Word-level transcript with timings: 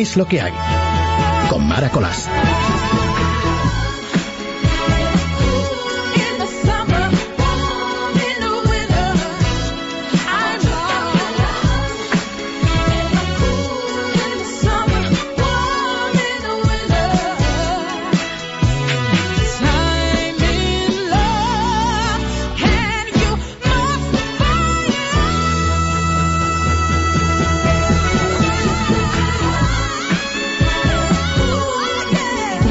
es 0.00 0.16
lo 0.16 0.26
que 0.26 0.40
hay. 0.40 0.52
Con 1.48 1.66
Mara 1.66 1.90
Colás. 1.90 2.28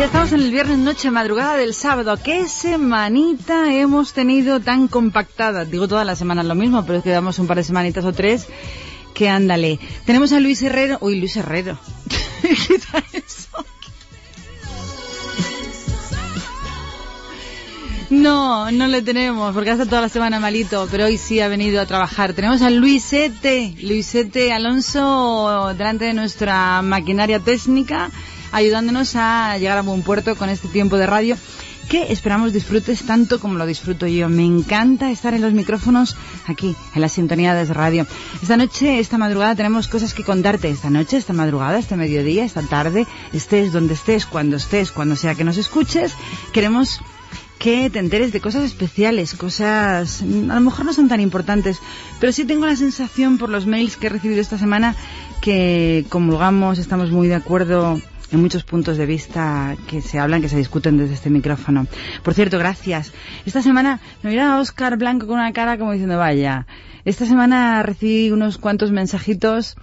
Estamos 0.06 0.32
en 0.32 0.42
el 0.42 0.52
viernes 0.52 0.78
noche, 0.78 1.10
madrugada 1.10 1.58
del 1.58 1.74
sábado. 1.74 2.18
¿Qué 2.24 2.48
semanita 2.48 3.74
hemos 3.74 4.14
tenido 4.14 4.60
tan 4.60 4.88
compactada? 4.88 5.66
Digo 5.66 5.88
todas 5.88 6.06
las 6.06 6.20
semanas 6.20 6.46
lo 6.46 6.54
mismo, 6.54 6.86
pero 6.86 7.00
es 7.00 7.04
que 7.04 7.10
damos 7.10 7.40
un 7.40 7.48
par 7.48 7.58
de 7.58 7.64
semanitas 7.64 8.06
o 8.06 8.14
tres 8.14 8.48
que 9.16 9.28
ándale. 9.28 9.80
Tenemos 10.06 10.34
a 10.34 10.40
Luis 10.40 10.62
Herrero. 10.62 11.00
Uy, 11.02 11.20
Luis 11.20 11.36
Herrero. 11.36 11.80
Quita 12.42 13.04
eso. 13.12 13.66
No, 18.12 18.72
no 18.72 18.88
le 18.88 19.02
tenemos, 19.02 19.54
porque 19.54 19.72
hace 19.72 19.88
toda 19.88 20.02
la 20.02 20.09
semana 20.09 20.40
malito, 20.40 20.88
pero 20.92 21.06
hoy 21.06 21.18
sí 21.18 21.40
ha 21.40 21.48
venido 21.48 21.82
a 21.82 21.88
trabajar. 21.88 22.34
Tenemos 22.34 22.62
a 22.62 22.70
Luisete, 22.70 23.73
Luisete 23.82 24.54
Alonso, 24.54 25.73
delante 25.75 26.06
de 26.06 26.14
nuestra 26.14 26.84
maquinaria 26.84 27.40
técnica 27.40 28.12
ayudándonos 28.58 29.16
a 29.16 29.55
llegar 29.59 29.77
a 29.77 29.81
buen 29.83 30.02
puerto 30.02 30.36
con 30.36 30.50
este 30.50 30.67
tiempo 30.67 30.97
de 30.97 31.05
radio 31.05 31.38
que 31.89 32.11
esperamos 32.11 32.53
disfrutes 32.53 33.03
tanto 33.03 33.39
como 33.39 33.53
lo 33.53 33.66
disfruto 33.66 34.08
yo. 34.08 34.27
Me 34.30 34.44
encanta 34.44 35.11
estar 35.11 35.36
en 35.36 35.41
los 35.41 35.53
micrófonos 35.53 36.17
aquí, 36.47 36.75
en 36.95 37.02
la 37.02 37.08
sintonía 37.08 37.53
de 37.53 37.72
radio. 37.72 38.08
Esta 38.41 38.58
noche, 38.58 39.00
esta 39.00 39.19
madrugada, 39.19 39.55
tenemos 39.55 39.88
cosas 39.88 40.13
que 40.13 40.23
contarte. 40.23 40.69
Esta 40.69 40.89
noche, 40.89 41.17
esta 41.17 41.33
madrugada, 41.33 41.78
este 41.78 41.95
mediodía, 41.95 42.44
esta 42.44 42.63
tarde, 42.63 43.05
estés 43.31 43.72
donde 43.72 43.94
estés, 43.94 44.25
cuando 44.25 44.58
estés, 44.58 44.91
cuando 44.91 45.16
sea 45.16 45.35
que 45.35 45.44
nos 45.44 45.58
escuches, 45.58 46.13
queremos 46.52 47.00
que 47.59 47.89
te 47.91 48.00
enteres 48.00 48.33
de 48.33 48.41
cosas 48.41 48.63
especiales, 48.63 49.35
cosas 49.35 50.22
a 50.22 50.55
lo 50.55 50.61
mejor 50.61 50.85
no 50.85 50.94
son 50.94 51.08
tan 51.08 51.22
importantes, 51.22 51.80
pero 52.19 52.31
sí 52.31 52.44
tengo 52.45 52.66
la 52.66 52.75
sensación 52.75 53.38
por 53.38 53.50
los 53.50 53.66
mails 53.66 53.97
que 53.97 54.08
he 54.08 54.09
recibido 54.09 54.41
esta 54.41 54.58
semana 54.58 54.95
que 55.41 56.05
comulgamos, 56.09 56.80
estamos 56.80 57.11
muy 57.11 57.28
de 57.28 57.35
acuerdo 57.35 58.00
en 58.31 58.42
muchos 58.42 58.64
puntos 58.64 58.97
de 58.97 59.06
vista 59.06 59.75
que 59.88 60.02
se 60.02 60.20
hablan, 60.20 60.42
que 60.42 60.50
se 60.50 60.58
discuten 60.58 60.97
desde 60.97 61.14
este 61.14 61.30
micrófono. 61.30 61.88
Por 62.23 62.34
cierto, 62.34 62.58
gracias. 62.59 63.14
Esta 63.45 63.61
semana 63.61 64.00
me 64.23 64.31
mira 64.31 64.59
Oscar 64.59 64.97
Blanco 64.97 65.28
con 65.28 65.36
una 65.36 65.53
cara 65.53 65.78
como 65.78 65.92
diciendo, 65.92 66.17
vaya, 66.17 66.67
esta 67.06 67.25
semana 67.25 67.84
recibí 67.84 68.31
unos 68.31 68.58
cuantos 68.58 68.92
mensajitos 68.92 69.75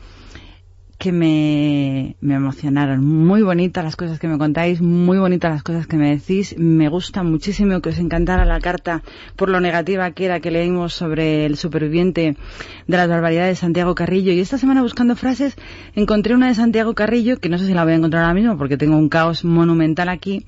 que 1.05 1.13
me, 1.13 2.17
me 2.23 2.37
emocionaron. 2.37 3.05
Muy 3.05 3.43
bonitas 3.43 3.85
las 3.85 3.95
cosas 3.95 4.19
que 4.19 4.27
me 4.27 4.39
contáis, 4.39 4.81
muy 4.81 5.19
bonitas 5.19 5.53
las 5.53 5.63
cosas 5.63 5.87
que 5.87 5.99
me 5.99 6.09
decís. 6.17 6.55
Me 6.57 6.89
gusta 6.89 7.23
muchísimo 7.23 7.83
que 7.83 7.91
os 7.91 7.99
encantara 7.99 8.47
la 8.47 8.59
carta 8.59 9.03
por 9.37 9.51
lo 9.51 9.61
negativa 9.61 10.11
que 10.13 10.25
era 10.25 10.41
que 10.41 10.51
leímos 10.51 10.95
sobre 10.95 11.45
el 11.45 11.59
superviviente 11.59 12.39
de 12.87 12.97
las 12.97 13.07
barbaridades 13.07 13.51
de 13.51 13.61
Santiago 13.61 13.95
Carrillo. 13.95 14.33
Y 14.33 14.41
esta 14.41 14.57
semana 14.57 14.81
buscando 14.81 15.15
frases 15.15 15.57
encontré 15.95 16.35
una 16.35 16.49
de 16.49 16.55
Santiago 16.55 16.95
Carrillo, 16.95 17.37
que 17.37 17.51
no 17.51 17.59
sé 17.59 17.67
si 17.67 17.75
la 17.75 17.85
voy 17.85 17.93
a 17.93 17.97
encontrar 17.97 18.23
ahora 18.23 18.33
mismo 18.33 18.57
porque 18.57 18.79
tengo 18.79 18.97
un 18.97 19.11
caos 19.11 19.45
monumental 19.45 20.09
aquí, 20.09 20.47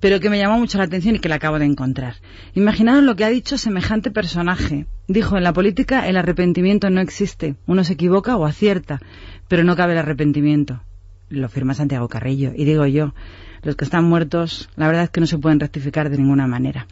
pero 0.00 0.18
que 0.18 0.30
me 0.30 0.38
llamó 0.38 0.58
mucho 0.58 0.78
la 0.78 0.84
atención 0.84 1.16
y 1.16 1.18
que 1.18 1.28
la 1.28 1.36
acabo 1.36 1.58
de 1.58 1.66
encontrar. 1.66 2.16
Imaginaos 2.54 3.04
lo 3.04 3.16
que 3.16 3.24
ha 3.24 3.30
dicho 3.30 3.58
semejante 3.58 4.10
personaje. 4.10 4.86
Dijo, 5.06 5.36
en 5.36 5.44
la 5.44 5.52
política 5.52 6.08
el 6.08 6.16
arrepentimiento 6.16 6.90
no 6.90 7.00
existe. 7.00 7.54
Uno 7.66 7.84
se 7.84 7.92
equivoca 7.92 8.36
o 8.36 8.46
acierta, 8.46 9.00
pero 9.48 9.62
no 9.62 9.76
cabe 9.76 9.92
el 9.92 9.98
arrepentimiento. 9.98 10.82
Lo 11.28 11.48
firma 11.48 11.74
Santiago 11.74 12.08
Carrillo. 12.08 12.52
Y 12.56 12.64
digo 12.64 12.86
yo, 12.86 13.14
los 13.62 13.76
que 13.76 13.84
están 13.84 14.04
muertos, 14.04 14.70
la 14.76 14.86
verdad 14.86 15.04
es 15.04 15.10
que 15.10 15.20
no 15.20 15.26
se 15.26 15.38
pueden 15.38 15.60
rectificar 15.60 16.10
de 16.10 16.16
ninguna 16.16 16.46
manera. 16.46 16.86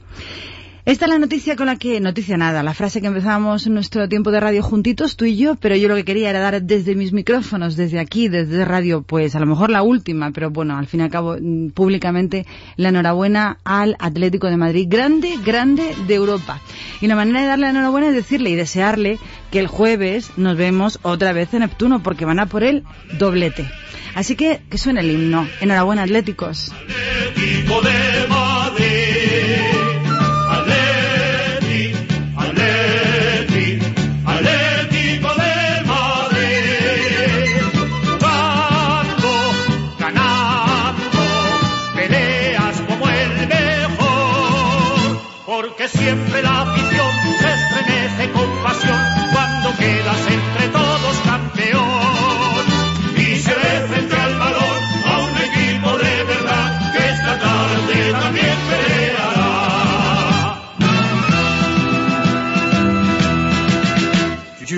Esta 0.89 1.05
es 1.05 1.11
la 1.11 1.19
noticia 1.19 1.55
con 1.55 1.67
la 1.67 1.77
que, 1.77 2.01
noticia 2.01 2.39
nada, 2.39 2.63
la 2.63 2.73
frase 2.73 3.03
que 3.03 3.09
empezamos 3.09 3.67
nuestro 3.67 4.09
tiempo 4.09 4.31
de 4.31 4.41
radio 4.41 4.63
juntitos, 4.63 5.19
tú 5.19 5.27
y 5.27 5.37
yo, 5.37 5.55
pero 5.57 5.77
yo 5.77 5.87
lo 5.87 5.95
que 5.95 6.07
quería 6.07 6.31
era 6.31 6.41
dar 6.41 6.63
desde 6.63 6.95
mis 6.95 7.13
micrófonos, 7.13 7.77
desde 7.77 7.99
aquí, 7.99 8.29
desde 8.29 8.65
radio, 8.65 9.03
pues 9.03 9.35
a 9.35 9.39
lo 9.39 9.45
mejor 9.45 9.69
la 9.69 9.83
última, 9.83 10.31
pero 10.31 10.49
bueno, 10.49 10.79
al 10.79 10.87
fin 10.87 11.01
y 11.01 11.03
al 11.03 11.11
cabo, 11.11 11.37
mm, 11.39 11.73
públicamente, 11.73 12.47
la 12.77 12.89
enhorabuena 12.89 13.59
al 13.65 13.97
Atlético 13.99 14.47
de 14.47 14.57
Madrid, 14.57 14.87
grande, 14.89 15.35
grande 15.45 15.95
de 16.07 16.15
Europa. 16.15 16.59
Y 17.03 17.07
la 17.07 17.17
manera 17.17 17.43
de 17.43 17.49
darle 17.49 17.67
la 17.67 17.71
enhorabuena 17.73 18.09
es 18.09 18.15
decirle 18.15 18.49
y 18.49 18.55
desearle 18.55 19.19
que 19.51 19.59
el 19.59 19.67
jueves 19.67 20.31
nos 20.39 20.57
vemos 20.57 21.01
otra 21.03 21.35
vez 21.35 21.53
en 21.53 21.61
Neptuno, 21.61 22.03
porque 22.03 22.25
van 22.25 22.41
a 22.41 22.47
por 22.47 22.65
el 22.65 22.85
doblete. 23.19 23.71
Así 24.15 24.37
que, 24.37 24.63
que 24.71 24.79
suene 24.79 25.01
el 25.01 25.11
himno. 25.11 25.47
Enhorabuena, 25.61 26.05
Atléticos. 26.05 26.73
Atlético. 26.73 27.83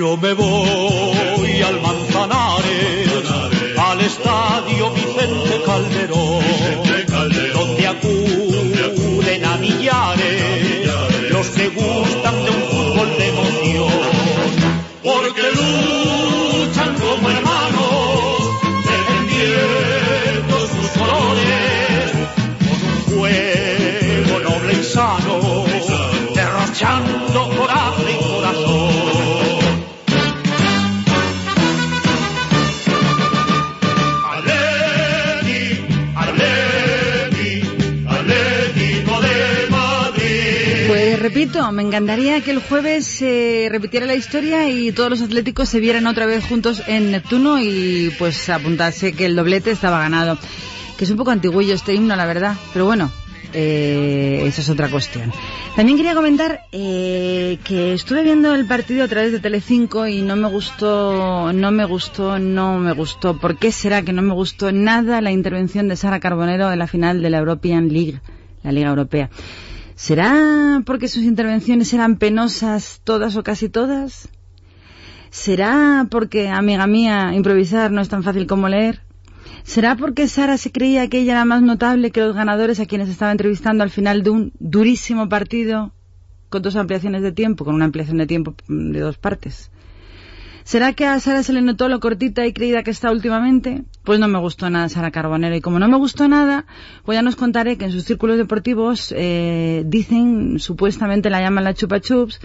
Yo 0.00 0.16
me 0.16 0.32
voy 0.32 1.60
al 1.60 1.78
Manzanares, 1.82 3.10
al 3.76 4.00
estadio 4.00 4.90
Vicente 4.92 5.60
Calderón, 5.66 6.42
me 41.72 41.82
encantaría 41.82 42.40
que 42.40 42.50
el 42.52 42.60
jueves 42.60 43.04
se 43.06 43.68
repitiera 43.70 44.06
la 44.06 44.14
historia 44.14 44.68
y 44.70 44.92
todos 44.92 45.10
los 45.10 45.20
atléticos 45.20 45.68
se 45.68 45.78
vieran 45.78 46.06
otra 46.06 46.24
vez 46.24 46.44
juntos 46.46 46.82
en 46.86 47.12
Neptuno 47.12 47.60
y 47.60 48.10
pues 48.18 48.48
apuntase 48.48 49.12
que 49.12 49.26
el 49.26 49.36
doblete 49.36 49.70
estaba 49.70 50.00
ganado. 50.00 50.38
Que 50.96 51.04
es 51.04 51.10
un 51.10 51.18
poco 51.18 51.30
antiguillo 51.30 51.74
este 51.74 51.94
himno, 51.94 52.16
la 52.16 52.24
verdad. 52.24 52.56
Pero 52.72 52.86
bueno, 52.86 53.12
eh, 53.52 54.42
eso 54.46 54.62
es 54.62 54.70
otra 54.70 54.88
cuestión. 54.88 55.32
También 55.76 55.98
quería 55.98 56.14
comentar 56.14 56.62
eh, 56.72 57.58
que 57.62 57.92
estuve 57.92 58.22
viendo 58.22 58.54
el 58.54 58.66
partido 58.66 59.04
a 59.04 59.08
través 59.08 59.30
de 59.30 59.38
Telecinco 59.38 60.06
y 60.06 60.22
no 60.22 60.36
me 60.36 60.48
gustó, 60.48 61.52
no 61.52 61.70
me 61.70 61.84
gustó, 61.84 62.38
no 62.38 62.78
me 62.78 62.92
gustó. 62.92 63.38
¿Por 63.38 63.58
qué 63.58 63.70
será 63.70 64.02
que 64.02 64.14
no 64.14 64.22
me 64.22 64.32
gustó 64.32 64.72
nada 64.72 65.20
la 65.20 65.30
intervención 65.30 65.88
de 65.88 65.96
Sara 65.96 66.20
Carbonero 66.20 66.72
en 66.72 66.78
la 66.78 66.86
final 66.86 67.20
de 67.22 67.30
la 67.30 67.38
European 67.38 67.88
League, 67.92 68.20
la 68.62 68.72
Liga 68.72 68.88
Europea? 68.88 69.28
¿Será 70.00 70.82
porque 70.86 71.08
sus 71.08 71.24
intervenciones 71.24 71.92
eran 71.92 72.16
penosas 72.16 73.02
todas 73.04 73.36
o 73.36 73.42
casi 73.42 73.68
todas? 73.68 74.30
¿Será 75.28 76.06
porque, 76.10 76.48
amiga 76.48 76.86
mía, 76.86 77.34
improvisar 77.34 77.90
no 77.92 78.00
es 78.00 78.08
tan 78.08 78.22
fácil 78.22 78.46
como 78.46 78.70
leer? 78.70 79.02
¿Será 79.62 79.96
porque 79.96 80.26
Sara 80.26 80.56
se 80.56 80.72
creía 80.72 81.06
que 81.10 81.18
ella 81.18 81.32
era 81.32 81.44
más 81.44 81.60
notable 81.60 82.12
que 82.12 82.22
los 82.22 82.34
ganadores 82.34 82.80
a 82.80 82.86
quienes 82.86 83.10
estaba 83.10 83.30
entrevistando 83.30 83.84
al 83.84 83.90
final 83.90 84.22
de 84.22 84.30
un 84.30 84.52
durísimo 84.58 85.28
partido 85.28 85.92
con 86.48 86.62
dos 86.62 86.76
ampliaciones 86.76 87.20
de 87.20 87.32
tiempo, 87.32 87.66
con 87.66 87.74
una 87.74 87.84
ampliación 87.84 88.16
de 88.16 88.26
tiempo 88.26 88.54
de 88.68 89.00
dos 89.00 89.18
partes? 89.18 89.70
¿Será 90.64 90.92
que 90.92 91.06
a 91.06 91.18
Sara 91.20 91.42
se 91.42 91.52
le 91.52 91.62
notó 91.62 91.88
lo 91.88 92.00
cortita 92.00 92.46
y 92.46 92.52
creída 92.52 92.82
que 92.82 92.90
está 92.90 93.10
últimamente? 93.10 93.84
Pues 94.04 94.20
no 94.20 94.28
me 94.28 94.38
gustó 94.38 94.70
nada 94.70 94.88
Sara 94.88 95.10
Carbonero. 95.10 95.56
Y 95.56 95.60
como 95.60 95.78
no 95.78 95.88
me 95.88 95.96
gustó 95.96 96.28
nada, 96.28 96.66
pues 97.04 97.16
ya 97.16 97.22
nos 97.22 97.36
contaré 97.36 97.76
que 97.76 97.86
en 97.86 97.92
sus 97.92 98.04
círculos 98.04 98.36
deportivos 98.36 99.12
eh, 99.16 99.82
dicen, 99.86 100.58
supuestamente 100.58 101.30
la 101.30 101.40
llaman 101.40 101.64
la 101.64 101.74
chupa 101.74 102.00
chups, 102.00 102.40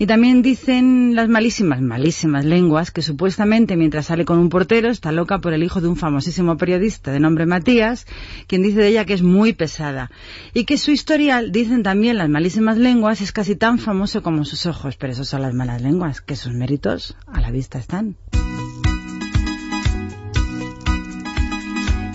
y 0.00 0.06
también 0.06 0.40
dicen 0.40 1.14
las 1.14 1.28
malísimas, 1.28 1.82
malísimas 1.82 2.46
lenguas 2.46 2.90
que 2.90 3.02
supuestamente 3.02 3.76
mientras 3.76 4.06
sale 4.06 4.24
con 4.24 4.38
un 4.38 4.48
portero 4.48 4.88
está 4.88 5.12
loca 5.12 5.40
por 5.40 5.52
el 5.52 5.62
hijo 5.62 5.82
de 5.82 5.88
un 5.88 5.96
famosísimo 5.96 6.56
periodista 6.56 7.12
de 7.12 7.20
nombre 7.20 7.44
Matías, 7.44 8.06
quien 8.46 8.62
dice 8.62 8.80
de 8.80 8.88
ella 8.88 9.04
que 9.04 9.12
es 9.12 9.20
muy 9.20 9.52
pesada. 9.52 10.10
Y 10.54 10.64
que 10.64 10.78
su 10.78 10.90
historial, 10.90 11.52
dicen 11.52 11.82
también 11.82 12.16
las 12.16 12.30
malísimas 12.30 12.78
lenguas, 12.78 13.20
es 13.20 13.30
casi 13.30 13.56
tan 13.56 13.78
famoso 13.78 14.22
como 14.22 14.46
sus 14.46 14.64
ojos. 14.64 14.96
Pero 14.96 15.12
esos 15.12 15.28
son 15.28 15.42
las 15.42 15.52
malas 15.52 15.82
lenguas, 15.82 16.22
que 16.22 16.34
sus 16.34 16.54
méritos 16.54 17.14
a 17.26 17.42
la 17.42 17.50
vista 17.50 17.78
están. 17.78 18.16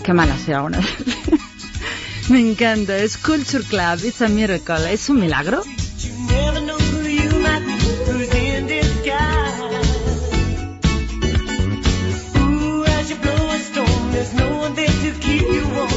Qué 0.03 0.11
mala 0.11 0.35
sea 0.39 0.63
una. 0.63 0.79
Me 2.29 2.39
encanta. 2.39 2.97
Es 2.97 3.15
Culture 3.15 3.63
Club. 3.63 4.03
It's 4.03 4.23
a 4.23 4.27
miracle. 4.27 4.91
¿Es 4.91 5.07
un 5.07 5.19
milagro? 5.19 5.61
there's 14.15 14.33
no 14.33 14.49
one 14.59 14.73
there 14.75 14.87
to 14.87 15.11
keep 15.19 15.41
you 15.41 15.67
warm. 15.75 15.94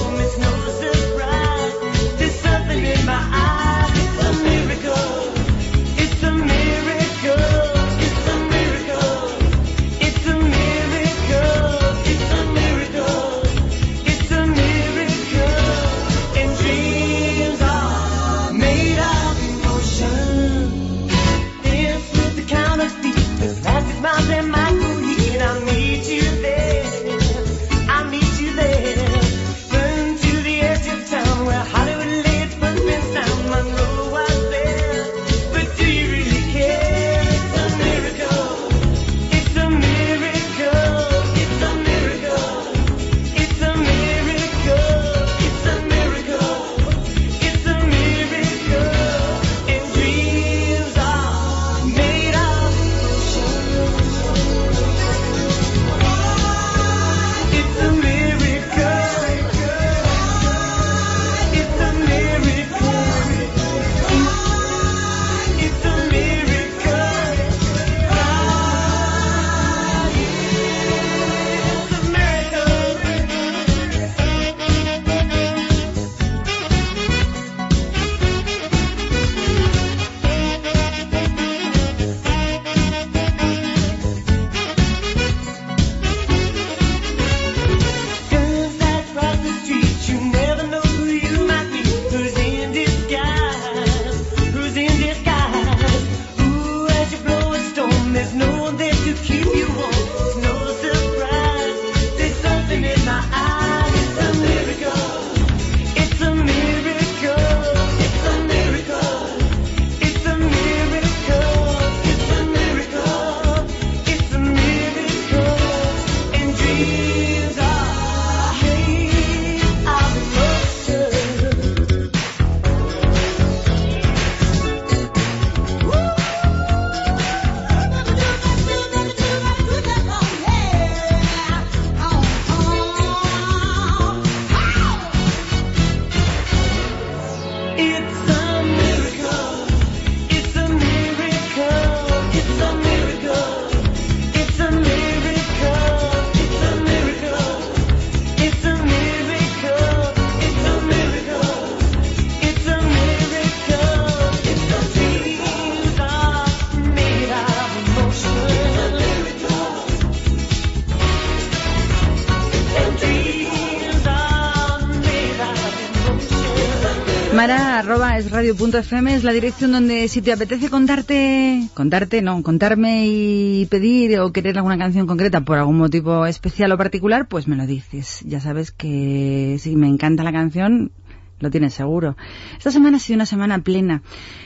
radio.fm 168.49 169.15
es 169.15 169.25
la 169.25 169.33
dirección 169.33 169.73
donde 169.73 170.09
si 170.09 170.23
te 170.23 170.33
apetece 170.33 170.71
contarte, 170.71 171.69
contarte, 171.75 172.23
no, 172.23 172.43
contarme 172.43 173.07
y 173.07 173.67
pedir 173.67 174.19
o 174.21 174.33
querer 174.33 174.57
alguna 174.57 174.79
canción 174.79 175.07
concreta 175.07 175.43
por 175.43 175.59
algún 175.59 175.77
motivo 175.77 176.25
especial 176.25 176.73
o 176.73 176.79
particular, 176.79 177.29
pues 177.29 177.47
me 177.47 177.57
lo 177.57 177.67
dices. 177.67 178.23
Ya 178.25 178.41
sabes 178.41 178.71
que 178.71 179.59
si 179.61 179.77
me 179.77 179.87
encanta 179.87 180.23
la 180.23 180.33
canción, 180.33 180.93
lo 181.41 181.51
tienes 181.51 181.75
seguro. 181.75 182.17
Esta 182.57 182.71
semana 182.71 182.97
ha 182.97 183.01
sido 183.01 183.17
una 183.17 183.27
semana 183.27 183.59
plena 183.61 184.03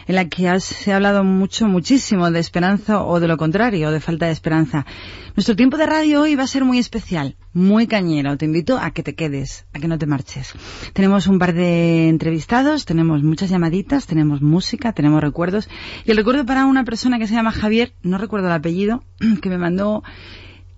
en 0.06 0.14
la 0.14 0.28
que 0.28 0.60
se 0.60 0.92
ha 0.92 0.96
hablado 0.96 1.24
mucho, 1.24 1.66
muchísimo 1.66 2.30
de 2.30 2.40
esperanza 2.40 3.02
o 3.02 3.20
de 3.20 3.28
lo 3.28 3.36
contrario, 3.36 3.90
de 3.90 4.00
falta 4.00 4.26
de 4.26 4.32
esperanza. 4.32 4.86
Nuestro 5.34 5.56
tiempo 5.56 5.76
de 5.76 5.86
radio 5.86 6.22
hoy 6.22 6.34
va 6.34 6.44
a 6.44 6.46
ser 6.46 6.64
muy 6.64 6.78
especial, 6.78 7.36
muy 7.54 7.86
cañero. 7.86 8.36
Te 8.36 8.44
invito 8.44 8.78
a 8.78 8.90
que 8.90 9.02
te 9.02 9.14
quedes, 9.14 9.66
a 9.72 9.78
que 9.78 9.88
no 9.88 9.98
te 9.98 10.06
marches. 10.06 10.52
Tenemos 10.92 11.26
un 11.26 11.38
par 11.38 11.54
de 11.54 12.08
entrevistados, 12.08 12.84
tenemos 12.84 13.22
muchas 13.22 13.48
llamaditas, 13.48 14.06
tenemos 14.06 14.42
música, 14.42 14.92
tenemos 14.92 15.22
recuerdos. 15.22 15.68
Y 16.04 16.10
el 16.10 16.16
recuerdo 16.16 16.44
para 16.44 16.66
una 16.66 16.84
persona 16.84 17.18
que 17.18 17.26
se 17.26 17.34
llama 17.34 17.52
Javier, 17.52 17.94
no 18.02 18.18
recuerdo 18.18 18.48
el 18.48 18.52
apellido, 18.52 19.04
que 19.42 19.48
me 19.48 19.58
mandó 19.58 20.02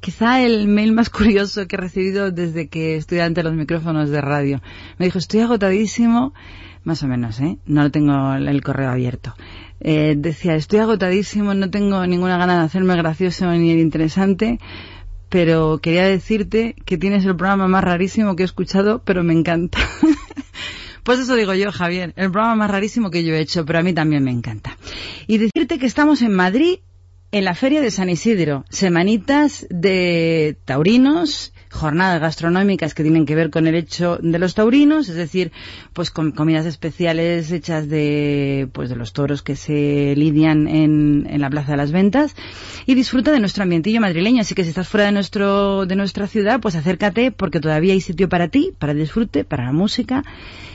quizá 0.05 0.43
el 0.43 0.69
mail 0.69 0.93
más 0.93 1.09
curioso 1.09 1.67
que 1.67 1.77
he 1.77 1.79
recibido 1.79 2.31
desde 2.31 2.69
que 2.69 2.97
estoy 2.97 3.21
ante 3.21 3.43
los 3.43 3.55
micrófonos 3.55 4.11
de 4.11 4.21
radio. 4.21 4.61
Me 4.99 5.07
dijo, 5.07 5.17
estoy 5.17 5.41
agotadísimo, 5.41 6.35
más 6.83 7.03
o 7.03 7.09
menos, 7.09 7.41
¿eh? 7.41 7.57
No 7.65 7.91
tengo 7.91 8.35
el 8.35 8.63
correo 8.63 8.91
abierto. 8.91 9.35
Eh, 9.81 10.15
decía, 10.19 10.57
estoy 10.57 10.81
agotadísimo, 10.81 11.55
no 11.55 11.71
tengo 11.71 12.07
ninguna 12.07 12.37
gana 12.37 12.59
de 12.59 12.67
hacerme 12.67 12.97
gracioso 12.97 13.51
ni 13.53 13.73
interesante, 13.73 14.59
pero 15.31 15.79
quería 15.79 16.05
decirte 16.05 16.77
que 16.85 16.99
tienes 16.99 17.25
el 17.25 17.35
programa 17.35 17.67
más 17.67 17.83
rarísimo 17.83 18.37
que 18.37 18.43
he 18.43 18.47
escuchado, 18.47 19.03
pero 19.05 19.25
me 19.25 19.33
encanta. 19.33 19.79
Pues 21.05 21.19
eso 21.19 21.37
digo 21.37 21.53
yo, 21.53 21.71
Javier, 21.71 22.15
el 22.17 22.31
programa 22.31 22.55
más 22.57 22.71
rarísimo 22.71 23.11
que 23.11 23.25
yo 23.25 23.35
he 23.35 23.41
hecho, 23.41 23.67
pero 23.67 23.79
a 23.79 23.83
mí 23.83 23.93
también 23.93 24.25
me 24.25 24.31
encanta. 24.31 24.79
Y 25.27 25.37
decirte 25.37 25.79
que 25.79 25.85
estamos 25.85 26.23
en 26.23 26.33
Madrid 26.33 26.79
en 27.33 27.45
la 27.45 27.55
Feria 27.55 27.81
de 27.81 27.91
San 27.91 28.11
Isidro, 28.11 28.65
semanitas 28.69 29.67
de 29.71 30.59
taurinos, 30.65 31.54
jornadas 31.75 32.21
gastronómicas 32.21 32.95
que 32.95 33.03
tienen 33.03 33.27
que 33.27 33.35
ver 33.35 33.51
con 33.51 33.67
el 33.67 33.75
hecho 33.75 34.19
de 34.23 34.39
los 34.39 34.55
taurinos, 34.55 35.09
es 35.09 35.17
decir, 35.17 35.53
pues 35.93 36.11
con 36.11 36.33
comidas 36.33 36.67
especiales 36.67 37.51
hechas 37.53 37.89
de, 37.89 38.69
pues 38.73 38.89
de 38.89 38.97
los 38.97 39.13
toros 39.13 39.43
que 39.43 39.57
se 39.57 40.15
lidian 40.17 40.69
en, 40.69 41.27
en 41.29 41.41
la 41.41 41.51
Plaza 41.51 41.73
de 41.73 41.77
las 41.77 41.93
Ventas 41.93 42.35
y 42.87 42.95
disfruta 42.95 43.33
de 43.33 43.41
nuestro 43.41 43.65
ambientillo 43.65 44.01
madrileño. 44.01 44.41
Así 44.41 44.55
que 44.55 44.63
si 44.63 44.71
estás 44.71 44.89
fuera 44.89 45.07
de 45.07 45.13
nuestro, 45.13 45.85
de 45.87 45.97
nuestra 45.97 46.27
ciudad, 46.27 46.61
pues 46.61 46.77
acércate 46.77 47.33
porque 47.33 47.61
todavía 47.61 47.93
hay 47.93 48.01
sitio 48.01 48.29
para 48.29 48.49
ti, 48.49 48.73
para 48.79 48.93
el 48.93 48.99
disfrute, 48.99 49.45
para 49.45 49.65
la 49.65 49.73
música 49.73 50.25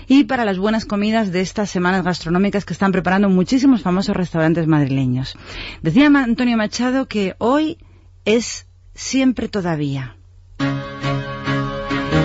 y 0.08 0.26
para 0.26 0.44
las 0.44 0.58
buenas 0.58 0.86
comidas 0.86 1.32
de 1.32 1.42
estas 1.42 1.70
semanas 1.70 2.04
gastronómicas 2.04 2.66
que 2.66 2.74
están 2.74 2.92
preparando 2.92 3.30
muchísimos 3.30 3.82
famosos 3.82 4.16
restaurantes 4.16 4.68
madrileños. 4.68 5.36
Decía 5.82 6.08
Antonio 6.08 6.58
Machado 6.58 7.08
que 7.08 7.36
hoy 7.38 7.78
es 8.26 8.68
siempre 8.94 9.48
todavía. 9.48 10.19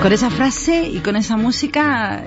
Con 0.02 0.12
esa 0.12 0.28
frase 0.28 0.88
y 0.88 0.98
con 0.98 1.16
esa 1.16 1.36
música 1.36 2.24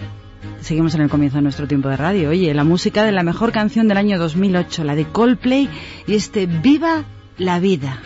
seguimos 0.62 0.96
en 0.96 1.02
el 1.02 1.10
comienzo 1.10 1.38
de 1.38 1.44
nuestro 1.44 1.68
tiempo 1.68 1.90
de 1.90 1.98
radio. 1.98 2.30
Oye, 2.30 2.54
la 2.54 2.64
música 2.64 3.04
de 3.04 3.12
la 3.12 3.24
mejor 3.24 3.52
canción 3.52 3.88
del 3.88 3.98
año 3.98 4.18
2008, 4.18 4.84
la 4.84 4.96
de 4.96 5.06
Coldplay 5.06 5.70
y 6.08 6.16
este 6.16 6.48
Viva 6.48 7.06
la 7.38 7.60
vida. 7.60 8.02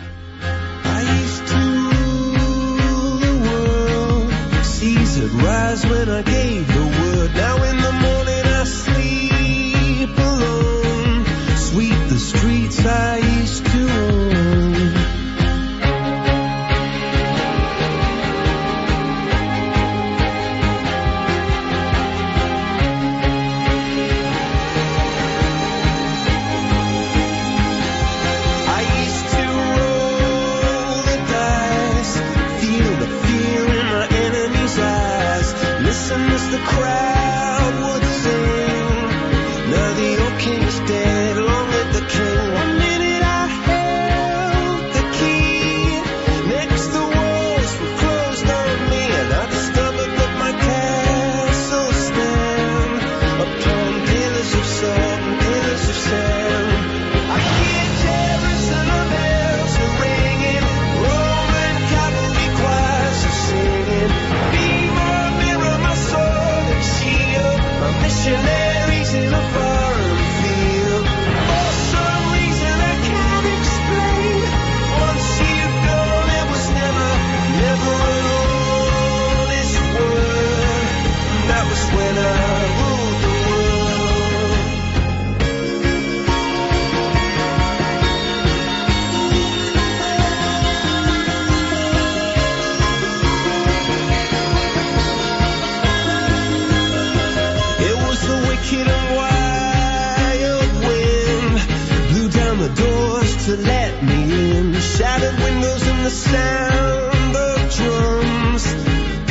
to 103.56 103.62
let 103.62 104.02
me 104.02 104.56
in. 104.56 104.72
Shattered 104.80 105.38
windows 105.38 105.86
and 105.86 106.06
the 106.06 106.10
sound 106.10 107.36
of 107.36 107.56
drums. 107.76 108.64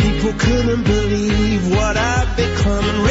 People 0.01 0.33
couldn't 0.37 0.83
believe 0.83 1.71
what 1.71 1.97
I've 1.97 2.35
become. 2.37 2.85
And 2.85 3.03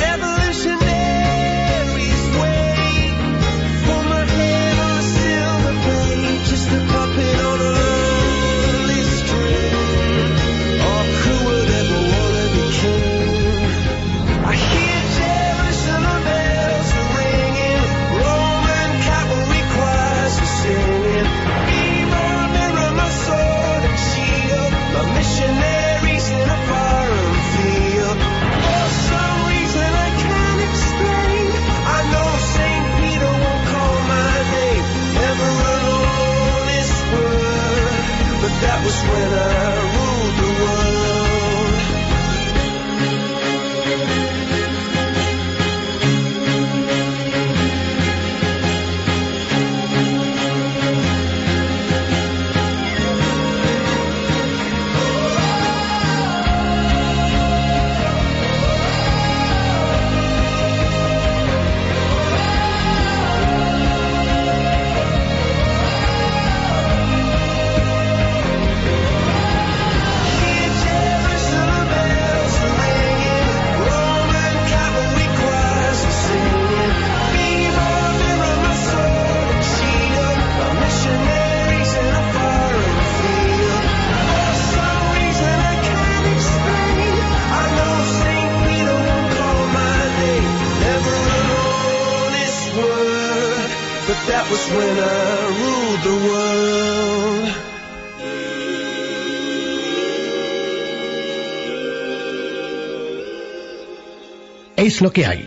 Es 104.77 105.03
lo 105.03 105.13
que 105.13 105.27
hay. 105.27 105.47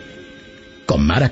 Con 0.86 1.06
Mara 1.06 1.28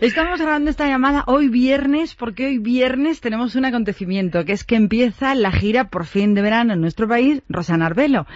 Estamos 0.00 0.40
grabando 0.40 0.68
esta 0.68 0.88
llamada 0.88 1.24
hoy 1.26 1.48
viernes 1.48 2.14
porque 2.14 2.46
hoy 2.46 2.58
viernes 2.58 3.20
tenemos 3.20 3.54
un 3.54 3.66
acontecimiento 3.66 4.44
que 4.44 4.52
es 4.52 4.64
que 4.64 4.74
empieza 4.74 5.34
la 5.34 5.52
gira 5.52 5.90
por 5.90 6.06
fin 6.06 6.34
de 6.34 6.42
verano 6.42 6.72
en 6.72 6.80
nuestro 6.80 7.06
país, 7.06 7.42
Rosana 7.48 7.86
Arbelo. 7.86 8.26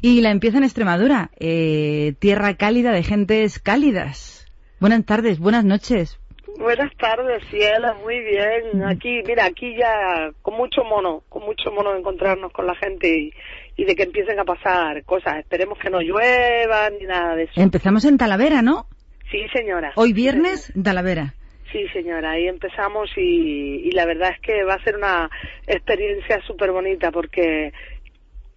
Y 0.00 0.20
la 0.20 0.30
empieza 0.30 0.58
en 0.58 0.64
Extremadura, 0.64 1.30
eh, 1.40 2.14
tierra 2.18 2.54
cálida 2.56 2.92
de 2.92 3.02
gentes 3.02 3.58
cálidas. 3.58 4.46
Buenas 4.80 5.04
tardes, 5.06 5.38
buenas 5.38 5.64
noches. 5.64 6.18
Buenas 6.62 6.96
tardes, 6.96 7.42
cielo, 7.50 7.92
muy 8.04 8.20
bien. 8.20 8.84
Aquí, 8.84 9.20
mira, 9.26 9.46
aquí 9.46 9.74
ya 9.76 10.30
con 10.42 10.54
mucho 10.54 10.84
mono, 10.84 11.24
con 11.28 11.42
mucho 11.42 11.72
mono 11.72 11.92
de 11.92 11.98
encontrarnos 11.98 12.52
con 12.52 12.68
la 12.68 12.76
gente 12.76 13.08
y, 13.08 13.32
y 13.76 13.84
de 13.84 13.96
que 13.96 14.04
empiecen 14.04 14.38
a 14.38 14.44
pasar 14.44 15.02
cosas. 15.02 15.38
Esperemos 15.38 15.76
que 15.80 15.90
no 15.90 16.00
llueva 16.00 16.88
ni 16.90 17.04
nada 17.04 17.34
de 17.34 17.44
eso. 17.44 17.60
Empezamos 17.60 18.04
en 18.04 18.16
Talavera, 18.16 18.62
¿no? 18.62 18.86
Sí, 19.32 19.44
señora. 19.52 19.92
Hoy 19.96 20.12
viernes, 20.12 20.72
Talavera. 20.80 21.34
Sí, 21.72 21.88
señora, 21.92 22.30
ahí 22.30 22.46
empezamos 22.46 23.10
y, 23.16 23.88
y, 23.88 23.90
la 23.90 24.06
verdad 24.06 24.30
es 24.32 24.40
que 24.40 24.62
va 24.62 24.74
a 24.74 24.84
ser 24.84 24.94
una 24.96 25.28
experiencia 25.66 26.40
súper 26.46 26.70
bonita 26.70 27.10
porque 27.10 27.72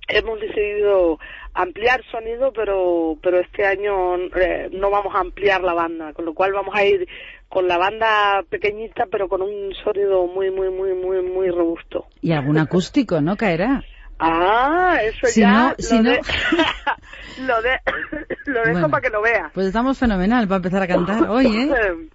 hemos 0.10 0.40
decidido 0.40 1.18
ampliar 1.56 2.04
sonido, 2.12 2.52
pero 2.54 3.18
pero 3.24 3.40
este 3.40 3.66
año 3.66 4.18
eh, 4.36 4.70
no 4.74 4.90
vamos 4.92 5.16
a 5.16 5.20
ampliar 5.20 5.62
la 5.64 5.74
banda, 5.74 6.14
con 6.14 6.26
lo 6.26 6.34
cual 6.34 6.54
vamos 6.54 6.76
a 6.76 6.84
ir 6.86 7.08
con 7.50 7.68
la 7.68 7.78
banda 7.78 8.44
pequeñita, 8.50 9.06
pero 9.10 9.28
con 9.28 9.42
un 9.42 9.74
sonido 9.84 10.28
muy 10.28 10.52
muy 10.52 10.70
muy 10.70 10.94
muy 10.94 11.22
muy 11.22 11.50
robusto. 11.50 12.06
Y 12.22 12.34
algún 12.34 12.58
acústico, 12.58 13.22
¿no? 13.22 13.36
Caerá. 13.38 13.84
Ah, 14.20 14.98
eso 15.04 15.28
Si 15.28 15.42
ya 15.42 15.52
no- 15.52 15.70
lo, 15.70 15.76
si 15.80 15.96
no- 16.00 16.04
de- 16.12 16.22
lo 17.48 17.62
de 17.62 17.80
lo 18.46 18.60
dejo 18.60 18.72
Bueno, 18.74 18.90
para 18.90 19.02
que 19.02 19.10
lo 19.10 19.22
veas. 19.22 19.52
Pues 19.54 19.68
estamos 19.68 19.98
fenomenal 19.98 20.48
para 20.48 20.58
empezar 20.58 20.82
a 20.84 20.88
cantar 20.88 21.30
hoy, 21.30 21.48
¿eh? 21.48 21.70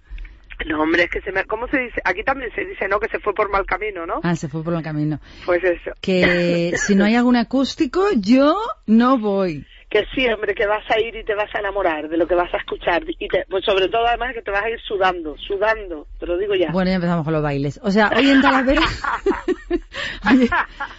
No, 0.67 0.81
hombre, 0.81 1.03
es 1.03 1.09
que 1.09 1.21
se 1.21 1.31
me... 1.31 1.43
¿Cómo 1.45 1.67
se 1.67 1.79
dice? 1.79 2.01
Aquí 2.03 2.23
también 2.23 2.51
se 2.53 2.65
dice, 2.65 2.87
¿no? 2.87 2.99
Que 2.99 3.09
se 3.09 3.19
fue 3.19 3.33
por 3.33 3.49
mal 3.49 3.65
camino, 3.65 4.05
¿no? 4.05 4.19
Ah, 4.23 4.35
se 4.35 4.47
fue 4.47 4.63
por 4.63 4.73
el 4.73 4.81
camino. 4.83 5.19
Pues 5.45 5.63
eso. 5.63 5.91
Que 6.01 6.73
si 6.75 6.95
no 6.95 7.05
hay 7.05 7.15
algún 7.15 7.35
acústico, 7.35 8.07
yo 8.15 8.55
no 8.87 9.17
voy. 9.17 9.65
Que 9.89 10.05
sí, 10.15 10.25
hombre, 10.29 10.53
que 10.55 10.65
vas 10.67 10.85
a 10.89 10.99
ir 11.01 11.13
y 11.15 11.25
te 11.25 11.35
vas 11.35 11.53
a 11.53 11.59
enamorar 11.59 12.07
de 12.07 12.15
lo 12.15 12.25
que 12.25 12.35
vas 12.35 12.53
a 12.53 12.57
escuchar. 12.57 13.03
Y 13.19 13.27
te- 13.27 13.45
pues 13.49 13.65
sobre 13.65 13.89
todo, 13.89 14.07
además, 14.07 14.33
que 14.33 14.41
te 14.41 14.49
vas 14.51 14.63
a 14.63 14.69
ir 14.69 14.79
sudando, 14.87 15.35
sudando. 15.37 16.07
Te 16.17 16.25
lo 16.25 16.37
digo 16.37 16.53
ya. 16.55 16.71
Bueno, 16.71 16.89
ya 16.91 16.95
empezamos 16.95 17.25
con 17.25 17.33
los 17.33 17.43
bailes. 17.43 17.79
O 17.83 17.91
sea, 17.91 18.09
hoy 18.15 18.29
en 18.29 18.41
Talavera... 18.41 18.81
hoy, 20.29 20.49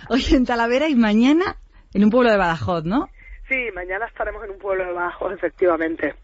hoy 0.09 0.25
en 0.33 0.45
Talavera 0.45 0.88
y 0.88 0.95
mañana 0.95 1.57
en 1.95 2.04
un 2.04 2.11
pueblo 2.11 2.31
de 2.31 2.37
Badajoz, 2.37 2.85
¿no? 2.85 3.09
Sí, 3.49 3.57
mañana 3.75 4.07
estaremos 4.07 4.45
en 4.45 4.50
un 4.52 4.59
pueblo 4.59 4.85
de 4.87 4.92
Bajos, 4.92 5.33
efectivamente. 5.33 6.14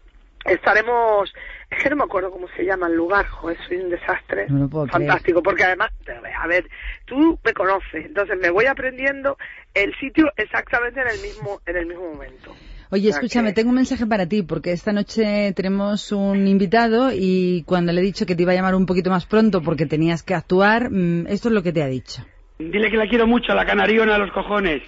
Estaremos, 0.45 1.31
es 1.69 1.83
que 1.83 1.89
no 1.89 1.97
me 1.97 2.03
acuerdo 2.03 2.31
cómo 2.31 2.47
se 2.55 2.63
llama 2.63 2.87
el 2.87 2.95
lugar, 2.95 3.27
joder, 3.27 3.57
soy 3.67 3.77
un 3.77 3.89
desastre. 3.89 4.47
No 4.49 4.59
lo 4.59 4.69
puedo 4.69 4.87
creer. 4.87 5.07
Fantástico, 5.07 5.43
porque 5.43 5.63
además, 5.63 5.91
a 6.39 6.47
ver, 6.47 6.67
tú 7.05 7.39
me 7.43 7.53
conoces, 7.53 8.05
entonces 8.05 8.37
me 8.39 8.49
voy 8.49 8.65
aprendiendo 8.65 9.37
el 9.73 9.93
sitio 9.99 10.31
exactamente 10.35 10.99
en 11.01 11.07
el 11.07 11.19
mismo, 11.21 11.61
en 11.65 11.77
el 11.77 11.85
mismo 11.85 12.11
momento. 12.11 12.55
Oye, 12.91 13.09
escúchame, 13.09 13.53
tengo 13.53 13.69
un 13.69 13.75
mensaje 13.75 14.07
para 14.07 14.25
ti, 14.25 14.41
porque 14.41 14.71
esta 14.71 14.91
noche 14.91 15.53
tenemos 15.55 16.11
un 16.11 16.47
invitado 16.47 17.11
y 17.13 17.63
cuando 17.67 17.91
le 17.91 18.01
he 18.01 18.03
dicho 18.03 18.25
que 18.25 18.35
te 18.35 18.41
iba 18.41 18.51
a 18.51 18.55
llamar 18.55 18.73
un 18.73 18.87
poquito 18.87 19.11
más 19.11 19.27
pronto 19.27 19.61
porque 19.61 19.85
tenías 19.85 20.23
que 20.23 20.33
actuar, 20.33 20.89
mm, 20.89 21.27
esto 21.27 21.49
es 21.49 21.53
lo 21.53 21.61
que 21.61 21.71
te 21.71 21.83
ha 21.83 21.87
dicho. 21.87 22.25
Dile 22.59 22.91
que 22.91 22.97
la 22.97 23.07
quiero 23.07 23.25
mucho, 23.25 23.53
a 23.53 23.55
la 23.55 23.65
canariona 23.65 24.15
a 24.15 24.17
los 24.17 24.31
cojones. 24.33 24.81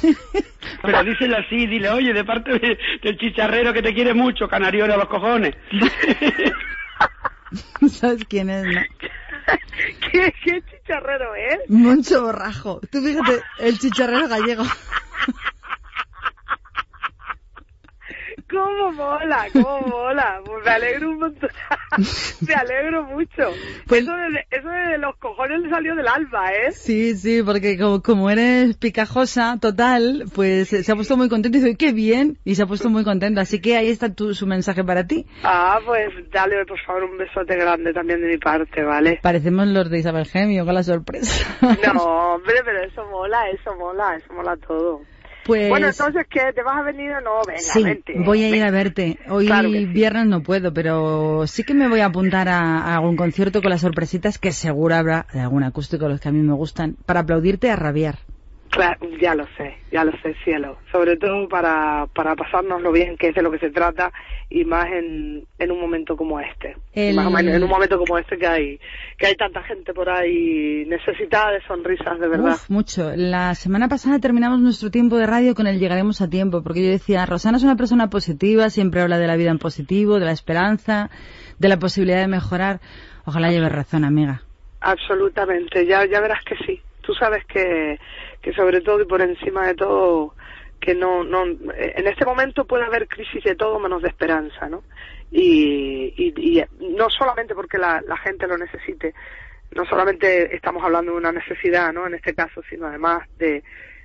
Pero 0.82 1.02
díselo 1.02 1.36
así, 1.38 1.66
dile, 1.66 1.90
oye, 1.90 2.12
de 2.12 2.24
parte 2.24 2.52
de- 2.56 2.78
del 3.02 3.18
chicharrero 3.18 3.72
que 3.72 3.82
te 3.82 3.92
quiere 3.92 4.14
mucho, 4.14 4.46
canariona 4.48 4.94
a 4.94 4.98
los 4.98 5.08
cojones. 5.08 5.56
¿Sabes 7.88 8.24
quién 8.28 8.48
es, 8.48 8.64
no? 8.66 8.80
¿Qué, 10.12 10.32
qué 10.44 10.62
chicharrero 10.70 11.34
es? 11.34 11.68
Moncho 11.68 12.22
Borrajo. 12.22 12.80
Tú 12.92 13.02
fíjate, 13.02 13.42
el 13.58 13.76
chicharrero 13.78 14.28
gallego. 14.28 14.62
¿Cómo 18.56 18.92
mola? 18.92 19.46
¿Cómo 19.52 19.80
mola? 19.88 20.40
Pues 20.44 20.64
me 20.64 20.70
alegro 20.70 21.10
un 21.10 21.18
montón. 21.18 21.50
me 22.48 22.54
alegro 22.54 23.02
mucho. 23.04 23.50
Pues- 23.86 24.02
Eso, 24.02 24.12
de, 24.12 24.46
eso 24.50 24.68
de 24.68 24.98
los 24.98 25.16
cojones 25.16 25.60
le 25.60 25.70
salió 25.70 25.94
del 25.94 26.08
alba, 26.08 26.50
¿eh? 26.52 26.72
Sí, 26.72 27.16
sí, 27.16 27.42
porque 27.42 27.78
como, 27.78 28.02
como 28.02 28.30
eres 28.30 28.76
picajosa 28.76 29.58
total, 29.60 30.24
pues 30.34 30.68
se 30.68 30.90
ha 30.90 30.94
puesto 30.94 31.16
muy 31.16 31.28
contento 31.28 31.58
y 31.58 31.60
dice, 31.60 31.76
qué 31.76 31.92
bien, 31.92 32.38
y 32.44 32.54
se 32.54 32.62
ha 32.62 32.66
puesto 32.66 32.88
muy 32.88 33.04
contento. 33.04 33.40
Así 33.40 33.60
que 33.60 33.76
ahí 33.76 33.88
está 33.88 34.12
tu, 34.14 34.34
su 34.34 34.46
mensaje 34.46 34.82
para 34.84 35.06
ti. 35.06 35.26
Ah, 35.42 35.78
pues 35.84 36.08
dale 36.32 36.64
por 36.66 36.80
favor 36.80 37.04
un 37.04 37.18
besote 37.18 37.56
grande 37.56 37.92
también 37.92 38.20
de 38.20 38.28
mi 38.28 38.38
parte, 38.38 38.82
¿vale? 38.82 39.20
Parecemos 39.22 39.66
los 39.66 39.90
de 39.90 39.98
Isabel 39.98 40.26
Gemio 40.26 40.64
con 40.64 40.74
la 40.74 40.82
sorpresa. 40.82 41.44
No, 41.94 42.02
hombre, 42.34 42.54
pero 42.64 42.82
eso 42.84 43.04
mola, 43.10 43.48
eso 43.50 43.74
mola, 43.76 44.16
eso 44.16 44.32
mola 44.32 44.56
todo. 44.56 45.02
Pues 45.46 45.68
Bueno, 45.68 45.86
entonces, 45.86 46.26
¿qué? 46.28 46.52
¿Te 46.54 46.62
vas 46.62 46.78
a 46.78 46.82
venir 46.82 47.12
o 47.12 47.20
no? 47.20 47.40
Venga, 47.46 47.60
sí, 47.60 47.82
vente. 47.84 48.14
voy 48.18 48.42
a 48.42 48.48
ir 48.48 48.62
a 48.64 48.70
verte. 48.72 49.18
Hoy 49.28 49.46
Claro 49.46 49.70
que 49.70 49.78
sí. 49.78 49.86
viernes 49.86 50.26
no 50.26 50.42
puedo, 50.42 50.74
pero 50.74 51.46
sí 51.46 51.62
que 51.62 51.72
me 51.72 51.88
voy 51.88 52.00
a 52.00 52.06
apuntar 52.06 52.48
a, 52.48 52.80
a 52.80 52.96
algún 52.96 53.16
concierto 53.16 53.62
con 53.62 53.70
las 53.70 53.80
sorpresitas 53.82 54.38
que 54.38 54.50
seguro 54.50 54.96
habrá 54.96 55.26
de 55.32 55.40
algún 55.40 55.62
acústico, 55.62 56.08
los 56.08 56.20
que 56.20 56.28
a 56.28 56.32
mí 56.32 56.40
me 56.40 56.54
gustan, 56.54 56.96
para 57.06 57.20
aplaudirte 57.20 57.70
a 57.70 57.76
rabiar. 57.76 58.18
Claro, 58.76 58.98
ya 59.18 59.34
lo 59.34 59.46
sé, 59.56 59.74
ya 59.90 60.04
lo 60.04 60.12
sé, 60.22 60.34
cielo. 60.44 60.76
Sobre 60.92 61.16
todo 61.16 61.48
para, 61.48 62.06
para 62.14 62.36
pasárnoslo 62.36 62.92
bien, 62.92 63.16
que 63.16 63.28
es 63.28 63.34
de 63.34 63.40
lo 63.40 63.50
que 63.50 63.58
se 63.58 63.70
trata, 63.70 64.12
y 64.50 64.64
más 64.66 64.86
en, 64.92 65.44
en 65.58 65.70
un 65.72 65.80
momento 65.80 66.14
como 66.16 66.38
este. 66.40 66.76
El- 66.92 67.16
Más 67.16 67.26
o 67.26 67.30
menos 67.30 67.54
en 67.54 67.62
un 67.62 67.70
momento 67.70 67.98
como 67.98 68.18
este 68.18 68.36
que 68.36 68.46
hay, 68.46 68.78
que 69.16 69.28
hay 69.28 69.34
tanta 69.34 69.62
gente 69.62 69.94
por 69.94 70.10
ahí 70.10 70.84
necesitada 70.86 71.52
de 71.52 71.62
sonrisas, 71.62 72.20
de 72.20 72.28
verdad. 72.28 72.52
Uf, 72.52 72.68
mucho. 72.68 73.12
La 73.16 73.54
semana 73.54 73.88
pasada 73.88 74.18
terminamos 74.18 74.60
nuestro 74.60 74.90
tiempo 74.90 75.16
de 75.16 75.26
radio 75.26 75.54
con 75.54 75.66
el 75.66 75.78
Llegaremos 75.78 76.20
a 76.20 76.28
tiempo, 76.28 76.62
porque 76.62 76.84
yo 76.84 76.90
decía, 76.90 77.24
Rosana 77.24 77.56
es 77.56 77.64
una 77.64 77.76
persona 77.76 78.10
positiva, 78.10 78.68
siempre 78.68 79.00
habla 79.00 79.16
de 79.18 79.26
la 79.26 79.36
vida 79.36 79.50
en 79.50 79.58
positivo, 79.58 80.18
de 80.18 80.26
la 80.26 80.32
esperanza, 80.32 81.08
de 81.58 81.68
la 81.68 81.78
posibilidad 81.78 82.20
de 82.20 82.28
mejorar. 82.28 82.80
Ojalá 83.24 83.50
lleves 83.50 83.72
razón, 83.72 84.04
amiga. 84.04 84.42
Absolutamente, 84.82 85.86
ya, 85.86 86.04
ya 86.06 86.20
verás 86.20 86.44
que 86.44 86.56
sí. 86.66 86.80
Tú 87.02 87.14
sabes 87.14 87.44
que, 87.46 87.98
que 88.46 88.52
sobre 88.52 88.80
todo 88.80 89.00
y 89.00 89.06
por 89.06 89.20
encima 89.20 89.66
de 89.66 89.74
todo, 89.74 90.32
que 90.80 90.94
no, 90.94 91.24
no, 91.24 91.42
en 91.46 92.06
este 92.06 92.24
momento 92.24 92.64
puede 92.64 92.84
haber 92.84 93.08
crisis 93.08 93.42
de 93.42 93.56
todo 93.56 93.80
menos 93.80 94.00
de 94.02 94.08
esperanza, 94.08 94.68
¿no? 94.68 94.84
Y, 95.32 96.14
y, 96.16 96.60
y 96.60 96.64
no 96.96 97.10
solamente 97.10 97.56
porque 97.56 97.76
la, 97.76 98.00
la 98.06 98.16
gente 98.18 98.46
lo 98.46 98.56
necesite, 98.56 99.14
no 99.72 99.84
solamente 99.84 100.54
estamos 100.54 100.84
hablando 100.84 101.10
de 101.10 101.18
una 101.18 101.32
necesidad, 101.32 101.92
¿no? 101.92 102.06
En 102.06 102.14
este 102.14 102.36
caso, 102.36 102.62
sino 102.70 102.86
además 102.86 103.28
de, 103.36 103.64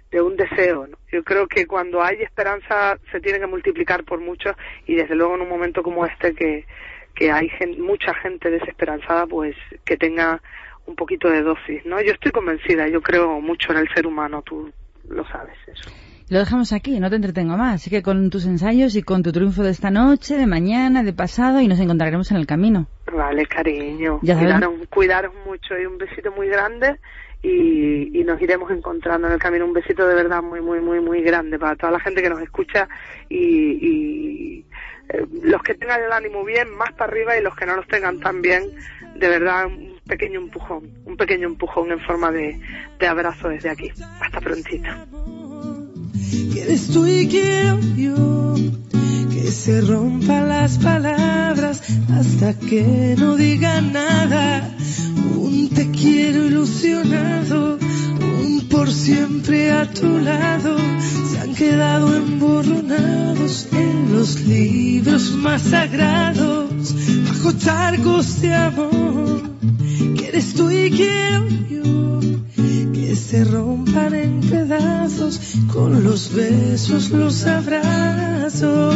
de 0.09 0.21
un 0.23 0.35
deseo, 0.35 0.87
¿no? 0.87 0.97
Yo 1.11 1.23
creo 1.23 1.45
que 1.45 1.67
cuando 1.67 2.01
hay 2.01 2.23
esperanza 2.23 2.97
se 3.11 3.19
tiene 3.19 3.39
que 3.39 3.45
multiplicar 3.45 4.03
por 4.05 4.21
mucho 4.21 4.55
y 4.87 4.95
desde 4.95 5.13
luego 5.13 5.35
en 5.35 5.41
un 5.41 5.49
momento 5.49 5.83
como 5.83 6.03
este 6.03 6.33
que, 6.33 6.65
que 7.13 7.31
hay 7.31 7.47
mucha 7.77 8.15
gente 8.15 8.49
desesperanzada, 8.49 9.27
pues 9.27 9.55
que 9.85 9.97
tenga 9.97 10.41
un 10.85 10.95
poquito 10.95 11.29
de 11.29 11.41
dosis, 11.41 11.85
¿no? 11.85 12.01
Yo 12.01 12.11
estoy 12.13 12.31
convencida, 12.31 12.87
yo 12.87 13.01
creo 13.01 13.39
mucho 13.39 13.71
en 13.71 13.79
el 13.79 13.89
ser 13.93 14.07
humano, 14.07 14.41
tú 14.41 14.71
lo 15.09 15.25
sabes 15.27 15.55
eso. 15.67 15.89
Lo 16.29 16.39
dejamos 16.39 16.71
aquí, 16.71 16.97
no 17.01 17.09
te 17.09 17.17
entretengo 17.17 17.57
más. 17.57 17.75
Así 17.75 17.89
que 17.89 18.01
con 18.01 18.29
tus 18.29 18.45
ensayos 18.45 18.95
y 18.95 19.03
con 19.03 19.21
tu 19.21 19.33
triunfo 19.33 19.63
de 19.63 19.71
esta 19.71 19.91
noche, 19.91 20.37
de 20.37 20.47
mañana, 20.47 21.03
de 21.03 21.11
pasado, 21.11 21.59
y 21.59 21.67
nos 21.67 21.77
encontraremos 21.81 22.31
en 22.31 22.37
el 22.37 22.47
camino. 22.47 22.87
Vale, 23.11 23.45
cariño. 23.47 24.19
Ya. 24.21 24.37
Cuidaros, 24.37 24.87
cuidaros 24.89 25.33
mucho 25.45 25.77
y 25.77 25.85
un 25.85 25.97
besito 25.97 26.31
muy 26.31 26.47
grande 26.47 26.97
y, 27.43 28.17
y 28.17 28.23
nos 28.23 28.41
iremos 28.41 28.71
encontrando 28.71 29.27
en 29.27 29.33
el 29.33 29.39
camino. 29.39 29.65
Un 29.65 29.73
besito 29.73 30.07
de 30.07 30.15
verdad 30.15 30.41
muy, 30.41 30.61
muy, 30.61 30.79
muy, 30.79 31.01
muy 31.01 31.21
grande 31.21 31.59
para 31.59 31.75
toda 31.75 31.91
la 31.91 31.99
gente 31.99 32.21
que 32.21 32.29
nos 32.29 32.41
escucha 32.41 32.87
y, 33.27 33.37
y, 33.37 34.65
eh, 35.09 35.25
los 35.43 35.61
que 35.63 35.73
tengan 35.73 36.01
el 36.01 36.13
ánimo 36.13 36.45
bien, 36.45 36.69
más 36.77 36.93
para 36.93 37.11
arriba 37.11 37.37
y 37.37 37.43
los 37.43 37.55
que 37.57 37.65
no 37.65 37.75
los 37.75 37.87
tengan 37.87 38.21
tan 38.21 38.41
bien, 38.41 38.63
de 39.15 39.27
verdad 39.27 39.65
un 39.65 39.99
pequeño 40.11 40.41
empujón, 40.41 40.91
un 41.05 41.15
pequeño 41.15 41.47
empujón 41.47 41.89
en 41.89 41.99
forma 42.01 42.31
de, 42.31 42.59
abrazo 43.07 43.47
desde 43.47 43.69
aquí. 43.69 43.89
Hasta 44.19 44.41
prontito. 44.41 44.89
Quieres 46.51 46.91
tú 46.91 47.07
y 47.07 47.29
yo 47.29 48.55
que 49.31 49.51
se 49.51 49.79
rompan 49.79 50.49
las 50.49 50.79
palabras 50.79 51.81
hasta 52.13 52.59
que 52.59 53.15
no 53.17 53.37
digan 53.37 53.93
nada. 53.93 54.75
Un 55.37 55.69
te 55.69 55.89
quiero 55.91 56.45
ilusionado, 56.45 57.79
un 57.79 58.67
por 58.69 58.91
siempre 58.91 59.71
a 59.71 59.89
tu 59.89 60.19
lado. 60.19 60.75
Se 61.29 61.39
han 61.39 61.55
quedado 61.55 62.17
emborronados 62.17 63.69
en 63.71 64.11
los 64.11 64.41
libros 64.41 65.31
más 65.37 65.61
sagrados, 65.61 66.95
bajo 67.29 67.53
charcos 67.53 68.41
de 68.41 68.53
amor. 68.53 69.50
Quieres 70.31 70.53
tú 70.53 70.71
y 70.71 70.89
quiero 70.89 71.45
yo 71.69 72.21
que 72.93 73.17
se 73.17 73.43
rompan 73.43 74.13
en 74.13 74.39
pedazos 74.39 75.57
con 75.73 76.05
los 76.05 76.33
besos, 76.33 77.09
los 77.09 77.45
abrazos. 77.45 78.95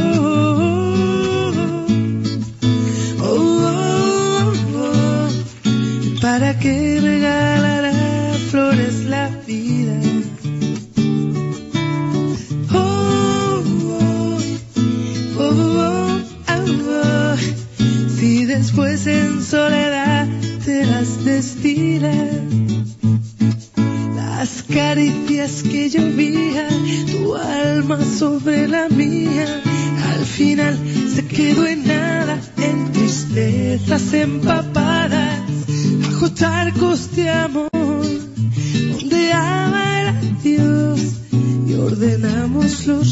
Oh, 3.19 3.21
oh, 3.21 4.53
oh. 4.77 5.27
¿Para 6.21 6.57
qué 6.57 7.01
regalará 7.01 7.74
sobre 28.03 28.67
la 28.67 28.89
mía, 28.89 29.61
al 30.13 30.25
final 30.25 30.77
se 31.13 31.25
quedó 31.27 31.65
en 31.65 31.87
nada, 31.87 32.39
en 32.57 32.91
tristezas 32.91 34.13
empapadas, 34.13 35.41
bajo 36.01 36.29
charcos 36.29 37.15
de 37.15 37.29
amor, 37.29 37.69
donde 37.71 39.31
ama 39.33 40.01
el 40.01 40.07
adiós 40.09 41.24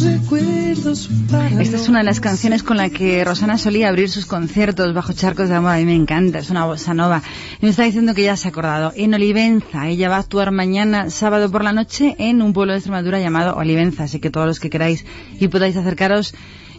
recuerdos 0.02 1.10
para 1.30 1.62
Esta 1.62 1.78
es 1.78 1.89
una 1.89 2.00
de 2.00 2.06
las 2.06 2.19
canciones 2.19 2.63
con 2.63 2.78
la 2.78 2.89
que 2.89 3.24
Rosana 3.24 3.58
solía 3.58 3.89
abrir 3.89 4.10
sus 4.10 4.26
conciertos 4.26 4.93
bajo 4.93 5.13
charcos 5.13 5.50
de 5.50 5.56
amor. 5.56 5.72
A 5.72 5.78
mí 5.78 5.86
me 5.86 5.96
encanta, 5.96 6.39
es 6.39 6.50
una 6.50 6.65
bossa 6.65 6.93
nova. 6.93 7.22
Y 7.62 7.65
me 7.65 7.69
está 7.69 7.84
diciendo 7.84 8.13
que 8.13 8.24
ya 8.24 8.36
se 8.36 8.48
ha 8.48 8.52
acordado. 8.52 8.91
En 8.96 9.13
Olivenza, 9.13 9.88
ella 9.88 10.10
va 10.10 10.17
a 10.17 10.19
actuar 10.19 10.52
mañana, 10.52 11.10
sábado 11.10 11.50
por 11.50 11.63
la 11.63 11.74
noche, 11.74 12.15
en 12.19 12.41
un 12.41 12.54
pueblo 12.54 12.74
de 12.74 12.80
Extremadura 12.80 13.19
llamado 13.19 13.56
Olivenza. 13.56 14.04
Así 14.04 14.19
que 14.19 14.30
todos 14.30 14.48
los 14.48 14.60
que 14.60 14.69
queráis 14.69 15.06
y 15.39 15.48
podáis 15.48 15.78
acercaros, 15.78 16.34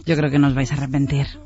yo 0.05 0.15
creo 0.15 0.29
que 0.29 0.39
no 0.39 0.47
os 0.47 0.55
vais 0.55 0.71
a 0.71 0.75
arrepentir. 0.75 1.44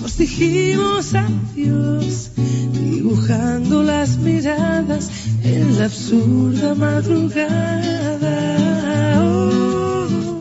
Nos 0.00 0.16
dijimos 0.18 1.14
adiós, 1.14 2.30
dibujando 2.72 3.82
las 3.82 4.16
miradas 4.18 5.10
en 5.42 5.78
la 5.78 5.84
absurda 5.86 6.74
madrugada. 6.74 8.36
Oh, 9.22 10.38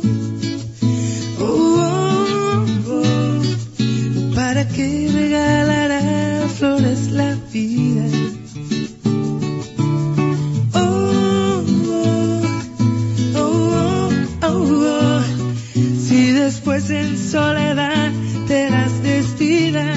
oh, 1.39 1.45
oh, 1.47 2.65
oh, 2.87 4.35
para 4.35 4.67
que 4.67 5.09
regalara 5.11 6.47
flores 6.57 7.11
la 7.11 7.35
vida. 7.51 8.24
Después 16.75 16.89
en 16.89 17.17
soledad 17.17 18.11
te 18.47 18.69
das 18.69 19.01
destida. 19.01 19.93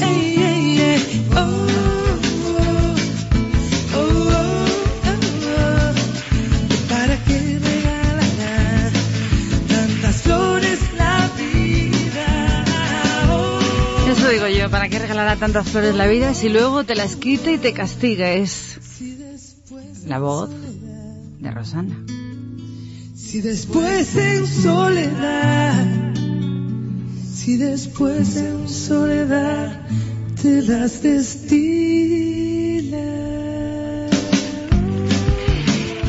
Ey, 0.00 0.36
ey, 0.36 0.80
ey. 0.80 1.26
Oh. 1.36 1.66
Para 6.88 7.16
que 7.24 7.58
regalará 7.58 8.90
tantas 9.68 10.22
flores 10.22 10.80
la 10.96 11.30
vida. 11.36 12.64
Eso 14.10 14.28
digo 14.30 14.48
yo, 14.48 14.70
¿para 14.70 14.88
qué 14.88 14.98
regalará 14.98 15.36
tantas 15.36 15.68
flores 15.68 15.94
la 15.94 16.06
vida 16.06 16.34
si 16.34 16.48
luego 16.48 16.84
te 16.84 16.94
las 16.94 17.16
quita 17.16 17.52
y 17.52 17.58
te 17.58 17.72
castiga? 17.72 18.32
Es 18.32 18.78
la 20.06 20.18
voz 20.18 20.50
de 21.38 21.50
Rosana. 21.50 22.04
Si 23.32 23.40
después 23.40 24.14
en 24.14 24.46
soledad, 24.46 25.86
si 27.32 27.56
después 27.56 28.36
en 28.36 28.68
soledad 28.68 29.80
te 30.42 30.60
das 30.60 31.02
destila. 31.02 31.78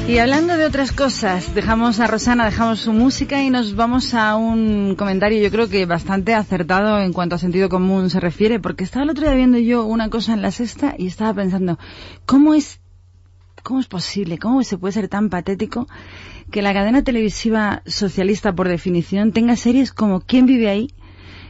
Y 0.05 0.17
hablando 0.17 0.57
de 0.57 0.65
otras 0.65 0.91
cosas, 0.91 1.55
dejamos 1.55 2.01
a 2.01 2.07
Rosana, 2.07 2.43
dejamos 2.43 2.81
su 2.81 2.91
música 2.91 3.41
y 3.41 3.49
nos 3.49 3.77
vamos 3.77 4.13
a 4.13 4.35
un 4.35 4.95
comentario 4.97 5.41
yo 5.41 5.49
creo 5.49 5.69
que 5.69 5.85
bastante 5.85 6.33
acertado 6.33 6.99
en 6.99 7.13
cuanto 7.13 7.35
a 7.35 7.39
sentido 7.39 7.69
común 7.69 8.09
se 8.09 8.19
refiere, 8.19 8.59
porque 8.59 8.83
estaba 8.83 9.03
el 9.03 9.11
otro 9.11 9.23
día 9.23 9.35
viendo 9.35 9.59
yo 9.59 9.85
una 9.85 10.09
cosa 10.09 10.33
en 10.33 10.41
la 10.41 10.51
sexta 10.51 10.93
y 10.97 11.07
estaba 11.07 11.33
pensando, 11.33 11.79
¿cómo 12.25 12.53
es, 12.53 12.81
cómo 13.63 13.79
es 13.79 13.87
posible, 13.87 14.37
cómo 14.39 14.61
se 14.63 14.77
puede 14.77 14.91
ser 14.91 15.07
tan 15.07 15.29
patético 15.29 15.87
que 16.51 16.61
la 16.61 16.73
cadena 16.73 17.03
televisiva 17.03 17.81
socialista 17.85 18.53
por 18.53 18.67
definición 18.67 19.31
tenga 19.31 19.55
series 19.55 19.91
como 19.93 20.21
¿Quién 20.21 20.45
vive 20.45 20.69
ahí? 20.69 20.87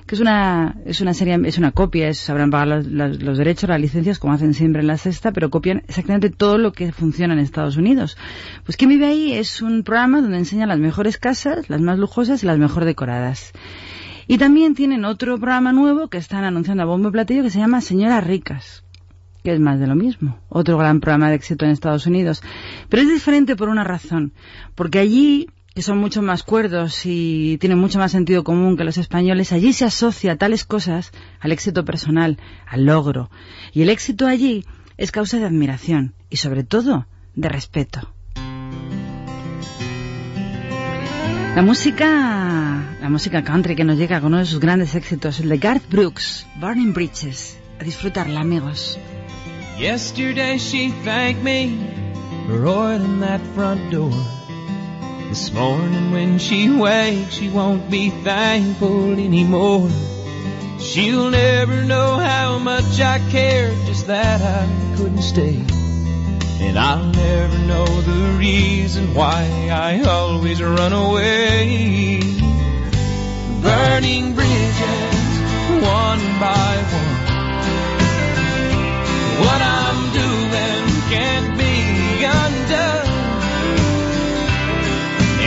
que 0.06 0.16
es 0.16 0.22
una, 0.22 0.76
es 0.86 1.00
una 1.00 1.14
serie, 1.14 1.40
es 1.46 1.58
una 1.58 1.72
copia, 1.72 2.10
es, 2.10 2.18
sabrán 2.18 2.52
pagar 2.52 2.68
los, 2.68 2.88
los- 2.88 3.24
los 3.24 3.38
derechos, 3.38 3.70
las 3.70 3.80
licencias, 3.80 4.20
como 4.20 4.34
hacen 4.34 4.54
siempre 4.54 4.82
en 4.82 4.88
la 4.88 4.98
sexta, 4.98 5.32
pero 5.32 5.50
copian 5.50 5.78
exactamente 5.88 6.30
todo 6.30 6.58
lo 6.58 6.74
que 6.74 6.92
funciona 6.92 7.34
en 7.34 7.40
Estados 7.40 7.78
Unidos. 7.78 8.18
Pues 8.66 8.76
¿Quién 8.76 8.90
vive 8.90 9.06
ahí? 9.06 9.32
Es 9.32 9.62
un 9.62 9.84
programa 9.84 10.20
donde 10.22 10.38
enseñan 10.38 10.68
las 10.68 10.80
mejores 10.80 11.18
casas, 11.18 11.70
las 11.70 11.80
más 11.80 11.98
lujosas 12.00 12.44
y 12.44 12.48
las 12.48 12.58
mejor 12.60 12.84
decoradas. 12.84 13.54
Y 14.28 14.38
también 14.40 14.76
tienen 14.76 15.06
otro 15.06 15.38
programa 15.38 15.72
nuevo 15.72 16.10
que 16.10 16.18
están 16.18 16.44
anunciando 16.44 16.84
a 16.84 16.86
bombo 16.86 17.08
y 17.08 17.12
platillo 17.14 17.42
que 17.44 17.50
se 17.50 17.60
llama 17.60 17.80
Señoras 17.80 18.26
Ricas 18.28 18.83
que 19.44 19.54
es 19.54 19.60
más 19.60 19.80
de 19.80 19.88
lo 19.88 19.96
mismo. 19.96 20.40
Otro 20.50 20.78
gran 20.78 21.00
programa 21.00 21.30
de 21.30 21.36
éxito 21.36 21.66
en 21.66 21.72
Estados 21.72 22.08
Unidos. 22.08 22.42
Pero 22.90 23.04
es 23.04 23.10
diferente 23.10 23.56
por 23.56 23.70
una 23.70 23.84
razón. 23.84 24.34
Porque 24.74 25.00
allí, 25.00 25.48
que 25.76 25.82
son 25.82 25.98
mucho 25.98 26.22
más 26.22 26.44
cuerdos 26.44 27.06
y 27.06 27.58
tienen 27.60 27.78
mucho 27.78 28.00
más 28.00 28.12
sentido 28.12 28.44
común 28.44 28.78
que 28.78 28.86
los 28.86 28.98
españoles, 28.98 29.52
allí 29.52 29.74
se 29.74 29.86
asocia 29.86 30.38
tales 30.38 30.64
cosas 30.64 31.12
al 31.40 31.52
éxito 31.52 31.84
personal, 31.84 32.38
al 32.66 32.86
logro. 32.86 33.30
Y 33.74 33.82
el 33.82 33.90
éxito 33.90 34.28
allí 34.28 34.66
es 34.98 35.12
causa 35.12 35.38
de 35.38 35.46
admiración 35.46 36.14
y 36.30 36.38
sobre 36.38 36.64
todo 36.64 37.08
de 37.36 37.50
respeto. 37.50 38.14
La 41.56 41.62
música, 41.62 42.98
la 43.00 43.10
música 43.10 43.44
country 43.44 43.76
que 43.76 43.84
nos 43.84 43.98
llega 43.98 44.20
con 44.22 44.34
uno 44.34 44.40
de 44.40 44.46
sus 44.46 44.60
grandes 44.60 44.96
éxitos, 44.96 45.40
el 45.40 45.50
de 45.50 45.58
Garth 45.58 45.88
Brooks, 45.90 46.48
Burning 46.60 46.94
Bridges. 46.94 47.60
A 47.80 47.84
disfrutarla, 47.84 48.40
amigos. 48.40 48.98
Yesterday 49.78 50.60
she 50.60 50.90
thanked 50.90 51.42
me 51.42 51.92
for 52.46 52.68
oiling 52.68 53.20
that 53.22 53.42
front 53.56 53.92
door. 53.92 54.12
This 55.30 55.52
morning 55.52 56.12
when 56.12 56.38
she 56.38 56.70
wakes, 56.70 57.34
she 57.34 57.50
won't 57.50 57.90
be 57.90 58.12
thankful 58.12 59.14
anymore. 59.14 59.90
She'll 60.80 61.32
never 61.32 61.84
know 61.86 62.18
how 62.18 62.60
much 62.60 63.02
I 63.02 63.18
cared, 63.32 63.76
just 63.88 64.06
that 64.08 64.42
I 64.42 64.96
couldn't 64.96 65.24
stay. 65.24 65.56
And 66.60 66.78
I'll 66.78 67.06
never 67.06 67.58
know 67.58 67.86
the 67.86 68.38
reason 68.38 69.16
why 69.16 69.70
I 69.72 70.02
always 70.02 70.62
run 70.62 70.94
away. 70.94 72.20
Burning 73.64 74.36
bridges, 74.36 75.82
one 75.82 76.40
by 76.40 76.78
one. 76.92 77.12
What 79.41 79.62
I'm 79.62 80.00
doing 80.13 80.84
can't 81.10 81.58
be 81.58 81.76
undone. 82.24 83.08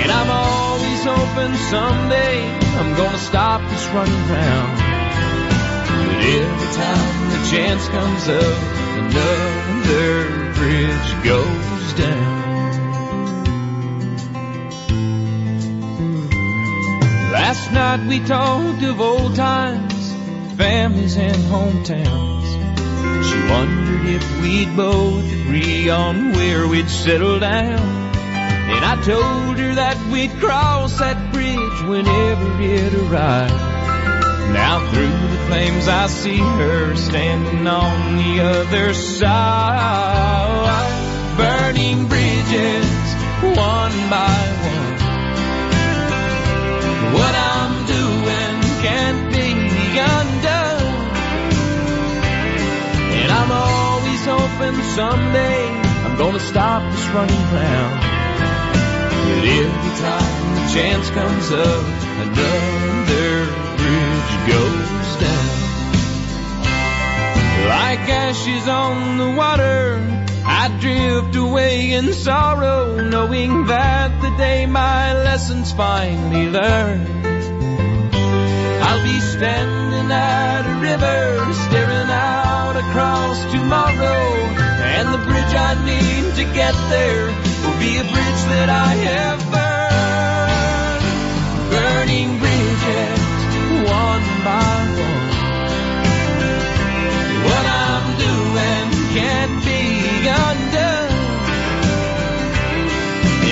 And 0.00 0.10
I'm 0.10 0.30
always 0.30 1.04
hoping 1.04 1.54
someday 1.70 2.38
I'm 2.78 2.94
gonna 2.96 3.18
stop 3.18 3.60
this 3.70 3.86
running 3.94 4.28
round. 4.28 4.76
But 6.06 6.20
every 6.40 6.70
time 6.82 7.30
the 7.30 7.40
chance 7.50 7.88
comes 7.88 8.28
up, 8.28 8.58
another 8.98 10.52
bridge 10.54 11.24
goes 11.24 11.92
down. 11.94 12.46
Last 17.32 17.72
night 17.72 18.06
we 18.08 18.18
talked 18.20 18.82
of 18.82 19.00
old 19.00 19.36
times, 19.36 20.12
families 20.56 21.16
and 21.16 21.36
hometowns. 21.52 22.35
Wondered 23.50 24.06
if 24.06 24.42
we'd 24.42 24.76
both 24.76 25.24
agree 25.24 25.88
on 25.88 26.32
where 26.32 26.66
we'd 26.66 26.88
settle 26.88 27.38
down. 27.38 27.78
And 27.78 28.84
I 28.84 29.00
told 29.02 29.58
her 29.58 29.74
that 29.76 29.96
we'd 30.10 30.32
cross 30.40 30.98
that 30.98 31.32
bridge 31.32 31.82
whenever 31.88 32.60
it 32.60 32.92
arrived. 32.94 33.54
Now 34.52 34.90
through 34.90 35.08
the 35.08 35.38
flames 35.46 35.86
I 35.88 36.06
see 36.08 36.38
her 36.38 36.96
standing 36.96 37.66
on 37.66 38.16
the 38.16 38.40
other 38.42 38.94
side. 38.94 40.66
Burning 41.36 42.08
bridges, 42.08 43.14
one 43.42 44.10
by 44.10 44.36
one. 44.62 44.96
What 47.14 47.34
I'm 47.34 47.45
I'm 53.48 53.52
always 53.52 54.24
hoping 54.24 54.82
someday 54.96 55.68
I'm 56.04 56.18
gonna 56.18 56.40
stop 56.40 56.82
this 56.90 57.06
running 57.10 57.44
round. 57.54 58.00
But 59.22 59.44
every 59.62 59.92
time 60.02 60.54
the 60.56 60.66
chance 60.74 61.10
comes 61.10 61.52
up, 61.52 61.84
another 62.26 63.46
bridge 63.78 64.34
goes 64.50 65.16
down. 65.22 65.46
Like 67.68 68.08
ashes 68.26 68.66
on 68.66 69.18
the 69.18 69.30
water, 69.30 70.00
I 70.44 70.76
drift 70.80 71.36
away 71.36 71.92
in 71.92 72.14
sorrow, 72.14 73.00
knowing 73.00 73.66
that 73.66 74.22
the 74.22 74.36
day 74.36 74.66
my 74.66 75.14
lessons 75.22 75.70
finally 75.70 76.48
learned. 76.50 77.06
I'll 78.82 79.04
be 79.04 79.20
standing 79.20 80.10
at 80.10 80.66
a 80.66 80.80
river, 80.80 81.52
staring 81.68 81.85
out 82.86 82.90
across 82.90 83.38
tomorrow. 83.52 84.34
And 84.96 85.12
the 85.12 85.18
bridge 85.18 85.54
I 85.54 85.74
need 85.84 86.34
to 86.36 86.44
get 86.54 86.74
there 86.90 87.26
will 87.26 87.78
be 87.78 87.96
a 87.98 88.04
bridge 88.04 88.42
that 88.52 88.68
I 88.68 88.94
have 89.10 89.40
burned. 89.52 91.04
Burning 91.70 92.38
bridges, 92.38 93.20
one 93.90 94.26
by 94.44 94.76
one. 95.06 95.30
What 97.46 97.66
I'm 97.66 98.06
doing 98.18 98.86
can't 99.14 99.56
be 99.64 99.82
undone. 100.28 101.14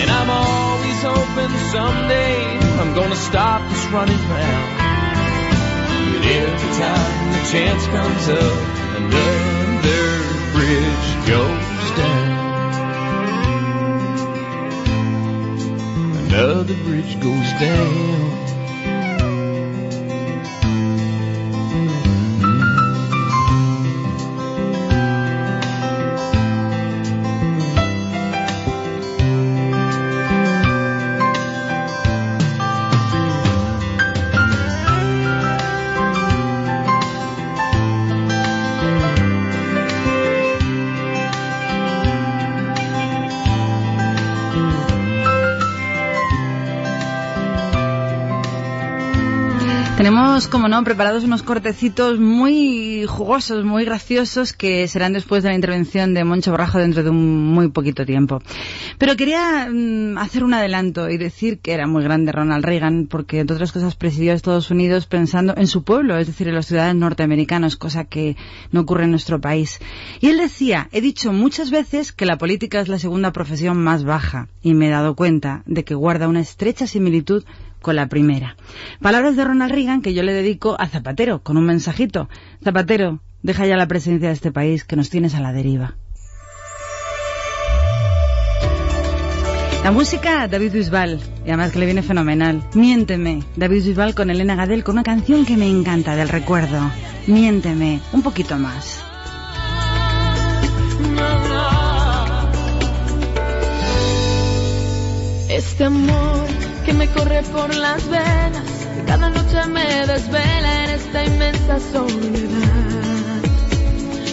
And 0.01 0.11
I'm 0.11 0.31
always 0.31 1.03
hoping 1.03 1.55
someday 1.71 2.37
I'm 2.81 2.95
gonna 2.95 3.17
stop 3.17 3.61
this 3.71 3.85
running 3.87 4.23
round. 4.29 4.71
But 6.15 6.25
every 6.25 6.73
time 6.79 7.33
the 7.33 7.43
chance 7.51 7.87
comes 7.87 8.29
up, 8.29 8.74
another 8.97 10.23
bridge 10.53 11.09
goes 11.27 11.87
down. 11.97 12.29
Another 16.27 16.75
bridge 16.85 17.21
goes 17.21 17.51
down. 17.61 18.34
Como 50.65 50.77
no, 50.77 50.83
preparados 50.83 51.25
unos 51.25 51.43
cortecitos 51.43 52.19
muy 52.19 53.05
jugosos, 53.07 53.67
muy 53.67 53.85
graciosos, 53.85 54.55
que 54.55 54.89
serán 54.89 55.13
después 55.13 55.43
de 55.43 55.51
la 55.51 55.55
intervención 55.57 56.15
de 56.15 56.25
Moncho 56.25 56.53
Borrajo 56.53 56.79
dentro 56.79 57.03
de 57.03 57.11
un 57.11 57.53
muy 57.53 57.69
poquito 57.69 58.07
tiempo. 58.07 58.41
Pero 58.97 59.15
quería 59.15 59.69
mm, 59.71 60.17
hacer 60.17 60.43
un 60.43 60.55
adelanto 60.55 61.11
y 61.11 61.19
decir 61.19 61.59
que 61.59 61.73
era 61.73 61.87
muy 61.87 62.03
grande 62.03 62.33
Ronald 62.33 62.65
Reagan, 62.65 63.09
porque 63.11 63.41
entre 63.41 63.57
otras 63.57 63.73
cosas 63.73 63.95
presidió 63.95 64.33
a 64.33 64.37
Estados 64.37 64.71
Unidos 64.71 65.05
pensando 65.05 65.53
en 65.55 65.67
su 65.67 65.83
pueblo, 65.83 66.17
es 66.17 66.29
decir, 66.29 66.49
en 66.49 66.55
los 66.55 66.65
ciudadanos 66.65 66.99
norteamericanos, 66.99 67.77
cosa 67.77 68.05
que 68.05 68.39
no 68.73 68.81
ocurre 68.81 69.05
en 69.05 69.11
nuestro 69.11 69.43
país. 69.43 69.81
Y 70.23 70.29
él 70.29 70.39
decía, 70.39 70.89
he 70.93 71.03
dicho 71.03 71.31
muchas 71.35 71.71
veces 71.71 72.11
que 72.13 72.25
la 72.25 72.39
política 72.39 72.81
es 72.81 72.89
la 72.89 72.99
segunda 72.99 73.35
profesión 73.35 73.77
más 73.85 74.05
baja, 74.05 74.49
y 74.63 74.73
me 74.73 74.87
he 74.87 74.91
dado 74.91 75.15
cuenta 75.15 75.63
de 75.67 75.85
que 75.85 75.95
guarda 75.95 76.27
una 76.27 76.41
estrecha 76.41 76.87
similitud 76.87 77.45
con 77.85 77.95
la 77.95 78.09
primera. 78.09 78.57
Palabras 79.01 79.37
de 79.37 79.45
Ronald 79.45 79.71
Reagan 79.71 80.03
que 80.03 80.15
yo 80.15 80.25
le 80.25 80.33
dedico 80.33 80.75
a 80.81 80.89
Zapatero, 80.89 81.43
con 81.43 81.57
un 81.59 81.67
mensajito. 81.67 82.29
Zapatero, 82.65 83.21
deja 83.43 83.67
ya 83.67 83.77
la 83.77 83.87
presidencia 83.87 84.29
de 84.29 84.35
este 84.35 84.51
país, 84.51 84.85
que 84.85 84.97
nos 84.97 85.11
tienes 85.11 85.35
a 85.35 85.41
la 85.41 85.53
deriva. 85.53 85.95
La 89.85 89.93
música, 89.93 90.49
David 90.49 90.73
Bisbal, 90.73 91.21
y 91.45 91.49
además 91.51 91.73
que 91.73 91.79
le 91.79 91.85
viene 91.85 92.03
fenomenal. 92.03 92.65
Miénteme, 92.75 93.43
David 93.55 93.85
Bisbal 93.85 94.15
con 94.15 94.31
Elena 94.31 94.57
Gadel, 94.57 94.83
con 94.83 94.95
una 94.95 95.03
canción 95.03 95.45
que 95.45 95.59
me 95.59 95.69
encanta, 95.69 96.17
del 96.17 96.31
recuerdo. 96.31 96.91
Miénteme, 97.27 98.01
un 98.15 98.23
poquito 98.23 98.57
más. 98.57 99.05
Este 105.51 105.85
amor 105.85 106.54
me 106.95 107.09
corre 107.09 107.43
por 107.43 107.75
las 107.75 108.09
venas, 108.09 108.65
que 108.95 109.05
cada 109.07 109.31
noche 109.31 109.67
me 109.67 110.07
desvela 110.07 110.85
en 110.85 110.91
esta 110.91 111.25
inmensa 111.25 111.79
soledad. 111.93 113.43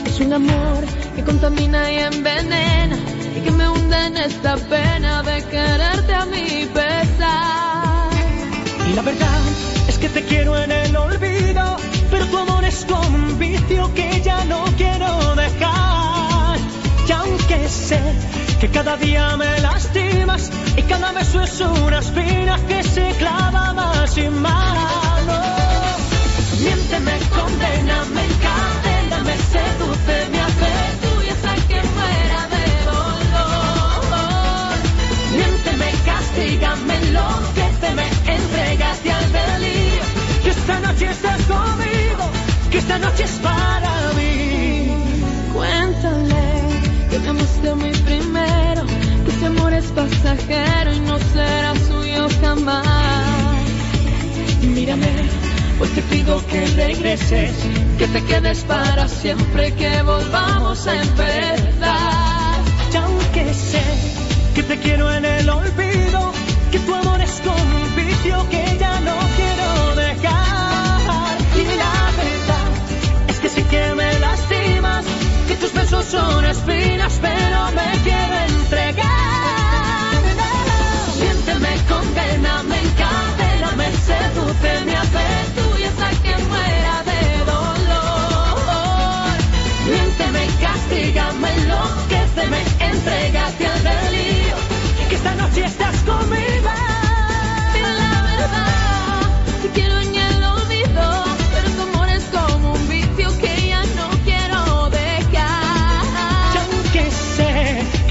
Es 0.06 0.20
un 0.20 0.34
amor 0.34 0.86
que 1.16 1.24
contamina 1.24 1.92
y 1.92 1.98
envenena 2.00 2.98
y 3.36 3.42
que 3.42 3.52
me 3.52 3.68
hunde 3.70 4.06
en 4.08 4.18
esta 4.18 4.58
pena 4.58 5.24
de 5.24 5.44
quererte 5.46 6.14
a 6.14 6.26
mi 6.26 6.66
pesar. 6.74 8.10
Y 8.90 8.94
la 8.94 9.02
verdad 9.02 9.42
es 9.88 9.98
que 9.98 10.10
te 10.10 10.24
quiero 10.24 10.58
en 10.58 10.72
el 10.72 10.96
olvido, 10.96 11.78
pero 12.10 12.26
tu 12.28 12.38
amor 12.38 12.64
es 12.66 12.86
como 12.86 13.16
un 13.16 13.40
vicio 13.40 13.94
que 13.94 14.22
ya 14.22 14.44
no 14.46 14.66
quiero 14.78 15.36
dejar. 15.36 15.71
Sé 17.72 18.02
que 18.60 18.68
cada 18.68 18.98
día 18.98 19.38
me 19.38 19.62
lastimas 19.62 20.52
y 20.76 20.82
cada 20.84 21.14
beso 21.14 21.42
es 21.42 21.62
una 21.62 22.00
espina 22.00 22.60
que 22.68 22.84
se 22.84 23.12
clava 23.18 23.72
más 23.74 24.18
y 24.18 24.30
más. 24.30 25.26
No. 25.26 25.42
Miénteme, 26.60 27.14
condena, 27.30 28.06
me 28.14 28.26
encadena, 28.26 29.24
me 29.24 29.38
seduce, 29.54 30.30
me 30.32 30.42
hace 30.42 30.72
tuya 31.02 31.34
hasta 31.34 31.56
que 31.70 31.82
muera 31.96 32.42
de 32.56 32.66
dolor. 32.92 34.02
Miénteme, 35.38 35.92
castígame, 36.06 36.96
enloqueceme, 36.98 38.06
entrégate 38.36 39.12
al 39.14 39.32
delirio. 39.32 40.04
Que 40.44 40.50
esta 40.50 40.80
noche 40.82 41.06
estás 41.10 41.42
conmigo, 41.44 42.30
que 42.70 42.78
esta 42.80 43.00
noche 43.00 43.24
es 43.24 43.40
para 43.40 44.14
mí. 44.18 44.91
Amaste 47.32 47.72
primero, 48.04 48.86
que 49.24 49.32
ese 49.32 49.46
amor 49.46 49.74
es 49.74 49.86
pasajero 49.86 50.94
y 50.94 51.00
no 51.00 51.18
será 51.18 51.74
suyo 51.88 52.28
jamás. 52.42 53.58
Mírame, 54.62 55.08
pues 55.78 55.92
te 55.92 56.02
pido 56.02 56.46
que 56.48 56.66
regreses, 56.76 57.54
que 57.98 58.08
te 58.08 58.22
quedes 58.26 58.66
para 58.66 59.08
siempre, 59.08 59.74
que 59.76 60.02
volvamos 60.02 60.86
a 60.88 61.02
empezar. 61.02 62.60
Y 62.92 62.98
aunque 62.98 63.54
sé 63.54 63.82
que 64.54 64.64
te 64.64 64.78
quiero 64.80 65.10
en 65.14 65.24
el 65.24 65.50
olvido, 65.50 66.34
que 66.70 66.80
tu 66.80 66.94
amor 66.94 67.22
es 67.22 67.42
como 67.46 67.76
un 67.86 67.96
vicio 67.96 68.50
que 68.50 68.78
ya 68.78 69.00
no 69.00 69.21
son 76.12 76.44
espinas, 76.46 77.20
pero 77.22 77.72
me 77.72 77.90
quiero 78.04 78.36
entregar. 78.50 79.08
Miénteme, 81.20 81.70
condena, 81.88 82.64
me 82.64 82.80
encadena, 82.82 83.72
me 83.78 83.90
seduce, 83.94 84.86
me 84.86 84.96
hace 84.98 85.26
tuya 85.56 85.88
hasta 85.88 86.10
que 86.24 86.34
muera 86.50 86.96
de 87.12 87.22
dolor. 87.52 89.32
Miénteme, 89.88 90.48
castígame, 90.60 91.50
enloqueceme, 91.56 92.62
entrégate 92.92 93.68
al 93.68 93.84
delirio, 93.84 94.56
que 95.08 95.16
esta 95.16 95.36
noche 95.36 95.64
estás 95.64 96.01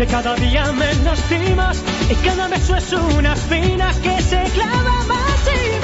que 0.00 0.06
cada 0.06 0.34
día 0.36 0.72
me 0.72 0.94
lastimas 1.04 1.76
y 2.08 2.14
cada 2.26 2.48
beso 2.48 2.74
es 2.74 2.90
una 2.90 3.34
espina 3.34 3.92
que 4.02 4.22
se 4.22 4.42
clava 4.54 5.04
más 5.04 5.46
y 5.46 5.79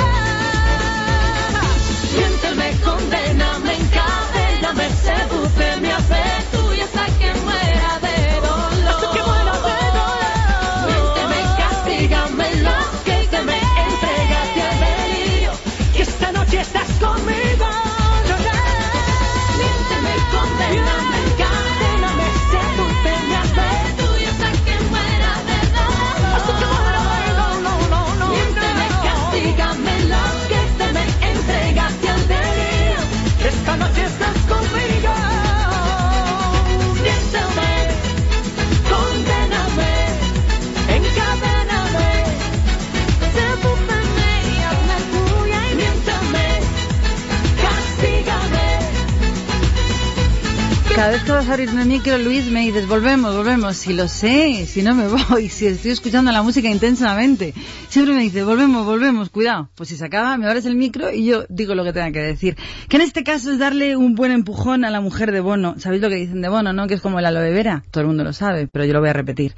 Cada 50.97 51.11
vez 51.11 51.25
que 51.25 51.33
vas 51.33 51.47
a 51.47 51.53
abrirme 51.53 51.83
el 51.83 51.89
micro, 51.89 52.17
Luis, 52.17 52.51
me 52.51 52.61
dices, 52.61 52.89
volvemos, 52.89 53.37
volvemos. 53.37 53.77
Si 53.77 53.93
lo 53.93 54.09
sé, 54.09 54.65
si 54.65 54.81
no 54.81 54.95
me 54.95 55.09
voy, 55.29 55.51
si 55.51 55.67
estoy 55.67 55.91
escuchando 55.91 56.33
la 56.33 56.43
música 56.43 56.71
intensamente. 56.71 57.53
Siempre 57.91 58.15
me 58.15 58.23
dice, 58.23 58.43
volvemos, 58.45 58.87
volvemos, 58.87 59.29
cuidado. 59.29 59.69
Pues 59.75 59.91
si 59.91 59.97
se 59.99 60.07
acaba, 60.07 60.39
me 60.39 60.47
abres 60.47 60.65
el 60.65 60.75
micro 60.75 61.13
y 61.13 61.27
yo 61.27 61.45
digo 61.51 61.75
lo 61.75 61.85
que 61.85 61.93
tenga 61.93 62.11
que 62.13 62.21
decir. 62.21 62.57
Que 62.89 62.97
en 62.97 63.03
este 63.03 63.25
caso 63.25 63.53
es 63.53 63.59
darle 63.59 63.95
un 63.95 64.15
buen 64.15 64.33
empujón 64.33 64.87
a 64.87 64.91
la 64.91 65.03
mujer 65.03 65.33
de 65.33 65.41
Bono. 65.41 65.75
¿Sabéis 65.77 66.01
lo 66.01 66.09
que 66.09 66.15
dicen 66.15 66.41
de 66.41 66.49
Bono, 66.49 66.73
no? 66.73 66.87
Que 66.87 66.95
es 66.95 67.03
como 67.03 67.19
el 67.19 67.27
aloe 67.27 67.53
vera. 67.53 67.85
Todo 67.91 68.01
el 68.01 68.07
mundo 68.07 68.25
lo 68.25 68.33
sabe, 68.33 68.67
pero 68.67 68.87
yo 68.87 68.95
lo 68.95 69.01
voy 69.01 69.11
a 69.11 69.13
repetir. 69.13 69.55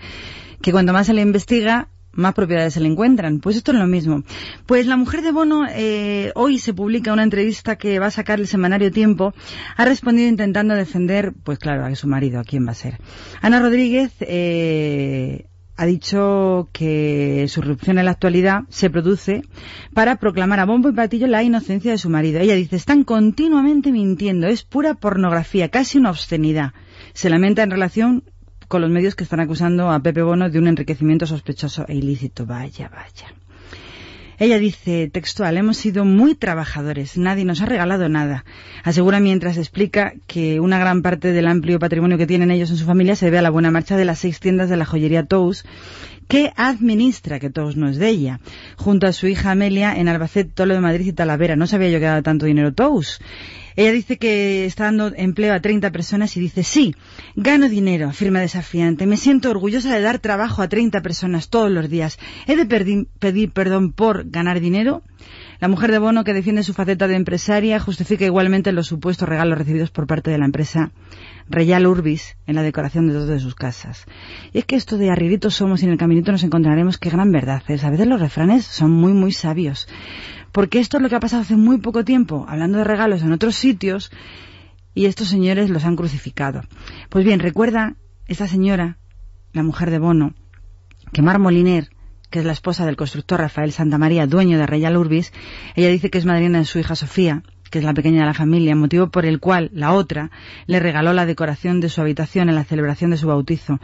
Que 0.61 0.73
cuanto 0.73 0.93
más 0.93 1.07
se 1.07 1.15
le 1.15 1.23
investiga, 1.23 1.87
más 2.13 2.35
propiedades 2.35 2.75
se 2.75 2.81
le 2.81 2.89
encuentran. 2.89 3.41
Pues 3.41 3.57
esto 3.57 3.73
es 3.73 3.79
lo 3.79 3.87
mismo. 3.87 4.23
Pues 4.67 4.87
la 4.87 4.97
mujer 4.97 5.23
de 5.23 5.33
Bono, 5.33 5.67
eh, 5.71 6.33
hoy 6.35 6.59
se 6.59 6.75
publica 6.75 7.13
una 7.13 7.23
entrevista 7.23 7.77
que 7.77 7.99
va 7.99 8.07
a 8.07 8.11
sacar 8.11 8.41
el 8.41 8.47
semanario 8.47 8.91
Tiempo, 8.91 9.35
ha 9.77 9.85
respondido 9.85 10.29
intentando 10.29 10.75
defender, 10.75 11.33
pues 11.45 11.59
claro, 11.59 11.85
a 11.85 11.95
su 11.95 12.09
marido, 12.09 12.41
a 12.41 12.45
quién 12.45 12.67
va 12.67 12.73
a 12.73 12.75
ser. 12.75 12.99
Ana 13.41 13.61
Rodríguez, 13.61 14.13
eh, 14.21 15.47
ha 15.79 15.87
dicho 15.87 16.69
que 16.73 17.47
su 17.49 17.61
irrupción 17.61 17.99
en 17.99 18.07
la 18.07 18.11
actualidad 18.11 18.65
se 18.69 18.91
produce 18.91 19.43
para 19.95 20.17
proclamar 20.17 20.59
a 20.59 20.67
bombo 20.67 20.89
y 20.89 20.93
patillo 20.93 21.29
la 21.29 21.45
inocencia 21.45 21.93
de 21.93 21.99
su 21.99 22.11
marido. 22.11 22.41
Ella 22.41 22.57
dice, 22.57 22.75
están 22.75 23.05
continuamente 23.05 23.93
mintiendo, 23.93 24.49
es 24.49 24.65
pura 24.65 24.95
pornografía, 24.95 25.69
casi 25.69 25.99
una 25.99 26.11
obscenidad. 26.11 26.73
Se 27.13 27.31
lamenta 27.31 27.63
en 27.63 27.71
relación 27.71 28.25
con 28.69 28.83
los 28.83 28.91
medios 28.91 29.15
que 29.15 29.25
están 29.25 29.41
acusando 29.41 29.91
a 29.91 30.01
Pepe 30.01 30.23
Bono 30.23 30.51
de 30.51 30.59
un 30.59 30.69
enriquecimiento 30.69 31.27
sospechoso 31.27 31.85
e 31.89 31.95
ilícito. 31.95 32.47
Vaya, 32.47 32.89
vaya. 32.89 33.35
Ella 34.41 34.61
dice, 34.61 35.11
textual, 35.13 35.57
hemos 35.57 35.79
sido 35.79 36.05
muy 36.05 36.37
trabajadores, 36.37 37.19
nadie 37.19 37.45
nos 37.45 37.61
ha 37.61 37.67
regalado 37.67 38.09
nada. 38.09 38.45
Asegura 38.85 39.19
mientras 39.19 39.57
explica 39.57 40.13
que 40.29 40.61
una 40.61 40.79
gran 40.79 41.03
parte 41.03 41.33
del 41.33 41.49
amplio 41.49 41.81
patrimonio 41.81 42.19
que 42.19 42.27
tienen 42.29 42.53
ellos 42.53 42.71
en 42.71 42.77
su 42.77 42.85
familia 42.85 43.17
se 43.17 43.27
debe 43.27 43.39
a 43.39 43.43
la 43.43 43.51
buena 43.51 43.73
marcha 43.73 43.97
de 43.97 44.05
las 44.05 44.21
seis 44.21 44.39
tiendas 44.39 44.69
de 44.71 44.77
la 44.77 44.85
joyería 44.85 45.27
Tous, 45.27 45.65
que 46.29 46.53
administra, 46.55 47.41
que 47.41 47.51
Tous 47.51 47.77
no 47.77 47.89
es 47.89 47.97
de 47.97 48.11
ella, 48.11 48.39
junto 48.77 49.09
a 49.09 49.13
su 49.13 49.27
hija 49.27 49.51
Amelia 49.51 49.97
en 49.97 50.07
Albacete, 50.07 50.53
Tolo 50.55 50.75
de 50.75 50.81
Madrid 50.81 51.07
y 51.07 51.13
Talavera. 51.13 51.57
No 51.57 51.67
sabía 51.67 51.89
yo 51.89 51.99
que 51.99 52.05
daba 52.05 52.23
tanto 52.23 52.47
dinero 52.47 52.73
Tous. 52.73 53.21
Ella 53.79 53.93
dice 53.93 54.19
que 54.19 54.65
está 54.65 54.87
dando 54.87 55.13
empleo 55.15 55.55
a 55.55 55.61
30 55.61 55.93
personas 55.93 56.37
y 56.37 56.41
dice, 56.41 56.65
sí, 56.65 56.97
gano 57.37 57.69
dinero, 57.69 58.09
afirma 58.09 58.41
desafiante. 58.41 59.07
Me 59.07 59.17
siento 59.17 59.51
orgullosa 59.51 59.95
de 59.95 60.01
dar 60.01 60.19
trabajo 60.19 60.63
a 60.63 60.69
30 60.69 61.01
personas 61.01 61.49
todos 61.49 61.71
los 61.71 61.89
días. 61.89 62.19
¿He 62.49 62.57
de 62.57 63.07
pedir 63.21 63.53
perdón 63.53 63.93
por 63.93 64.29
ganar 64.31 64.59
dinero? 64.59 65.05
La 65.61 65.69
mujer 65.69 65.93
de 65.93 66.01
Bono, 66.01 66.25
que 66.25 66.35
defiende 66.35 66.65
su 66.65 66.75
faceta 66.75 67.07
de 67.07 67.15
empresaria, 67.15 67.79
justifica 67.79 68.25
igualmente 68.25 68.73
los 68.73 68.89
supuestos 68.89 69.29
regalos 69.29 69.59
recibidos 69.59 69.93
por 69.93 70.09
parte 70.09 70.33
de 70.33 70.39
la 70.39 70.47
empresa 70.47 70.91
Reyal 71.49 71.87
Urbis 71.87 72.37
en 72.47 72.57
la 72.57 72.63
decoración 72.63 73.07
de 73.07 73.15
dos 73.15 73.29
de 73.29 73.39
sus 73.39 73.55
casas. 73.55 74.07
Y 74.53 74.59
es 74.59 74.65
que 74.65 74.75
esto 74.75 74.99
de 74.99 75.11
arriritos 75.11 75.55
somos 75.55 75.83
y 75.83 75.87
en 75.87 75.93
el 75.93 75.99
caminito 75.99 76.33
nos 76.33 76.43
encontraremos, 76.43 76.99
qué 76.99 77.11
gran 77.11 77.31
verdad 77.31 77.63
es. 77.69 77.85
A 77.85 77.91
veces 77.91 78.09
los 78.09 78.21
refranes 78.21 78.65
son 78.65 78.91
muy, 78.91 79.13
muy 79.13 79.31
sabios 79.31 79.87
porque 80.53 80.81
esto 80.81 80.97
es 80.97 81.03
lo 81.03 81.09
que 81.09 81.17
ha 81.17 81.21
pasado 81.21 81.43
hace 81.43 81.57
muy 81.57 81.79
poco 81.79 82.05
tiempo, 82.05 82.47
hablando 82.49 82.79
de 82.79 82.85
regalos 82.85 83.23
en 83.23 83.33
otros 83.33 83.55
sitios, 83.57 84.11
y 84.95 85.07
estos 85.07 85.29
señores 85.29 85.71
los 85.71 85.85
han 85.85 85.97
crucificado. 85.97 86.63
Pues 87.09 87.25
bien, 87.25 87.41
recuerda 87.41 87.95
esta 88.27 88.47
señora, 88.47 88.99
la 89.53 89.63
mujer 89.63 89.91
de 89.91 89.99
Bono, 89.99 90.35
que 91.13 91.23
Mar 91.23 91.39
Moliner, 91.39 91.91
que 92.31 92.41
es 92.41 92.45
la 92.45 92.53
esposa 92.53 92.85
del 92.85 92.97
constructor 92.97 93.41
Rafael 93.41 93.73
Santamaría, 93.73 94.27
dueño 94.27 94.59
de 94.59 94.67
Reyal 94.67 94.97
Urbis, 94.97 95.33
ella 95.75 95.89
dice 95.89 96.11
que 96.11 96.19
es 96.19 96.27
madrina 96.27 96.59
de 96.59 96.65
su 96.65 96.79
hija 96.79 96.97
Sofía, 96.97 97.43
que 97.71 97.79
es 97.79 97.85
la 97.85 97.95
pequeña 97.95 98.21
de 98.21 98.27
la 98.27 98.35
familia, 98.35 98.75
motivo 98.75 99.09
por 99.09 99.27
el 99.27 99.41
cual 99.41 99.71
la 99.73 99.93
otra 99.93 100.31
le 100.67 100.81
regaló 100.81 101.13
la 101.13 101.27
decoración 101.27 101.81
de 101.81 101.89
su 101.89 102.01
habitación 102.01 102.49
en 102.49 102.55
la 102.55 102.65
celebración 102.65 103.11
de 103.11 103.17
su 103.17 103.27
bautizo. 103.27 103.81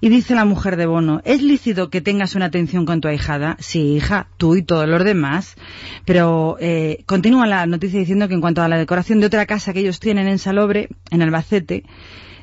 Y 0.00 0.08
dice 0.08 0.34
la 0.34 0.44
mujer 0.44 0.76
de 0.76 0.86
Bono, 0.86 1.22
¿es 1.24 1.42
lícito 1.42 1.88
que 1.88 2.00
tengas 2.00 2.34
una 2.34 2.46
atención 2.46 2.84
con 2.84 3.00
tu 3.00 3.08
ahijada? 3.08 3.56
Sí, 3.58 3.94
hija, 3.94 4.28
tú 4.36 4.56
y 4.56 4.62
todos 4.62 4.86
los 4.86 5.02
demás. 5.02 5.56
Pero 6.04 6.56
eh, 6.60 7.02
continúa 7.06 7.46
la 7.46 7.66
noticia 7.66 7.98
diciendo 7.98 8.28
que 8.28 8.34
en 8.34 8.40
cuanto 8.40 8.62
a 8.62 8.68
la 8.68 8.76
decoración 8.76 9.20
de 9.20 9.26
otra 9.26 9.46
casa 9.46 9.72
que 9.72 9.80
ellos 9.80 10.00
tienen 10.00 10.28
en 10.28 10.38
Salobre, 10.38 10.88
en 11.10 11.22
Albacete, 11.22 11.84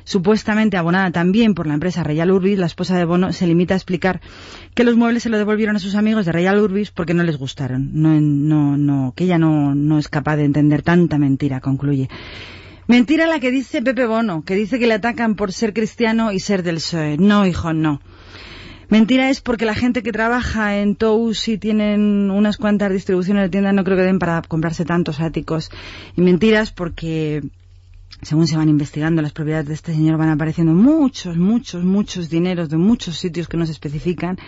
supuestamente 0.04 0.76
abonada 0.76 1.10
también 1.10 1.54
por 1.54 1.66
la 1.66 1.74
empresa 1.74 2.02
Real 2.02 2.30
Urbis, 2.30 2.58
la 2.58 2.66
esposa 2.66 2.96
de 2.96 3.04
Bono 3.04 3.32
se 3.32 3.46
limita 3.46 3.74
a 3.74 3.76
explicar 3.76 4.20
que 4.74 4.84
los 4.84 4.96
muebles 4.96 5.22
se 5.22 5.28
los 5.28 5.38
devolvieron 5.38 5.76
a 5.76 5.80
sus 5.80 5.94
amigos 5.94 6.26
de 6.26 6.32
Real 6.32 6.58
Urbis 6.58 6.90
porque 6.90 7.14
no 7.14 7.22
les 7.22 7.38
gustaron. 7.38 7.90
No, 7.92 8.20
no, 8.20 8.76
no, 8.76 9.12
que 9.16 9.24
ella 9.24 9.38
no, 9.38 9.74
no 9.74 9.98
es 9.98 10.08
capaz 10.08 10.36
de 10.36 10.44
entender 10.44 10.82
tanta 10.82 11.18
mentira, 11.18 11.60
concluye. 11.60 12.08
Mentira 12.86 13.26
la 13.26 13.40
que 13.40 13.50
dice 13.50 13.80
Pepe 13.80 14.06
Bono, 14.06 14.44
que 14.44 14.54
dice 14.54 14.78
que 14.78 14.86
le 14.86 14.94
atacan 14.94 15.36
por 15.36 15.52
ser 15.52 15.72
cristiano 15.72 16.32
y 16.32 16.40
ser 16.40 16.62
del 16.62 16.76
PSOE. 16.76 17.16
No, 17.16 17.46
hijo, 17.46 17.72
no. 17.72 18.00
Mentira 18.88 19.30
es 19.30 19.40
porque 19.40 19.64
la 19.64 19.74
gente 19.74 20.02
que 20.02 20.12
trabaja 20.12 20.76
en 20.76 20.96
Tous 20.96 21.48
y 21.48 21.56
tienen 21.56 22.30
unas 22.30 22.58
cuantas 22.58 22.92
distribuciones 22.92 23.44
de 23.44 23.48
tiendas 23.48 23.72
no 23.72 23.84
creo 23.84 23.96
que 23.96 24.02
den 24.02 24.18
para 24.18 24.42
comprarse 24.42 24.84
tantos 24.84 25.20
áticos. 25.20 25.70
Y 26.14 26.20
mentiras 26.20 26.72
porque 26.72 27.42
según 28.20 28.46
se 28.46 28.56
van 28.56 28.68
investigando 28.68 29.22
las 29.22 29.32
propiedades 29.32 29.66
de 29.66 29.74
este 29.74 29.92
señor, 29.92 30.16
van 30.16 30.28
apareciendo 30.28 30.72
muchos, 30.74 31.36
muchos, 31.36 31.82
muchos 31.82 32.28
dineros 32.28 32.68
de 32.68 32.76
muchos 32.76 33.16
sitios 33.16 33.48
que 33.48 33.56
no 33.56 33.66
se 33.66 33.72
especifican 33.72 34.38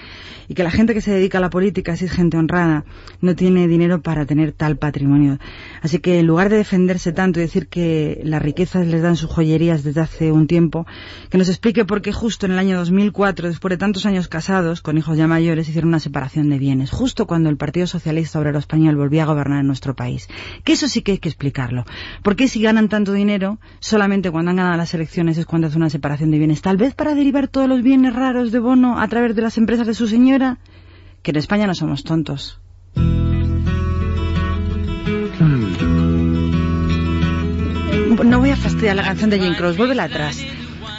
y 0.48 0.54
que 0.54 0.62
la 0.62 0.70
gente 0.70 0.94
que 0.94 1.00
se 1.00 1.10
dedica 1.10 1.38
a 1.38 1.40
la 1.40 1.50
política, 1.50 1.96
si 1.96 2.04
es 2.04 2.12
gente 2.12 2.36
honrada, 2.36 2.84
no 3.20 3.34
tiene 3.34 3.66
dinero 3.66 4.02
para 4.02 4.26
tener 4.26 4.52
tal 4.52 4.76
patrimonio. 4.76 5.38
Así 5.82 5.98
que 5.98 6.20
en 6.20 6.26
lugar 6.26 6.50
de 6.50 6.58
defenderse 6.58 7.12
tanto 7.12 7.40
y 7.40 7.42
decir 7.42 7.68
que 7.68 8.20
las 8.24 8.42
riquezas 8.42 8.86
les 8.86 9.02
dan 9.02 9.16
sus 9.16 9.30
joyerías 9.30 9.82
desde 9.82 10.00
hace 10.02 10.30
un 10.30 10.46
tiempo, 10.46 10.86
que 11.30 11.38
nos 11.38 11.48
explique 11.48 11.84
por 11.84 12.02
qué 12.02 12.12
justo 12.12 12.46
en 12.46 12.52
el 12.52 12.58
año 12.58 12.76
2004, 12.78 13.48
después 13.48 13.70
de 13.70 13.78
tantos 13.78 14.06
años 14.06 14.28
casados, 14.28 14.82
con 14.82 14.98
hijos 14.98 15.16
ya 15.16 15.26
mayores, 15.26 15.68
hicieron 15.68 15.88
una 15.88 16.00
separación 16.00 16.48
de 16.50 16.58
bienes, 16.58 16.90
justo 16.90 17.26
cuando 17.26 17.48
el 17.48 17.56
Partido 17.56 17.86
Socialista 17.86 18.38
Obrero 18.38 18.58
Español 18.58 18.96
volvía 18.96 19.24
a 19.24 19.26
gobernar 19.26 19.60
en 19.60 19.66
nuestro 19.66 19.94
país. 19.94 20.28
Que 20.64 20.72
eso 20.72 20.88
sí 20.88 21.02
que 21.02 21.12
hay 21.12 21.18
que 21.18 21.28
explicarlo. 21.28 21.84
¿Por 22.22 22.36
qué 22.36 22.48
si 22.48 22.60
ganan 22.60 22.88
tanto 22.88 23.12
dinero, 23.12 23.53
solamente 23.80 24.30
cuando 24.30 24.50
han 24.50 24.56
ganado 24.56 24.76
las 24.76 24.94
elecciones 24.94 25.38
es 25.38 25.46
cuando 25.46 25.68
hace 25.68 25.76
una 25.76 25.90
separación 25.90 26.30
de 26.30 26.38
bienes. 26.38 26.62
Tal 26.62 26.76
vez 26.76 26.94
para 26.94 27.14
derivar 27.14 27.48
todos 27.48 27.68
los 27.68 27.82
bienes 27.82 28.14
raros 28.14 28.52
de 28.52 28.58
Bono 28.58 28.98
a 29.00 29.08
través 29.08 29.34
de 29.34 29.42
las 29.42 29.58
empresas 29.58 29.86
de 29.86 29.94
su 29.94 30.06
señora. 30.06 30.58
Que 31.22 31.30
en 31.30 31.38
España 31.38 31.66
no 31.66 31.74
somos 31.74 32.04
tontos. 32.04 32.60
No 38.24 38.38
voy 38.38 38.50
a 38.50 38.56
fastidiar 38.56 38.96
la 38.96 39.02
canción 39.02 39.30
de 39.30 39.38
Jane 39.38 39.56
Cross, 39.56 39.76
vuélvela 39.76 40.04
atrás. 40.04 40.44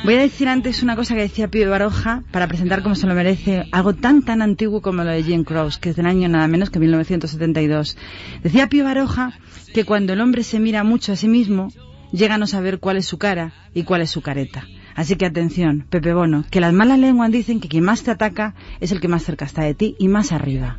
Voy 0.05 0.13
a 0.13 0.19
decir 0.19 0.47
antes 0.47 0.83
una 0.83 0.95
cosa 0.95 1.15
que 1.15 1.21
decía 1.21 1.47
Pío 1.47 1.69
Baroja 1.69 2.23
para 2.29 2.47
presentar 2.47 2.83
como 2.83 2.93
se 2.93 3.07
lo 3.07 3.15
merece 3.15 3.65
algo 3.71 3.95
tan 3.95 4.21
tan 4.21 4.43
antiguo 4.43 4.81
como 4.81 5.03
lo 5.03 5.09
de 5.09 5.23
Jane 5.23 5.43
Cross, 5.43 5.79
que 5.79 5.89
es 5.89 5.95
del 5.95 6.05
año 6.05 6.29
nada 6.29 6.47
menos 6.47 6.69
que 6.69 6.77
1972. 6.77 7.97
Decía 8.43 8.69
Pío 8.69 8.83
Baroja 8.83 9.33
que 9.73 9.83
cuando 9.83 10.13
el 10.13 10.21
hombre 10.21 10.43
se 10.43 10.59
mira 10.59 10.83
mucho 10.83 11.13
a 11.13 11.15
sí 11.15 11.27
mismo, 11.27 11.71
llega 12.15 12.35
a 12.35 12.47
saber 12.47 12.79
cuál 12.79 12.97
es 12.97 13.05
su 13.05 13.17
cara 13.17 13.53
y 13.73 13.83
cuál 13.83 14.01
es 14.01 14.09
su 14.09 14.21
careta. 14.21 14.65
Así 14.95 15.15
que 15.15 15.25
atención, 15.25 15.85
Pepe 15.89 16.13
Bono, 16.13 16.45
que 16.49 16.61
las 16.61 16.73
malas 16.73 16.99
lenguas 16.99 17.31
dicen 17.31 17.59
que 17.59 17.67
quien 17.67 17.83
más 17.83 18.03
te 18.03 18.11
ataca 18.11 18.55
es 18.79 18.91
el 18.91 19.01
que 19.01 19.07
más 19.07 19.23
cerca 19.23 19.45
está 19.45 19.63
de 19.63 19.73
ti 19.73 19.95
y 19.99 20.07
más 20.07 20.31
arriba. 20.31 20.77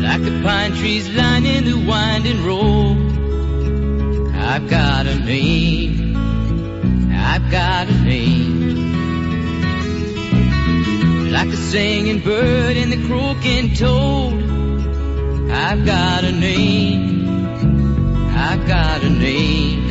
Like 0.00 0.24
the 0.24 0.30
pine 0.42 0.74
trees 0.76 1.08
lining 1.14 1.64
the 1.64 1.74
winding 1.74 2.44
road. 2.46 2.96
I've 4.34 4.68
got 4.70 5.06
a 5.06 5.18
name. 5.18 6.16
I've 7.12 7.50
got 7.50 7.88
a 7.88 7.94
name. 8.04 8.78
Like 11.30 11.50
the 11.50 11.56
singing 11.56 12.20
bird 12.20 12.76
and 12.76 12.90
the 12.90 13.06
croaking 13.06 13.74
toad. 13.74 14.67
I've 15.50 15.84
got 15.84 16.24
a 16.24 16.32
name. 16.32 17.26
I've 18.36 18.66
got 18.66 19.02
a 19.02 19.10
name. 19.10 19.84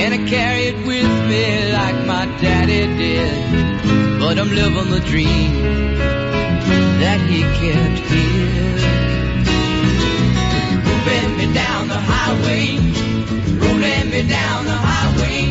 And 0.00 0.14
I 0.14 0.28
carry 0.28 0.62
it 0.72 0.86
with 0.86 1.12
me 1.28 1.72
like 1.72 2.06
my 2.06 2.26
daddy 2.40 2.86
did. 2.98 4.20
But 4.20 4.38
I'm 4.38 4.50
living 4.50 4.90
the 4.90 5.00
dream 5.00 5.52
that 7.00 7.20
he 7.30 7.40
kept 7.42 7.98
here. 8.10 8.76
Moving 10.86 11.36
me 11.38 11.54
down 11.54 11.88
the 11.88 12.00
highway, 12.12 12.76
rolling 13.58 14.10
me 14.10 14.22
down 14.28 14.64
the 14.64 14.78
highway, 14.90 15.46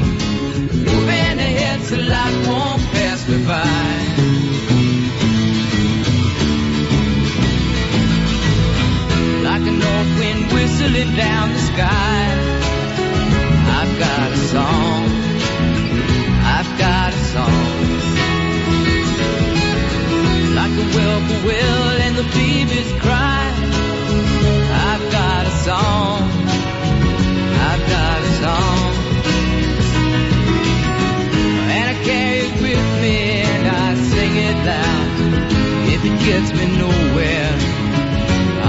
moving 0.90 1.40
ahead 1.40 1.82
so 1.82 1.96
life 1.96 2.48
won't 2.48 2.82
pass 2.92 3.28
me 3.28 3.46
by. 3.46 3.99
Whistling 10.54 11.16
down 11.16 11.54
the 11.54 11.60
sky, 11.74 12.22
I've 13.80 14.00
got 14.00 14.32
a 14.32 14.38
song. 14.54 15.04
I've 16.56 16.72
got 16.78 17.14
a 17.14 17.24
song 17.34 17.90
like 20.60 20.72
a 20.72 20.88
whippoorwill 20.94 21.86
and 22.06 22.16
the 22.18 22.28
babies 22.36 22.92
cry. 23.02 23.44
I've 24.90 25.06
got 25.12 25.46
a 25.46 25.56
song. 25.68 26.20
I've 27.70 27.86
got 27.96 28.18
a 28.30 28.32
song. 28.44 28.92
And 31.76 31.86
I 31.94 31.96
carry 32.04 32.40
it 32.48 32.54
with 32.66 32.88
me 33.04 33.18
and 33.52 33.64
I 33.68 33.88
sing 34.12 34.34
it 34.50 34.58
loud. 34.72 35.10
If 35.94 36.02
it 36.10 36.18
gets 36.28 36.50
me 36.60 36.66
nowhere, 36.84 37.54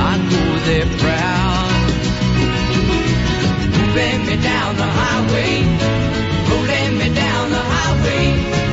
I 0.09 0.13
go 0.33 0.43
there 0.67 0.87
proud. 0.99 1.20
Moving 3.91 4.27
me 4.27 4.37
down 4.37 4.77
the 4.77 4.87
highway, 4.87 5.65
rolling 6.49 6.99
me 6.99 7.13
down 7.13 7.51
the 7.51 7.63
highway, 7.73 8.70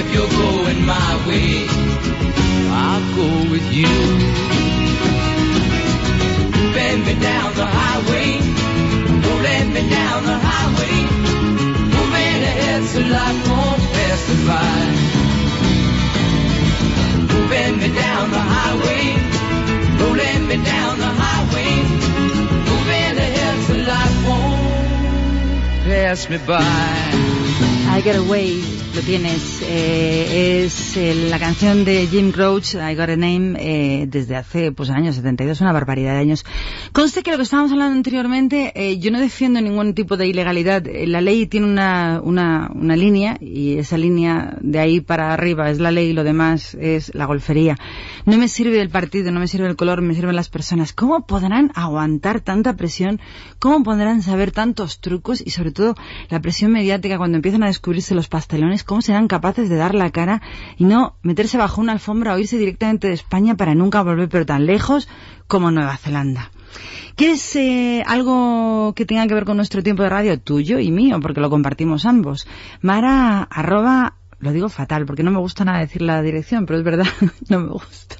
If 0.00 0.14
you're 0.14 0.28
going 0.28 0.86
my 0.86 1.10
way, 1.26 1.66
I'll 2.70 3.06
go 3.18 3.50
with 3.50 3.66
you. 3.72 3.94
Bend 6.72 7.00
me 7.04 7.14
down 7.18 7.48
the 7.60 7.66
highway, 7.66 8.38
rolling 9.26 9.68
me 9.74 9.82
down 9.90 10.18
the 10.30 10.38
highway, 10.50 10.96
moving 11.96 12.40
ahead 12.50 12.84
so 12.84 13.00
life 13.00 13.40
won't 13.50 13.82
pass 13.94 14.20
me 14.30 14.36
by. 14.46 14.78
Moving 17.34 17.74
me 17.82 17.88
down 18.02 18.30
the 18.30 18.44
highway, 18.54 19.04
rolling 19.98 20.42
me 20.46 20.56
down 20.64 20.92
the 21.04 21.12
highway, 21.24 21.72
moving 22.70 23.14
ahead 23.26 23.56
so 23.66 23.74
life 23.92 24.16
won't 24.28 25.84
pass 25.86 26.30
me 26.30 26.38
by. 26.46 27.28
I 27.90 28.00
Get 28.00 28.14
Away, 28.14 28.62
lo 28.94 29.00
tienes. 29.00 29.57
Eh, 29.70 30.64
es 30.64 30.96
eh, 30.96 31.14
la 31.28 31.38
canción 31.38 31.84
de 31.84 32.06
Jim 32.06 32.32
Croce, 32.32 32.78
I 32.78 32.94
Got 32.94 33.10
a 33.10 33.16
Name, 33.16 33.56
eh, 33.58 34.06
desde 34.08 34.34
hace 34.34 34.72
pues 34.72 34.88
años 34.88 35.16
72, 35.16 35.60
una 35.60 35.72
barbaridad 35.72 36.14
de 36.14 36.20
años. 36.20 36.46
Conste 36.92 37.22
que 37.22 37.30
lo 37.30 37.36
que 37.36 37.42
estábamos 37.42 37.72
hablando 37.72 37.94
anteriormente, 37.94 38.72
eh, 38.74 38.98
yo 38.98 39.10
no 39.10 39.20
defiendo 39.20 39.60
ningún 39.60 39.92
tipo 39.92 40.16
de 40.16 40.26
ilegalidad. 40.26 40.86
Eh, 40.86 41.06
La 41.06 41.20
ley 41.20 41.46
tiene 41.46 41.66
una, 41.66 42.20
una, 42.24 42.70
una 42.74 42.96
línea 42.96 43.36
y 43.42 43.76
esa 43.76 43.98
línea 43.98 44.56
de 44.62 44.78
ahí 44.78 45.00
para 45.00 45.34
arriba 45.34 45.70
es 45.70 45.80
la 45.80 45.90
ley 45.90 46.08
y 46.08 46.12
lo 46.14 46.24
demás 46.24 46.74
es 46.74 47.14
la 47.14 47.26
golfería. 47.26 47.76
No 48.24 48.38
me 48.38 48.48
sirve 48.48 48.80
el 48.80 48.88
partido, 48.88 49.30
no 49.32 49.40
me 49.40 49.48
sirve 49.48 49.66
el 49.66 49.76
color, 49.76 50.00
me 50.00 50.14
sirven 50.14 50.34
las 50.34 50.48
personas. 50.48 50.94
¿Cómo 50.94 51.26
podrán 51.26 51.72
aguantar 51.74 52.40
tanta 52.40 52.74
presión? 52.74 53.20
¿Cómo 53.58 53.82
podrán 53.82 54.22
saber 54.22 54.50
tantos 54.50 55.00
trucos? 55.00 55.42
Y 55.44 55.50
sobre 55.50 55.72
todo 55.72 55.94
la 56.30 56.40
presión 56.40 56.72
mediática 56.72 57.18
cuando 57.18 57.36
empiezan 57.36 57.64
a 57.64 57.66
descubrirse 57.66 58.14
los 58.14 58.28
pastelones, 58.28 58.82
¿cómo 58.82 59.02
serán 59.02 59.28
capaces 59.28 59.57
de 59.66 59.76
dar 59.76 59.94
la 59.94 60.10
cara 60.10 60.42
y 60.76 60.84
no 60.84 61.16
meterse 61.22 61.58
bajo 61.58 61.80
una 61.80 61.92
alfombra 61.92 62.34
o 62.34 62.38
irse 62.38 62.58
directamente 62.58 63.08
de 63.08 63.14
España 63.14 63.56
para 63.56 63.74
nunca 63.74 64.02
volver 64.02 64.28
pero 64.28 64.46
tan 64.46 64.66
lejos 64.66 65.08
como 65.46 65.70
Nueva 65.70 65.96
Zelanda? 65.96 66.50
¿Quieres 67.16 67.56
eh, 67.56 68.04
algo 68.06 68.92
que 68.94 69.04
tenga 69.04 69.26
que 69.26 69.34
ver 69.34 69.44
con 69.44 69.56
nuestro 69.56 69.82
tiempo 69.82 70.04
de 70.04 70.08
radio 70.08 70.38
tuyo 70.38 70.78
y 70.78 70.92
mío? 70.92 71.18
Porque 71.20 71.40
lo 71.40 71.50
compartimos 71.50 72.06
ambos. 72.06 72.46
Mara, 72.80 73.42
arroba, 73.42 74.14
lo 74.38 74.52
digo 74.52 74.68
fatal 74.68 75.04
porque 75.04 75.24
no 75.24 75.32
me 75.32 75.40
gusta 75.40 75.64
nada 75.64 75.80
decir 75.80 76.02
la 76.02 76.22
dirección, 76.22 76.64
pero 76.64 76.78
es 76.78 76.84
verdad, 76.84 77.06
no 77.48 77.60
me 77.60 77.70
gusta. 77.70 78.16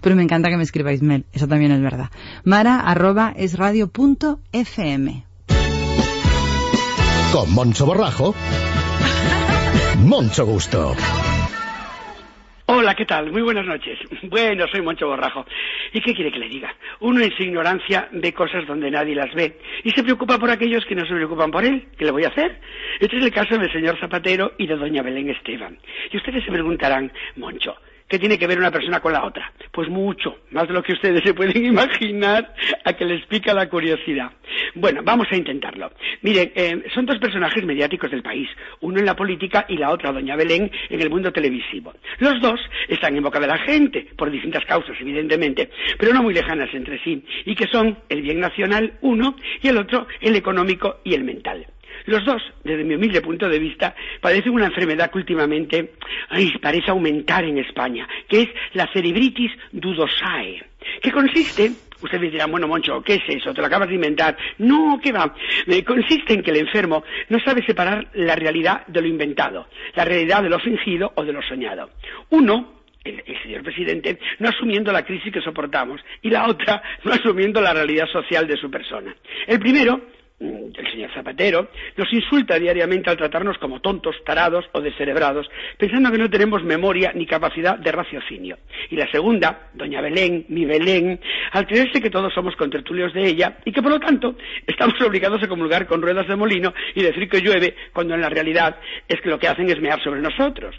Pero 0.00 0.16
me 0.16 0.22
encanta 0.22 0.48
que 0.48 0.56
me 0.56 0.64
escribáis 0.64 1.00
mail, 1.00 1.26
eso 1.32 1.46
también 1.46 1.70
es 1.70 1.80
verdad. 1.80 2.10
Mara, 2.42 2.80
arroba, 2.80 3.32
es 3.36 3.56
radio 3.56 3.90
FM. 4.52 5.24
Con 7.32 7.54
Moncho 7.54 7.86
Borrajo. 7.86 8.34
Moncho 10.04 10.46
Gusto. 10.46 10.94
Hola, 12.66 12.94
¿qué 12.94 13.04
tal? 13.04 13.30
Muy 13.32 13.42
buenas 13.42 13.66
noches. 13.66 13.98
Bueno, 14.22 14.66
soy 14.68 14.80
Moncho 14.80 15.06
Borrajo. 15.06 15.44
¿Y 15.92 16.00
qué 16.00 16.14
quiere 16.14 16.32
que 16.32 16.38
le 16.38 16.48
diga? 16.48 16.74
Uno 17.00 17.20
en 17.20 17.30
su 17.36 17.42
ignorancia 17.42 18.08
ve 18.12 18.32
cosas 18.32 18.66
donde 18.66 18.90
nadie 18.90 19.14
las 19.14 19.34
ve 19.34 19.58
y 19.84 19.90
se 19.90 20.02
preocupa 20.02 20.38
por 20.38 20.50
aquellos 20.50 20.84
que 20.86 20.94
no 20.94 21.04
se 21.04 21.14
preocupan 21.14 21.50
por 21.50 21.64
él. 21.64 21.88
¿Qué 21.98 22.04
le 22.04 22.12
voy 22.12 22.24
a 22.24 22.28
hacer? 22.28 22.60
Este 23.00 23.18
es 23.18 23.24
el 23.24 23.32
caso 23.32 23.58
del 23.58 23.72
señor 23.72 23.98
Zapatero 23.98 24.52
y 24.56 24.66
de 24.66 24.76
doña 24.76 25.02
Belén 25.02 25.30
Esteban. 25.30 25.78
Y 26.10 26.16
ustedes 26.16 26.44
se 26.44 26.52
preguntarán, 26.52 27.12
Moncho, 27.36 27.76
¿Qué 28.10 28.18
tiene 28.18 28.40
que 28.40 28.48
ver 28.48 28.58
una 28.58 28.72
persona 28.72 28.98
con 28.98 29.12
la 29.12 29.24
otra? 29.24 29.52
Pues 29.70 29.88
mucho, 29.88 30.38
más 30.50 30.66
de 30.66 30.74
lo 30.74 30.82
que 30.82 30.94
ustedes 30.94 31.22
se 31.22 31.32
pueden 31.32 31.64
imaginar 31.64 32.52
a 32.84 32.92
que 32.92 33.04
les 33.04 33.24
pica 33.26 33.54
la 33.54 33.68
curiosidad. 33.68 34.32
Bueno, 34.74 35.00
vamos 35.04 35.28
a 35.30 35.36
intentarlo. 35.36 35.92
Miren, 36.22 36.50
eh, 36.56 36.82
son 36.92 37.06
dos 37.06 37.18
personajes 37.18 37.64
mediáticos 37.64 38.10
del 38.10 38.24
país, 38.24 38.48
uno 38.80 38.98
en 38.98 39.06
la 39.06 39.14
política 39.14 39.64
y 39.68 39.76
la 39.76 39.90
otra, 39.90 40.10
doña 40.10 40.34
Belén, 40.34 40.72
en 40.88 41.00
el 41.00 41.08
mundo 41.08 41.32
televisivo. 41.32 41.94
Los 42.18 42.40
dos 42.42 42.60
están 42.88 43.16
en 43.16 43.22
boca 43.22 43.38
de 43.38 43.46
la 43.46 43.58
gente, 43.58 44.08
por 44.16 44.28
distintas 44.28 44.64
causas, 44.64 44.96
evidentemente, 45.00 45.70
pero 45.96 46.12
no 46.12 46.24
muy 46.24 46.34
lejanas 46.34 46.74
entre 46.74 46.98
sí, 47.04 47.24
y 47.44 47.54
que 47.54 47.68
son 47.68 47.96
el 48.08 48.22
bien 48.22 48.40
nacional, 48.40 48.94
uno, 49.02 49.36
y 49.62 49.68
el 49.68 49.78
otro, 49.78 50.08
el 50.20 50.34
económico 50.34 50.98
y 51.04 51.14
el 51.14 51.22
mental. 51.22 51.64
Los 52.06 52.24
dos, 52.24 52.42
desde 52.64 52.84
mi 52.84 52.94
humilde 52.94 53.20
punto 53.20 53.48
de 53.48 53.58
vista, 53.58 53.94
padecen 54.20 54.52
una 54.52 54.66
enfermedad 54.66 55.10
que 55.10 55.18
últimamente 55.18 55.92
parece 56.60 56.90
aumentar 56.90 57.44
en 57.44 57.58
España, 57.58 58.08
que 58.28 58.42
es 58.42 58.48
la 58.74 58.86
cerebritis 58.92 59.52
dudosae, 59.72 60.62
que 61.02 61.12
consiste 61.12 61.72
Ustedes 62.02 62.32
dirán, 62.32 62.50
bueno, 62.50 62.66
Moncho, 62.66 63.02
¿qué 63.02 63.16
es 63.16 63.22
eso? 63.28 63.52
¿Te 63.52 63.60
lo 63.60 63.66
acabas 63.66 63.88
de 63.88 63.94
inventar? 63.94 64.36
No, 64.58 64.98
¿qué 65.02 65.12
va? 65.12 65.34
Eh, 65.66 65.84
consiste 65.84 66.32
en 66.32 66.42
que 66.42 66.50
el 66.50 66.58
enfermo 66.58 67.04
no 67.28 67.38
sabe 67.40 67.64
separar 67.64 68.08
la 68.14 68.34
realidad 68.36 68.86
de 68.86 69.02
lo 69.02 69.06
inventado, 69.06 69.68
la 69.94 70.04
realidad 70.04 70.42
de 70.42 70.48
lo 70.48 70.58
fingido 70.58 71.12
o 71.14 71.24
de 71.24 71.32
lo 71.32 71.42
soñado. 71.42 71.90
Uno, 72.30 72.80
el, 73.04 73.22
el, 73.26 73.42
señor 73.42 73.62
presidente, 73.62 74.18
no 74.38 74.48
asumiendo 74.48 74.92
la 74.92 75.04
crisis 75.04 75.32
que 75.32 75.42
soportamos, 75.42 76.00
y 76.22 76.30
la 76.30 76.48
otra, 76.48 76.82
no 77.04 77.12
asumiendo 77.12 77.60
la 77.60 77.74
realidad 77.74 78.06
social 78.06 78.46
de 78.46 78.56
su 78.56 78.70
persona. 78.70 79.14
El 79.46 79.58
primero, 79.58 80.00
el 80.40 80.90
señor 80.90 81.12
Zapatero, 81.12 81.68
nos 81.96 82.10
insulta 82.12 82.58
diariamente 82.58 83.10
al 83.10 83.16
tratarnos 83.16 83.58
como 83.58 83.80
tontos, 83.80 84.16
tarados 84.24 84.64
o 84.72 84.80
descerebrados, 84.80 85.50
pensando 85.76 86.10
que 86.10 86.18
no 86.18 86.30
tenemos 86.30 86.64
memoria 86.64 87.12
ni 87.14 87.26
capacidad 87.26 87.78
de 87.78 87.92
raciocinio. 87.92 88.58
Y 88.88 88.96
la 88.96 89.10
segunda, 89.10 89.68
doña 89.74 90.00
Belén, 90.00 90.46
mi 90.48 90.64
Belén, 90.64 91.20
al 91.52 91.66
creerse 91.66 92.00
que 92.00 92.08
todos 92.08 92.32
somos 92.32 92.56
contertulios 92.56 93.12
de 93.12 93.26
ella 93.26 93.58
y 93.64 93.72
que 93.72 93.82
por 93.82 93.92
lo 93.92 94.00
tanto 94.00 94.36
estamos 94.66 95.00
obligados 95.06 95.42
a 95.42 95.48
comulgar 95.48 95.86
con 95.86 96.00
ruedas 96.00 96.26
de 96.26 96.36
molino 96.36 96.72
y 96.94 97.02
decir 97.02 97.28
que 97.28 97.40
llueve 97.40 97.74
cuando 97.92 98.14
en 98.14 98.22
la 98.22 98.30
realidad 98.30 98.76
es 99.08 99.20
que 99.20 99.28
lo 99.28 99.38
que 99.38 99.48
hacen 99.48 99.68
es 99.68 99.80
mear 99.80 100.02
sobre 100.02 100.20
nosotros. 100.20 100.74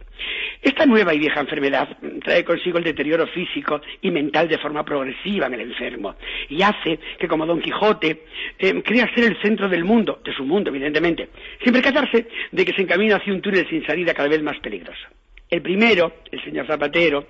Esta 0.61 0.85
nueva 0.85 1.13
y 1.13 1.19
vieja 1.19 1.39
enfermedad 1.39 1.97
trae 2.23 2.43
consigo 2.43 2.77
el 2.79 2.83
deterioro 2.83 3.27
físico 3.27 3.81
y 4.01 4.09
mental 4.09 4.47
de 4.47 4.57
forma 4.57 4.83
progresiva 4.83 5.47
en 5.47 5.53
el 5.53 5.61
enfermo 5.61 6.15
y 6.49 6.61
hace 6.61 6.99
que 7.19 7.27
como 7.27 7.45
Don 7.45 7.61
Quijote 7.61 8.23
eh, 8.57 8.81
crea 8.83 9.09
ser 9.13 9.25
el 9.25 9.41
centro 9.41 9.50
del 9.55 9.83
mundo, 9.83 10.21
de 10.23 10.33
su 10.33 10.43
mundo 10.43 10.69
evidentemente, 10.69 11.29
sin 11.63 11.73
percatarse 11.73 12.27
de 12.51 12.65
que 12.65 12.73
se 12.73 12.81
encamina 12.81 13.17
hacia 13.17 13.33
un 13.33 13.41
túnel 13.41 13.67
sin 13.69 13.85
salida 13.85 14.13
cada 14.13 14.29
vez 14.29 14.41
más 14.41 14.59
peligroso. 14.59 15.07
El 15.51 15.61
primero, 15.61 16.13
el 16.31 16.41
señor 16.45 16.65
Zapatero, 16.65 17.27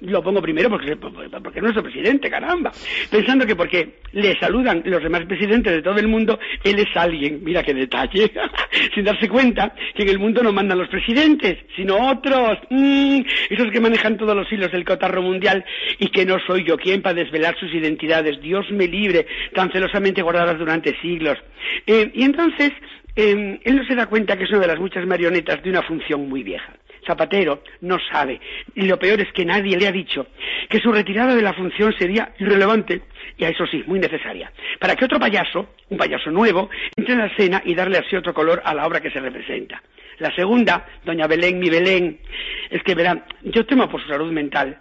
lo 0.00 0.20
pongo 0.24 0.42
primero 0.42 0.68
porque, 0.68 0.96
porque 0.96 1.58
es 1.60 1.62
nuestro 1.62 1.84
presidente, 1.84 2.28
caramba, 2.28 2.72
pensando 3.08 3.46
que 3.46 3.54
porque 3.54 4.00
le 4.10 4.36
saludan 4.40 4.82
los 4.86 5.00
demás 5.00 5.24
presidentes 5.26 5.74
de 5.74 5.80
todo 5.80 5.96
el 6.00 6.08
mundo, 6.08 6.36
él 6.64 6.80
es 6.80 6.88
alguien, 6.96 7.44
mira 7.44 7.62
qué 7.62 7.72
detalle, 7.72 8.32
sin 8.92 9.04
darse 9.04 9.28
cuenta 9.28 9.72
que 9.94 10.02
en 10.02 10.08
el 10.08 10.18
mundo 10.18 10.42
no 10.42 10.52
mandan 10.52 10.78
los 10.78 10.88
presidentes, 10.88 11.58
sino 11.76 12.10
otros, 12.10 12.58
mmm, 12.70 13.20
esos 13.50 13.70
que 13.70 13.78
manejan 13.78 14.16
todos 14.16 14.34
los 14.34 14.52
hilos 14.52 14.72
del 14.72 14.84
cotarro 14.84 15.22
mundial 15.22 15.64
y 16.00 16.08
que 16.08 16.26
no 16.26 16.38
soy 16.48 16.64
yo 16.66 16.76
quien 16.76 17.02
para 17.02 17.14
desvelar 17.14 17.56
sus 17.56 17.72
identidades, 17.72 18.40
Dios 18.40 18.68
me 18.72 18.88
libre, 18.88 19.28
tan 19.54 19.70
celosamente 19.70 20.22
guardadas 20.22 20.58
durante 20.58 21.00
siglos. 21.00 21.38
Eh, 21.86 22.10
y 22.14 22.24
entonces, 22.24 22.72
eh, 23.14 23.60
él 23.62 23.76
no 23.76 23.84
se 23.84 23.94
da 23.94 24.06
cuenta 24.06 24.36
que 24.36 24.42
es 24.42 24.50
una 24.50 24.58
de 24.58 24.66
las 24.66 24.80
muchas 24.80 25.06
marionetas 25.06 25.62
de 25.62 25.70
una 25.70 25.82
función 25.82 26.28
muy 26.28 26.42
vieja. 26.42 26.74
Zapatero 27.06 27.62
no 27.80 27.98
sabe, 28.12 28.40
y 28.74 28.82
lo 28.82 28.98
peor 28.98 29.20
es 29.20 29.32
que 29.32 29.44
nadie 29.44 29.76
le 29.76 29.86
ha 29.88 29.92
dicho, 29.92 30.26
que 30.68 30.80
su 30.80 30.92
retirada 30.92 31.34
de 31.34 31.42
la 31.42 31.52
función 31.54 31.94
sería 31.98 32.32
irrelevante, 32.38 33.02
y 33.36 33.44
a 33.44 33.48
eso 33.48 33.66
sí, 33.66 33.82
muy 33.86 33.98
necesaria, 33.98 34.52
para 34.78 34.94
que 34.96 35.04
otro 35.04 35.18
payaso, 35.18 35.74
un 35.88 35.96
payaso 35.98 36.30
nuevo, 36.30 36.68
entre 36.96 37.14
en 37.14 37.20
la 37.20 37.26
escena 37.26 37.62
y 37.64 37.74
darle 37.74 37.98
así 37.98 38.16
otro 38.16 38.34
color 38.34 38.60
a 38.64 38.74
la 38.74 38.86
obra 38.86 39.00
que 39.00 39.10
se 39.10 39.20
representa. 39.20 39.82
La 40.18 40.34
segunda, 40.34 40.86
doña 41.04 41.26
Belén, 41.26 41.58
mi 41.58 41.70
Belén, 41.70 42.20
es 42.68 42.82
que 42.82 42.94
verán, 42.94 43.24
yo 43.42 43.64
temo 43.64 43.88
por 43.88 44.02
su 44.02 44.08
salud 44.08 44.30
mental. 44.30 44.78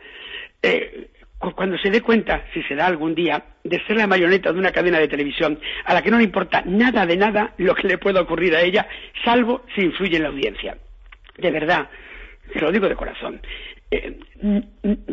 Eh, 0.62 1.08
cu- 1.38 1.54
cuando 1.56 1.78
se 1.78 1.90
dé 1.90 2.02
cuenta, 2.02 2.44
si 2.54 2.62
se 2.64 2.76
da 2.76 2.86
algún 2.88 3.16
día, 3.16 3.42
de 3.64 3.82
ser 3.86 3.96
la 3.96 4.08
marioneta 4.08 4.52
de 4.52 4.60
una 4.60 4.74
cadena 4.74 5.00
de 5.00 5.08
televisión 5.08 5.58
a 5.86 5.94
la 5.94 6.02
que 6.02 6.12
no 6.12 6.18
le 6.18 6.26
importa 6.26 6.64
nada 6.66 7.06
de 7.06 7.16
nada 7.16 7.54
lo 7.58 7.74
que 7.74 7.88
le 7.88 7.98
pueda 7.98 8.20
ocurrir 8.22 8.54
a 8.54 8.62
ella, 8.62 8.86
salvo 9.24 9.64
si 9.74 9.82
influye 9.82 10.18
en 10.18 10.24
la 10.24 10.30
audiencia. 10.30 10.78
De 11.38 11.52
verdad, 11.52 11.88
se 12.54 12.60
lo 12.60 12.72
digo 12.72 12.88
de 12.88 12.96
corazón. 12.96 13.42
eh, 13.92 14.20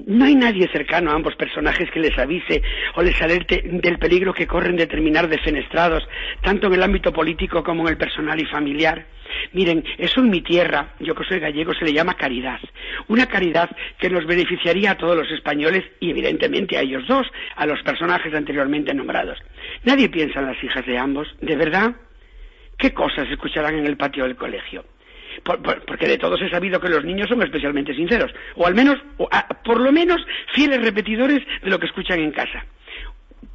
no 0.06 0.24
hay 0.24 0.34
nadie 0.34 0.68
cercano 0.68 1.10
a 1.10 1.14
ambos 1.14 1.34
personajes 1.34 1.90
que 1.90 2.00
les 2.00 2.16
avise 2.18 2.62
o 2.94 3.02
les 3.02 3.20
alerte 3.20 3.62
del 3.64 3.98
peligro 3.98 4.32
que 4.34 4.46
corren 4.46 4.76
de 4.76 4.86
terminar 4.86 5.28
defenestrados, 5.28 6.06
tanto 6.42 6.66
en 6.66 6.74
el 6.74 6.82
ámbito 6.82 7.12
político 7.12 7.62
como 7.64 7.82
en 7.82 7.88
el 7.88 7.96
personal 7.96 8.40
y 8.40 8.46
familiar. 8.46 9.06
Miren, 9.52 9.84
eso 9.98 10.20
en 10.20 10.30
mi 10.30 10.40
tierra, 10.42 10.94
yo 11.00 11.14
que 11.14 11.24
soy 11.24 11.40
gallego, 11.40 11.74
se 11.74 11.84
le 11.84 11.92
llama 11.92 12.14
caridad. 12.14 12.60
Una 13.08 13.26
caridad 13.26 13.70
que 13.98 14.10
nos 14.10 14.26
beneficiaría 14.26 14.92
a 14.92 14.96
todos 14.96 15.16
los 15.16 15.30
españoles 15.30 15.84
y 16.00 16.10
evidentemente 16.10 16.76
a 16.76 16.82
ellos 16.82 17.06
dos, 17.08 17.26
a 17.56 17.66
los 17.66 17.82
personajes 17.82 18.32
anteriormente 18.34 18.94
nombrados. 18.94 19.38
Nadie 19.84 20.08
piensa 20.08 20.40
en 20.40 20.46
las 20.46 20.62
hijas 20.62 20.86
de 20.86 20.98
ambos, 20.98 21.28
¿de 21.40 21.56
verdad? 21.56 21.96
¿Qué 22.78 22.92
cosas 22.92 23.28
escucharán 23.30 23.78
en 23.78 23.86
el 23.86 23.96
patio 23.96 24.24
del 24.24 24.36
colegio? 24.36 24.84
Por- 25.42 25.62
por- 25.62 25.84
porque 25.84 26.06
de 26.08 26.18
todos 26.18 26.40
he 26.42 26.48
sabido 26.50 26.80
que 26.80 26.88
los 26.88 27.04
niños 27.04 27.28
son 27.28 27.42
especialmente 27.42 27.94
sinceros, 27.94 28.32
o 28.54 28.66
al 28.66 28.74
menos, 28.74 28.96
o 29.18 29.28
a- 29.30 29.46
por 29.64 29.80
lo 29.80 29.92
menos, 29.92 30.18
fieles 30.54 30.82
repetidores 30.82 31.40
de 31.62 31.70
lo 31.70 31.78
que 31.78 31.86
escuchan 31.86 32.20
en 32.20 32.32
casa. 32.32 32.64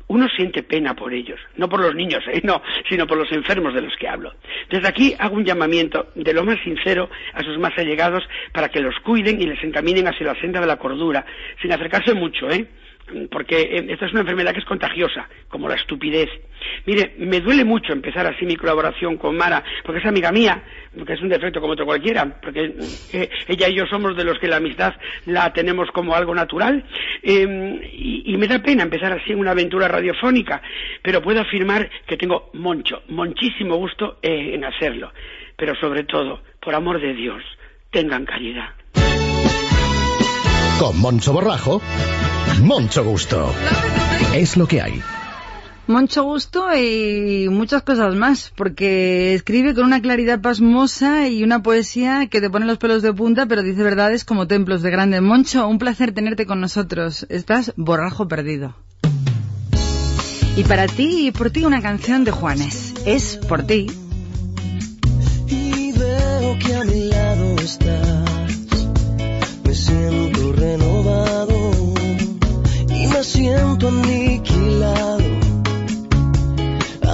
Uno 0.07 0.27
siente 0.35 0.61
pena 0.63 0.93
por 0.93 1.13
ellos, 1.13 1.39
no 1.55 1.69
por 1.69 1.79
los 1.79 1.95
niños, 1.95 2.21
¿eh? 2.27 2.41
no, 2.43 2.61
sino 2.89 3.07
por 3.07 3.17
los 3.17 3.31
enfermos 3.31 3.73
de 3.73 3.81
los 3.81 3.95
que 3.95 4.09
hablo. 4.09 4.33
Desde 4.69 4.87
aquí 4.87 5.15
hago 5.17 5.35
un 5.37 5.45
llamamiento 5.45 6.07
de 6.15 6.33
lo 6.33 6.43
más 6.43 6.59
sincero 6.63 7.09
a 7.33 7.41
sus 7.43 7.57
más 7.57 7.77
allegados 7.77 8.23
para 8.51 8.67
que 8.69 8.81
los 8.81 8.99
cuiden 8.99 9.41
y 9.41 9.45
les 9.45 9.63
encaminen 9.63 10.07
hacia 10.07 10.27
la 10.27 10.35
senda 10.41 10.59
de 10.59 10.67
la 10.67 10.75
cordura, 10.77 11.25
sin 11.61 11.71
acercarse 11.71 12.13
mucho, 12.13 12.49
¿eh? 12.49 12.67
Porque 13.31 13.61
eh, 13.61 13.85
esta 13.89 14.05
es 14.05 14.11
una 14.11 14.21
enfermedad 14.21 14.53
que 14.53 14.59
es 14.59 14.65
contagiosa, 14.65 15.27
como 15.47 15.67
la 15.67 15.75
estupidez. 15.75 16.29
Mire, 16.85 17.15
me 17.17 17.39
duele 17.39 17.63
mucho 17.63 17.93
empezar 17.93 18.25
así 18.27 18.45
mi 18.45 18.55
colaboración 18.55 19.17
con 19.17 19.35
Mara, 19.35 19.63
porque 19.83 19.99
es 19.99 20.05
amiga 20.05 20.31
mía, 20.31 20.63
porque 20.97 21.13
es 21.13 21.21
un 21.21 21.29
defecto 21.29 21.59
como 21.59 21.73
otro 21.73 21.85
cualquiera, 21.85 22.39
porque 22.41 22.73
eh, 23.13 23.29
ella 23.47 23.69
y 23.69 23.75
yo 23.75 23.85
somos 23.87 24.15
de 24.15 24.23
los 24.23 24.39
que 24.39 24.47
la 24.47 24.57
amistad 24.57 24.93
la 25.25 25.51
tenemos 25.53 25.89
como 25.91 26.15
algo 26.15 26.33
natural, 26.33 26.83
eh, 27.23 27.91
y, 27.93 28.35
me 28.41 28.47
da 28.47 28.59
pena 28.59 28.81
empezar 28.81 29.11
así 29.11 29.35
una 29.35 29.51
aventura 29.51 29.87
radiofónica, 29.87 30.63
pero 31.03 31.21
puedo 31.21 31.41
afirmar 31.41 31.89
que 32.07 32.17
tengo 32.17 32.49
mucho, 32.53 33.03
muchísimo 33.09 33.75
gusto 33.75 34.17
eh, 34.23 34.55
en 34.55 34.65
hacerlo, 34.65 35.11
pero 35.55 35.75
sobre 35.75 36.03
todo, 36.05 36.41
por 36.59 36.73
amor 36.73 36.99
de 36.99 37.13
Dios, 37.13 37.43
tengan 37.91 38.25
caridad. 38.25 38.69
Con 40.79 40.99
Moncho 40.99 41.33
Borrajo, 41.33 41.79
Moncho 42.59 43.03
Gusto. 43.03 43.53
Es 44.33 44.57
lo 44.57 44.67
que 44.67 44.81
hay. 44.81 45.01
Mucho 45.87 46.23
gusto 46.23 46.67
y 46.75 47.49
muchas 47.49 47.81
cosas 47.83 48.15
más, 48.15 48.53
porque 48.55 49.33
escribe 49.33 49.73
con 49.73 49.83
una 49.85 50.01
claridad 50.01 50.39
pasmosa 50.39 51.27
y 51.27 51.43
una 51.43 51.63
poesía 51.63 52.27
que 52.27 52.39
te 52.39 52.49
pone 52.49 52.65
los 52.65 52.77
pelos 52.77 53.01
de 53.01 53.13
punta, 53.13 53.45
pero 53.45 53.61
dice 53.63 53.83
verdades 53.83 54.23
como 54.23 54.47
templos 54.47 54.83
de 54.83 54.91
grande. 54.91 55.19
Moncho, 55.19 55.67
un 55.67 55.79
placer 55.79 56.13
tenerte 56.13 56.45
con 56.45 56.61
nosotros. 56.61 57.25
Estás 57.29 57.73
borrajo 57.75 58.27
perdido. 58.27 58.75
Y 60.55 60.63
para 60.63 60.87
ti 60.87 61.27
y 61.27 61.31
por 61.31 61.49
ti 61.49 61.65
una 61.65 61.81
canción 61.81 62.23
de 62.23 62.31
Juanes. 62.31 62.93
Es 63.05 63.37
por 63.37 63.63
ti. 63.63 63.87
y 65.47 65.91
veo 65.91 66.59
que 66.59 66.75
a 66.75 66.83
mi 66.83 67.09
lado 67.09 67.55
estás. 67.57 68.87
Me 69.63 69.73
siento 69.73 70.40
siento 73.41 73.87
aniquilado. 73.87 75.31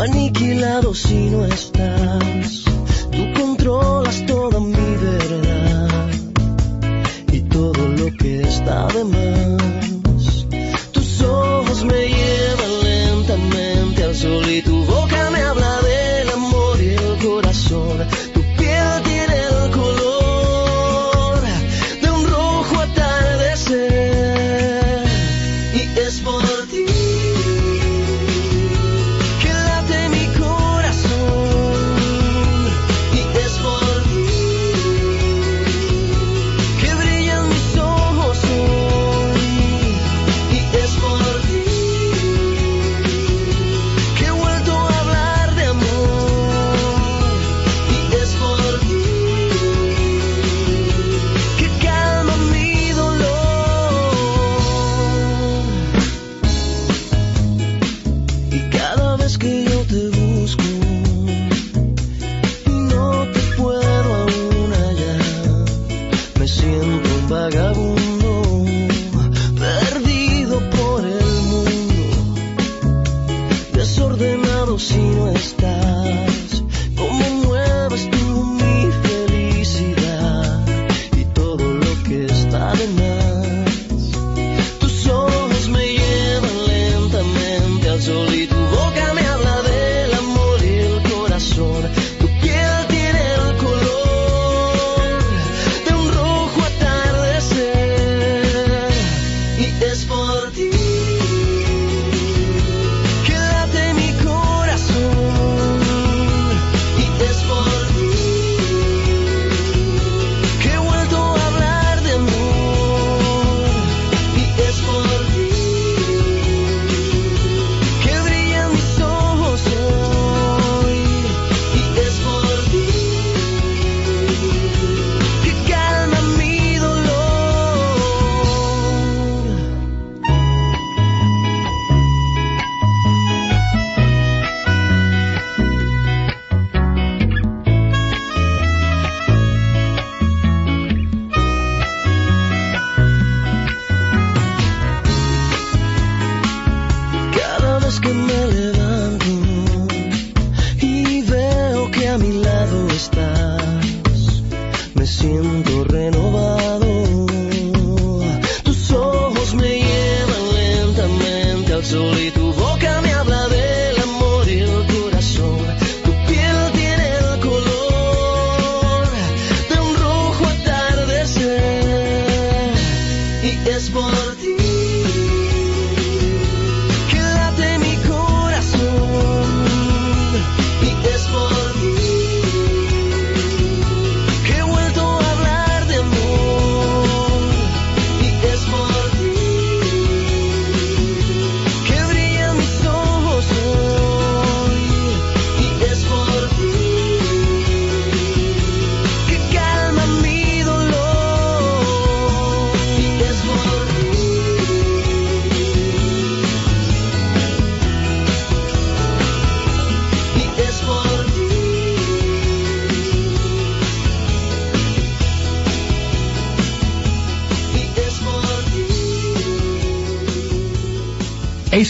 Aniquilado 0.03 0.93
si 0.93 1.29
no 1.29 1.45
estás. 1.45 2.65
Tú 3.11 3.21
controlas 3.39 4.25
toda 4.25 4.59
mi 4.59 4.89
verdad 5.07 6.09
y 7.31 7.39
todo 7.55 7.81
lo 7.99 8.07
que 8.19 8.41
está 8.41 8.87
de 8.87 9.03
más. 9.05 9.76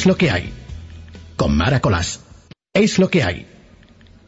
Es 0.07 0.09
lo 0.09 0.17
que 0.17 0.31
hay. 0.31 0.53
Con 1.35 1.57
Mara 1.57 1.81
Colás. 1.81 2.21
Es 2.73 2.97
lo 2.97 3.09
que 3.09 3.23
hay. 3.23 3.45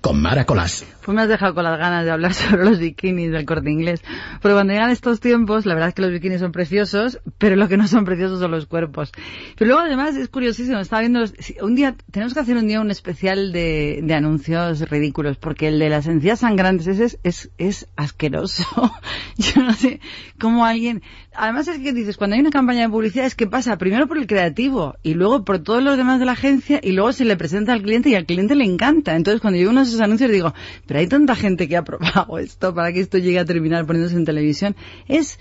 Con 0.02 0.19
Mara 0.30 0.46
Colás. 0.46 0.86
Pues 1.04 1.16
me 1.16 1.24
has 1.24 1.28
dejado 1.28 1.56
con 1.56 1.64
las 1.64 1.80
ganas 1.80 2.06
de 2.06 2.12
hablar 2.12 2.34
sobre 2.36 2.64
los 2.64 2.78
bikinis 2.78 3.32
del 3.32 3.46
corte 3.46 3.72
inglés. 3.72 4.04
Porque 4.44 4.54
cuando 4.54 4.74
llegan 4.74 4.92
estos 4.92 5.20
tiempos, 5.20 5.66
la 5.66 5.74
verdad 5.74 5.90
es 5.90 5.96
que 5.96 6.04
los 6.04 6.12
bikinis 6.12 6.40
son 6.40 6.52
preciosos, 6.52 7.20
pero 7.40 7.56
lo 7.56 7.68
que 7.68 7.78
no 7.78 7.88
son 7.88 8.06
preciosos 8.06 8.40
son 8.40 8.52
los 8.52 8.68
cuerpos. 8.68 9.12
Pero 9.58 9.70
luego 9.70 9.82
además 9.82 10.16
es 10.18 10.30
curiosísimo, 10.30 10.78
estaba 10.78 11.00
viendo, 11.00 11.22
los- 11.22 11.34
un 11.64 11.74
día, 11.74 11.96
tenemos 12.12 12.36
que 12.36 12.42
hacer 12.42 12.58
un 12.58 12.68
día 12.68 12.80
un 12.80 12.92
especial 12.92 13.52
de, 13.52 14.02
de 14.04 14.14
anuncios 14.14 14.88
ridículos, 14.88 15.38
porque 15.38 15.68
el 15.70 15.80
de 15.80 15.90
las 15.90 16.06
encías 16.06 16.42
sangrantes 16.42 16.86
ese 16.86 17.06
es, 17.06 17.20
es, 17.24 17.50
es 17.58 17.88
asqueroso. 17.96 18.64
Yo 19.38 19.64
no 19.64 19.74
sé 19.74 20.00
cómo 20.40 20.64
alguien, 20.64 21.02
además 21.34 21.68
es 21.70 21.80
que 21.80 21.92
dices, 21.92 22.18
cuando 22.18 22.36
hay 22.36 22.42
una 22.42 22.52
campaña 22.52 22.82
de 22.82 22.90
publicidad 22.90 23.26
es 23.26 23.34
que 23.34 23.48
pasa 23.48 23.80
primero 23.80 24.06
por 24.08 24.20
el 24.20 24.28
creativo 24.28 24.94
y 25.02 25.16
luego 25.16 25.44
por 25.44 25.58
todos 25.58 25.82
los 25.82 25.98
demás 25.98 26.20
de 26.20 26.26
la 26.28 26.34
agencia 26.34 26.80
y 26.84 26.92
luego 26.92 27.14
se 27.14 27.26
le 27.26 27.36
presenta 27.36 27.74
al 27.74 27.82
cliente 27.82 28.10
y 28.10 28.16
al 28.16 28.28
cliente 28.28 28.54
le 28.54 28.66
encanta. 28.66 29.16
Entonces 29.16 29.42
cuando 29.42 29.60
yo 29.60 29.72
uno 29.72 29.82
de 29.82 29.88
esos 29.88 30.02
anuncios 30.02 30.19
digo, 30.28 30.54
pero 30.86 31.00
hay 31.00 31.08
tanta 31.08 31.36
gente 31.36 31.68
que 31.68 31.78
ha 31.78 31.84
probado 31.84 32.38
esto 32.40 32.74
para 32.74 32.92
que 32.92 33.00
esto 33.00 33.18
llegue 33.18 33.40
a 33.40 33.46
terminar 33.46 33.86
poniéndose 33.86 34.16
en 34.16 34.26
televisión. 34.26 34.76
Es 35.08 35.40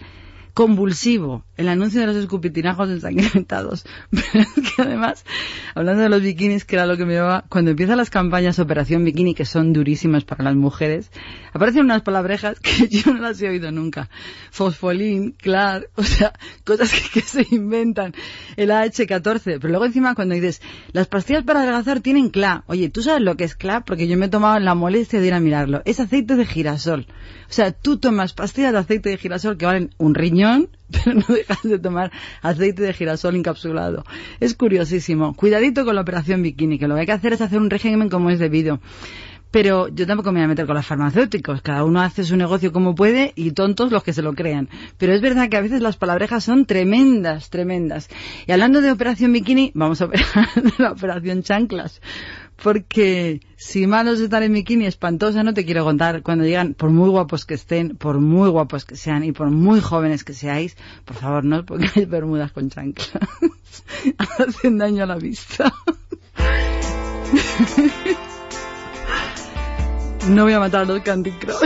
convulsivo 0.55 1.45
el 1.59 1.69
anuncio 1.69 2.01
de 2.01 2.07
los 2.07 2.17
escupitinajos 2.17 2.89
ensangrentados. 2.89 3.85
Pero 4.11 4.45
es 4.45 4.75
que 4.75 4.83
además, 4.83 5.25
hablando 5.75 6.05
de 6.05 6.09
los 6.09 6.23
bikinis, 6.23 6.65
que 6.65 6.77
era 6.77 6.87
lo 6.87 6.97
que 6.97 7.05
me 7.05 7.15
llevaba, 7.15 7.45
cuando 7.49 7.73
empiezan 7.73 7.97
las 7.97 8.11
campañas 8.11 8.59
Operación 8.59 9.05
Bikini, 9.05 9.35
que 9.35 9.45
son 9.45 9.73
durísimas 9.73 10.25
para 10.25 10.45
las 10.45 10.55
mujeres, 10.55 11.11
aparecen 11.53 11.85
unas 11.85 12.03
palabrejas 12.03 12.61
que 12.63 12.89
yo 12.89 13.13
no 13.13 13.21
las 13.21 13.43
he 13.43 13.49
oído 13.49 13.73
nunca. 13.73 14.09
Fosfolín, 14.51 15.33
clar, 15.33 15.89
o 15.97 16.05
sea, 16.05 16.33
cosas 16.65 16.93
que, 17.13 17.21
se 17.21 17.47
inventan. 17.51 18.15
El 18.57 18.71
AH14. 18.71 19.59
Pero 19.61 19.69
luego 19.69 19.87
encima 19.87 20.15
cuando 20.15 20.37
dices, 20.37 20.63
las 20.93 21.09
pastillas 21.09 21.43
para 21.43 21.61
adelgazar 21.61 22.01
tienen 22.01 22.31
CLA. 22.31 22.65
Oye, 22.67 22.89
¿tú 22.89 23.03
sabes 23.03 23.23
lo 23.23 23.37
que 23.37 23.45
es 23.45 23.57
CLA? 23.57 23.85
Porque 23.85 24.07
yo 24.07 24.17
me 24.17 24.27
he 24.27 24.29
tomado 24.29 24.59
la 24.61 24.75
molestia 24.75 25.21
de 25.21 25.27
ir 25.27 25.35
a 25.35 25.41
mirarlo. 25.41 25.83
Es 25.85 25.99
aceite 25.99 26.37
de 26.37 26.47
girasol. 26.47 27.07
O 27.49 27.53
sea, 27.53 27.73
tú 27.73 27.99
tomas 27.99 28.35
pastillas 28.35 28.73
de 28.73 28.79
aceite 28.79 29.09
de 29.09 29.17
girasol 29.17 29.57
que 29.57 29.67
valen 29.67 29.91
un 29.99 30.15
riñón, 30.15 30.38
pero 30.91 31.15
no 31.15 31.25
dejas 31.29 31.63
de 31.63 31.79
tomar 31.79 32.11
aceite 32.43 32.83
de 32.83 32.93
girasol 32.93 33.37
encapsulado. 33.37 34.05
Es 34.41 34.55
curiosísimo. 34.55 35.35
Cuidadito 35.35 35.85
con 35.85 35.95
la 35.95 36.03
operación 36.03 36.43
bikini, 36.43 36.79
que 36.79 36.89
lo 36.89 36.95
que 36.95 37.01
hay 37.01 37.07
que 37.07 37.13
hacer 37.13 37.33
es 37.33 37.41
hacer 37.41 37.59
un 37.59 37.71
régimen 37.71 38.09
como 38.09 38.31
es 38.31 38.39
debido. 38.39 38.81
Pero 39.51 39.89
yo 39.89 40.07
tampoco 40.07 40.31
me 40.31 40.41
voy 40.41 40.45
a 40.45 40.49
meter 40.49 40.67
con 40.67 40.77
los 40.77 40.87
farmacéuticos. 40.87 41.63
Cada 41.63 41.85
uno 41.85 42.03
hace 42.03 42.23
su 42.23 42.37
negocio 42.37 42.71
como 42.71 42.95
puede 42.95 43.33
y 43.35 43.53
tontos 43.53 43.91
los 43.91 44.03
que 44.03 44.13
se 44.13 44.21
lo 44.21 44.35
crean. 44.35 44.69
Pero 44.99 45.15
es 45.15 45.23
verdad 45.23 45.49
que 45.49 45.57
a 45.57 45.63
veces 45.63 45.81
las 45.81 45.97
palabrejas 45.97 46.45
son 46.45 46.67
tremendas, 46.67 47.49
tremendas. 47.49 48.09
Y 48.47 48.53
hablando 48.53 48.83
de 48.83 48.93
operación 48.93 49.33
bikini, 49.33 49.73
vamos 49.75 50.03
a 50.03 50.07
ver 50.07 50.21
la 50.79 50.93
operación 50.93 51.43
chanclas. 51.43 52.03
Porque 52.63 53.41
si 53.57 53.87
malos 53.87 54.21
están 54.21 54.43
en 54.43 54.53
bikini 54.53 54.87
espantosa, 54.87 55.43
no 55.43 55.55
te 55.55 55.65
quiero 55.65 55.85
contar. 55.85 56.23
Cuando 56.23 56.45
llegan, 56.45 56.75
por 56.75 56.91
muy 56.91 57.09
guapos 57.09 57.45
que 57.45 57.55
estén, 57.55 57.97
por 57.97 58.21
muy 58.21 58.51
guapos 58.51 58.85
que 58.85 58.97
sean 58.97 59.25
y 59.25 59.33
por 59.33 59.51
muy 59.51 59.81
jóvenes 59.81 60.25
que 60.25 60.35
seáis, 60.35 60.77
por 61.05 61.17
favor, 61.17 61.45
no 61.45 61.59
os 61.59 61.65
pongáis 61.65 62.09
bermudas 62.09 62.53
con 62.53 62.69
chanclas. 62.69 63.11
Hacen 64.39 64.79
daño 64.79 65.05
a 65.05 65.07
la 65.07 65.17
vista. 65.17 65.73
No 70.29 70.45
voy 70.45 70.53
a 70.53 70.61
matar 70.61 70.83
a 70.83 70.85
los 70.85 71.01
Candy 71.01 71.31
Crush. 71.31 71.57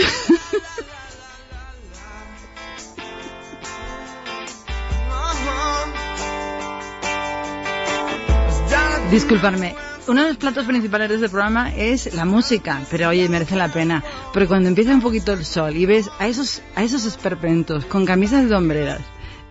Disculparme. 9.11 9.74
Uno 10.09 10.22
de 10.22 10.28
los 10.28 10.36
platos 10.36 10.66
principales 10.66 11.09
de 11.09 11.14
este 11.14 11.28
programa 11.28 11.72
es 11.74 12.12
la 12.14 12.24
música, 12.24 12.80
pero 12.90 13.09
oye, 13.09 13.28
merece 13.28 13.55
la 13.55 13.72
pena. 13.72 14.03
Porque 14.32 14.48
cuando 14.48 14.68
empieza 14.68 14.92
un 14.92 15.00
poquito 15.00 15.32
el 15.32 15.44
sol 15.44 15.76
y 15.76 15.86
ves 15.86 16.11
a 16.18 16.26
esos, 16.26 16.61
a 16.74 16.82
esos 16.82 17.05
esperpentos 17.05 17.84
con 17.86 18.05
camisas 18.05 18.48
de 18.48 18.55
hombreras, 18.57 19.00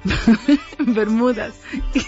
bermudas 0.79 1.53
y 1.93 2.01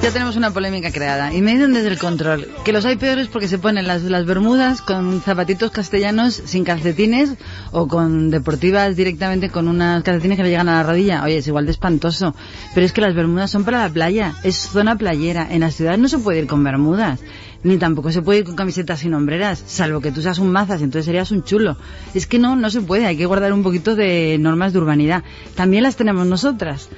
Ya 0.00 0.12
tenemos 0.12 0.36
una 0.36 0.52
polémica 0.52 0.92
creada. 0.92 1.34
Y 1.34 1.42
me 1.42 1.52
dicen 1.52 1.74
desde 1.74 1.88
el 1.88 1.98
control 1.98 2.48
que 2.64 2.72
los 2.72 2.84
hay 2.84 2.96
peores 2.96 3.26
porque 3.26 3.48
se 3.48 3.58
ponen 3.58 3.86
las, 3.88 4.04
bermudas 4.24 4.80
con 4.80 5.20
zapatitos 5.20 5.72
castellanos 5.72 6.40
sin 6.44 6.62
calcetines 6.62 7.34
o 7.72 7.88
con 7.88 8.30
deportivas 8.30 8.94
directamente 8.94 9.50
con 9.50 9.66
unas 9.66 10.04
calcetines 10.04 10.36
que 10.36 10.44
le 10.44 10.50
llegan 10.50 10.68
a 10.68 10.76
la 10.76 10.82
rodilla. 10.84 11.24
Oye, 11.24 11.38
es 11.38 11.48
igual 11.48 11.66
de 11.66 11.72
espantoso. 11.72 12.34
Pero 12.74 12.86
es 12.86 12.92
que 12.92 13.00
las 13.00 13.14
bermudas 13.14 13.50
son 13.50 13.64
para 13.64 13.82
la 13.82 13.92
playa. 13.92 14.34
Es 14.44 14.56
zona 14.56 14.96
playera. 14.96 15.48
En 15.50 15.60
las 15.60 15.74
ciudades 15.74 15.98
no 15.98 16.08
se 16.08 16.18
puede 16.18 16.38
ir 16.38 16.46
con 16.46 16.62
bermudas. 16.62 17.18
Ni 17.64 17.76
tampoco 17.76 18.12
se 18.12 18.22
puede 18.22 18.38
ir 18.38 18.44
con 18.44 18.54
camisetas 18.54 19.00
sin 19.00 19.14
hombreras. 19.14 19.62
Salvo 19.66 20.00
que 20.00 20.12
tú 20.12 20.22
seas 20.22 20.38
un 20.38 20.52
mazas, 20.52 20.80
entonces 20.80 21.06
serías 21.06 21.32
un 21.32 21.42
chulo. 21.42 21.76
Es 22.14 22.28
que 22.28 22.38
no, 22.38 22.54
no 22.54 22.70
se 22.70 22.80
puede. 22.80 23.04
Hay 23.04 23.16
que 23.16 23.26
guardar 23.26 23.52
un 23.52 23.64
poquito 23.64 23.96
de 23.96 24.38
normas 24.38 24.72
de 24.72 24.78
urbanidad. 24.78 25.24
También 25.56 25.82
las 25.82 25.96
tenemos 25.96 26.24
nosotras 26.24 26.88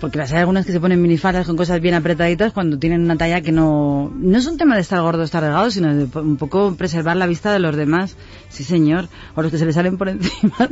porque 0.00 0.18
las 0.18 0.32
hay 0.32 0.38
algunas 0.38 0.64
que 0.64 0.72
se 0.72 0.80
ponen 0.80 1.02
minifaldas 1.02 1.46
con 1.46 1.56
cosas 1.56 1.80
bien 1.80 1.94
apretaditas 1.94 2.52
cuando 2.52 2.78
tienen 2.78 3.02
una 3.02 3.16
talla 3.16 3.40
que 3.40 3.52
no 3.52 4.12
no 4.14 4.38
es 4.38 4.46
un 4.46 4.56
tema 4.56 4.74
de 4.74 4.80
estar 4.80 5.00
gordo 5.00 5.22
o 5.22 5.24
estar 5.24 5.42
delgado 5.42 5.70
sino 5.70 5.94
de 5.94 6.18
un 6.20 6.36
poco 6.36 6.74
preservar 6.74 7.16
la 7.16 7.26
vista 7.26 7.52
de 7.52 7.58
los 7.58 7.76
demás. 7.76 8.16
Sí 8.48 8.64
señor. 8.64 9.08
O 9.34 9.42
los 9.42 9.50
que 9.50 9.58
se 9.58 9.66
le 9.66 9.72
salen 9.72 9.98
por 9.98 10.08
encima 10.08 10.68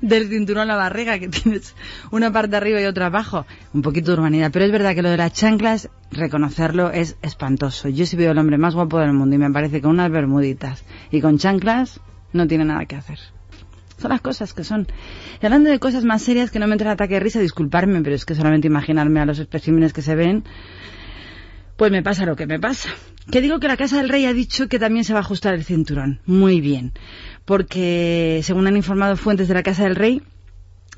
del, 0.00 0.28
cinturón 0.28 0.62
a 0.62 0.64
la 0.64 0.76
barriga 0.76 1.18
que 1.18 1.28
tienes 1.28 1.74
una 2.10 2.32
parte 2.32 2.56
arriba 2.56 2.80
y 2.80 2.84
otra 2.86 3.06
abajo. 3.06 3.46
Un 3.72 3.82
poquito 3.82 4.10
de 4.10 4.18
urbanidad. 4.18 4.50
Pero 4.52 4.64
es 4.64 4.72
verdad 4.72 4.94
que 4.94 5.02
lo 5.02 5.10
de 5.10 5.16
las 5.16 5.32
chanclas 5.32 5.90
reconocerlo 6.10 6.90
es 6.90 7.16
espantoso. 7.22 7.88
Yo 7.88 8.06
sí 8.06 8.16
veo 8.16 8.32
el 8.32 8.38
hombre 8.38 8.58
más 8.58 8.74
guapo 8.74 8.98
del 8.98 9.12
mundo 9.12 9.36
y 9.36 9.38
me 9.38 9.50
parece 9.50 9.80
con 9.80 9.92
unas 9.92 10.10
bermuditas 10.10 10.84
y 11.10 11.20
con 11.20 11.38
chanclas 11.38 12.00
no 12.32 12.46
tiene 12.46 12.64
nada 12.64 12.86
que 12.86 12.96
hacer 12.96 13.35
son 13.96 14.10
las 14.10 14.20
cosas 14.20 14.52
que 14.52 14.64
son. 14.64 14.86
Y 15.40 15.46
hablando 15.46 15.70
de 15.70 15.78
cosas 15.78 16.04
más 16.04 16.22
serias 16.22 16.50
que 16.50 16.58
no 16.58 16.66
me 16.66 16.74
entra 16.74 16.88
el 16.88 16.94
ataque 16.94 17.14
de 17.14 17.20
risa, 17.20 17.40
disculparme, 17.40 18.00
pero 18.02 18.14
es 18.14 18.24
que 18.24 18.34
solamente 18.34 18.66
imaginarme 18.66 19.20
a 19.20 19.26
los 19.26 19.38
especímenes 19.38 19.92
que 19.92 20.02
se 20.02 20.14
ven, 20.14 20.44
pues 21.76 21.90
me 21.92 22.02
pasa 22.02 22.24
lo 22.26 22.36
que 22.36 22.46
me 22.46 22.58
pasa. 22.58 22.90
Que 23.30 23.40
digo 23.40 23.58
que 23.58 23.68
la 23.68 23.76
Casa 23.76 23.98
del 23.98 24.08
Rey 24.08 24.24
ha 24.24 24.32
dicho 24.32 24.68
que 24.68 24.78
también 24.78 25.04
se 25.04 25.12
va 25.12 25.18
a 25.18 25.22
ajustar 25.22 25.54
el 25.54 25.64
cinturón. 25.64 26.20
Muy 26.26 26.60
bien. 26.60 26.92
Porque, 27.44 28.40
según 28.44 28.66
han 28.66 28.76
informado 28.76 29.16
fuentes 29.16 29.48
de 29.48 29.54
la 29.54 29.62
Casa 29.62 29.84
del 29.84 29.96
Rey, 29.96 30.22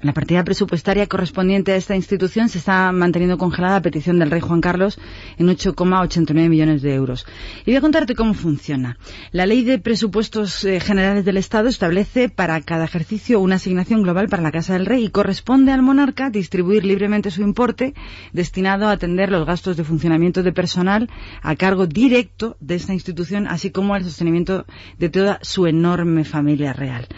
la 0.01 0.12
partida 0.12 0.44
presupuestaria 0.44 1.07
correspondiente 1.07 1.72
a 1.72 1.76
esta 1.76 1.96
institución 1.96 2.49
se 2.49 2.59
está 2.59 2.92
manteniendo 2.92 3.36
congelada 3.36 3.76
a 3.76 3.82
petición 3.82 4.18
del 4.18 4.30
rey 4.30 4.40
Juan 4.40 4.61
Carlos 4.61 4.99
en 5.38 5.49
8,89 5.49 6.49
millones 6.49 6.82
de 6.82 6.94
euros. 6.94 7.26
Y 7.66 7.72
voy 7.72 7.76
a 7.76 7.80
contarte 7.80 8.14
cómo 8.14 8.34
funciona. 8.34 8.96
La 9.32 9.46
ley 9.46 9.64
de 9.64 9.78
presupuestos 9.78 10.64
eh, 10.64 10.78
generales 10.78 11.24
del 11.24 11.36
Estado 11.36 11.68
establece 11.68 12.28
para 12.28 12.61
cada 12.61 12.84
ejercicio 12.84 13.40
una 13.40 13.57
asignación 13.57 14.03
global 14.03 14.28
para 14.28 14.42
la 14.42 14.53
Casa 14.53 14.74
del 14.74 14.86
Rey 14.86 15.05
y 15.05 15.11
corresponde 15.11 15.72
al 15.72 15.82
monarca 15.82 16.30
distribuir 16.30 16.84
libremente 16.84 17.32
su 17.32 17.42
importe 17.42 17.94
destinado 18.32 18.86
a 18.86 18.92
atender 18.92 19.30
los 19.30 19.46
gastos 19.46 19.76
de 19.76 19.84
funcionamiento 19.84 20.42
de 20.42 20.53
personal 20.53 21.11
a 21.42 21.57
cargo 21.57 21.86
directo 21.86 22.57
de 22.61 22.76
esta 22.76 22.92
institución, 22.92 23.49
así 23.49 23.70
como 23.70 23.94
al 23.94 24.05
sostenimiento 24.05 24.64
de 24.99 25.09
toda 25.09 25.40
su 25.42 25.66
enorme 25.66 26.24
familia 26.24 26.72
real. 26.72 27.09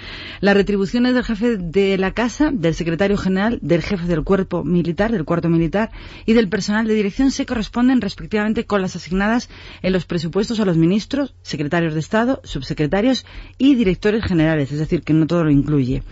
Las 0.40 0.56
retribuciones 0.56 1.14
del 1.14 1.24
jefe 1.24 1.56
de 1.58 1.98
la 1.98 2.12
Casa, 2.12 2.50
del 2.70 2.76
secretario 2.76 3.16
general, 3.16 3.58
del 3.62 3.82
jefe 3.82 4.06
del 4.06 4.22
cuerpo 4.22 4.62
militar, 4.62 5.10
del 5.10 5.24
cuarto 5.24 5.48
militar 5.48 5.90
y 6.24 6.34
del 6.34 6.48
personal 6.48 6.86
de 6.86 6.94
dirección 6.94 7.32
se 7.32 7.44
corresponden 7.44 8.00
respectivamente 8.00 8.64
con 8.64 8.80
las 8.80 8.94
asignadas 8.94 9.50
en 9.82 9.92
los 9.92 10.04
presupuestos 10.04 10.60
a 10.60 10.64
los 10.64 10.76
ministros, 10.76 11.34
secretarios 11.42 11.94
de 11.94 12.00
Estado, 12.00 12.40
subsecretarios 12.44 13.26
y 13.58 13.74
directores 13.74 14.24
generales, 14.24 14.70
es 14.70 14.78
decir, 14.78 15.02
que 15.02 15.12
no 15.12 15.26
todo 15.26 15.42
lo 15.42 15.50
incluye. 15.50 16.04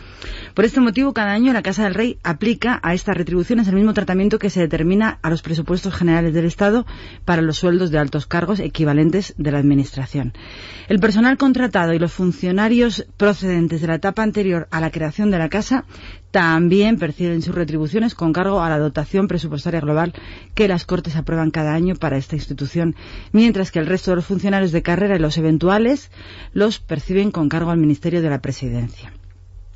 Por 0.54 0.64
este 0.64 0.80
motivo, 0.80 1.14
cada 1.14 1.30
año 1.30 1.52
la 1.52 1.62
Casa 1.62 1.84
del 1.84 1.94
Rey 1.94 2.18
aplica 2.24 2.80
a 2.82 2.92
estas 2.92 3.16
retribuciones 3.16 3.68
el 3.68 3.76
mismo 3.76 3.94
tratamiento 3.94 4.40
que 4.40 4.50
se 4.50 4.58
determina 4.58 5.20
a 5.22 5.30
los 5.30 5.42
presupuestos 5.42 5.94
generales 5.94 6.34
del 6.34 6.46
Estado 6.46 6.86
para 7.24 7.40
los 7.40 7.58
sueldos 7.58 7.92
de 7.92 7.98
altos 7.98 8.26
cargos 8.26 8.58
equivalentes 8.58 9.32
de 9.38 9.52
la 9.52 9.60
Administración. 9.60 10.32
El 10.88 10.98
personal 10.98 11.36
contratado 11.36 11.92
y 11.92 12.00
los 12.00 12.12
funcionarios 12.12 13.06
procedentes 13.16 13.80
de 13.80 13.86
la 13.86 13.94
etapa 13.94 14.24
anterior 14.24 14.66
a 14.72 14.80
la 14.80 14.90
creación 14.90 15.30
de 15.30 15.38
la 15.38 15.48
Casa 15.48 15.84
también 16.30 16.98
perciben 16.98 17.42
sus 17.42 17.54
retribuciones 17.54 18.14
con 18.14 18.32
cargo 18.32 18.60
a 18.62 18.68
la 18.68 18.78
dotación 18.78 19.28
presupuestaria 19.28 19.80
global 19.80 20.12
que 20.54 20.68
las 20.68 20.84
Cortes 20.84 21.16
aprueban 21.16 21.50
cada 21.50 21.74
año 21.74 21.94
para 21.94 22.16
esta 22.16 22.36
institución, 22.36 22.94
mientras 23.32 23.70
que 23.70 23.78
el 23.78 23.86
resto 23.86 24.10
de 24.10 24.16
los 24.16 24.26
funcionarios 24.26 24.72
de 24.72 24.82
carrera 24.82 25.16
y 25.16 25.20
los 25.20 25.38
eventuales 25.38 26.10
los 26.52 26.78
perciben 26.78 27.30
con 27.30 27.48
cargo 27.48 27.70
al 27.70 27.78
Ministerio 27.78 28.20
de 28.20 28.30
la 28.30 28.40
Presidencia. 28.40 29.12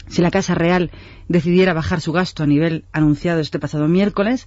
Si 0.08 0.20
la 0.20 0.30
Casa 0.30 0.54
Real 0.54 0.90
decidiera 1.28 1.72
bajar 1.72 2.00
su 2.00 2.12
gasto 2.12 2.42
a 2.42 2.46
nivel 2.46 2.84
anunciado 2.92 3.40
este 3.40 3.58
pasado 3.58 3.88
miércoles, 3.88 4.46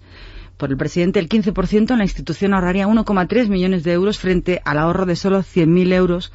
por 0.58 0.70
el 0.70 0.78
presidente 0.78 1.20
el 1.20 1.28
15%, 1.28 1.98
la 1.98 2.04
institución 2.04 2.54
ahorraría 2.54 2.88
1,3 2.88 3.50
millones 3.50 3.84
de 3.84 3.94
euros 3.94 4.20
frente 4.20 4.62
al 4.64 4.78
ahorro 4.78 5.06
de 5.06 5.16
solo 5.16 5.40
100.000 5.40 5.94
euros 5.94 6.32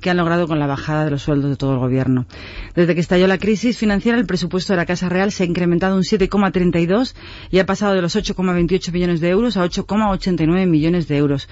que 0.00 0.10
han 0.10 0.16
logrado 0.16 0.46
con 0.46 0.58
la 0.58 0.66
bajada 0.66 1.04
de 1.04 1.10
los 1.10 1.22
sueldos 1.22 1.50
de 1.50 1.56
todo 1.56 1.72
el 1.72 1.78
gobierno. 1.78 2.26
Desde 2.74 2.94
que 2.94 3.00
estalló 3.00 3.26
la 3.26 3.38
crisis 3.38 3.78
financiera, 3.78 4.18
el 4.18 4.26
presupuesto 4.26 4.72
de 4.72 4.76
la 4.76 4.86
Casa 4.86 5.08
Real 5.08 5.32
se 5.32 5.44
ha 5.44 5.46
incrementado 5.46 5.96
un 5.96 6.02
7,32 6.02 7.14
y 7.50 7.58
ha 7.58 7.66
pasado 7.66 7.94
de 7.94 8.02
los 8.02 8.14
8,28 8.14 8.92
millones 8.92 9.20
de 9.20 9.30
euros 9.30 9.56
a 9.56 9.64
8,89 9.64 10.66
millones 10.66 11.08
de 11.08 11.16
euros. 11.16 11.48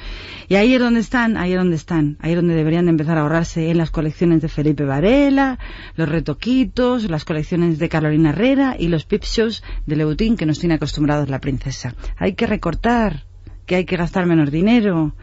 Y 0.49 0.57
ahí 0.57 0.75
es 0.75 0.81
donde 0.81 1.01
están, 1.01 1.37
ahí 1.37 1.53
es 1.53 1.59
donde 1.59 1.77
están, 1.77 2.19
ahí 2.21 2.33
es 2.33 2.37
donde 2.37 2.55
deberían 2.55 2.85
de 2.85 2.91
empezar 2.91 3.17
a 3.19 3.23
ahorrarse 3.23 3.71
en 3.71 3.79
las 3.79 3.91
colecciones 3.91 4.43
de 4.43 4.49
Felipe 4.49 4.85
Varela, 4.85 5.59
los 5.97 6.09
retoquitos, 6.09 7.09
las 7.09 7.25
colecciones 7.25 7.79
de 7.79 7.89
Carolina 7.89 8.31
Herrera 8.31 8.77
y 8.79 8.89
los 8.89 9.05
pip 9.05 9.23
shows 9.25 9.63
de 9.87 9.97
Leutín 9.97 10.37
que 10.37 10.47
nos 10.47 10.59
tiene 10.59 10.75
acostumbrados 10.75 11.29
la 11.29 11.41
princesa. 11.41 11.95
Hay 12.17 12.35
que 12.35 12.47
recortar, 12.47 13.25
que 13.67 13.77
hay 13.77 13.85
que 13.85 13.97
gastar 13.97 14.27
menos 14.27 14.51
dinero. 14.51 15.15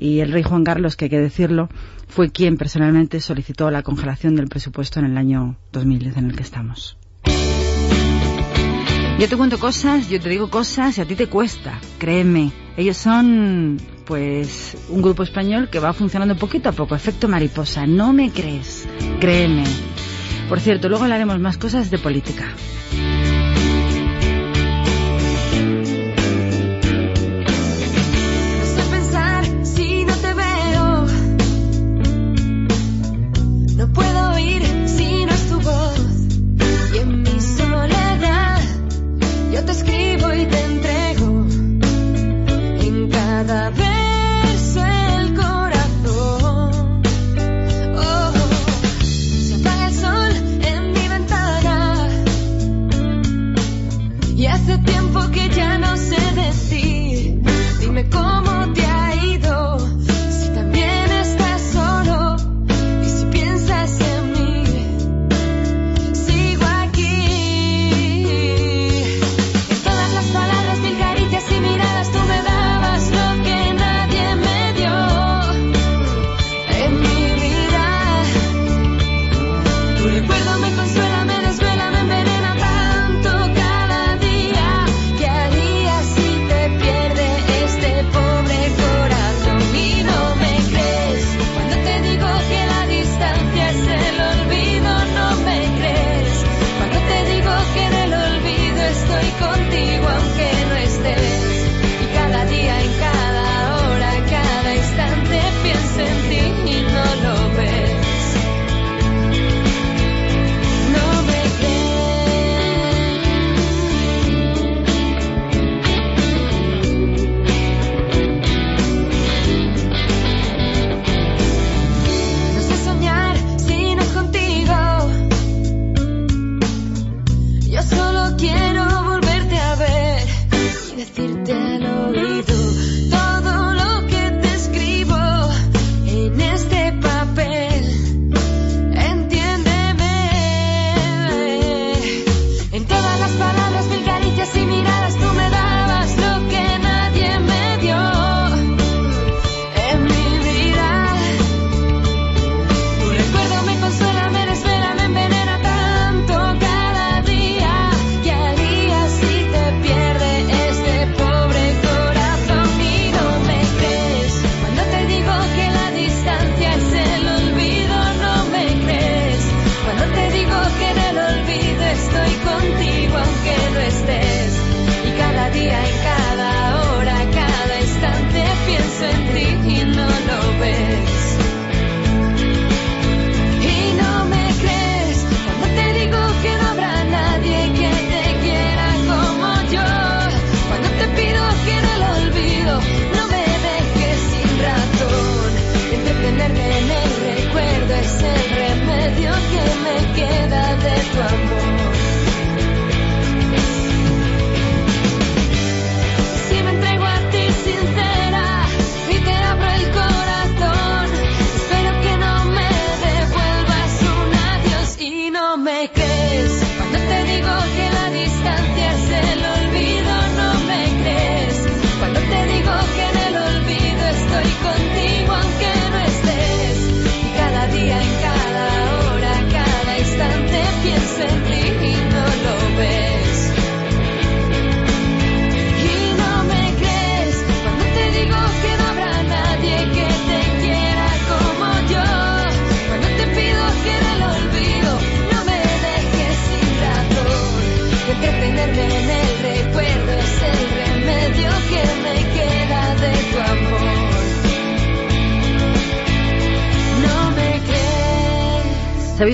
Y 0.00 0.20
el 0.20 0.32
rey 0.32 0.42
Juan 0.42 0.64
Carlos, 0.64 0.96
que 0.96 1.04
hay 1.04 1.10
que 1.10 1.20
decirlo, 1.20 1.68
fue 2.08 2.30
quien 2.30 2.56
personalmente 2.56 3.20
solicitó 3.20 3.70
la 3.70 3.82
congelación 3.82 4.34
del 4.34 4.48
presupuesto 4.48 4.98
en 4.98 5.04
el 5.04 5.18
año 5.18 5.56
2010 5.72 6.16
en 6.16 6.30
el 6.30 6.36
que 6.36 6.42
estamos. 6.42 6.96
Yo 9.18 9.28
te 9.28 9.36
cuento 9.36 9.58
cosas, 9.58 10.08
yo 10.08 10.18
te 10.18 10.30
digo 10.30 10.48
cosas 10.48 10.96
y 10.96 11.02
a 11.02 11.04
ti 11.04 11.16
te 11.16 11.26
cuesta, 11.26 11.78
créeme. 11.98 12.50
Ellos 12.78 12.96
son, 12.96 13.76
pues, 14.06 14.74
un 14.88 15.02
grupo 15.02 15.22
español 15.22 15.68
que 15.68 15.80
va 15.80 15.92
funcionando 15.92 16.34
poquito 16.34 16.70
a 16.70 16.72
poco, 16.72 16.94
efecto 16.94 17.28
mariposa. 17.28 17.86
No 17.86 18.14
me 18.14 18.30
crees, 18.30 18.88
créeme. 19.20 19.64
Por 20.48 20.60
cierto, 20.60 20.88
luego 20.88 21.04
hablaremos 21.04 21.38
más 21.40 21.58
cosas 21.58 21.90
de 21.90 21.98
política. 21.98 22.46
No 33.80 33.90
puedo 33.94 34.32
oír 34.32 34.62
si 34.86 35.24
no 35.24 35.32
es 35.32 35.48
tu 35.48 35.58
voz. 35.58 36.00
Y 36.92 36.98
en 36.98 37.22
mi 37.22 37.40
soledad 37.40 38.60
yo 39.54 39.64
te 39.64 39.72
escribo 39.72 40.34
y 40.34 40.44
te 40.44 40.64
entrego. 40.66 41.46
En 42.82 43.08
cada 43.08 43.70
verso 43.70 43.99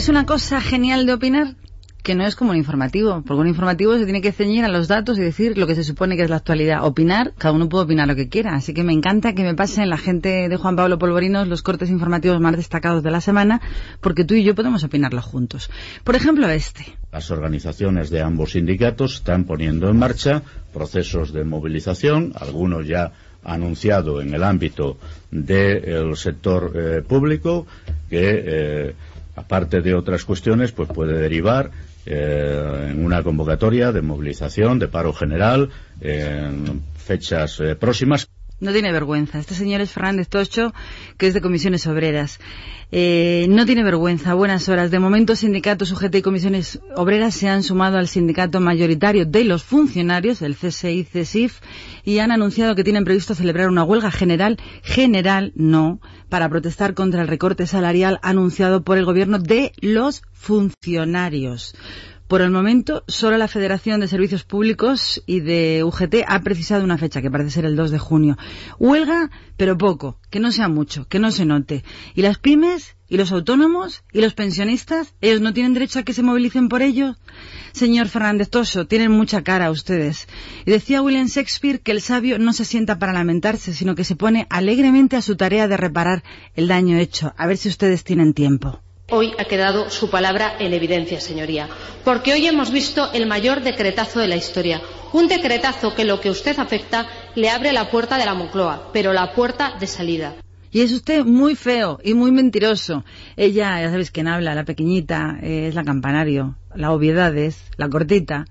¿Sabéis 0.07 0.21
una 0.21 0.27
cosa 0.27 0.61
genial 0.61 1.05
de 1.05 1.15
opinar? 1.15 1.57
que 2.05 2.15
no 2.15 2.25
es 2.25 2.37
como 2.37 2.53
un 2.53 2.57
informativo, 2.57 3.25
porque 3.27 3.41
un 3.41 3.49
informativo 3.49 3.99
se 3.99 4.05
tiene 4.05 4.21
que 4.21 4.31
ceñir 4.31 4.65
a 4.65 4.69
los 4.69 4.87
datos 4.87 5.19
y 5.19 5.23
decir 5.23 5.59
lo 5.59 5.67
que 5.67 5.75
se 5.75 5.83
supone 5.83 6.17
que 6.17 6.23
es 6.23 6.31
la 6.31 6.37
actualidad. 6.37 6.85
Opinar, 6.85 7.33
cada 7.37 7.53
uno 7.53 7.69
puede 7.69 7.87
opinar 7.87 8.07
lo 8.07 8.15
que 8.15 8.29
quiera, 8.29 8.55
así 8.55 8.73
que 8.73 8.85
me 8.85 8.93
encanta 8.93 9.35
que 9.35 9.43
me 9.43 9.57
pasen 9.57 9.91
la 9.91 9.99
gente 9.99 10.49
de 10.49 10.57
Juan 10.57 10.77
Pablo 10.77 11.01
Polvorinos 11.01 11.49
los 11.49 11.63
cortes 11.63 11.91
informativos 11.91 12.41
más 12.41 12.57
destacados 12.57 13.03
de 13.03 13.11
la 13.11 13.21
semana, 13.21 13.61
porque 14.01 14.23
tú 14.23 14.35
y 14.35 14.45
yo 14.45 14.55
podemos 14.55 14.85
opinarlo 14.85 15.21
juntos. 15.21 15.69
Por 16.05 16.15
ejemplo, 16.15 16.49
este. 16.49 16.97
Las 17.11 17.33
organizaciones 17.33 18.09
de 18.09 18.23
ambos 18.23 18.53
sindicatos 18.53 19.17
están 19.17 19.43
poniendo 19.43 19.91
en 19.91 19.99
marcha 19.99 20.45
procesos 20.73 21.33
de 21.33 21.43
movilización, 21.43 22.33
algunos 22.37 22.87
ya 22.87 23.11
anunciado 23.43 24.21
en 24.21 24.33
el 24.33 24.45
ámbito 24.45 24.99
del 25.33 26.17
sector 26.17 26.73
eh, 26.77 27.03
público, 27.03 27.67
que 28.09 28.45
eh, 28.47 28.95
aparte 29.37 29.83
de 29.83 29.95
otras 29.95 30.25
cuestiones, 30.25 30.73
pues 30.73 30.89
puede 30.89 31.19
derivar 31.19 31.71
eh, 32.07 32.89
en 32.91 33.05
una 33.05 33.23
convocatoria 33.23 33.93
de 33.93 34.03
movilización, 34.03 34.79
de 34.79 34.89
paro 34.89 35.13
general, 35.13 35.71
en 36.01 36.83
fechas 36.97 37.61
eh, 37.61 37.77
próximas. 37.77 38.29
No 38.59 38.73
tiene 38.73 38.91
vergüenza. 38.91 39.39
Este 39.39 39.55
señor 39.55 39.83
es 39.83 39.93
Fernández 39.93 40.29
Tocho, 40.29 40.73
que 41.19 41.27
es 41.27 41.35
de 41.35 41.43
comisiones 41.43 41.87
obreras. 41.87 42.41
Eh, 42.91 43.47
no 43.51 43.67
tiene 43.67 43.85
vergüenza. 43.85 44.33
Buenas 44.33 44.71
horas. 44.71 44.91
De 44.91 44.99
momento, 44.99 45.37
sindicatos, 45.37 45.93
UGT 45.93 46.15
y 46.15 46.23
comisiones 46.23 46.81
obreras 46.95 47.35
se 47.35 47.49
han 47.49 47.63
sumado 47.63 47.99
al 47.99 48.09
sindicato 48.09 48.59
mayoritario 48.61 49.27
de 49.27 49.45
los 49.45 49.63
funcionarios, 49.63 50.41
el 50.41 50.57
CSI-CSIF, 50.57 51.61
y 52.03 52.19
han 52.21 52.33
anunciado 52.33 52.75
que 52.75 52.85
tienen 52.85 53.05
previsto 53.05 53.35
celebrar 53.35 53.69
una 53.69 53.85
huelga 53.85 54.11
general, 54.11 54.57
general 54.83 55.53
no, 55.55 56.01
para 56.31 56.49
protestar 56.49 56.95
contra 56.95 57.21
el 57.21 57.29
recorte 57.29 57.67
salarial 57.67 58.19
anunciado 58.23 58.85
por 58.85 58.97
el 58.97 59.05
gobierno 59.05 59.39
de 59.39 59.73
los 59.83 60.23
funcionarios. 60.33 61.75
Por 62.29 62.43
el 62.43 62.51
momento, 62.51 63.05
solo 63.07 63.37
la 63.39 63.47
Federación 63.47 64.01
de 64.01 64.09
Servicios 64.09 64.43
Públicos 64.43 65.23
y 65.27 65.39
de 65.39 65.85
UGT 65.85 66.25
ha 66.27 66.41
precisado 66.41 66.83
una 66.83 66.99
fecha, 66.99 67.23
que 67.23 67.31
parece 67.31 67.51
ser 67.51 67.65
el 67.67 67.77
2 67.77 67.93
de 67.93 68.01
junio. 68.01 68.37
Huelga, 68.81 69.31
pero 69.57 69.79
poco, 69.79 70.19
que 70.29 70.41
no 70.41 70.51
sea 70.51 70.69
mucho, 70.69 71.07
que 71.07 71.21
no 71.21 71.31
se 71.31 71.45
note. 71.45 71.85
¿Y 72.17 72.23
las 72.23 72.39
pymes? 72.39 72.97
¿Y 73.09 73.17
los 73.17 73.31
autónomos? 73.31 74.03
¿Y 74.13 74.23
los 74.23 74.35
pensionistas? 74.35 75.15
¿Ellos 75.21 75.41
no 75.41 75.53
tienen 75.53 75.73
derecho 75.73 76.01
a 76.01 76.03
que 76.03 76.13
se 76.13 76.25
movilicen 76.25 76.69
por 76.69 76.83
ello? 76.83 77.15
Señor 77.71 78.09
Fernández 78.09 78.51
Toso, 78.51 78.89
tienen 78.89 79.13
mucha 79.13 79.45
cara 79.45 79.71
ustedes. 79.71 80.27
Y 80.65 80.73
decía 80.73 81.03
William 81.03 81.29
Shakespeare 81.29 81.81
que 81.81 81.93
el 81.93 82.01
sabio 82.01 82.41
no 82.41 82.53
se 82.53 82.65
sienta 82.65 82.99
para 82.99 83.13
lamentarse, 83.13 83.73
sino 83.73 83.95
que 83.95 84.03
se 84.03 84.17
pone 84.17 84.49
alegremente 84.51 85.15
a 85.15 85.23
su 85.23 85.37
tarea 85.37 85.69
de 85.69 85.77
reparar 85.77 86.25
el 86.57 86.67
daño 86.67 86.99
hecho. 86.99 87.35
A 87.37 87.47
ver 87.47 87.57
si 87.57 87.69
ustedes 87.69 88.03
tienen 88.03 88.35
tiempo. 88.35 88.83
Hoy 89.09 89.35
ha 89.39 89.45
quedado 89.45 89.89
su 89.89 90.11
palabra 90.11 90.57
en 90.59 90.75
evidencia, 90.75 91.21
señoría, 91.21 91.69
porque 92.05 92.33
hoy 92.33 92.45
hemos 92.49 92.73
visto 92.73 93.13
el 93.13 93.27
mayor 93.27 93.63
decretazo 93.63 94.19
de 94.19 94.27
la 94.27 94.35
historia. 94.35 94.83
Un 95.13 95.29
decretazo 95.29 95.95
que 95.95 96.05
lo 96.05 96.21
que 96.21 96.29
usted 96.29 96.59
afecta 96.59 97.07
le 97.37 97.49
abre 97.49 97.73
la 97.73 97.89
puerta 97.89 98.19
de 98.19 98.25
la 98.25 98.35
Moncloa, 98.35 98.91
pero 98.93 99.13
la 99.13 99.33
puerta 99.33 99.77
de 99.79 99.87
salida. 99.87 100.35
Y 100.73 100.81
es 100.81 100.93
usted 100.93 101.25
muy 101.25 101.55
feo 101.55 102.01
y 102.03 102.15
muy 102.15 102.33
mentiroso. 102.33 103.05
Ella, 103.37 103.81
ya 103.81 103.91
sabéis 103.91 104.11
quién 104.11 104.27
habla, 104.27 104.57
la 104.57 104.65
pequeñita, 104.65 105.39
eh, 105.41 105.69
es 105.69 105.77
la 105.77 105.85
campanario, 105.85 106.57
la 106.75 106.91
obviedad 106.91 107.37
es, 107.37 107.63
la 107.77 107.89
cortita. 107.89 108.47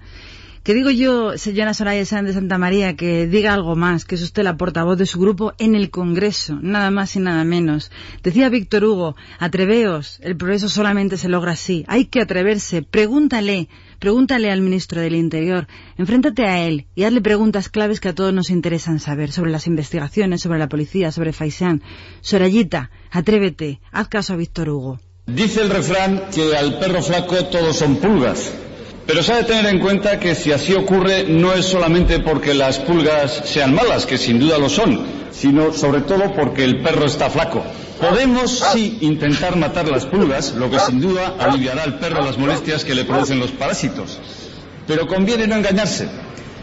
Que 0.66 0.74
digo 0.74 0.90
yo, 0.90 1.38
señora 1.38 1.76
Soraya 1.76 2.04
Sánchez 2.06 2.34
de 2.34 2.40
Santa 2.42 2.58
María, 2.58 2.96
que 2.96 3.28
diga 3.28 3.54
algo 3.54 3.76
más, 3.76 4.04
que 4.04 4.16
es 4.16 4.24
usted 4.24 4.42
la 4.42 4.58
portavoz 4.58 4.98
de 4.98 5.06
su 5.06 5.20
grupo 5.20 5.54
en 5.60 5.76
el 5.76 5.92
Congreso, 5.92 6.58
nada 6.60 6.90
más 6.90 7.16
y 7.16 7.20
nada 7.20 7.44
menos. 7.44 7.92
Decía 8.24 8.50
Víctor 8.50 8.84
Hugo, 8.84 9.16
atreveos, 9.38 10.18
el 10.24 10.36
progreso 10.36 10.68
solamente 10.68 11.18
se 11.18 11.30
logra 11.30 11.52
así. 11.52 11.86
Hay 11.88 12.06
que 12.06 12.20
atreverse, 12.20 12.82
pregúntale, 12.82 13.70
pregúntale 14.00 14.52
al 14.52 14.62
ministro 14.62 15.02
del 15.02 15.14
Interior, 15.14 15.68
enfréntate 16.00 16.48
a 16.48 16.66
él 16.66 16.88
y 16.96 17.04
hazle 17.04 17.22
preguntas 17.22 17.70
claves 17.70 18.00
que 18.00 18.10
a 18.10 18.16
todos 18.16 18.34
nos 18.34 18.50
interesan 18.50 19.00
saber 19.00 19.32
sobre 19.32 19.52
las 19.52 19.68
investigaciones, 19.68 20.42
sobre 20.42 20.58
la 20.58 20.68
policía, 20.68 21.12
sobre 21.12 21.32
Faisán. 21.32 21.84
Sorayita, 22.22 22.90
atrévete, 23.12 23.82
haz 23.92 24.08
caso 24.08 24.34
a 24.34 24.38
Víctor 24.38 24.70
Hugo. 24.70 25.00
Dice 25.28 25.62
el 25.62 25.70
refrán 25.70 26.24
que 26.34 26.58
al 26.58 26.80
perro 26.80 27.04
flaco 27.04 27.36
todos 27.46 27.78
son 27.78 27.98
pulgas. 27.98 28.65
Pero 29.06 29.22
se 29.22 29.34
ha 29.34 29.38
de 29.38 29.44
tener 29.44 29.68
en 29.68 29.80
cuenta 29.80 30.20
que 30.20 30.34
si 30.34 30.52
así 30.52 30.74
ocurre 30.74 31.26
no 31.28 31.54
es 31.54 31.66
solamente 31.66 32.20
porque 32.20 32.56
las 32.56 32.80
pulgas 32.80 33.44
sean 33.46 33.76
malas, 33.76 34.06
que 34.08 34.18
sin 34.18 34.40
duda 34.40 34.58
lo 34.58 34.68
son, 34.68 35.06
sino 35.32 35.74
sobre 35.74 36.02
todo 36.02 36.34
porque 36.34 36.64
el 36.64 36.82
perro 36.82 37.06
está 37.06 37.30
flaco. 37.30 37.64
Podemos 38.02 38.64
sí 38.74 38.98
intentar 39.02 39.56
matar 39.58 39.88
las 39.88 40.06
pulgas, 40.08 40.54
lo 40.54 40.72
que 40.72 40.80
sin 40.80 41.00
duda 41.00 41.36
aliviará 41.40 41.84
al 41.84 42.00
perro 42.00 42.24
las 42.24 42.38
molestias 42.38 42.84
que 42.84 42.96
le 42.96 43.06
producen 43.06 43.40
los 43.40 43.52
parásitos. 43.52 44.20
Pero 44.88 45.08
conviene 45.08 45.46
no 45.46 45.56
engañarse. 45.56 46.10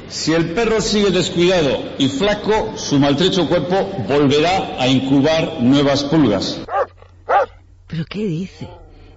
Si 0.09 0.34
el 0.34 0.51
perro 0.51 0.80
sigue 0.80 1.11
descuidado 1.11 1.95
y 1.97 2.09
flaco, 2.09 2.74
su 2.76 2.99
maltrecho 2.99 3.49
cuerpo 3.49 3.88
volverá 4.09 4.76
a 4.78 4.88
incubar 4.88 5.59
nuevas 5.61 6.03
pulgas. 6.05 6.61
¿Pero 7.86 8.05
qué 8.07 8.24
dice? 8.24 8.68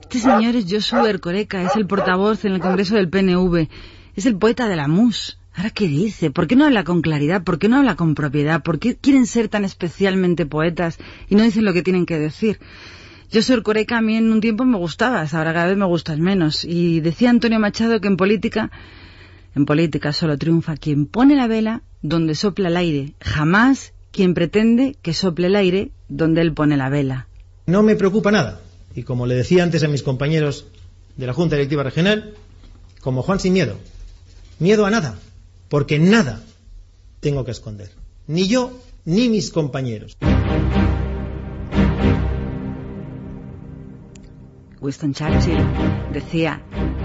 Este 0.06 0.20
señor 0.20 0.56
es 0.56 0.66
Joshua 0.70 1.10
Ercoreca, 1.10 1.64
es 1.64 1.76
el 1.76 1.88
portavoz 1.88 2.46
en 2.46 2.54
el 2.54 2.62
Congreso 2.62 2.96
del 2.96 3.10
PNV, 3.10 3.68
es 4.16 4.26
el 4.28 4.38
poeta 4.38 4.70
de 4.70 4.76
la 4.76 4.88
MUS. 4.88 5.40
¿Ahora 5.56 5.72
qué 5.72 5.88
dice? 5.88 6.30
¿Por 6.30 6.46
qué 6.46 6.56
no 6.56 6.66
habla 6.66 6.84
con 6.84 7.02
claridad? 7.02 7.44
¿Por 7.44 7.58
qué 7.58 7.68
no 7.68 7.78
habla 7.78 7.96
con 7.96 8.14
propiedad? 8.14 8.62
¿Por 8.62 8.78
qué 8.78 8.96
quieren 8.96 9.26
ser 9.26 9.50
tan 9.50 9.66
especialmente 9.66 10.46
poetas 10.46 11.00
y 11.28 11.34
no 11.34 11.44
dicen 11.44 11.66
lo 11.66 11.74
que 11.74 11.82
tienen 11.82 12.06
que 12.06 12.20
decir? 12.20 12.60
Joshua 13.34 13.56
Ercoreca 13.56 13.98
a 13.98 14.02
mí 14.02 14.16
en 14.16 14.32
un 14.32 14.42
tiempo 14.42 14.64
me 14.64 14.78
gustabas, 14.78 15.34
ahora 15.34 15.54
cada 15.54 15.68
vez 15.68 15.78
me 15.78 15.86
gustas 15.86 16.20
menos. 16.20 16.64
Y 16.64 17.00
decía 17.02 17.32
Antonio 17.32 17.60
Machado 17.60 18.00
que 18.00 18.08
en 18.08 18.16
política, 18.16 18.70
en 19.56 19.66
política 19.66 20.14
solo 20.14 20.38
triunfa 20.38 20.78
quien 20.78 21.08
pone 21.08 21.36
la 21.36 21.48
vela 21.48 21.82
donde 22.04 22.36
sopla 22.36 22.70
el 22.70 22.78
aire, 22.78 23.16
jamás 23.20 23.92
quien 24.12 24.36
pretende 24.36 24.96
que 25.02 25.16
sople 25.16 25.48
el 25.48 25.56
aire 25.56 25.92
donde 26.10 26.42
él 26.42 26.54
pone 26.54 26.78
la 26.78 26.90
vela. 26.90 27.28
No 27.66 27.82
me 27.82 27.96
preocupa 27.96 28.32
nada 28.32 28.62
y 28.96 29.04
como 29.04 29.28
le 29.28 29.36
decía 29.36 29.64
antes 29.64 29.84
a 29.84 29.88
mis 29.88 30.04
compañeros 30.04 30.66
de 31.18 31.28
la 31.28 31.34
Junta 31.34 31.58
Directiva 31.58 31.84
Regional, 31.84 32.34
como 33.02 33.22
Juan 33.22 33.40
sin 33.40 33.54
miedo. 33.54 33.78
Miedo 34.58 34.86
a 34.86 34.90
nada, 34.90 35.20
porque 35.70 36.00
nada 36.00 36.42
tengo 37.20 37.44
que 37.44 37.52
esconder. 37.52 37.92
Ni 38.28 38.48
yo 38.48 38.80
ni 39.04 39.30
mis 39.30 39.52
compañeros. 39.52 40.18
Winston 44.80 45.14
Churchill 45.14 45.58
decía 46.14 46.62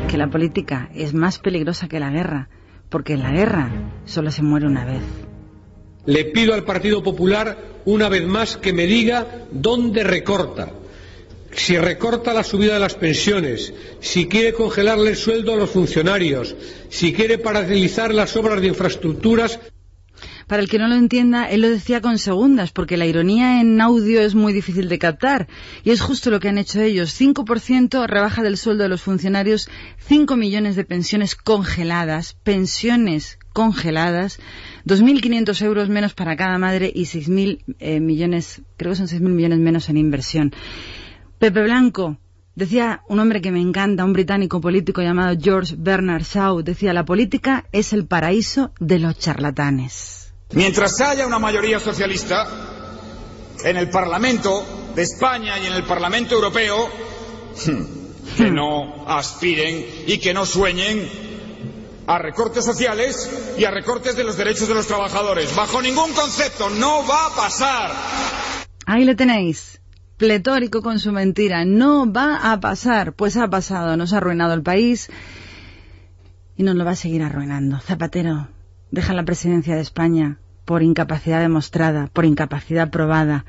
que 0.08 0.16
la 0.16 0.30
política 0.30 0.90
es 0.94 1.12
más 1.12 1.38
peligrosa 1.38 1.88
que 1.88 1.98
la 1.98 2.10
guerra, 2.10 2.48
porque 2.88 3.14
en 3.14 3.22
la 3.22 3.32
guerra 3.32 3.70
solo 4.04 4.30
se 4.30 4.42
muere 4.42 4.66
una 4.66 4.84
vez. 4.84 5.02
Le 6.06 6.24
pido 6.26 6.54
al 6.54 6.64
Partido 6.64 7.02
Popular 7.02 7.58
una 7.84 8.08
vez 8.08 8.26
más 8.26 8.56
que 8.56 8.72
me 8.72 8.86
diga 8.86 9.46
dónde 9.50 10.04
recorta, 10.04 10.72
si 11.52 11.76
recorta 11.76 12.32
la 12.32 12.44
subida 12.44 12.74
de 12.74 12.80
las 12.80 12.94
pensiones, 12.94 13.72
si 14.00 14.26
quiere 14.26 14.52
congelarle 14.52 15.10
el 15.10 15.16
sueldo 15.16 15.52
a 15.52 15.56
los 15.56 15.70
funcionarios, 15.70 16.54
si 16.88 17.12
quiere 17.12 17.38
paralizar 17.38 18.14
las 18.14 18.36
obras 18.36 18.60
de 18.60 18.68
infraestructuras. 18.68 19.58
Para 20.46 20.62
el 20.62 20.68
que 20.68 20.78
no 20.78 20.88
lo 20.88 20.96
entienda, 20.96 21.48
él 21.48 21.60
lo 21.60 21.70
decía 21.70 22.00
con 22.00 22.18
segundas, 22.18 22.72
porque 22.72 22.96
la 22.96 23.06
ironía 23.06 23.60
en 23.60 23.80
audio 23.80 24.20
es 24.20 24.34
muy 24.34 24.52
difícil 24.52 24.88
de 24.88 24.98
captar. 24.98 25.46
Y 25.84 25.90
es 25.90 26.00
justo 26.00 26.28
lo 26.28 26.40
que 26.40 26.48
han 26.48 26.58
hecho 26.58 26.80
ellos. 26.80 27.18
5% 27.18 28.06
rebaja 28.06 28.42
del 28.42 28.56
sueldo 28.56 28.82
de 28.82 28.88
los 28.88 29.00
funcionarios, 29.00 29.68
5 30.08 30.36
millones 30.36 30.74
de 30.74 30.84
pensiones 30.84 31.36
congeladas, 31.36 32.36
pensiones 32.42 33.38
congeladas, 33.52 34.40
2.500 34.86 35.62
euros 35.62 35.88
menos 35.88 36.14
para 36.14 36.36
cada 36.36 36.58
madre 36.58 36.90
y 36.92 37.02
6.000 37.02 37.76
eh, 37.78 38.00
millones, 38.00 38.62
creo 38.76 38.92
que 38.92 38.96
son 38.96 39.06
6.000 39.06 39.20
millones 39.20 39.58
menos 39.60 39.88
en 39.88 39.98
inversión. 39.98 40.52
Pepe 41.40 41.62
Blanco, 41.62 42.18
decía 42.54 43.02
un 43.08 43.18
hombre 43.18 43.40
que 43.40 43.50
me 43.50 43.62
encanta, 43.62 44.04
un 44.04 44.12
británico 44.12 44.60
político 44.60 45.00
llamado 45.00 45.34
George 45.40 45.74
Bernard 45.78 46.22
Shaw, 46.22 46.60
decía, 46.60 46.92
la 46.92 47.06
política 47.06 47.64
es 47.72 47.94
el 47.94 48.06
paraíso 48.06 48.72
de 48.78 48.98
los 48.98 49.18
charlatanes. 49.18 50.34
Mientras 50.52 51.00
haya 51.00 51.26
una 51.26 51.38
mayoría 51.38 51.80
socialista 51.80 52.46
en 53.64 53.78
el 53.78 53.88
Parlamento 53.88 54.92
de 54.94 55.00
España 55.00 55.58
y 55.58 55.68
en 55.68 55.72
el 55.72 55.84
Parlamento 55.84 56.34
Europeo, 56.34 56.90
que 58.36 58.50
no 58.50 59.08
aspiren 59.08 59.86
y 60.06 60.18
que 60.18 60.34
no 60.34 60.44
sueñen 60.44 61.08
a 62.06 62.18
recortes 62.18 62.66
sociales 62.66 63.54
y 63.56 63.64
a 63.64 63.70
recortes 63.70 64.14
de 64.14 64.24
los 64.24 64.36
derechos 64.36 64.68
de 64.68 64.74
los 64.74 64.86
trabajadores. 64.86 65.56
Bajo 65.56 65.80
ningún 65.80 66.12
concepto, 66.12 66.68
no 66.68 67.06
va 67.06 67.28
a 67.28 67.34
pasar. 67.34 67.92
Ahí 68.84 69.06
le 69.06 69.14
tenéis 69.14 69.79
pletórico 70.20 70.82
con 70.82 70.98
su 70.98 71.12
mentira. 71.12 71.64
No 71.64 72.12
va 72.12 72.52
a 72.52 72.60
pasar, 72.60 73.14
pues 73.14 73.38
ha 73.38 73.48
pasado, 73.48 73.96
nos 73.96 74.12
ha 74.12 74.18
arruinado 74.18 74.52
el 74.52 74.62
país 74.62 75.08
y 76.56 76.62
nos 76.62 76.76
lo 76.76 76.84
va 76.84 76.90
a 76.90 76.96
seguir 76.96 77.22
arruinando. 77.22 77.80
Zapatero, 77.80 78.48
deja 78.90 79.14
la 79.14 79.24
presidencia 79.24 79.74
de 79.74 79.80
España 79.80 80.38
por 80.70 80.84
incapacidad 80.84 81.40
demostrada, 81.40 82.08
por 82.12 82.24
incapacidad 82.24 82.90
probada. 82.90 83.44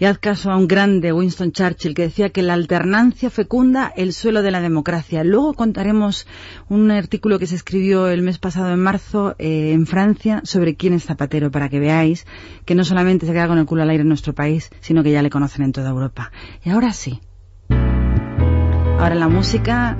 Y 0.00 0.06
haz 0.06 0.18
caso 0.18 0.50
a 0.50 0.56
un 0.56 0.66
grande, 0.66 1.12
Winston 1.12 1.52
Churchill, 1.52 1.94
que 1.94 2.02
decía 2.02 2.30
que 2.30 2.42
la 2.42 2.54
alternancia 2.54 3.30
fecunda 3.30 3.92
el 3.94 4.12
suelo 4.12 4.42
de 4.42 4.50
la 4.50 4.60
democracia. 4.60 5.22
Luego 5.22 5.54
contaremos 5.54 6.26
un 6.68 6.90
artículo 6.90 7.38
que 7.38 7.46
se 7.46 7.54
escribió 7.54 8.08
el 8.08 8.22
mes 8.22 8.40
pasado 8.40 8.72
en 8.72 8.80
marzo 8.80 9.36
eh, 9.38 9.70
en 9.70 9.86
Francia 9.86 10.40
sobre 10.42 10.74
quién 10.74 10.94
es 10.94 11.04
Zapatero, 11.04 11.52
para 11.52 11.68
que 11.68 11.78
veáis 11.78 12.26
que 12.64 12.74
no 12.74 12.82
solamente 12.82 13.24
se 13.24 13.32
queda 13.32 13.46
con 13.46 13.58
el 13.58 13.66
culo 13.66 13.84
al 13.84 13.90
aire 13.90 14.02
en 14.02 14.08
nuestro 14.08 14.32
país, 14.32 14.70
sino 14.80 15.04
que 15.04 15.12
ya 15.12 15.22
le 15.22 15.30
conocen 15.30 15.62
en 15.62 15.70
toda 15.70 15.90
Europa. 15.90 16.32
Y 16.64 16.70
ahora 16.70 16.92
sí. 16.92 17.20
Ahora 18.98 19.14
la 19.14 19.28
música 19.28 19.96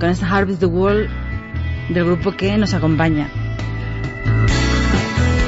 con 0.00 0.10
esta 0.10 0.26
Harvest 0.28 0.58
the 0.58 0.66
World 0.66 1.08
del 1.90 2.04
grupo 2.04 2.32
que 2.32 2.58
nos 2.58 2.74
acompaña. 2.74 3.45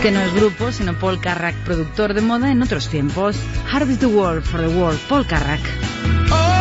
Que 0.02 0.12
no 0.12 0.20
es 0.20 0.32
grupo, 0.32 0.70
sino 0.70 0.94
Paul 0.94 1.20
Carrack, 1.20 1.56
productor 1.64 2.14
de 2.14 2.20
moda 2.20 2.52
en 2.52 2.62
otros 2.62 2.88
tiempos. 2.88 3.36
Harvest 3.70 4.00
the 4.00 4.06
World 4.06 4.44
for 4.44 4.60
the 4.60 4.68
World, 4.68 5.00
Paul 5.08 5.26
Carrack. 5.26 5.60
Oh, 6.30 6.58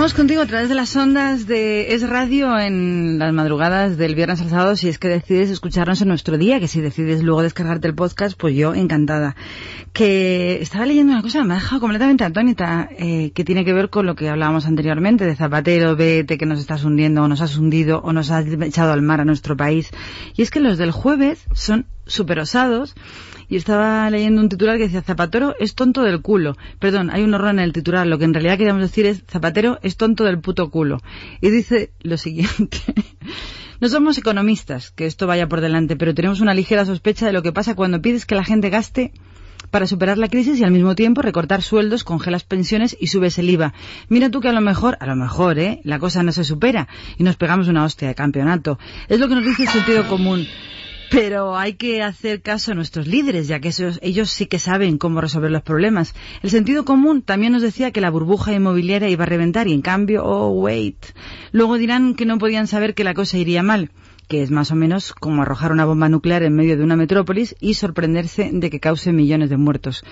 Continuamos 0.00 0.16
contigo 0.16 0.40
a 0.40 0.46
través 0.46 0.70
de 0.70 0.74
las 0.74 0.96
ondas 0.96 1.46
de 1.46 1.92
Es 1.92 2.08
Radio 2.08 2.58
en 2.58 3.18
las 3.18 3.34
madrugadas 3.34 3.98
del 3.98 4.14
viernes 4.14 4.40
al 4.40 4.48
sábado 4.48 4.74
si 4.74 4.88
es 4.88 4.98
que 4.98 5.08
decides 5.08 5.50
escucharnos 5.50 6.00
en 6.00 6.08
nuestro 6.08 6.38
día, 6.38 6.58
que 6.58 6.68
si 6.68 6.80
decides 6.80 7.22
luego 7.22 7.42
descargarte 7.42 7.86
el 7.86 7.94
podcast, 7.94 8.34
pues 8.38 8.56
yo 8.56 8.72
encantada. 8.72 9.36
Que 9.92 10.56
estaba 10.62 10.86
leyendo 10.86 11.12
una 11.12 11.20
cosa, 11.20 11.44
me 11.44 11.52
ha 11.52 11.58
dejado 11.58 11.82
completamente 11.82 12.24
atónita, 12.24 12.88
eh, 12.96 13.32
que 13.34 13.44
tiene 13.44 13.62
que 13.66 13.74
ver 13.74 13.90
con 13.90 14.06
lo 14.06 14.14
que 14.14 14.30
hablábamos 14.30 14.64
anteriormente, 14.64 15.26
de 15.26 15.36
Zapatero, 15.36 15.94
vete, 15.96 16.38
que 16.38 16.46
nos 16.46 16.60
estás 16.60 16.82
hundiendo, 16.82 17.22
o 17.24 17.28
nos 17.28 17.42
has 17.42 17.58
hundido, 17.58 18.00
o 18.00 18.14
nos 18.14 18.30
has 18.30 18.46
echado 18.46 18.92
al 18.92 19.02
mar 19.02 19.20
a 19.20 19.26
nuestro 19.26 19.54
país. 19.54 19.90
Y 20.34 20.40
es 20.40 20.50
que 20.50 20.60
los 20.60 20.78
del 20.78 20.92
jueves 20.92 21.44
son 21.52 21.84
súper 22.06 22.38
osados, 22.38 22.94
y 23.50 23.56
estaba 23.56 24.08
leyendo 24.08 24.40
un 24.40 24.48
titular 24.48 24.78
que 24.78 24.84
decía 24.84 25.02
Zapatero 25.02 25.54
es 25.58 25.74
tonto 25.74 26.02
del 26.02 26.22
culo. 26.22 26.56
Perdón, 26.78 27.10
hay 27.10 27.24
un 27.24 27.34
horror 27.34 27.50
en 27.50 27.58
el 27.58 27.72
titular. 27.72 28.06
Lo 28.06 28.16
que 28.16 28.24
en 28.24 28.32
realidad 28.32 28.56
queríamos 28.56 28.82
decir 28.82 29.06
es 29.06 29.24
Zapatero 29.28 29.80
es 29.82 29.96
tonto 29.96 30.24
del 30.24 30.38
puto 30.38 30.70
culo. 30.70 31.02
Y 31.40 31.50
dice 31.50 31.92
lo 32.00 32.16
siguiente. 32.16 32.78
No 33.82 33.88
somos 33.88 34.18
economistas, 34.18 34.90
que 34.90 35.06
esto 35.06 35.26
vaya 35.26 35.48
por 35.48 35.62
delante, 35.62 35.96
pero 35.96 36.12
tenemos 36.12 36.42
una 36.42 36.52
ligera 36.52 36.84
sospecha 36.84 37.24
de 37.24 37.32
lo 37.32 37.42
que 37.42 37.50
pasa 37.50 37.74
cuando 37.74 38.02
pides 38.02 38.26
que 38.26 38.34
la 38.34 38.44
gente 38.44 38.68
gaste 38.68 39.10
para 39.70 39.86
superar 39.86 40.18
la 40.18 40.28
crisis 40.28 40.60
y 40.60 40.64
al 40.64 40.70
mismo 40.70 40.94
tiempo 40.94 41.22
recortar 41.22 41.62
sueldos, 41.62 42.04
congelas 42.04 42.44
pensiones 42.44 42.94
y 43.00 43.06
subes 43.06 43.38
el 43.38 43.48
IVA. 43.48 43.72
Mira 44.10 44.30
tú 44.30 44.40
que 44.40 44.48
a 44.48 44.52
lo 44.52 44.60
mejor, 44.60 44.98
a 45.00 45.06
lo 45.06 45.16
mejor, 45.16 45.58
¿eh? 45.58 45.80
La 45.82 45.98
cosa 45.98 46.22
no 46.22 46.30
se 46.30 46.44
supera 46.44 46.88
y 47.16 47.24
nos 47.24 47.36
pegamos 47.36 47.68
una 47.68 47.84
hostia 47.84 48.08
de 48.08 48.14
campeonato. 48.14 48.78
Es 49.08 49.18
lo 49.18 49.28
que 49.28 49.36
nos 49.36 49.46
dice 49.46 49.62
el 49.62 49.68
sentido 49.70 50.06
común. 50.08 50.46
Pero 51.10 51.56
hay 51.56 51.74
que 51.74 52.02
hacer 52.02 52.40
caso 52.40 52.70
a 52.70 52.74
nuestros 52.76 53.08
líderes, 53.08 53.48
ya 53.48 53.58
que 53.58 53.72
ellos 54.00 54.30
sí 54.30 54.46
que 54.46 54.60
saben 54.60 54.96
cómo 54.96 55.20
resolver 55.20 55.50
los 55.50 55.62
problemas. 55.62 56.14
El 56.40 56.50
sentido 56.50 56.84
común 56.84 57.22
también 57.22 57.52
nos 57.52 57.62
decía 57.62 57.90
que 57.90 58.00
la 58.00 58.10
burbuja 58.10 58.52
inmobiliaria 58.52 59.08
iba 59.08 59.24
a 59.24 59.26
reventar 59.26 59.66
y 59.66 59.72
en 59.72 59.82
cambio, 59.82 60.24
oh, 60.24 60.50
wait. 60.50 61.04
Luego 61.50 61.78
dirán 61.78 62.14
que 62.14 62.26
no 62.26 62.38
podían 62.38 62.68
saber 62.68 62.94
que 62.94 63.02
la 63.02 63.14
cosa 63.14 63.38
iría 63.38 63.64
mal, 63.64 63.90
que 64.28 64.40
es 64.40 64.52
más 64.52 64.70
o 64.70 64.76
menos 64.76 65.12
como 65.12 65.42
arrojar 65.42 65.72
una 65.72 65.84
bomba 65.84 66.08
nuclear 66.08 66.44
en 66.44 66.54
medio 66.54 66.76
de 66.76 66.84
una 66.84 66.94
metrópolis 66.94 67.56
y 67.58 67.74
sorprenderse 67.74 68.48
de 68.52 68.70
que 68.70 68.78
cause 68.78 69.12
millones 69.12 69.50
de 69.50 69.56
muertos. 69.56 70.04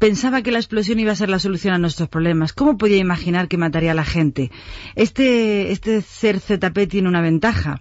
Pensaba 0.00 0.42
que 0.42 0.50
la 0.50 0.58
explosión 0.58 0.98
iba 0.98 1.12
a 1.12 1.16
ser 1.16 1.28
la 1.28 1.38
solución 1.38 1.72
a 1.72 1.78
nuestros 1.78 2.08
problemas. 2.08 2.52
¿Cómo 2.52 2.76
podía 2.76 2.96
imaginar 2.96 3.46
que 3.46 3.58
mataría 3.58 3.92
a 3.92 3.94
la 3.94 4.04
gente? 4.04 4.50
Este, 4.96 5.70
este 5.70 6.02
ser 6.02 6.40
ZP 6.40 6.88
tiene 6.88 7.08
una 7.08 7.20
ventaja 7.20 7.80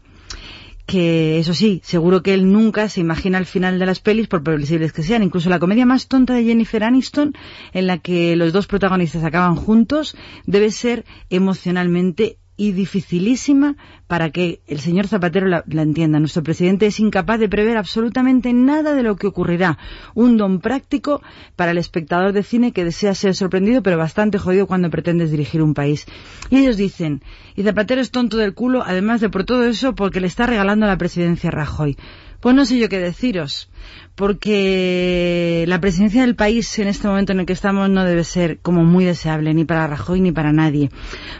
que 0.92 1.40
eso 1.40 1.54
sí, 1.54 1.80
seguro 1.86 2.22
que 2.22 2.34
él 2.34 2.52
nunca 2.52 2.90
se 2.90 3.00
imagina 3.00 3.38
el 3.38 3.46
final 3.46 3.80
de 3.80 3.86
las 3.86 4.02
pelis 4.02 4.28
por 4.28 4.44
previsibles 4.44 4.92
que 4.92 5.04
sean. 5.04 5.24
Incluso 5.24 5.50
la 5.50 5.58
comedia 5.58 5.86
más 5.86 6.10
tonta 6.10 6.34
de 6.34 6.44
Jennifer 6.44 6.84
Aniston, 6.84 7.34
en 7.72 7.88
la 7.88 8.00
que 8.00 8.36
los 8.36 8.52
dos 8.52 8.68
protagonistas 8.68 9.24
acaban 9.24 9.56
juntos, 9.56 10.18
debe 10.46 10.70
ser 10.70 11.06
emocionalmente 11.30 12.40
y 12.58 12.74
dificilísima 12.74 13.76
para 14.08 14.30
que 14.30 14.62
el 14.68 14.80
señor 14.80 15.08
Zapatero 15.08 15.48
la, 15.48 15.64
entienda. 15.68 16.20
Nuestro 16.20 16.44
presidente 16.44 16.86
es 16.86 17.00
incapaz 17.00 17.40
de 17.40 17.50
prever 17.50 17.78
absolutamente 17.78 18.54
nada 18.54 18.94
de 18.94 19.04
lo 19.04 19.16
que 19.16 19.28
ocurrirá. 19.28 19.78
Un 20.14 20.38
don 20.38 20.60
práctico 20.60 21.22
para 21.56 21.72
el 21.72 21.78
espectador 21.78 22.34
de 22.34 22.44
cine 22.44 22.72
que 22.72 22.86
desea 22.86 23.16
ser 23.16 23.36
sorprendido, 23.36 23.82
pero 23.82 23.98
bastante 23.98 24.38
jodido 24.38 24.68
cuando 24.68 24.90
pretendes 24.90 25.32
dirigir 25.32 25.62
un 25.62 25.74
país. 25.74 26.06
Y 26.50 26.58
ellos 26.58 26.78
dicen, 26.78 27.24
y 27.56 27.64
Zapatero 27.64 28.02
es 28.02 28.12
tonto 28.12 28.38
del 28.38 28.54
culo, 28.54 28.84
además 28.86 29.22
de 29.22 29.30
por 29.30 29.44
todo 29.44 29.66
eso, 29.66 29.96
porque 29.96 30.20
le 30.20 30.28
está 30.28 30.46
regalando 30.46 30.86
la 30.86 30.98
presidencia 30.98 31.52
Rajoy. 31.52 31.98
Pues 32.42 32.56
no 32.56 32.66
sé 32.66 32.80
yo 32.80 32.90
qué 32.90 32.98
deciros, 32.98 33.70
porque 34.16 35.64
la 35.68 35.80
presidencia 35.80 36.22
del 36.22 36.36
país 36.36 36.80
en 36.80 36.88
este 36.88 37.08
momento 37.08 37.34
en 37.34 37.40
el 37.40 37.46
que 37.46 37.54
estamos 37.54 37.88
no 37.88 38.04
debe 38.04 38.24
ser 38.24 38.58
como 38.60 38.84
muy 38.84 39.06
deseable 39.06 39.54
ni 39.54 39.64
para 39.64 39.86
Rajoy 39.86 40.22
ni 40.22 40.32
para 40.32 40.52
nadie. 40.52 40.90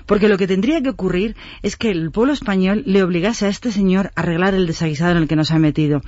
Porque 0.06 0.30
lo 0.30 0.38
que 0.38 0.46
tendría 0.46 0.80
que 0.82 0.90
ocurrir 0.90 1.36
es 1.64 1.76
que 1.76 1.90
el 1.90 2.12
pueblo 2.12 2.34
español 2.34 2.84
le 2.86 3.02
obligase 3.02 3.48
a 3.48 3.50
este 3.50 3.72
señor 3.72 4.12
a 4.16 4.22
arreglar 4.22 4.54
el 4.54 4.68
desaguisado 4.68 5.14
en 5.14 5.18
el 5.18 5.28
que 5.28 5.36
nos 5.36 5.52
ha 5.52 5.58
metido. 5.58 6.04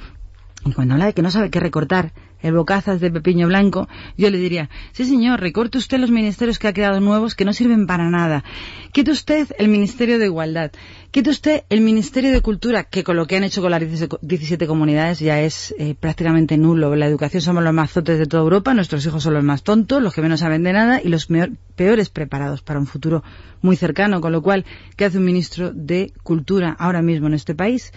Y 0.64 0.74
cuando 0.74 0.94
habla 0.94 1.08
de 1.08 1.14
que 1.14 1.24
no 1.24 1.32
sabe 1.32 1.50
qué 1.50 1.60
recortar, 1.60 2.14
el 2.44 2.54
bocazas 2.54 3.00
de 3.00 3.10
Pepiño 3.10 3.48
Blanco, 3.48 3.88
yo 4.18 4.30
le 4.30 4.38
diría, 4.38 4.70
sí 4.92 5.06
señor, 5.06 5.40
recorte 5.40 5.78
usted 5.78 5.98
los 5.98 6.12
ministerios 6.12 6.60
que 6.60 6.68
ha 6.68 6.74
creado 6.74 7.00
nuevos 7.00 7.36
que 7.36 7.46
no 7.46 7.54
sirven 7.54 7.88
para 7.88 8.10
nada. 8.10 8.44
Quite 8.92 9.10
usted 9.12 9.48
el 9.58 9.70
Ministerio 9.70 10.20
de 10.20 10.26
Igualdad. 10.26 10.72
Quite 11.12 11.30
usted 11.30 11.64
el 11.70 11.82
Ministerio 11.82 12.32
de 12.32 12.42
Cultura, 12.42 12.84
que 12.84 13.04
con 13.04 13.16
lo 13.16 13.26
que 13.26 13.38
han 13.38 13.44
hecho 13.44 13.62
con 13.62 13.72
las 13.72 13.82
17 13.82 14.68
comunidades 14.68 15.20
ya 15.20 15.42
es 15.42 15.74
eh, 15.80 15.96
prácticamente 16.00 16.58
nulo. 16.58 16.96
La 16.96 17.08
educación 17.08 17.42
somos 17.42 17.64
los 17.64 17.74
más 17.74 17.94
de 17.94 18.26
toda 18.26 18.44
Europa, 18.44 18.74
nuestros 18.74 19.06
hijos 19.06 19.24
son 19.24 19.36
los 19.36 19.44
más 19.44 19.64
tontos, 19.64 20.04
los 20.04 20.14
que 20.14 20.22
menos 20.22 20.42
saben 20.42 20.64
de 20.64 20.74
nada 20.74 21.02
y 21.02 21.08
los 21.08 21.28
peores 21.76 22.10
preparados 22.10 22.62
para 22.62 22.80
un 22.80 22.88
futuro 22.88 23.24
muy 23.62 23.78
cercano. 23.78 24.20
Con 24.20 24.34
lo 24.34 24.42
cual, 24.42 24.66
¿qué 24.98 25.06
hace 25.06 25.18
un 25.18 25.26
ministro 25.26 25.72
de 25.74 26.12
Cultura 26.24 26.76
ahora 26.78 27.02
mismo 27.02 27.28
en 27.28 27.36
este 27.36 27.56
país? 27.56 27.94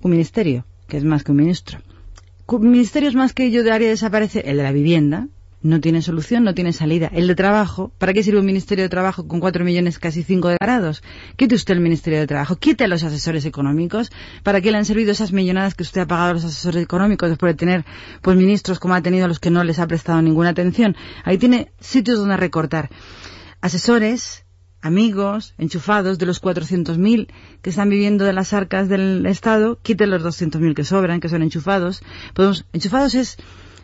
Un 0.00 0.12
ministerio, 0.12 0.64
que 0.88 0.98
es 0.98 1.04
más 1.04 1.24
que 1.24 1.32
un 1.32 1.38
ministro 1.38 1.78
ministerios 2.60 3.14
más 3.14 3.32
que 3.32 3.50
yo 3.50 3.60
haría 3.72 3.88
desaparecer 3.88 4.48
el 4.48 4.56
de 4.56 4.62
la 4.62 4.72
vivienda, 4.72 5.28
no 5.62 5.80
tiene 5.80 6.02
solución, 6.02 6.44
no 6.44 6.54
tiene 6.54 6.72
salida. 6.72 7.08
El 7.12 7.28
de 7.28 7.34
trabajo, 7.34 7.92
¿para 7.98 8.12
qué 8.12 8.22
sirve 8.22 8.40
un 8.40 8.46
ministerio 8.46 8.82
de 8.84 8.88
trabajo 8.88 9.28
con 9.28 9.38
cuatro 9.38 9.64
millones, 9.64 9.98
casi 9.98 10.22
cinco 10.22 10.48
de 10.48 10.56
parados? 10.58 11.02
Quite 11.36 11.54
usted 11.54 11.74
el 11.74 11.80
ministerio 11.80 12.18
de 12.18 12.26
trabajo, 12.26 12.56
quite 12.56 12.84
a 12.84 12.88
los 12.88 13.04
asesores 13.04 13.44
económicos. 13.44 14.10
¿Para 14.42 14.60
qué 14.60 14.72
le 14.72 14.78
han 14.78 14.84
servido 14.84 15.12
esas 15.12 15.32
millonadas 15.32 15.74
que 15.74 15.84
usted 15.84 16.00
ha 16.00 16.06
pagado 16.06 16.30
a 16.30 16.34
los 16.34 16.44
asesores 16.44 16.82
económicos 16.82 17.28
después 17.28 17.52
de 17.52 17.58
tener, 17.58 17.84
pues, 18.22 18.36
ministros 18.36 18.80
como 18.80 18.94
ha 18.94 19.02
tenido 19.02 19.28
los 19.28 19.38
que 19.38 19.50
no 19.50 19.62
les 19.62 19.78
ha 19.78 19.86
prestado 19.86 20.20
ninguna 20.20 20.50
atención? 20.50 20.96
Ahí 21.24 21.38
tiene 21.38 21.72
sitios 21.80 22.18
donde 22.18 22.36
recortar. 22.36 22.90
Asesores, 23.60 24.41
amigos, 24.82 25.54
enchufados, 25.58 26.18
de 26.18 26.26
los 26.26 26.42
400.000 26.42 27.28
que 27.62 27.70
están 27.70 27.88
viviendo 27.88 28.24
de 28.24 28.32
las 28.32 28.52
arcas 28.52 28.88
del 28.88 29.24
Estado, 29.26 29.78
quite 29.82 30.06
los 30.06 30.22
200.000 30.22 30.74
que 30.74 30.84
sobran, 30.84 31.20
que 31.20 31.28
son 31.28 31.42
enchufados. 31.42 32.02
Podemos, 32.34 32.66
enchufados 32.72 33.14
es 33.14 33.38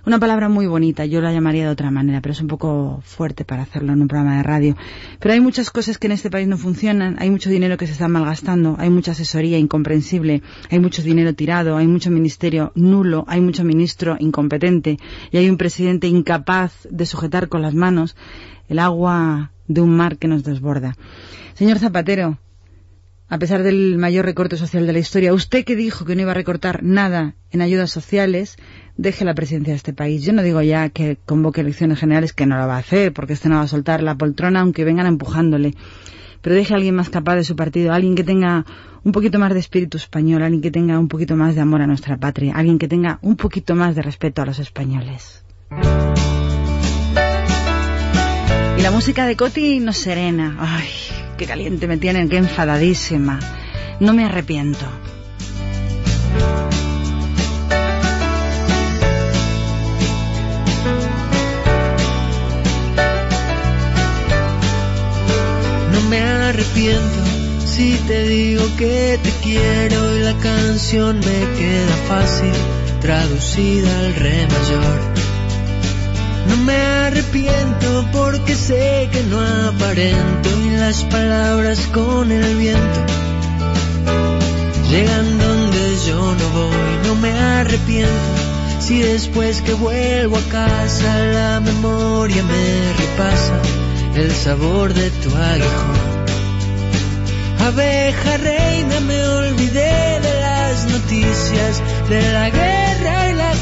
una 0.05 0.19
palabra 0.19 0.49
muy 0.49 0.66
bonita, 0.66 1.05
yo 1.05 1.20
la 1.20 1.33
llamaría 1.33 1.65
de 1.65 1.70
otra 1.70 1.91
manera, 1.91 2.20
pero 2.20 2.33
es 2.33 2.41
un 2.41 2.49
poco 2.49 3.01
fuerte 3.05 3.45
para 3.45 3.62
hacerlo 3.62 3.93
en 3.93 4.01
un 4.01 4.09
programa 4.09 4.39
de 4.39 4.43
radio. 4.43 4.77
Pero 5.20 5.35
hay 5.35 5.41
muchas 5.41 5.70
cosas 5.70 5.99
que 5.99 6.07
en 6.07 6.12
este 6.12 6.31
país 6.31 6.49
no 6.49 6.57
funcionan, 6.57 7.16
hay 7.19 7.31
mucho 7.31 7.51
dinero 7.51 7.77
que 7.77 7.87
se 7.87 7.93
está 7.93 8.09
malgastando, 8.09 8.77
hay 8.79 8.91
mucha 8.91 9.12
asesoría 9.12 9.59
incomprensible, 9.59 10.43
hay 10.70 10.79
mucho 10.79 11.03
dinero 11.03 11.35
tirado, 11.35 11.77
hay 11.77 11.87
mucho 11.87 12.11
ministerio 12.11 12.73
nulo, 12.75 13.25
hay 13.29 13.41
mucho 13.41 13.65
ministro 13.65 14.16
incompetente 14.19 14.99
y 15.31 15.37
hay 15.37 15.51
un 15.51 15.59
presidente 15.59 16.07
incapaz 16.07 16.89
de 16.91 17.05
sujetar 17.05 17.49
con 17.49 17.62
las 17.62 17.75
manos 17.75 18.16
el 18.69 18.79
agua 18.79 19.53
de 19.69 19.81
un 19.81 19.90
mar 19.97 20.19
que 20.19 20.28
nos 20.28 20.43
desborda. 20.43 20.97
Señor 21.55 21.78
Zapatero, 21.78 22.39
a 23.28 23.39
pesar 23.39 23.62
del 23.62 23.99
mayor 23.99 24.24
recorte 24.24 24.57
social 24.57 24.86
de 24.86 24.93
la 24.95 25.01
historia, 25.01 25.35
usted 25.35 25.65
que 25.65 25.77
dijo 25.77 26.07
que 26.07 26.16
no 26.16 26.23
iba 26.23 26.31
a 26.31 26.35
recortar 26.35 26.82
nada 26.82 27.35
en 27.51 27.61
ayudas 27.61 27.90
sociales, 27.90 28.57
deje 28.97 29.24
la 29.27 29.35
presidencia 29.35 29.74
de 29.74 29.77
este 29.77 29.93
país. 29.93 30.23
Yo 30.23 30.32
no 30.32 30.43
digo 30.43 30.62
ya 30.62 30.89
que 30.89 31.19
convoque 31.27 31.61
elecciones 31.61 31.99
generales, 31.99 32.32
que 32.32 32.47
no 32.47 32.57
lo 32.57 32.66
va 32.66 32.77
a 32.77 32.81
hacer, 32.81 33.12
porque 33.12 33.35
este 33.35 33.51
no 33.51 33.57
va 33.57 33.62
a 33.62 33.69
soltar 33.69 34.03
la 34.03 34.16
poltrona, 34.16 34.61
aunque 34.61 34.85
vengan 34.85 35.07
empujándole. 35.07 35.74
Pero 36.40 36.57
deje 36.57 36.73
a 36.73 36.77
alguien 36.77 36.95
más 36.95 37.11
capaz 37.11 37.36
de 37.36 37.45
su 37.45 37.55
partido, 37.55 37.93
alguien 37.93 38.15
que 38.15 38.24
tenga 38.24 38.65
un 39.05 39.12
poquito 39.12 39.39
más 39.39 39.53
de 39.53 39.61
espíritu 39.61 39.99
español, 39.99 40.43
alguien 40.43 40.62
que 40.62 40.70
tenga 40.70 40.99
un 40.99 41.09
poquito 41.09 41.36
más 41.36 41.55
de 41.55 41.61
amor 41.61 41.82
a 41.82 41.86
nuestra 41.86 42.16
patria, 42.16 42.55
alguien 42.55 42.78
que 42.78 42.89
tenga 42.89 43.19
un 43.20 43.36
poquito 43.36 43.74
más 43.74 43.95
de 43.95 44.03
respeto 44.03 44.40
a 44.40 44.47
los 44.47 44.59
españoles. 44.59 45.45
La 48.89 48.94
música 48.94 49.27
de 49.27 49.36
Coti 49.36 49.81
nos 49.81 49.98
serena. 49.98 50.56
Ay, 50.59 50.89
qué 51.36 51.44
caliente 51.44 51.86
me 51.86 51.98
tienen, 51.98 52.31
qué 52.31 52.39
enfadadísima. 52.39 53.39
No 54.01 54.15
me 54.15 54.24
arrepiento. 54.24 54.86
No 65.93 66.01
me 66.09 66.20
arrepiento 66.20 67.66
si 67.66 67.94
te 68.06 68.27
digo 68.27 68.65
que 68.78 69.20
te 69.23 69.31
quiero 69.43 70.16
y 70.16 70.23
la 70.23 70.39
canción 70.39 71.19
me 71.19 71.59
queda 71.59 71.97
fácil 72.09 72.52
traducida 73.02 73.98
al 73.98 74.15
re 74.15 74.47
mayor. 74.47 75.28
No 76.49 76.57
me 76.57 76.77
arrepiento 76.77 78.07
porque 78.12 78.55
sé 78.55 79.09
que 79.12 79.23
no 79.25 79.41
aparento 79.69 80.49
y 80.65 80.70
las 80.77 81.05
palabras 81.05 81.81
con 81.93 82.31
el 82.33 82.57
viento 82.57 83.01
llegan 84.91 85.39
donde 85.39 85.97
yo 86.07 86.35
no 86.35 86.49
voy. 86.51 86.93
No 87.07 87.15
me 87.16 87.33
arrepiento 87.33 88.49
si 88.81 89.01
después 89.01 89.61
que 89.61 89.75
vuelvo 89.75 90.39
a 90.39 90.43
casa 90.51 91.19
la 91.27 91.61
memoria 91.61 92.43
me 92.43 92.93
repasa 93.03 93.61
el 94.15 94.31
sabor 94.33 94.95
de 94.95 95.11
tu 95.11 95.35
aguijón. 95.37 96.09
Abeja 97.66 98.37
reina, 98.39 99.01
me 99.01 99.29
olvidé 99.29 100.20
de 100.20 100.41
las 100.41 100.87
noticias, 100.87 101.83
de 102.09 102.33
la 102.33 102.51
guerra 102.51 102.88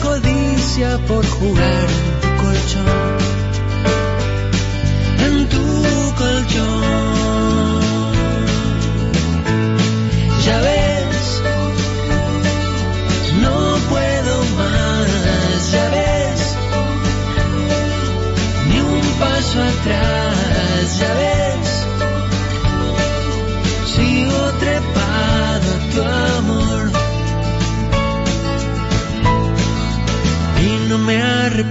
codicia 0.03 0.99
por 1.07 1.25
jugar 1.27 1.87
colchón, 2.41 3.17
en 5.27 5.49
tu 5.49 6.15
colchón. 6.21 7.81
Ya 10.45 10.61
ves, 10.61 10.76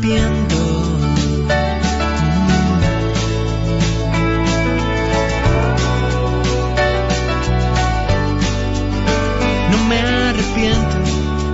No 0.05 0.11
me 9.89 9.99
arrepiento 9.99 10.97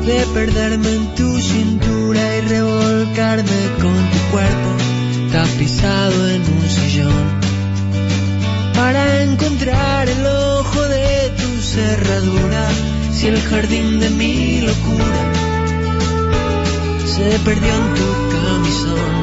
de 0.06 0.26
perderme 0.34 0.90
en 0.90 1.16
tu 1.16 1.40
cintura 1.40 2.38
y 2.38 2.42
revolcarme 2.42 3.62
con 3.80 3.96
tu 4.12 4.20
cuerpo 4.32 4.70
tapizado 5.32 6.28
en 6.28 6.42
un 6.42 6.70
sillón 6.70 7.40
para 8.76 9.24
encontrar 9.24 10.10
el 10.10 10.26
ojo 10.26 10.82
de 10.90 11.32
tu 11.38 11.62
cerradura. 11.62 12.68
Si 13.14 13.28
el 13.28 13.40
jardín 13.42 14.00
de 14.02 14.10
mi 14.10 14.60
locura 14.60 15.32
se 17.06 17.40
perdió 17.40 17.74
en 17.76 17.94
tu 17.94 18.31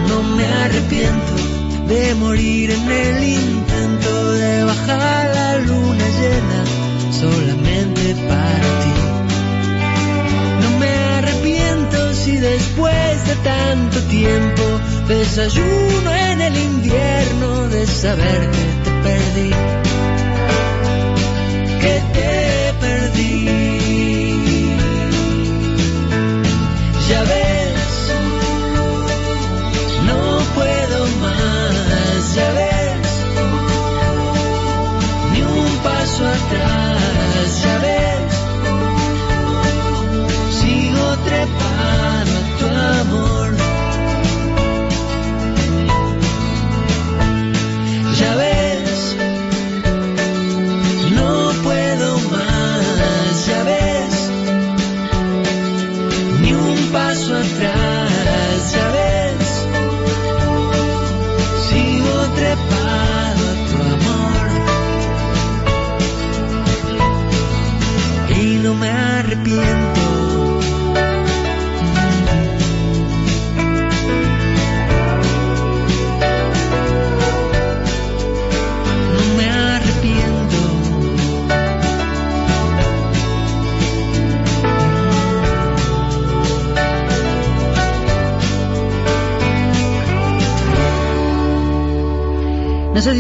no 0.09 0.23
me 0.23 0.47
arrepiento 0.47 1.35
de 1.89 2.15
morir 2.15 2.71
en 2.71 2.91
el 2.91 3.25
intento 3.25 4.33
de 4.33 4.65
bajar 4.65 5.35
la 5.35 5.59
luna 5.59 6.05
llena 6.21 6.61
solamente 7.11 8.15
para 8.29 8.69
ti. 8.83 8.97
No 10.63 10.79
me 10.79 10.93
arrepiento 11.19 12.15
si 12.15 12.37
después 12.37 13.27
de 13.27 13.35
tanto 13.37 14.01
tiempo 14.03 14.65
desayuno 15.09 16.15
en 16.15 16.41
el 16.41 16.57
invierno 16.57 17.69
de 17.69 17.87
saber 17.87 18.51
que 18.51 18.67
te 18.85 18.91
perdí, 19.03 19.88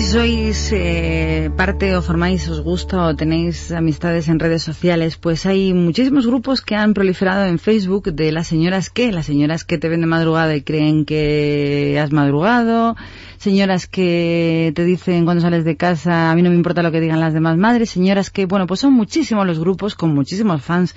sois 0.08 0.72
eh, 0.72 1.50
parte 1.54 1.94
o 1.94 2.00
formáis, 2.00 2.48
os 2.48 2.60
gusta 2.64 2.96
o 3.04 3.14
tenéis 3.14 3.68
amistades 3.72 4.28
en 4.28 4.40
redes 4.40 4.62
sociales, 4.62 5.18
pues 5.18 5.44
hay 5.44 5.74
muchísimos 5.74 6.26
grupos 6.26 6.62
que 6.62 6.76
han 6.76 6.94
proliferado 6.94 7.44
en 7.44 7.58
Facebook 7.58 8.14
de 8.14 8.32
las 8.32 8.46
señoras 8.46 8.88
que, 8.88 9.12
las 9.12 9.26
señoras 9.26 9.64
que 9.64 9.76
te 9.76 9.90
ven 9.90 10.00
de 10.00 10.06
madrugada 10.06 10.56
y 10.56 10.62
creen 10.62 11.04
que 11.04 12.00
has 12.00 12.10
madrugado, 12.10 12.96
señoras 13.36 13.86
que 13.86 14.72
te 14.74 14.86
dicen 14.86 15.26
cuando 15.26 15.42
sales 15.42 15.66
de 15.66 15.76
casa, 15.76 16.30
a 16.30 16.34
mí 16.34 16.40
no 16.40 16.48
me 16.48 16.56
importa 16.56 16.82
lo 16.82 16.90
que 16.90 17.02
digan 17.02 17.20
las 17.20 17.34
demás 17.34 17.58
madres, 17.58 17.90
señoras 17.90 18.30
que, 18.30 18.46
bueno, 18.46 18.66
pues 18.66 18.80
son 18.80 18.94
muchísimos 18.94 19.46
los 19.46 19.58
grupos 19.58 19.94
con 19.94 20.14
muchísimos 20.14 20.62
fans 20.62 20.94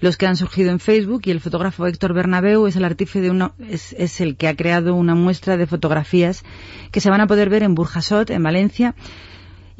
los 0.00 0.16
que 0.16 0.26
han 0.26 0.36
surgido 0.36 0.70
en 0.70 0.80
Facebook 0.80 1.22
y 1.24 1.30
el 1.30 1.40
fotógrafo 1.40 1.86
Héctor 1.86 2.14
Bernabeu 2.14 2.66
es 2.66 2.76
el 2.76 2.84
artífice 2.84 3.20
de 3.20 3.30
uno, 3.30 3.52
es, 3.68 3.94
es 3.98 4.20
el 4.20 4.36
que 4.36 4.48
ha 4.48 4.56
creado 4.56 4.94
una 4.94 5.14
muestra 5.14 5.56
de 5.56 5.66
fotografías 5.66 6.44
que 6.90 7.00
se 7.00 7.10
van 7.10 7.20
a 7.20 7.26
poder 7.26 7.50
ver 7.50 7.62
en 7.62 7.74
Burjasot, 7.74 8.30
en 8.30 8.42
Valencia, 8.42 8.94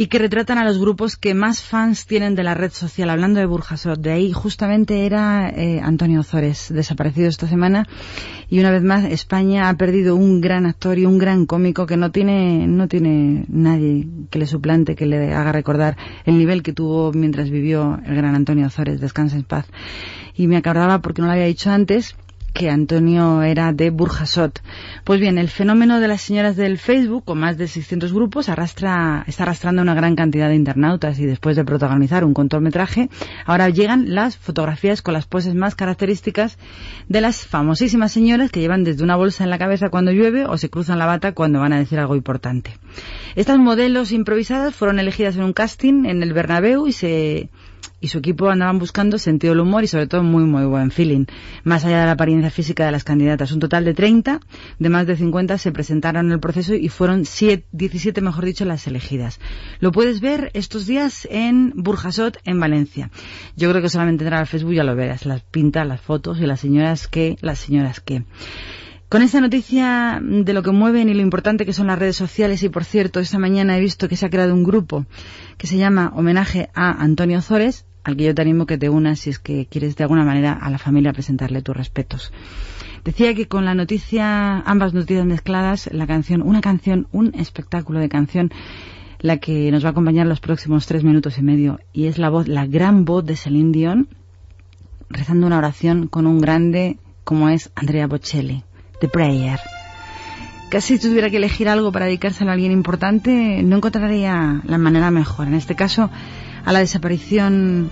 y 0.01 0.07
que 0.07 0.21
retratan 0.21 0.59
a 0.59 0.65
los 0.65 0.79
grupos 0.79 1.17
que 1.17 1.35
más 1.35 1.61
fans 1.61 2.07
tienen 2.07 2.37
de 2.37 2.45
la 2.45 2.55
red 2.55 2.71
social. 2.71 3.11
Hablando 3.11 3.41
de 3.41 3.47
Burjasot, 3.47 4.01
de 4.01 4.13
ahí 4.13 4.33
justamente 4.33 5.05
era 5.05 5.51
eh, 5.51 5.81
Antonio 5.83 6.21
Ozores, 6.21 6.73
desaparecido 6.73 7.29
esta 7.29 7.49
semana. 7.49 7.85
Y 8.49 8.61
una 8.61 8.71
vez 8.71 8.85
más, 8.85 9.05
España 9.07 9.69
ha 9.69 9.77
perdido 9.77 10.15
un 10.15 10.41
gran 10.41 10.67
actor 10.67 11.01
y 11.01 11.05
un 11.05 11.19
gran 11.19 11.47
cómico 11.47 11.85
que 11.87 11.97
no 11.97 12.13
tiene, 12.13 12.69
no 12.69 12.87
tiene 12.87 13.45
nadie 13.49 14.07
que 14.31 14.39
le 14.39 14.47
suplante, 14.47 14.95
que 14.95 15.05
le 15.05 15.35
haga 15.35 15.51
recordar 15.51 15.97
el 16.25 16.39
nivel 16.39 16.63
que 16.63 16.73
tuvo 16.73 17.13
mientras 17.13 17.51
vivió 17.51 18.01
el 18.07 18.15
gran 18.15 18.37
Antonio 18.37 18.69
Ozores. 18.69 19.01
Descansa 19.01 19.35
en 19.35 19.43
paz. 19.43 19.67
Y 20.33 20.47
me 20.47 20.57
acordaba, 20.57 21.01
porque 21.01 21.23
no 21.23 21.27
lo 21.27 21.33
había 21.33 21.47
dicho 21.47 21.73
antes, 21.73 22.15
que 22.53 22.71
Antonio 22.71 23.43
era 23.43 23.73
de 23.73 23.91
Burjasot. 23.91 24.63
Pues 25.05 25.21
bien, 25.21 25.39
el 25.39 25.49
fenómeno 25.49 26.01
de 26.01 26.09
las 26.09 26.23
señoras 26.23 26.57
del 26.57 26.79
Facebook, 26.79 27.25
con 27.25 27.39
más 27.39 27.57
de 27.57 27.69
600 27.69 28.13
grupos, 28.13 28.49
arrastra, 28.49 29.25
está 29.27 29.45
arrastrando 29.45 29.83
una 29.83 29.95
gran 29.95 30.17
cantidad 30.17 30.49
de 30.49 30.57
internautas 30.57 31.19
y 31.19 31.27
después 31.27 31.57
de 31.57 31.65
protagonizar 31.65 32.25
un 32.25 32.35
cortometraje, 32.35 33.11
ahora 33.45 33.69
llegan 33.69 34.15
las 34.15 34.37
fotografías 34.37 35.03
con 35.03 35.15
las 35.15 35.27
poses 35.27 35.55
más 35.55 35.75
características 35.75 36.59
de 37.09 37.21
las 37.21 37.47
famosísimas 37.47 38.13
señoras 38.13 38.51
que 38.51 38.61
llevan 38.61 38.85
desde 38.85 39.05
una 39.05 39.17
bolsa 39.17 39.45
en 39.45 39.51
la 39.51 39.59
cabeza 39.59 39.89
cuando 39.91 40.13
llueve 40.13 40.45
o 40.45 40.59
se 40.59 40.71
cruzan 40.71 40.99
la 40.99 41.07
bata 41.07 41.33
cuando 41.33 41.61
van 41.61 41.73
a 41.73 41.79
decir 41.79 41.99
algo 41.99 42.17
importante. 42.17 42.73
Estas 43.37 43.59
modelos 43.59 44.13
improvisadas 44.13 44.75
fueron 44.75 44.99
elegidas 44.99 45.37
en 45.37 45.43
un 45.43 45.53
casting 45.53 46.07
en 46.07 46.23
el 46.23 46.33
Bernabéu 46.33 46.87
y 46.87 46.93
se 46.93 47.51
y 48.01 48.09
su 48.09 48.19
equipo 48.19 48.49
andaban 48.49 48.79
buscando 48.79 49.19
sentido 49.19 49.53
del 49.53 49.61
humor 49.61 49.85
y 49.85 49.89
sobre 49.89 50.07
todo 50.07 50.23
muy 50.23 50.45
muy 50.45 50.65
buen 50.65 50.91
feeling, 50.91 51.27
más 51.65 51.85
allá 51.85 52.01
de 52.01 52.07
la 52.07 52.13
apariencia 52.13 52.51
física 52.51 52.87
de 52.87 52.93
las 52.93 53.05
candidatas. 53.05 53.53
Un 53.53 53.61
total 53.61 53.85
de 53.85 53.95
30, 53.95 54.41
de 54.79 54.89
más 54.89 55.07
de 55.07 55.17
50 55.17 55.59
se 55.59 55.73
presentaron 55.73 56.27
en 56.27 56.33
el 56.33 56.41
proceso 56.41 56.75
y 56.75 56.89
fueron 56.89 57.25
7, 57.25 57.67
17, 57.73 58.21
mejor 58.21 58.45
dicho, 58.45 58.65
las 58.65 58.87
elegidas. 58.87 59.41
Lo 59.81 59.93
puedes 59.93 60.21
ver 60.21 60.51
estos 60.55 60.87
días 60.87 61.27
en 61.31 61.73
Burjasot, 61.75 62.39
en 62.45 62.61
Valencia. 62.61 63.11
Yo 63.57 63.71
creo 63.71 63.83
que 63.83 63.89
solamente 63.89 64.25
entrar 64.25 64.41
al 64.41 64.47
Facebook 64.47 64.75
ya 64.75 64.85
lo 64.85 64.95
verás, 64.95 65.27
las 65.27 65.43
pintas, 65.43 65.87
las 65.87 66.01
fotos 66.01 66.39
y 66.41 66.47
las 66.47 66.61
señoras 66.61 67.09
que, 67.09 67.37
las 67.41 67.59
señoras 67.59 68.01
que. 68.01 68.25
Con 69.09 69.23
esta 69.23 69.41
noticia 69.41 70.21
de 70.23 70.53
lo 70.53 70.63
que 70.63 70.71
mueven 70.71 71.09
y 71.09 71.15
lo 71.15 71.23
importante 71.23 71.65
que 71.65 71.73
son 71.73 71.87
las 71.87 71.99
redes 71.99 72.17
sociales, 72.17 72.63
y 72.63 72.69
por 72.69 72.85
cierto, 72.85 73.21
esta 73.21 73.39
mañana 73.39 73.79
he 73.79 73.81
visto 73.81 74.07
que 74.07 74.17
se 74.17 74.27
ha 74.27 74.31
creado 74.31 74.53
un 74.53 74.65
grupo 74.65 75.07
que 75.57 75.67
se 75.67 75.79
llama 75.79 76.13
Homenaje 76.15 76.69
a 76.75 77.03
Antonio 77.03 77.41
Zores, 77.41 77.87
al 78.09 78.17
que 78.17 78.25
yo 78.25 78.35
te 78.35 78.41
animo 78.41 78.65
que 78.65 78.79
te 78.79 78.89
unas 78.89 79.21
si 79.21 79.31
es 79.31 79.39
que 79.39 79.67
quieres 79.67 79.95
de 79.97 80.05
alguna 80.05 80.25
manera 80.25 80.53
a 80.55 80.71
la 80.71 80.79
familia 80.79 81.13
presentarle 81.13 81.61
tus 81.61 81.77
respetos. 81.77 82.33
Decía 83.05 83.35
que 83.35 83.49
con 83.49 83.67
la 83.67 83.75
noticia, 83.75 84.61
ambas 84.61 84.95
noticias 84.95 85.27
mezcladas, 85.27 85.91
la 85.93 86.07
canción, 86.07 86.41
una 86.41 86.63
canción, 86.63 87.07
un 87.13 87.35
espectáculo 87.35 88.01
de 88.01 88.09
canción, 88.09 88.51
la 89.21 89.37
que 89.37 89.71
nos 89.71 89.85
va 89.85 89.89
a 89.89 89.91
acompañar 89.93 90.27
los 90.27 90.41
próximos 90.41 90.87
tres 90.87 91.05
minutos 91.05 91.37
y 91.37 91.43
medio, 91.43 91.81
y 91.93 92.07
es 92.07 92.17
la 92.17 92.31
voz, 92.31 92.49
la 92.49 92.67
gran 92.67 93.05
voz 93.05 93.27
de 93.27 93.37
Celine 93.37 93.73
Dion, 93.73 94.09
rezando 95.11 95.47
una 95.47 95.59
oración 95.59 96.09
con 96.09 96.27
un 96.27 96.41
grande 96.41 96.97
como 97.25 97.51
es 97.51 97.71
Andrea 97.75 98.07
Bocelli. 98.07 98.65
The 99.01 99.09
Prayer. 99.09 99.61
Casi 100.71 100.97
si 100.97 101.09
tuviera 101.09 101.29
que 101.29 101.37
elegir 101.37 101.69
algo 101.69 101.93
para 101.93 102.07
dedicárselo 102.07 102.51
a 102.51 102.55
alguien 102.55 102.73
importante, 102.73 103.63
no 103.63 103.77
encontraría 103.77 104.63
la 104.65 104.79
manera 104.79 105.11
mejor. 105.11 105.47
En 105.47 105.55
este 105.55 105.75
caso, 105.75 106.11
a 106.65 106.73
la 106.73 106.81
desaparición, 106.81 107.91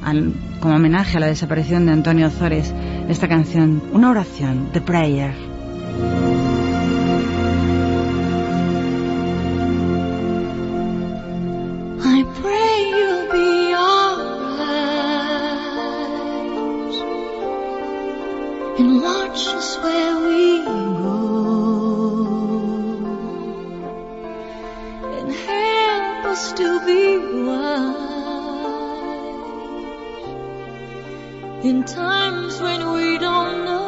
como 0.60 0.74
homenaje 0.74 1.16
a 1.16 1.20
la 1.20 1.26
desaparición 1.26 1.86
de 1.86 1.92
Antonio 1.92 2.26
Ozores, 2.28 2.72
esta 3.08 3.28
canción, 3.28 3.82
una 3.92 4.10
oración, 4.10 4.70
The 4.72 4.80
Prayer. 4.80 5.34
I 12.02 12.24
pray 12.40 12.90
you'll 12.90 13.32
be 13.32 13.56
watch 19.02 19.48
us 19.54 19.78
where 19.78 20.16
we 20.28 20.64
go 20.64 21.26
and 25.18 25.32
us 26.26 26.52
to 26.52 26.80
be 26.84 27.18
wise 27.44 28.05
in 31.66 31.82
times 31.82 32.60
when 32.60 32.80
we 32.92 33.18
don't 33.18 33.64
know. 33.64 33.82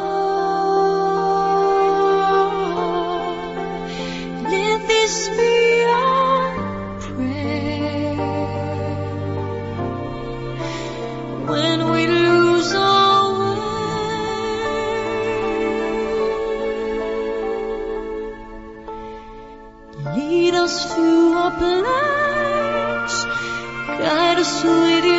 Let 4.53 4.79
this 4.87 5.29
be 5.39 5.83
our 5.85 6.47
prayer 7.05 8.15
when 11.53 11.77
we 11.91 12.01
lose 12.07 12.71
our 12.75 13.27
way. 13.39 13.61
Lead 20.17 20.53
us 20.65 20.75
to 20.95 21.07
a 21.47 21.49
place, 21.61 23.17
guide 24.03 24.37
us 24.45 24.63
with 24.65 25.05
your 25.05 25.18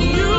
you. 0.00 0.37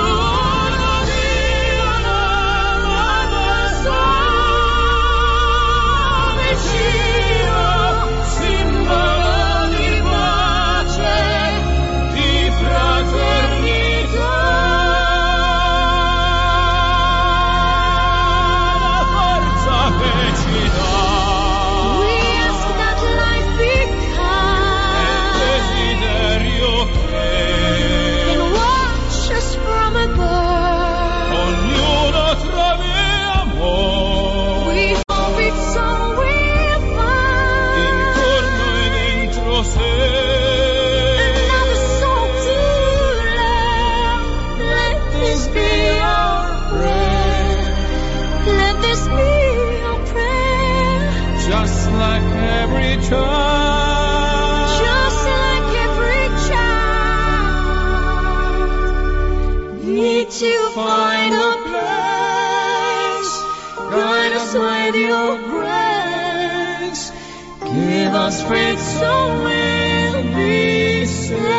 so 69.00 69.44
will 69.44 70.24
be 70.36 71.06
said. 71.06 71.59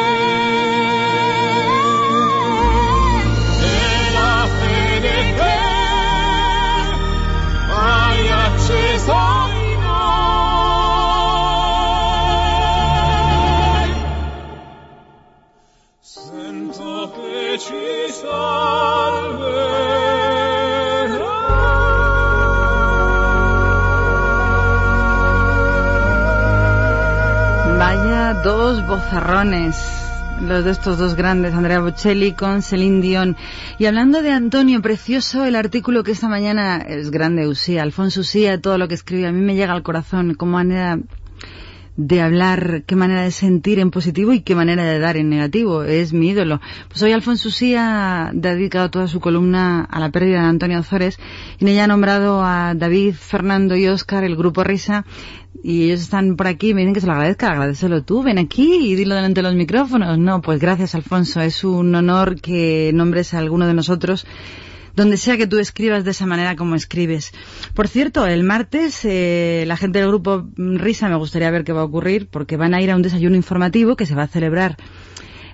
Dos 28.57 28.85
bozarrones. 28.85 29.77
Los 30.43 30.65
de 30.65 30.73
estos 30.73 30.99
dos 30.99 31.15
grandes, 31.15 31.55
Andrea 31.55 31.81
Bocelli 31.81 32.33
con 32.33 32.63
Celine 32.63 33.01
Dion. 33.01 33.37
Y 33.79 33.87
hablando 33.87 34.23
de 34.23 34.33
Antonio, 34.33 34.83
precioso 34.83 35.45
el 35.45 35.55
artículo 35.55 36.03
que 36.03 36.11
esta 36.11 36.29
mañana 36.29 36.79
es 36.79 37.11
grande, 37.13 37.47
Usía, 37.47 37.83
Alfonso 37.83 38.23
Usía, 38.23 38.61
todo 38.61 38.77
lo 38.77 38.89
que 38.89 38.95
escribe, 38.95 39.29
a 39.29 39.33
mí 39.33 39.41
me 39.41 39.55
llega 39.55 39.73
al 39.73 39.85
corazón, 39.85 40.35
como 40.35 40.53
manera 40.53 40.99
de 42.03 42.23
hablar, 42.23 42.85
qué 42.87 42.97
manera 42.97 43.23
de 43.23 43.31
sentir 43.31 43.79
en 43.79 43.91
positivo 43.91 44.33
y 44.33 44.41
qué 44.41 44.55
manera 44.55 44.85
de 44.85 44.99
dar 44.99 45.19
en 45.19 45.29
negativo. 45.29 45.83
Es 45.83 46.15
mi 46.15 46.31
ídolo. 46.31 46.59
Pues 46.89 47.03
hoy 47.03 47.13
Alfonso 47.13 47.49
Usía 47.49 48.29
ha 48.29 48.33
dedicado 48.33 48.91
toda 48.91 49.07
su 49.07 49.21
columna 49.21 49.85
a 49.85 50.01
la 50.01 50.11
pérdida 50.11 50.41
de 50.41 50.49
Antonio 50.49 50.81
Ozores 50.81 51.19
y 51.59 51.65
en 51.65 51.69
ella 51.69 51.85
ha 51.85 51.89
nombrado 51.89 52.43
a 52.43 52.75
David, 52.75 53.15
Fernando 53.15 53.77
y 53.77 53.87
Óscar, 53.87 54.25
el 54.25 54.35
grupo 54.35 54.65
Risa, 54.65 55.05
y 55.63 55.85
ellos 55.85 56.01
están 56.01 56.37
por 56.37 56.47
aquí 56.47 56.71
y 56.71 56.75
me 56.75 56.81
dicen 56.81 56.95
que 56.95 57.01
se 57.01 57.07
lo 57.07 57.13
agradezca, 57.13 57.51
agradecelo 57.51 58.03
tú, 58.03 58.23
ven 58.23 58.39
aquí 58.39 58.93
y 58.93 58.95
dilo 58.95 59.15
delante 59.15 59.41
de 59.41 59.49
los 59.49 59.55
micrófonos. 59.55 60.19
No, 60.19 60.41
pues 60.41 60.59
gracias 60.59 60.95
Alfonso, 60.95 61.43
es 61.43 61.65
un 61.65 61.95
honor 61.95 62.41
que 62.41 62.93
nombres 62.95 63.35
a 63.35 63.39
alguno 63.39 63.67
de 63.67 63.75
nosotros 63.75 64.27
donde 64.95 65.17
sea 65.17 65.37
que 65.37 65.47
tú 65.47 65.59
escribas 65.59 66.05
de 66.05 66.11
esa 66.11 66.27
manera 66.27 66.57
como 66.57 66.75
escribes. 66.75 67.33
Por 67.75 67.89
cierto, 67.89 68.27
el 68.27 68.45
martes 68.45 69.05
eh, 69.05 69.65
la 69.67 69.77
gente 69.77 69.99
del 69.99 70.09
grupo 70.09 70.49
Risa 70.57 71.09
me 71.09 71.17
gustaría 71.17 71.51
ver 71.51 71.65
qué 71.65 71.73
va 71.73 71.83
a 71.83 71.85
ocurrir 71.85 72.29
porque 72.29 72.57
van 72.57 72.75
a 72.75 72.83
ir 72.83 72.91
a 72.91 72.97
un 72.97 73.03
desayuno 73.03 73.37
informativo 73.37 73.97
que 73.97 74.07
se 74.07 74.15
va 74.15 74.25
a 74.25 74.29
celebrar 74.29 74.77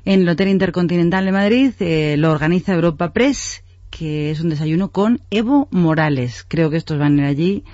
en 0.05 0.23
el 0.23 0.29
Hotel 0.29 0.49
Intercontinental 0.49 1.25
de 1.25 1.33
Madrid. 1.33 1.73
eh, 1.81 2.17
lo 2.17 2.31
organiza 2.31 2.75
Europa 2.75 3.13
Press, 3.13 3.63
que 3.91 4.31
es 4.31 4.41
un 4.41 4.51
desayuno 4.51 4.91
con 4.91 5.21
Evo 5.31 5.69
Morales. 5.71 6.45
Creo 6.49 6.71
que 6.71 6.77
estos 6.77 6.99
van 6.99 7.19
a 7.19 7.23
ir 7.23 7.29
allí. 7.29 7.65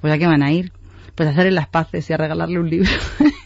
Pues 0.00 0.12
a 0.12 0.18
qué 0.18 0.26
van 0.26 0.42
a 0.42 0.52
ir? 0.52 0.72
Pues 1.14 1.28
a 1.28 1.32
hacerle 1.32 1.50
las 1.50 1.68
paces 1.68 2.08
y 2.08 2.12
a 2.12 2.16
regalarle 2.16 2.58
un 2.58 2.70
libro. 2.70 2.90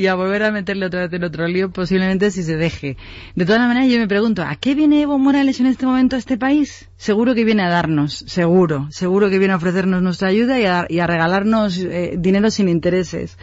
y 0.00 0.06
a 0.06 0.14
volver 0.14 0.42
a 0.44 0.50
meterle 0.50 0.86
otra 0.86 1.00
vez 1.02 1.12
en 1.12 1.24
otro 1.24 1.46
lío, 1.46 1.72
posiblemente 1.72 2.30
si 2.30 2.42
se 2.42 2.56
deje. 2.56 2.96
De 3.34 3.44
todas 3.44 3.60
maneras, 3.60 3.90
yo 3.90 3.98
me 3.98 4.08
pregunto, 4.08 4.42
¿a 4.42 4.56
qué 4.56 4.74
viene 4.74 5.02
Evo 5.02 5.18
Morales 5.18 5.60
en 5.60 5.66
este 5.66 5.84
momento 5.84 6.16
a 6.16 6.18
este 6.18 6.38
país? 6.38 6.88
Seguro 6.96 7.34
que 7.34 7.44
viene 7.44 7.64
a 7.64 7.68
darnos, 7.68 8.24
seguro, 8.26 8.86
seguro 8.90 9.28
que 9.28 9.38
viene 9.38 9.52
a 9.52 9.58
ofrecernos 9.58 10.00
nuestra 10.00 10.28
ayuda 10.28 10.58
y 10.58 10.64
a, 10.64 10.86
y 10.88 11.00
a 11.00 11.06
regalarnos 11.06 11.76
eh, 11.76 12.14
dinero 12.16 12.50
sin 12.50 12.70
intereses. 12.70 13.36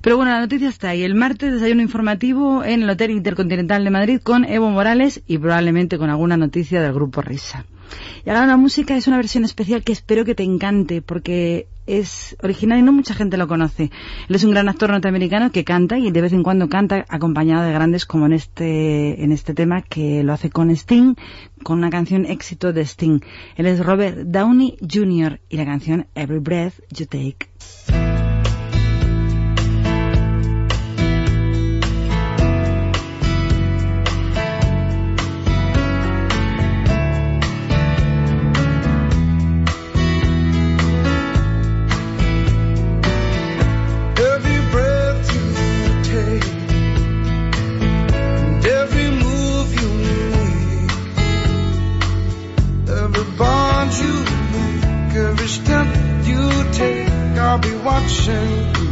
Pero 0.00 0.16
bueno, 0.16 0.30
la 0.30 0.38
noticia 0.38 0.68
está 0.68 0.90
ahí. 0.90 1.02
El 1.02 1.16
martes 1.16 1.52
desayuno 1.52 1.82
informativo 1.82 2.62
en 2.62 2.84
el 2.84 2.90
Hotel 2.90 3.10
Intercontinental 3.10 3.82
de 3.82 3.90
Madrid 3.90 4.20
con 4.22 4.44
Evo 4.44 4.70
Morales 4.70 5.22
y 5.26 5.38
probablemente 5.38 5.98
con 5.98 6.08
alguna 6.08 6.36
noticia 6.36 6.80
del 6.80 6.92
grupo 6.92 7.20
Risa. 7.20 7.66
Y 8.24 8.30
ahora 8.30 8.46
la 8.46 8.56
música 8.56 8.96
es 8.96 9.06
una 9.06 9.16
versión 9.16 9.44
especial 9.44 9.82
que 9.82 9.92
espero 9.92 10.24
que 10.24 10.34
te 10.34 10.42
encante 10.42 11.02
porque 11.02 11.66
es 11.86 12.36
original 12.42 12.80
y 12.80 12.82
no 12.82 12.92
mucha 12.92 13.14
gente 13.14 13.36
lo 13.36 13.48
conoce. 13.48 13.90
Él 14.28 14.34
es 14.34 14.44
un 14.44 14.50
gran 14.50 14.68
actor 14.68 14.90
norteamericano 14.90 15.52
que 15.52 15.64
canta 15.64 15.98
y 15.98 16.10
de 16.10 16.20
vez 16.20 16.32
en 16.32 16.42
cuando 16.42 16.68
canta 16.68 17.04
acompañado 17.08 17.64
de 17.64 17.72
grandes 17.72 18.06
como 18.06 18.26
en 18.26 18.32
este, 18.32 19.22
en 19.22 19.32
este 19.32 19.54
tema 19.54 19.82
que 19.82 20.22
lo 20.22 20.32
hace 20.32 20.50
con 20.50 20.70
Sting, 20.70 21.14
con 21.62 21.78
una 21.78 21.90
canción 21.90 22.26
éxito 22.26 22.72
de 22.72 22.82
Sting. 22.82 23.20
Él 23.56 23.66
es 23.66 23.84
Robert 23.84 24.18
Downey 24.18 24.76
Jr. 24.80 25.40
y 25.48 25.56
la 25.56 25.64
canción 25.64 26.06
Every 26.14 26.40
Breath 26.40 26.74
You 26.90 27.06
Take. 27.06 28.15
Watching 58.06 58.85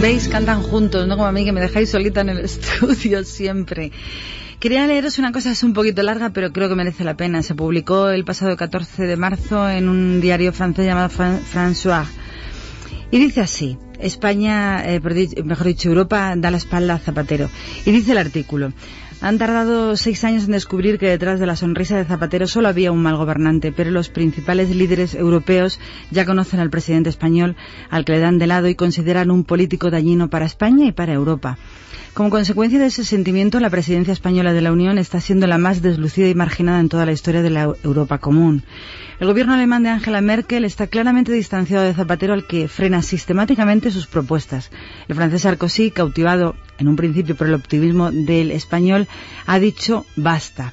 ¿Veis? 0.00 0.28
Cantan 0.28 0.62
juntos, 0.62 1.06
no 1.08 1.16
como 1.16 1.26
a 1.26 1.32
mí 1.32 1.44
que 1.44 1.52
me 1.52 1.60
dejáis 1.60 1.90
solita 1.90 2.20
en 2.20 2.28
el 2.30 2.38
estudio 2.44 3.24
siempre. 3.24 3.92
Quería 4.60 4.86
leeros 4.86 5.18
una 5.18 5.32
cosa, 5.32 5.50
es 5.50 5.62
un 5.62 5.72
poquito 5.74 6.02
larga, 6.02 6.30
pero 6.30 6.52
creo 6.52 6.68
que 6.68 6.74
merece 6.74 7.04
la 7.04 7.16
pena. 7.16 7.42
Se 7.42 7.54
publicó 7.54 8.08
el 8.10 8.24
pasado 8.24 8.56
14 8.56 9.04
de 9.04 9.16
marzo 9.16 9.68
en 9.68 9.88
un 9.88 10.20
diario 10.20 10.52
francés 10.52 10.86
llamado 10.86 11.08
Fran- 11.08 11.40
François. 11.40 12.06
Y 13.10 13.18
dice 13.18 13.40
así, 13.40 13.78
España, 14.00 14.82
eh, 14.86 15.00
mejor 15.44 15.66
dicho, 15.66 15.88
Europa 15.88 16.34
da 16.36 16.50
la 16.50 16.56
espalda 16.56 16.94
a 16.94 16.98
Zapatero. 16.98 17.48
Y 17.84 17.92
dice 17.92 18.12
el 18.12 18.18
artículo, 18.18 18.72
han 19.20 19.38
tardado 19.38 19.96
seis 19.96 20.24
años 20.24 20.44
en 20.44 20.52
descubrir 20.52 20.98
que 20.98 21.08
detrás 21.08 21.40
de 21.40 21.46
la 21.46 21.56
sonrisa 21.56 21.96
de 21.96 22.04
Zapatero 22.04 22.46
solo 22.46 22.68
había 22.68 22.92
un 22.92 23.02
mal 23.02 23.16
gobernante, 23.16 23.72
pero 23.72 23.90
los 23.90 24.08
principales 24.08 24.70
líderes 24.74 25.14
europeos 25.14 25.80
ya 26.10 26.26
conocen 26.26 26.60
al 26.60 26.70
presidente 26.70 27.10
español, 27.10 27.56
al 27.90 28.04
que 28.04 28.12
le 28.12 28.20
dan 28.20 28.38
de 28.38 28.46
lado 28.46 28.68
y 28.68 28.74
consideran 28.74 29.30
un 29.30 29.44
político 29.44 29.90
dañino 29.90 30.28
para 30.28 30.46
España 30.46 30.86
y 30.86 30.92
para 30.92 31.14
Europa. 31.14 31.58
Como 32.16 32.30
consecuencia 32.30 32.78
de 32.78 32.86
ese 32.86 33.04
sentimiento, 33.04 33.60
la 33.60 33.68
presidencia 33.68 34.14
española 34.14 34.54
de 34.54 34.62
la 34.62 34.72
Unión 34.72 34.96
está 34.96 35.20
siendo 35.20 35.46
la 35.46 35.58
más 35.58 35.82
deslucida 35.82 36.26
y 36.28 36.34
marginada 36.34 36.80
en 36.80 36.88
toda 36.88 37.04
la 37.04 37.12
historia 37.12 37.42
de 37.42 37.50
la 37.50 37.64
Europa 37.82 38.16
común. 38.16 38.64
El 39.20 39.26
gobierno 39.26 39.52
alemán 39.52 39.82
de 39.82 39.90
Angela 39.90 40.22
Merkel 40.22 40.64
está 40.64 40.86
claramente 40.86 41.30
distanciado 41.30 41.84
de 41.84 41.92
Zapatero 41.92 42.32
al 42.32 42.46
que 42.46 42.68
frena 42.68 43.02
sistemáticamente 43.02 43.90
sus 43.90 44.06
propuestas. 44.06 44.70
El 45.08 45.16
francés 45.16 45.42
Sarkozy, 45.42 45.90
cautivado 45.90 46.56
en 46.78 46.88
un 46.88 46.96
principio 46.96 47.36
por 47.36 47.48
el 47.48 47.54
optimismo 47.54 48.10
del 48.10 48.50
español, 48.50 49.08
ha 49.44 49.58
dicho 49.58 50.06
basta. 50.16 50.72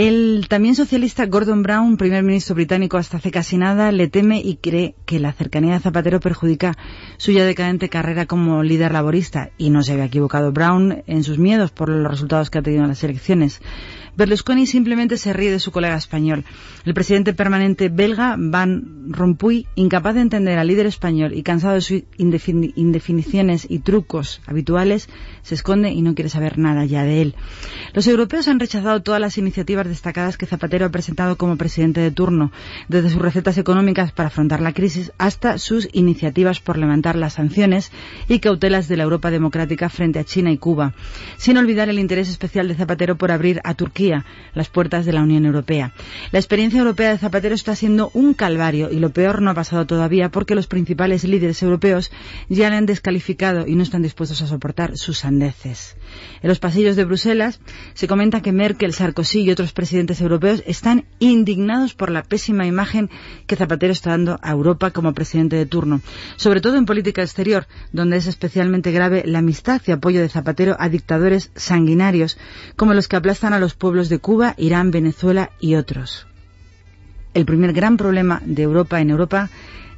El 0.00 0.46
también 0.48 0.76
socialista 0.76 1.26
Gordon 1.26 1.64
Brown, 1.64 1.96
primer 1.96 2.22
ministro 2.22 2.54
británico 2.54 2.98
hasta 2.98 3.16
hace 3.16 3.32
casi 3.32 3.56
nada, 3.56 3.90
le 3.90 4.06
teme 4.06 4.38
y 4.38 4.54
cree 4.54 4.94
que 5.06 5.18
la 5.18 5.32
cercanía 5.32 5.72
de 5.72 5.80
Zapatero 5.80 6.20
perjudica 6.20 6.76
su 7.16 7.32
ya 7.32 7.44
decadente 7.44 7.88
carrera 7.88 8.26
como 8.26 8.62
líder 8.62 8.92
laborista. 8.92 9.50
Y 9.58 9.70
no 9.70 9.82
se 9.82 9.94
había 9.94 10.04
equivocado 10.04 10.52
Brown 10.52 11.02
en 11.08 11.24
sus 11.24 11.38
miedos 11.38 11.72
por 11.72 11.88
los 11.88 12.08
resultados 12.08 12.48
que 12.48 12.58
ha 12.58 12.62
tenido 12.62 12.84
en 12.84 12.90
las 12.90 13.02
elecciones. 13.02 13.60
Berlusconi 14.18 14.66
simplemente 14.66 15.16
se 15.16 15.32
ríe 15.32 15.52
de 15.52 15.60
su 15.60 15.70
colega 15.70 15.94
español. 15.94 16.44
El 16.84 16.92
presidente 16.92 17.34
permanente 17.34 17.88
belga, 17.88 18.34
Van 18.36 19.12
Rompuy, 19.12 19.68
incapaz 19.76 20.16
de 20.16 20.22
entender 20.22 20.58
al 20.58 20.66
líder 20.66 20.86
español 20.86 21.34
y 21.34 21.44
cansado 21.44 21.74
de 21.74 21.82
sus 21.82 22.02
indefin- 22.18 22.72
indefiniciones 22.74 23.64
y 23.70 23.78
trucos 23.78 24.40
habituales, 24.46 25.08
se 25.42 25.54
esconde 25.54 25.92
y 25.92 26.02
no 26.02 26.16
quiere 26.16 26.30
saber 26.30 26.58
nada 26.58 26.84
ya 26.84 27.04
de 27.04 27.22
él. 27.22 27.36
Los 27.94 28.08
europeos 28.08 28.48
han 28.48 28.58
rechazado 28.58 29.02
todas 29.02 29.20
las 29.20 29.38
iniciativas 29.38 29.86
destacadas 29.86 30.36
que 30.36 30.46
Zapatero 30.46 30.86
ha 30.86 30.90
presentado 30.90 31.38
como 31.38 31.56
presidente 31.56 32.00
de 32.00 32.10
turno, 32.10 32.50
desde 32.88 33.10
sus 33.10 33.22
recetas 33.22 33.56
económicas 33.56 34.10
para 34.10 34.26
afrontar 34.26 34.60
la 34.60 34.72
crisis 34.72 35.12
hasta 35.18 35.58
sus 35.58 35.88
iniciativas 35.92 36.58
por 36.58 36.76
levantar 36.76 37.14
las 37.14 37.34
sanciones 37.34 37.92
y 38.28 38.40
cautelas 38.40 38.88
de 38.88 38.96
la 38.96 39.04
Europa 39.04 39.30
democrática 39.30 39.88
frente 39.88 40.18
a 40.18 40.24
China 40.24 40.50
y 40.50 40.58
Cuba, 40.58 40.92
sin 41.36 41.56
olvidar 41.56 41.88
el 41.88 42.00
interés 42.00 42.28
especial 42.28 42.66
de 42.66 42.74
Zapatero 42.74 43.16
por 43.16 43.30
abrir 43.30 43.60
a 43.62 43.74
Turquía 43.74 44.07
las 44.54 44.68
puertas 44.68 45.06
de 45.06 45.12
la 45.12 45.22
Unión 45.22 45.44
Europea. 45.44 45.92
La 46.32 46.38
experiencia 46.38 46.80
europea 46.80 47.10
de 47.10 47.18
Zapatero 47.18 47.54
está 47.54 47.74
siendo 47.76 48.10
un 48.14 48.34
calvario 48.34 48.90
y 48.90 48.98
lo 48.98 49.10
peor 49.10 49.42
no 49.42 49.50
ha 49.50 49.54
pasado 49.54 49.86
todavía 49.86 50.30
porque 50.30 50.54
los 50.54 50.66
principales 50.66 51.24
líderes 51.24 51.62
europeos 51.62 52.10
ya 52.48 52.70
le 52.70 52.76
han 52.76 52.86
descalificado 52.86 53.66
y 53.66 53.74
no 53.74 53.82
están 53.82 54.02
dispuestos 54.02 54.42
a 54.42 54.46
soportar 54.46 54.96
sus 54.96 55.18
sandeces. 55.18 55.96
En 56.42 56.48
los 56.48 56.58
pasillos 56.58 56.96
de 56.96 57.04
Bruselas 57.04 57.60
se 57.94 58.06
comenta 58.06 58.42
que 58.42 58.52
Merkel, 58.52 58.92
Sarkozy 58.92 59.40
y 59.40 59.50
otros 59.50 59.72
presidentes 59.72 60.20
europeos 60.20 60.62
están 60.66 61.04
indignados 61.18 61.94
por 61.94 62.10
la 62.10 62.22
pésima 62.22 62.66
imagen 62.66 63.10
que 63.46 63.56
Zapatero 63.56 63.92
está 63.92 64.10
dando 64.10 64.38
a 64.42 64.52
Europa 64.52 64.90
como 64.90 65.14
presidente 65.14 65.56
de 65.56 65.66
turno, 65.66 66.00
sobre 66.36 66.60
todo 66.60 66.76
en 66.76 66.86
política 66.86 67.22
exterior, 67.22 67.66
donde 67.92 68.16
es 68.16 68.26
especialmente 68.26 68.92
grave 68.92 69.24
la 69.26 69.40
amistad 69.40 69.82
y 69.86 69.92
apoyo 69.92 70.20
de 70.20 70.28
Zapatero 70.28 70.76
a 70.78 70.88
dictadores 70.88 71.50
sanguinarios 71.56 72.38
como 72.76 72.94
los 72.94 73.08
que 73.08 73.16
aplastan 73.16 73.52
a 73.52 73.58
los 73.58 73.74
pueblos 73.74 74.08
de 74.08 74.18
Cuba, 74.18 74.54
Irán, 74.56 74.90
Venezuela 74.90 75.50
y 75.60 75.74
otros. 75.74 76.26
El 77.34 77.44
primer 77.44 77.72
gran 77.72 77.96
problema 77.96 78.40
de 78.44 78.62
Europa 78.62 79.00
en 79.00 79.10
Europa 79.10 79.50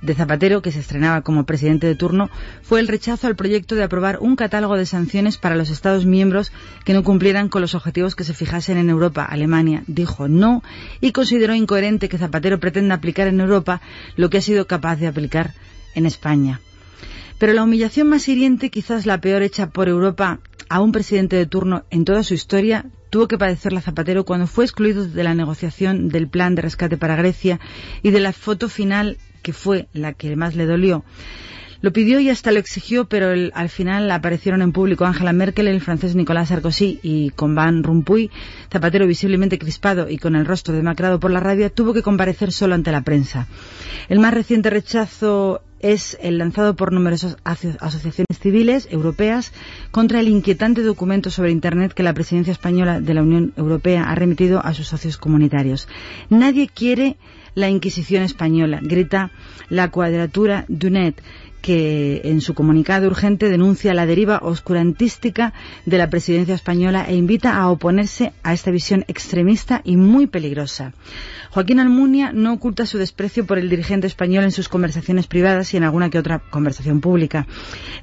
de 0.03 0.15
Zapatero, 0.15 0.63
que 0.63 0.73
se 0.73 0.81
estrenaba 0.81 1.23
como 1.23 1.45
presidente 1.45 1.87
de 1.87 1.95
turno, 1.95 2.31
fue 2.63 2.81
el 2.81 2.89
rechazo 2.89 3.27
al 3.27 3.37
proyecto 3.37 3.75
de 3.75 3.83
aprobar 3.83 4.19
un 4.21 4.37
catálogo 4.37 4.77
de 4.77 4.87
sanciones 4.87 5.39
para 5.39 5.57
los 5.57 5.71
Estados 5.71 6.07
miembros 6.07 6.53
que 6.85 6.95
no 6.95 7.05
cumplieran 7.05 7.49
con 7.49 7.61
los 7.61 7.75
objetivos 7.75 8.17
que 8.17 8.25
se 8.25 8.35
fijasen 8.35 8.79
en 8.79 8.91
Europa. 8.91 9.25
Alemania 9.25 9.83
dijo 9.87 10.29
no 10.29 10.63
y 11.01 11.13
consideró 11.13 11.55
incoherente 11.55 12.09
que 12.09 12.19
Zapatero 12.19 12.61
pretenda 12.61 12.95
aplicar 12.95 13.29
en 13.29 13.41
Europa 13.41 13.81
lo 14.17 14.31
que 14.31 14.39
ha 14.39 14.43
sido 14.43 14.67
capaz 14.67 14.97
de 14.97 15.07
aplicar 15.07 15.55
en 15.95 16.07
España. 16.07 16.61
Pero 17.39 17.55
la 17.55 17.63
humillación 17.63 18.09
más 18.09 18.29
hiriente, 18.29 18.71
quizás 18.71 19.07
la 19.07 19.21
peor 19.21 19.43
hecha 19.43 19.71
por 19.71 19.89
Europa 19.89 20.41
a 20.69 20.81
un 20.81 20.93
presidente 20.93 21.37
de 21.37 21.47
turno 21.47 21.85
en 21.91 22.05
toda 22.05 22.23
su 22.23 22.35
historia, 22.35 22.85
tuvo 23.09 23.29
que 23.29 23.39
padecerla 23.39 23.81
Zapatero 23.81 24.25
cuando 24.25 24.47
fue 24.47 24.65
excluido 24.65 25.07
de 25.07 25.25
la 25.25 25.35
negociación 25.35 26.11
del 26.11 26.29
plan 26.29 26.55
de 26.55 26.63
rescate 26.63 26.97
para 26.97 27.17
Grecia 27.17 27.59
y 28.03 28.11
de 28.11 28.21
la 28.21 28.33
foto 28.33 28.69
final 28.69 29.19
que 29.43 29.53
fue 29.53 29.89
la 29.93 30.13
que 30.13 30.37
más 30.37 30.55
le 30.55 30.67
dolió. 30.67 31.05
Lo 31.83 31.95
pidió 31.95 32.21
y 32.21 32.29
hasta 32.29 32.53
lo 32.53 32.59
exigió, 32.59 33.07
pero 33.07 33.31
al 33.55 33.69
final 33.71 34.11
aparecieron 34.11 34.61
en 34.61 34.71
público 34.73 35.07
Angela 35.07 35.33
Merkel, 35.33 35.67
el 35.67 35.81
francés 35.81 36.15
Nicolas 36.15 36.49
Sarkozy 36.51 37.01
y 37.03 37.31
con 37.31 37.55
Van 37.55 37.83
Rompuy. 37.83 38.31
Zapatero, 38.71 39.07
visiblemente 39.07 39.59
crispado 39.59 40.11
y 40.11 40.19
con 40.19 40.37
el 40.37 40.45
rostro 40.45 40.75
demacrado 40.75 41.19
por 41.21 41.31
la 41.31 41.41
rabia, 41.41 41.71
tuvo 41.71 41.95
que 41.95 42.03
comparecer 42.03 42.53
solo 42.53 42.75
ante 42.75 42.93
la 42.93 43.01
prensa. 43.01 43.47
El 44.11 44.19
más 44.19 44.35
reciente 44.35 44.69
rechazo 44.69 45.63
es 45.79 46.19
el 46.21 46.37
lanzado 46.37 46.77
por 46.77 46.93
numerosas 46.93 47.39
aso- 47.45 47.79
asociaciones 47.81 48.39
civiles 48.39 48.87
europeas 48.91 49.55
contra 49.91 50.21
el 50.21 50.29
inquietante 50.29 50.83
documento 50.83 51.31
sobre 51.31 51.51
Internet 51.51 51.95
que 51.95 52.03
la 52.03 52.13
presidencia 52.13 52.53
española 52.53 53.01
de 53.01 53.15
la 53.15 53.23
Unión 53.23 53.55
Europea 53.57 54.03
ha 54.05 54.15
remitido 54.15 54.63
a 54.63 54.75
sus 54.75 54.89
socios 54.89 55.17
comunitarios. 55.17 55.89
Nadie 56.29 56.69
quiere 56.69 57.17
la 57.55 57.69
Inquisición 57.69 58.23
española, 58.23 58.81
grita 58.83 59.31
la 59.69 59.91
cuadratura 59.91 60.65
Dunet, 60.69 61.23
que 61.61 62.23
en 62.25 62.41
su 62.41 62.55
comunicado 62.55 63.07
urgente 63.07 63.51
denuncia 63.51 63.95
la 63.95 64.07
deriva 64.07 64.41
oscurantística 64.43 65.53
de 65.85 65.99
la 65.99 66.09
presidencia 66.09 66.55
española 66.55 67.05
e 67.09 67.15
invita 67.15 67.57
a 67.57 67.71
oponerse 67.71 68.33
a 68.43 68.53
esta 68.53 68.71
visión 68.71 69.05
extremista 69.09 69.83
y 69.85 69.97
muy 69.97 70.27
peligrosa. 70.27 70.93
Joaquín 71.51 71.81
Almunia 71.81 72.33
no 72.33 72.53
oculta 72.53 72.87
su 72.87 72.97
desprecio 72.97 73.45
por 73.45 73.59
el 73.59 73.69
dirigente 73.69 74.07
español 74.07 74.45
en 74.45 74.53
sus 74.53 74.69
conversaciones 74.69 75.27
privadas 75.27 75.75
y 75.75 75.77
en 75.77 75.85
alguna 75.85 76.09
que 76.09 76.19
otra 76.19 76.39
conversación 76.39 77.01
pública. 77.01 77.47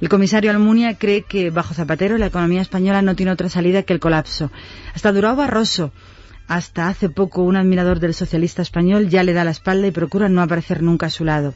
El 0.00 0.08
comisario 0.08 0.50
Almunia 0.50 0.98
cree 0.98 1.22
que 1.22 1.50
bajo 1.50 1.74
Zapatero 1.74 2.18
la 2.18 2.26
economía 2.26 2.60
española 2.60 3.02
no 3.02 3.16
tiene 3.16 3.32
otra 3.32 3.48
salida 3.48 3.82
que 3.82 3.94
el 3.94 4.00
colapso. 4.00 4.52
Hasta 4.94 5.12
Durao 5.12 5.34
Barroso, 5.34 5.92
hasta 6.48 6.88
hace 6.88 7.08
poco 7.10 7.42
un 7.42 7.56
admirador 7.56 8.00
del 8.00 8.14
socialista 8.14 8.62
español 8.62 9.08
ya 9.08 9.22
le 9.22 9.34
da 9.34 9.44
la 9.44 9.50
espalda 9.50 9.86
y 9.86 9.90
procura 9.90 10.28
no 10.28 10.40
aparecer 10.42 10.82
nunca 10.82 11.06
a 11.06 11.10
su 11.10 11.24
lado. 11.24 11.54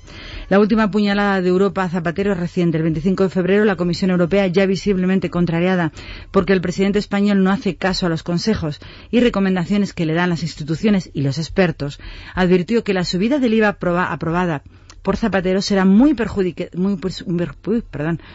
La 0.51 0.61
última 0.61 0.91
puñalada 0.91 1.41
de 1.41 1.49
Europa 1.49 1.83
a 1.85 1.89
Zapatero 1.89 2.33
es 2.33 2.39
reciente. 2.39 2.77
El 2.77 2.83
25 2.85 3.25
de 3.25 3.31
febrero 3.31 3.65
la 3.65 3.77
Comisión 3.77 4.11
Europea, 4.11 4.47
ya 4.47 4.67
visiblemente 4.67 5.31
contrariada 5.31 5.93
porque 6.31 6.53
el 6.53 6.61
presidente 6.61 6.99
español 6.99 7.43
no 7.43 7.51
hace 7.51 7.77
caso 7.77 8.07
a 8.07 8.09
los 8.11 8.23
consejos 8.23 8.81
y 9.11 9.21
recomendaciones 9.21 9.95
que 9.95 10.07
le 10.07 10.13
dan 10.15 10.29
las 10.31 10.43
instituciones 10.43 11.11
y 11.15 11.23
los 11.23 11.39
expertos, 11.39 11.99
advirtió 12.35 12.85
que 12.85 12.95
la 12.95 13.05
subida 13.05 13.39
del 13.39 13.55
IVA 13.55 13.69
aproba- 13.79 14.13
aprobada 14.13 14.63
por 15.03 15.17
Zapatero 15.17 15.63
será 15.63 15.85
muy, 15.85 16.15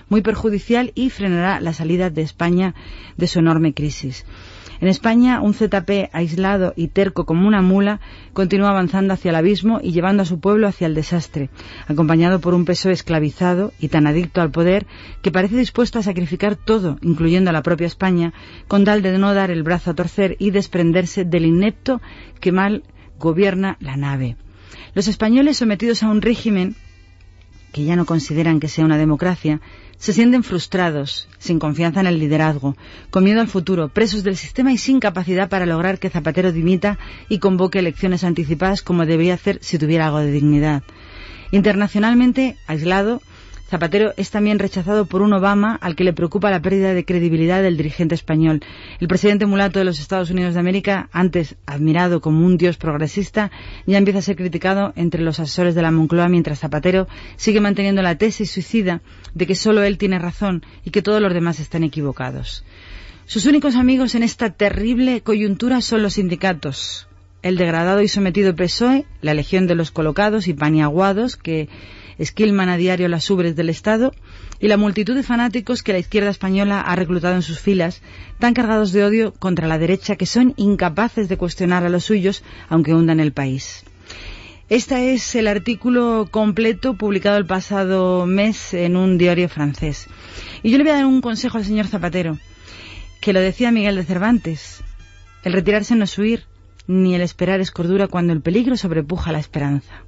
muy 0.09 0.21
perjudicial 0.21 0.91
y 0.95 1.09
frenará 1.09 1.61
la 1.61 1.73
salida 1.73 2.09
de 2.09 2.21
España 2.23 2.75
de 3.15 3.27
su 3.27 3.39
enorme 3.39 3.73
crisis. 3.73 4.25
En 4.79 4.87
España, 4.87 5.41
un 5.41 5.53
ZP 5.53 6.09
aislado 6.13 6.73
y 6.75 6.89
terco 6.89 7.25
como 7.25 7.47
una 7.47 7.61
mula 7.61 7.99
continúa 8.33 8.69
avanzando 8.69 9.13
hacia 9.13 9.29
el 9.29 9.35
abismo 9.35 9.79
y 9.81 9.91
llevando 9.91 10.23
a 10.23 10.25
su 10.25 10.39
pueblo 10.39 10.67
hacia 10.67 10.87
el 10.87 10.93
desastre, 10.93 11.49
acompañado 11.87 12.39
por 12.39 12.53
un 12.53 12.65
peso 12.65 12.89
esclavizado 12.89 13.73
y 13.79 13.87
tan 13.87 14.05
adicto 14.05 14.41
al 14.41 14.51
poder 14.51 14.85
que 15.21 15.31
parece 15.31 15.57
dispuesto 15.57 15.99
a 15.99 16.03
sacrificar 16.03 16.55
todo, 16.55 16.97
incluyendo 17.01 17.49
a 17.49 17.53
la 17.53 17.63
propia 17.63 17.87
España, 17.87 18.33
con 18.67 18.85
tal 18.85 19.01
de 19.01 19.17
no 19.17 19.33
dar 19.33 19.49
el 19.49 19.63
brazo 19.63 19.91
a 19.91 19.95
torcer 19.95 20.35
y 20.39 20.51
desprenderse 20.51 21.25
del 21.25 21.45
inepto 21.45 22.01
que 22.39 22.51
mal 22.51 22.83
gobierna 23.17 23.77
la 23.79 23.97
nave. 23.97 24.37
Los 24.93 25.07
españoles 25.07 25.57
sometidos 25.57 26.03
a 26.03 26.09
un 26.09 26.21
régimen 26.21 26.75
que 27.71 27.83
ya 27.83 27.95
no 27.95 28.05
consideran 28.05 28.59
que 28.59 28.67
sea 28.67 28.85
una 28.85 28.97
democracia, 28.97 29.61
se 29.97 30.13
sienten 30.13 30.43
frustrados, 30.43 31.27
sin 31.39 31.59
confianza 31.59 31.99
en 31.99 32.07
el 32.07 32.19
liderazgo, 32.19 32.75
con 33.09 33.23
miedo 33.23 33.41
al 33.41 33.47
futuro, 33.47 33.89
presos 33.89 34.23
del 34.23 34.37
sistema 34.37 34.71
y 34.71 34.77
sin 34.77 34.99
capacidad 34.99 35.49
para 35.49 35.65
lograr 35.65 35.99
que 35.99 36.09
Zapatero 36.09 36.51
dimita 36.51 36.97
y 37.29 37.39
convoque 37.39 37.79
elecciones 37.79 38.23
anticipadas 38.23 38.81
como 38.81 39.05
debería 39.05 39.33
hacer 39.33 39.59
si 39.61 39.77
tuviera 39.77 40.05
algo 40.05 40.19
de 40.19 40.31
dignidad. 40.31 40.83
Internacionalmente, 41.51 42.57
aislado, 42.67 43.21
Zapatero 43.69 44.13
es 44.15 44.31
también 44.31 44.59
rechazado 44.59 45.05
por 45.05 45.21
un 45.21 45.33
Obama 45.33 45.77
al 45.81 45.97
que 45.97 46.05
le 46.05 46.13
preocupa 46.13 46.49
la 46.49 46.61
pérdida 46.61 46.93
de 46.93 47.03
credibilidad 47.03 47.61
del 47.61 47.75
dirigente 47.75 48.15
español. 48.15 48.61
El 49.01 49.09
presidente 49.09 49.45
mulato 49.45 49.77
de 49.77 49.83
los 49.83 49.99
Estados 49.99 50.29
Unidos 50.29 50.53
de 50.53 50.61
América, 50.61 51.09
antes 51.11 51.57
admirado 51.65 52.21
como 52.21 52.45
un 52.45 52.57
dios 52.57 52.77
progresista, 52.77 53.51
ya 53.85 53.97
empieza 53.97 54.19
a 54.19 54.21
ser 54.21 54.37
criticado 54.37 54.93
entre 54.95 55.21
los 55.21 55.41
asesores 55.41 55.75
de 55.75 55.81
la 55.81 55.91
Moncloa 55.91 56.29
mientras 56.29 56.59
Zapatero 56.59 57.09
sigue 57.35 57.59
manteniendo 57.59 58.01
la 58.01 58.17
tesis 58.17 58.51
suicida 58.51 59.01
de 59.33 59.45
que 59.45 59.55
solo 59.55 59.83
él 59.83 59.97
tiene 59.97 60.17
razón 60.17 60.65
y 60.85 60.91
que 60.91 61.01
todos 61.01 61.21
los 61.21 61.33
demás 61.33 61.59
están 61.59 61.83
equivocados. 61.83 62.63
Sus 63.25 63.45
únicos 63.45 63.75
amigos 63.75 64.15
en 64.15 64.23
esta 64.23 64.49
terrible 64.51 65.19
coyuntura 65.19 65.81
son 65.81 66.03
los 66.03 66.13
sindicatos, 66.13 67.09
el 67.41 67.57
degradado 67.57 68.01
y 68.01 68.07
sometido 68.07 68.55
PSOE, 68.55 69.05
la 69.21 69.33
legión 69.33 69.67
de 69.67 69.75
los 69.75 69.91
colocados 69.91 70.47
y 70.47 70.53
paniaguados 70.53 71.35
que 71.35 71.67
esquilman 72.17 72.69
a 72.69 72.77
diario 72.77 73.07
las 73.07 73.29
ubres 73.29 73.55
del 73.55 73.69
Estado 73.69 74.13
y 74.59 74.67
la 74.67 74.77
multitud 74.77 75.15
de 75.15 75.23
fanáticos 75.23 75.83
que 75.83 75.93
la 75.93 75.99
izquierda 75.99 76.29
española 76.29 76.81
ha 76.81 76.95
reclutado 76.95 77.35
en 77.35 77.41
sus 77.41 77.59
filas, 77.59 78.01
tan 78.39 78.53
cargados 78.53 78.91
de 78.91 79.03
odio 79.03 79.33
contra 79.33 79.67
la 79.67 79.77
derecha 79.77 80.15
que 80.15 80.25
son 80.25 80.53
incapaces 80.57 81.29
de 81.29 81.37
cuestionar 81.37 81.83
a 81.83 81.89
los 81.89 82.05
suyos 82.05 82.43
aunque 82.69 82.93
hundan 82.93 83.19
el 83.19 83.33
país. 83.33 83.83
Este 84.69 85.13
es 85.13 85.33
el 85.35 85.47
artículo 85.47 86.27
completo 86.29 86.95
publicado 86.95 87.37
el 87.37 87.45
pasado 87.45 88.25
mes 88.25 88.73
en 88.73 88.97
un 88.97 89.17
diario 89.17 89.47
francés. 89.47 90.07
Y 90.61 90.71
yo 90.71 90.77
le 90.77 90.83
voy 90.83 90.91
a 90.91 90.95
dar 90.95 91.05
un 91.05 91.21
consejo 91.21 91.57
al 91.57 91.63
señor 91.63 91.87
Zapatero, 91.87 92.37
que 93.21 93.31
lo 93.31 93.39
decía 93.39 93.71
Miguel 93.71 93.95
de 93.95 94.03
Cervantes. 94.03 94.83
El 95.43 95.53
retirarse 95.53 95.95
no 95.95 96.03
es 96.03 96.17
huir, 96.17 96.43
ni 96.85 97.15
el 97.15 97.21
esperar 97.21 97.61
es 97.61 97.71
cordura 97.71 98.07
cuando 98.07 98.33
el 98.33 98.41
peligro 98.41 98.75
sobrepuja 98.75 99.31
la 99.31 99.39
esperanza. 99.39 100.03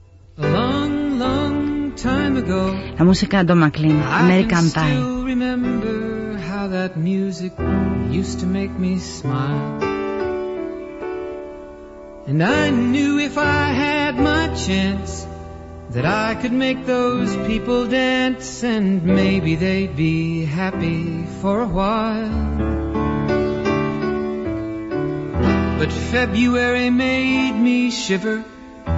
La 2.06 3.04
música 3.04 3.44
Don 3.44 3.60
McLean, 3.60 4.00
I 4.02 4.22
American 4.22 4.48
can 4.48 4.72
Pie. 4.72 4.92
still 4.92 5.26
remember 5.26 6.38
how 6.38 6.68
that 6.68 6.96
music 6.96 7.52
used 8.10 8.40
to 8.40 8.46
make 8.46 8.72
me 8.72 9.00
smile. 9.00 9.84
And 12.26 12.42
I 12.42 12.70
knew 12.70 13.20
if 13.20 13.38
I 13.38 13.74
had 13.74 14.16
my 14.16 14.48
chance 14.56 15.28
that 15.90 16.06
I 16.06 16.36
could 16.36 16.54
make 16.54 16.86
those 16.86 17.36
people 17.48 17.88
dance 17.88 18.64
and 18.64 19.04
maybe 19.04 19.56
they'd 19.56 19.98
be 19.98 20.46
happy 20.46 21.26
for 21.42 21.60
a 21.62 21.68
while. 21.68 22.48
But 25.80 25.92
February 25.92 26.90
made 26.92 27.60
me 27.60 27.92
shiver 27.92 28.46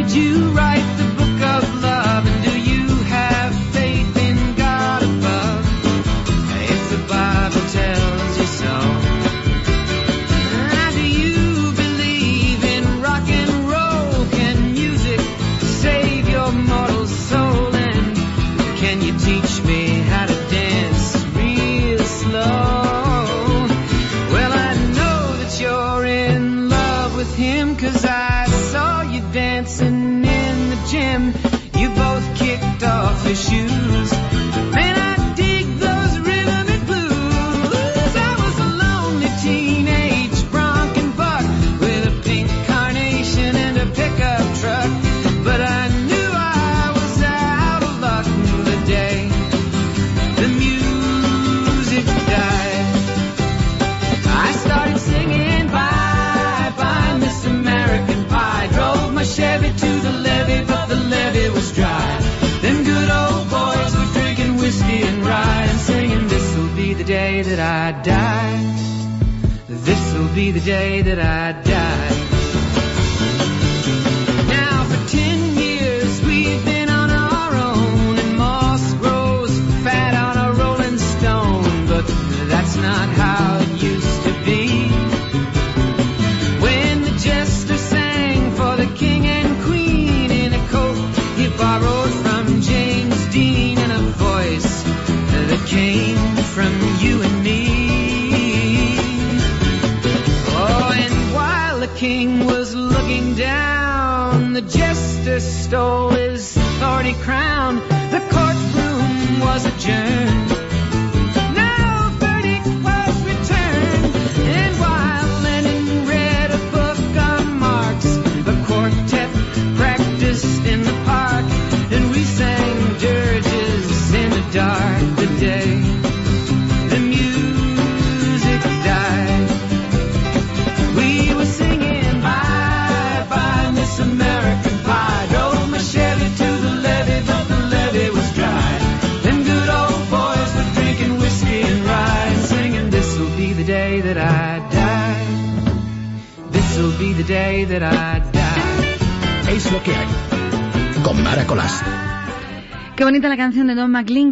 Did 0.00 0.12
you 0.12 0.48
write 0.52 0.96
the 0.96 1.04
book 1.12 1.42
of 1.42 1.82
love? 1.82 2.26
And 2.26 2.42
do 2.42 2.58
you 2.58 2.99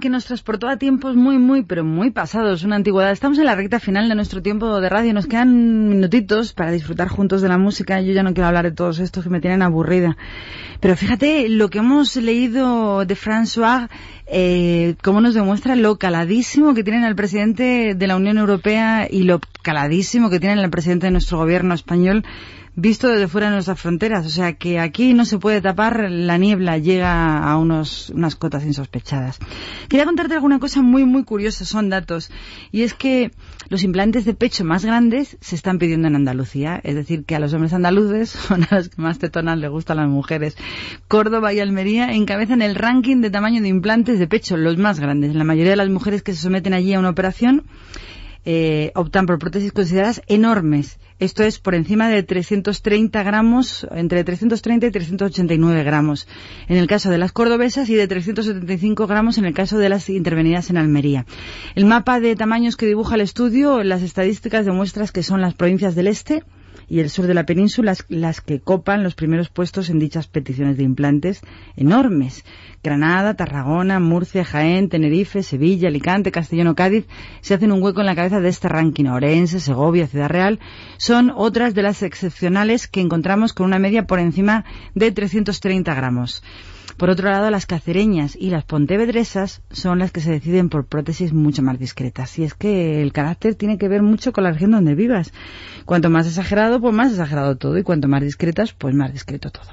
que 0.09 0.13
nos 0.13 0.25
transportó 0.25 0.69
a 0.69 0.79
tiempos 0.79 1.17
muy, 1.17 1.37
muy, 1.37 1.65
pero 1.65 1.85
muy 1.85 2.11
pasados, 2.11 2.65
una 2.65 2.77
antigüedad. 2.77 3.13
Estamos 3.13 3.39
en 3.39 3.45
la 3.45 3.55
recta 3.55 3.79
final 3.79 4.09
de 4.09 4.15
nuestro 4.15 4.41
tiempo 4.41 4.81
de 4.81 4.89
radio. 4.89 5.13
Nos 5.13 5.27
quedan 5.27 5.91
minutitos 5.91 6.55
para 6.55 6.71
disfrutar 6.71 7.09
juntos 7.09 7.43
de 7.43 7.49
la 7.51 7.59
música. 7.59 8.01
Yo 8.01 8.15
ya 8.15 8.23
no 8.23 8.33
quiero 8.33 8.47
hablar 8.47 8.65
de 8.65 8.71
todos 8.71 9.01
estos 9.01 9.25
que 9.25 9.29
me 9.29 9.43
tienen 9.43 9.61
aburrida. 9.61 10.17
Pero 10.81 10.97
fíjate 10.97 11.51
lo 11.51 11.69
que 11.69 11.81
hemos 11.81 12.17
leído 12.17 13.05
de 13.05 13.15
François, 13.17 13.91
eh, 14.27 14.95
cómo 15.03 15.21
nos 15.21 15.35
demuestra 15.35 15.77
lo 15.77 15.99
caladísimo 15.99 16.73
que 16.73 16.85
tienen 16.85 17.05
al 17.05 17.15
presidente 17.15 17.95
de 17.95 18.07
la 18.07 18.17
Unión 18.17 18.39
Europea 18.39 19.09
y 19.11 19.25
lo 19.25 19.41
caladísimo 19.61 20.31
que 20.31 20.41
tienen 20.41 20.59
al 20.59 20.71
presidente 20.71 21.09
de 21.09 21.11
nuestro 21.11 21.37
gobierno 21.37 21.75
español 21.75 22.25
visto 22.79 23.09
desde 23.09 23.27
fuera 23.27 23.49
de 23.49 23.55
nuestras 23.55 23.81
fronteras. 23.81 24.25
O 24.25 24.31
sea 24.31 24.53
que 24.53 24.79
aquí 24.79 25.13
no 25.13 25.25
se 25.25 25.39
puede 25.39 25.61
tapar, 25.61 26.09
la 26.11 26.39
niebla 26.39 26.79
llega 26.79 27.39
a 27.39 27.59
unos, 27.59 28.11
unas 28.11 28.37
cotas 28.37 28.65
insospechadas. 28.65 29.41
Quería 29.89 30.05
contarte 30.05 30.35
alguna 30.35 30.61
cosa 30.61 30.81
muy, 30.81 31.05
muy 31.05 31.25
curiosa, 31.25 31.65
son 31.65 31.91
datos. 31.91 32.31
Y 32.71 32.83
es 32.83 32.95
que 32.95 33.33
los 33.69 33.83
implantes 33.83 34.25
de 34.25 34.35
pecho 34.35 34.65
más 34.65 34.85
grandes 34.85 35.37
se 35.41 35.57
están 35.57 35.79
pidiendo 35.79 36.07
en 36.07 36.15
Andalucía. 36.15 36.81
Es 36.85 36.95
decir, 36.95 37.25
que 37.25 37.35
a 37.35 37.41
los 37.41 37.53
hombres 37.53 37.73
andaluces 37.73 38.31
son 38.31 38.65
a 38.71 38.77
los 38.77 38.89
que 38.89 39.03
más 39.03 39.19
tetonas 39.19 39.59
les 39.59 39.71
gustan 39.71 39.97
las 39.97 40.09
mujeres. 40.09 40.57
Córdoba 41.09 41.53
y 41.53 41.59
Almería 41.59 42.13
encabezan 42.13 42.63
el 42.63 42.77
ranking 42.77 43.21
de 43.21 43.31
tamaño 43.31 43.61
de 43.61 43.69
implantes 43.69 44.21
de 44.21 44.29
pecho, 44.29 44.57
los 44.57 44.79
más 44.79 45.01
grandes. 45.01 45.35
La 45.35 45.45
mayoría 45.45 45.73
de 45.73 45.77
las 45.77 45.91
mujeres 45.91 46.23
que 46.23 46.33
se 46.33 46.43
someten 46.43 46.75
allí 46.75 46.95
a 46.95 47.01
una 47.01 47.11
operación 47.11 47.65
eh, 48.45 48.93
optan 48.95 49.27
por 49.27 49.39
prótesis 49.39 49.73
consideradas 49.73 50.23
enormes. 50.27 50.99
Esto 51.19 51.43
es 51.43 51.59
por 51.59 51.75
encima 51.75 52.09
de 52.09 52.23
330 52.23 53.23
gramos, 53.25 53.87
entre 53.91 54.23
330 54.23 54.87
y 54.87 54.91
389 54.91 55.83
gramos 55.83 56.29
en 56.69 56.77
el 56.77 56.87
caso 56.87 57.11
de 57.11 57.19
las 57.19 57.33
cordobesas 57.33 57.89
y 57.89 57.95
de 57.95 58.07
375 58.07 59.07
gramos 59.07 59.37
en 59.39 59.45
el 59.45 59.55
caso 59.55 59.79
de 59.79 59.89
las 59.89 60.09
intervenidas 60.11 60.71
en 60.71 60.77
Almería. 60.77 61.27
El 61.75 61.87
mapa 61.87 62.21
de 62.21 62.37
tamaños 62.37 62.77
que 62.77 62.87
dibuja 62.87 63.17
el 63.17 63.23
estudio, 63.23 63.83
las 63.83 64.03
estadísticas 64.03 64.65
demuestran 64.65 65.09
que 65.09 65.23
son 65.23 65.41
las 65.41 65.55
provincias 65.55 65.95
del 65.95 66.07
este, 66.07 66.45
y 66.89 67.01
el 67.01 67.11
sur 67.11 67.27
de 67.27 67.35
la 67.35 67.45
península 67.45 67.95
las 68.09 68.41
que 68.41 68.61
copan 68.61 69.03
los 69.03 69.15
primeros 69.15 69.51
puestos 69.51 69.91
en 69.91 69.99
dichas 69.99 70.27
peticiones 70.27 70.77
de 70.77 70.85
implantes 70.85 71.41
enormes. 71.77 72.45
Granada, 72.83 73.35
Tarragona, 73.35 74.01
Murcia, 74.01 74.45
Jaén, 74.45 74.89
Tenerife, 74.89 75.43
Sevilla, 75.43 75.89
Alicante, 75.89 76.33
Castellón 76.33 76.69
o 76.69 76.75
Cádiz 76.75 77.07
se 77.41 77.55
hacen 77.55 77.73
un 77.73 77.83
hueco 77.83 78.01
en 78.01 78.07
la 78.07 78.17
cabeza 78.17 78.41
de 78.41 78.49
este 78.49 78.69
ranking. 78.69 79.07
Orense, 79.07 79.61
Segovia, 79.61 80.07
Ciudad 80.07 80.29
Real 80.29 80.61
son 80.97 81.33
otras 81.35 81.75
de 81.75 81.83
las 81.83 82.03
excepcionales 82.03 82.89
que 82.89 83.01
encontramos 83.01 83.53
con 83.53 83.67
una 83.67 83.79
media 83.79 84.07
por 84.07 84.19
encima 84.19 84.65
de 84.95 85.13
330 85.13 85.95
gramos. 85.95 86.43
Por 86.99 87.11
otro 87.11 87.31
lado, 87.31 87.49
las 87.51 87.65
cacereñas 87.65 88.37
y 88.39 88.51
las 88.51 88.65
pontevedresas 88.65 89.63
son 89.71 90.01
las 90.01 90.11
que 90.11 90.21
se 90.21 90.33
deciden 90.33 90.69
por 90.69 90.87
prótesis 90.87 91.33
mucho 91.33 91.63
más 91.63 91.79
discretas. 91.79 92.37
Y 92.41 92.43
es 92.43 92.55
que 92.55 93.01
el 93.03 93.13
carácter 93.13 93.55
tiene 93.55 93.79
que 93.79 93.87
ver 93.87 94.03
mucho 94.03 94.33
con 94.33 94.43
la 94.43 94.51
región 94.51 94.73
donde 94.73 94.97
vivas. 94.97 95.33
Cuanto 95.85 96.11
más 96.11 96.27
exagerado, 96.27 96.81
pues 96.81 96.93
más 96.93 97.13
exagerado 97.13 97.57
todo. 97.57 97.79
Y 97.79 97.85
cuanto 97.85 98.09
más 98.09 98.21
discretas, 98.23 98.73
pues 98.73 98.97
más 98.97 99.13
discreto 99.13 99.51
todo. 99.51 99.71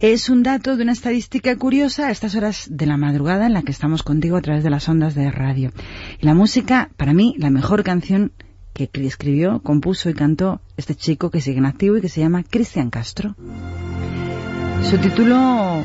Es 0.00 0.30
un 0.30 0.42
dato 0.42 0.78
de 0.78 0.84
una 0.84 0.92
estadística 0.92 1.54
curiosa 1.56 2.06
a 2.06 2.10
estas 2.10 2.34
horas 2.34 2.68
de 2.70 2.86
la 2.86 2.96
madrugada 2.96 3.46
en 3.46 3.52
la 3.52 3.62
que 3.62 3.72
estamos 3.72 4.02
contigo 4.02 4.38
a 4.38 4.42
través 4.42 4.64
de 4.64 4.70
las 4.70 4.88
ondas 4.88 5.14
de 5.14 5.30
radio. 5.30 5.72
Y 6.18 6.24
la 6.24 6.32
música, 6.32 6.88
para 6.96 7.12
mí, 7.12 7.34
la 7.36 7.50
mejor 7.50 7.82
canción 7.82 8.32
que 8.72 8.88
escribió, 8.94 9.60
compuso 9.60 10.08
y 10.08 10.14
cantó 10.14 10.62
este 10.78 10.94
chico 10.94 11.30
que 11.30 11.42
sigue 11.42 11.58
en 11.58 11.66
activo 11.66 11.98
y 11.98 12.00
que 12.00 12.08
se 12.08 12.20
llama 12.20 12.42
Cristian 12.42 12.88
Castro. 12.88 13.34
Su 14.88 14.96
título 14.96 15.84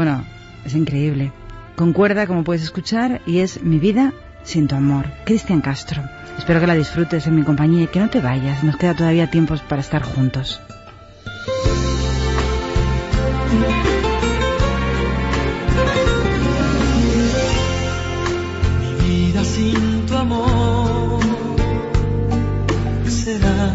bueno, 0.00 0.24
es 0.64 0.74
increíble. 0.74 1.30
Concuerda, 1.76 2.26
como 2.26 2.42
puedes 2.42 2.62
escuchar, 2.62 3.20
y 3.26 3.40
es 3.40 3.62
Mi 3.62 3.78
vida 3.78 4.14
sin 4.44 4.66
tu 4.66 4.74
amor. 4.74 5.04
Cristian 5.26 5.60
Castro. 5.60 6.02
Espero 6.38 6.58
que 6.58 6.66
la 6.66 6.74
disfrutes 6.74 7.26
en 7.26 7.34
mi 7.34 7.42
compañía 7.42 7.82
y 7.82 7.86
que 7.86 8.00
no 8.00 8.08
te 8.08 8.22
vayas. 8.22 8.64
Nos 8.64 8.78
queda 8.78 8.94
todavía 8.94 9.30
tiempo 9.30 9.56
para 9.68 9.82
estar 9.82 10.02
juntos. 10.02 10.58
Mi 18.80 19.06
vida 19.06 19.44
sin 19.44 20.06
tu 20.06 20.16
amor 20.16 21.20
será 23.06 23.70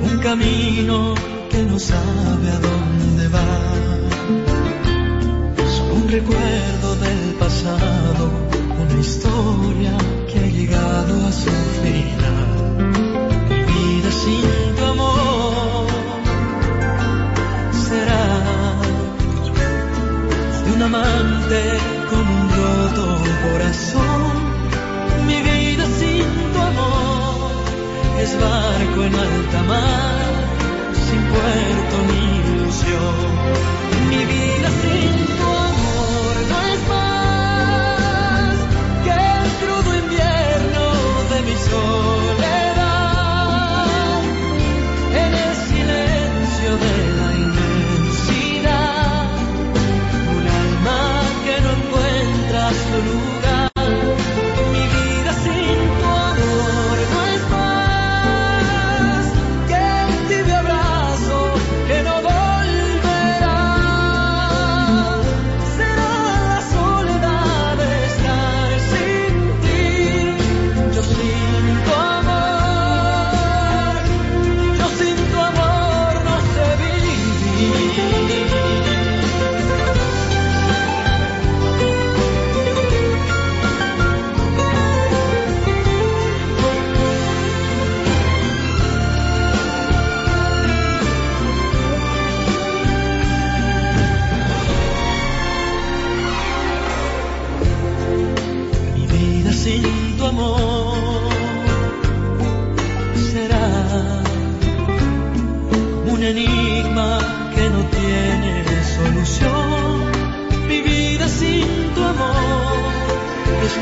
un 0.00 0.18
camino 0.22 1.16
que 1.50 1.62
no 1.64 1.76
sabe 1.80 2.50
a 2.50 2.58
dónde 2.60 3.28
va. 3.28 3.85
Un 6.06 6.12
recuerdo 6.12 6.94
del 7.00 7.34
pasado, 7.34 8.30
una 8.80 9.00
historia 9.00 9.92
que 10.28 10.38
ha 10.38 10.46
llegado 10.46 11.26
a 11.26 11.32
su 11.32 11.50
final. 11.82 12.46
Mi 13.50 13.60
vida 13.72 14.10
sin 14.12 14.76
tu 14.76 14.84
amor 14.84 15.86
será 17.88 18.24
de 20.64 20.72
un 20.74 20.82
amante 20.82 21.60
con 22.08 22.20
un 22.20 22.50
roto 22.60 23.06
corazón. 23.50 25.26
Mi 25.26 25.42
vida 25.42 25.86
sin 25.86 26.52
tu 26.52 26.60
amor 26.60 27.50
es 28.20 28.40
barco 28.40 29.02
en 29.02 29.14
alta 29.16 29.62
mar 29.64 30.34
sin 31.04 31.20
puerto 31.32 31.96
ni 32.08 32.62
ilusión. 32.62 33.35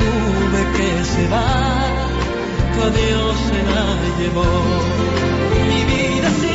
Nube 0.03 0.61
que 0.77 1.05
se 1.13 1.25
va, 1.29 1.49
tu 2.73 2.83
adiós 2.89 3.37
se 3.49 3.61
la 3.75 3.87
llevó. 4.19 4.51
Mi 5.69 5.81
vida 5.93 6.29
sin 6.41 6.54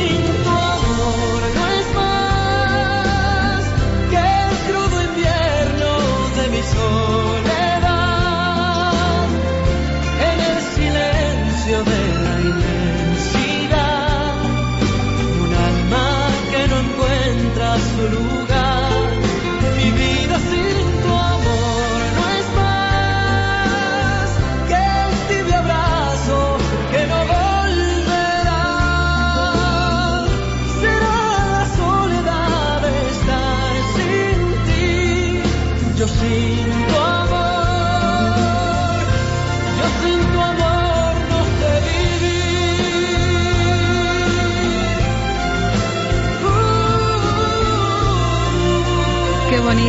8, 36.00 36.06
5. 36.06 37.09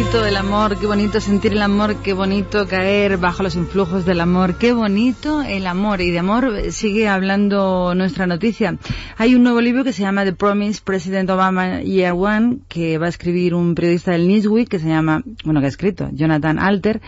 Bonito 0.01 0.25
el 0.25 0.35
amor, 0.35 0.79
qué 0.79 0.87
bonito 0.87 1.21
sentir 1.21 1.51
el 1.51 1.61
amor, 1.61 1.97
qué 1.97 2.13
bonito 2.13 2.67
caer 2.67 3.17
bajo 3.17 3.43
los 3.43 3.55
influjos 3.55 4.03
del 4.03 4.19
amor, 4.19 4.55
qué 4.55 4.73
bonito 4.73 5.43
el 5.43 5.67
amor. 5.67 6.01
Y 6.01 6.09
de 6.09 6.17
amor 6.17 6.71
sigue 6.71 7.07
hablando 7.07 7.93
nuestra 7.93 8.25
noticia. 8.25 8.77
Hay 9.17 9.35
un 9.35 9.43
nuevo 9.43 9.61
libro 9.61 9.83
que 9.83 9.93
se 9.93 10.01
llama 10.01 10.23
The 10.23 10.33
Promise 10.33 10.81
President 10.83 11.29
Obama 11.29 11.81
Year 11.81 12.13
One, 12.13 12.61
que 12.67 12.97
va 12.97 13.05
a 13.05 13.09
escribir 13.09 13.53
un 13.53 13.75
periodista 13.75 14.11
del 14.11 14.27
Newsweek 14.27 14.69
que 14.69 14.79
se 14.79 14.87
llama, 14.87 15.21
bueno, 15.43 15.59
que 15.59 15.67
ha 15.67 15.69
escrito, 15.69 16.09
Jonathan 16.13 16.57
Alter, 16.57 16.99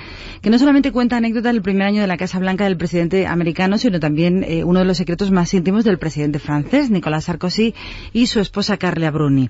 que 0.43 0.51
no 0.51 0.59
solamente 0.59 0.91
cuenta 0.91 1.17
anécdotas 1.17 1.51
del 1.51 1.63
primer 1.63 1.87
año 1.87 2.01
de 2.01 2.07
la 2.07 2.17
Casa 2.17 2.37
Blanca 2.37 2.65
del 2.65 2.77
presidente 2.77 3.25
americano, 3.25 3.79
sino 3.79 3.99
también 3.99 4.43
eh, 4.43 4.63
uno 4.63 4.79
de 4.79 4.85
los 4.85 4.97
secretos 4.97 5.31
más 5.31 5.51
íntimos 5.55 5.83
del 5.83 5.97
presidente 5.97 6.37
francés, 6.37 6.91
Nicolas 6.91 7.23
Sarkozy, 7.23 7.73
y 8.13 8.27
su 8.27 8.39
esposa 8.39 8.77
Carla 8.77 9.09
Bruni. 9.09 9.49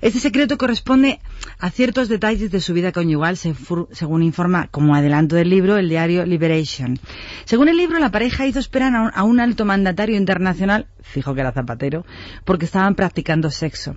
Este 0.00 0.20
secreto 0.20 0.56
corresponde 0.56 1.20
a 1.58 1.70
ciertos 1.70 2.08
detalles 2.08 2.50
de 2.50 2.60
su 2.60 2.72
vida 2.72 2.92
conyugal, 2.92 3.36
según 3.36 4.22
informa 4.22 4.68
como 4.70 4.94
adelanto 4.94 5.36
del 5.36 5.50
libro 5.50 5.76
el 5.76 5.88
diario 5.88 6.24
Liberation. 6.24 6.98
Según 7.44 7.68
el 7.68 7.76
libro, 7.76 7.98
la 7.98 8.10
pareja 8.10 8.46
hizo 8.46 8.58
esperar 8.58 8.92
a 9.12 9.22
un, 9.22 9.40
alto 9.40 9.64
mandatario 9.64 10.16
internacional, 10.16 10.86
fijo 11.00 11.34
que 11.34 11.40
era 11.40 11.52
Zapatero, 11.52 12.04
porque 12.44 12.64
estaban 12.64 12.94
practicando 12.94 13.50
sexo. 13.50 13.96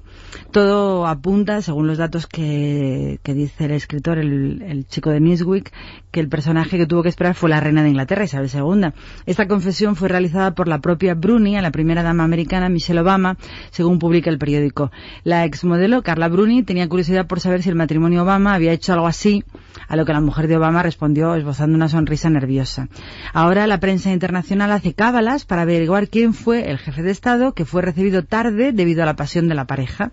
Todo 0.52 1.08
apunta, 1.08 1.62
según 1.62 1.88
los 1.88 1.98
datos 1.98 2.28
que, 2.28 3.20
dice 3.24 3.66
el 3.66 3.72
escritor, 3.72 4.18
el, 4.18 4.62
el 4.62 4.88
chico 4.88 5.10
de 5.10 5.20
Newsweek, 5.20 5.72
que 6.12 6.20
el 6.20 6.30
personaje 6.30 6.78
que 6.78 6.86
tuvo 6.86 7.04
que 7.04 7.10
esperar 7.10 7.36
fue 7.36 7.50
la 7.50 7.60
reina 7.60 7.84
de 7.84 7.90
Inglaterra, 7.90 8.24
Isabel 8.24 8.50
II. 8.54 8.92
Esta 9.26 9.48
confesión 9.48 9.96
fue 9.96 10.10
realizada 10.10 10.54
por 10.54 10.68
la 10.68 10.80
propia 10.80 11.14
Bruni 11.14 11.58
a 11.58 11.62
la 11.62 11.72
primera 11.72 12.04
dama 12.04 12.24
americana, 12.24 12.70
Michelle 12.70 13.00
Obama, 13.02 13.38
según 13.72 14.00
publica 14.00 14.30
el 14.30 14.38
periódico. 14.38 14.92
La 15.24 15.46
exmodelo, 15.46 16.04
Carla 16.04 16.28
Bruni, 16.28 16.64
tenía 16.64 16.88
curiosidad 16.88 17.28
por 17.28 17.40
saber 17.42 17.62
si 17.64 17.70
el 17.70 17.76
matrimonio 17.76 18.24
Obama 18.24 18.54
había 18.54 18.72
hecho 18.72 18.94
algo 18.94 19.08
así, 19.08 19.44
a 19.88 19.96
lo 19.98 20.06
que 20.06 20.14
la 20.14 20.22
mujer 20.22 20.48
de 20.48 20.56
Obama 20.56 20.84
respondió 20.84 21.36
esbozando 21.36 21.76
una 21.76 21.90
sonrisa 21.90 22.30
nerviosa. 22.30 22.88
Ahora 23.34 23.68
la 23.68 23.80
prensa 23.80 24.12
internacional 24.12 24.72
hace 24.72 24.94
cábalas 24.94 25.46
para 25.46 25.64
averiguar 25.64 26.08
quién 26.08 26.34
fue 26.34 26.70
el 26.70 26.78
jefe 26.78 27.04
de 27.04 27.12
Estado 27.12 27.54
que 27.54 27.66
fue 27.66 27.82
recibido 27.82 28.24
tarde 28.24 28.72
debido 28.72 29.04
a 29.04 29.06
la 29.06 29.16
pasión 29.16 29.50
de 29.50 29.56
la 29.56 29.66
pareja. 29.66 30.12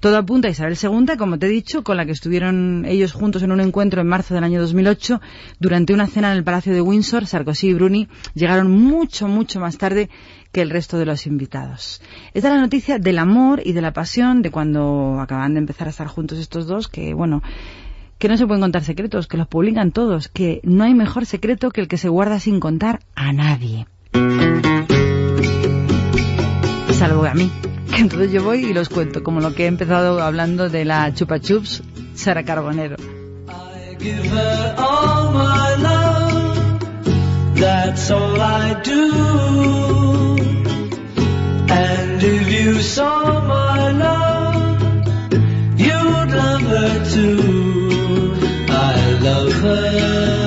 Todo 0.00 0.16
apunta 0.16 0.48
a 0.48 0.50
Isabel 0.50 0.76
II, 0.82 1.16
como 1.16 1.38
te 1.38 1.46
he 1.46 1.50
dicho, 1.50 1.84
con 1.84 1.96
la 1.96 2.06
que 2.06 2.12
estuvieron 2.12 2.84
ellos 2.86 3.12
juntos 3.12 3.42
en 3.42 3.52
un 3.52 3.60
encuentro 3.60 4.00
en 4.00 4.08
marzo 4.08 4.34
del 4.34 4.44
año 4.44 4.60
2008. 4.60 5.20
Durante 5.60 5.94
una 5.94 6.06
cena 6.06 6.32
en 6.32 6.38
el 6.38 6.44
Palacio 6.44 6.72
de 6.72 6.80
Windsor, 6.80 7.26
Sarkozy 7.26 7.68
y 7.68 7.74
Bruni 7.74 8.08
llegaron 8.34 8.70
mucho, 8.70 9.28
mucho 9.28 9.60
más 9.60 9.78
tarde 9.78 10.10
que 10.52 10.62
el 10.62 10.70
resto 10.70 10.98
de 10.98 11.06
los 11.06 11.26
invitados. 11.26 12.00
Esta 12.34 12.48
es 12.48 12.54
la 12.54 12.60
noticia 12.60 12.98
del 12.98 13.18
amor 13.18 13.62
y 13.64 13.72
de 13.72 13.82
la 13.82 13.92
pasión 13.92 14.42
de 14.42 14.50
cuando 14.50 15.20
acaban 15.20 15.54
de 15.54 15.60
empezar 15.60 15.86
a 15.86 15.90
estar 15.90 16.06
juntos 16.06 16.38
estos 16.38 16.66
dos, 16.66 16.88
que 16.88 17.14
bueno, 17.14 17.42
que 18.18 18.28
no 18.28 18.36
se 18.36 18.46
pueden 18.46 18.60
contar 18.60 18.84
secretos, 18.84 19.26
que 19.26 19.36
los 19.36 19.46
publican 19.46 19.92
todos, 19.92 20.28
que 20.28 20.60
no 20.64 20.84
hay 20.84 20.94
mejor 20.94 21.26
secreto 21.26 21.70
que 21.70 21.80
el 21.80 21.88
que 21.88 21.96
se 21.96 22.08
guarda 22.08 22.40
sin 22.40 22.60
contar 22.60 23.00
a 23.14 23.32
nadie. 23.32 23.86
Salvo 26.92 27.24
a 27.24 27.34
mí, 27.34 27.50
que 27.94 28.00
entonces 28.00 28.32
yo 28.32 28.42
voy 28.42 28.66
y 28.66 28.74
los 28.74 28.88
cuento, 28.88 29.22
como 29.22 29.40
lo 29.40 29.54
que 29.54 29.64
he 29.64 29.68
empezado 29.68 30.22
hablando 30.22 30.68
de 30.68 30.84
la 30.84 31.14
chupa 31.14 31.40
chups 31.40 31.82
Sara 32.14 32.44
Carbonero. 32.44 32.96
That's 37.60 38.10
all 38.10 38.40
I 38.40 38.80
do. 38.82 39.99
And 42.22 42.28
if 42.34 42.52
you 42.52 42.82
saw 42.82 43.40
my 43.46 43.92
love, 43.92 45.32
you'd 45.80 46.30
love 46.36 46.60
her 46.60 47.04
too. 47.08 48.34
I 48.68 49.18
love 49.22 49.52
her. 49.54 50.39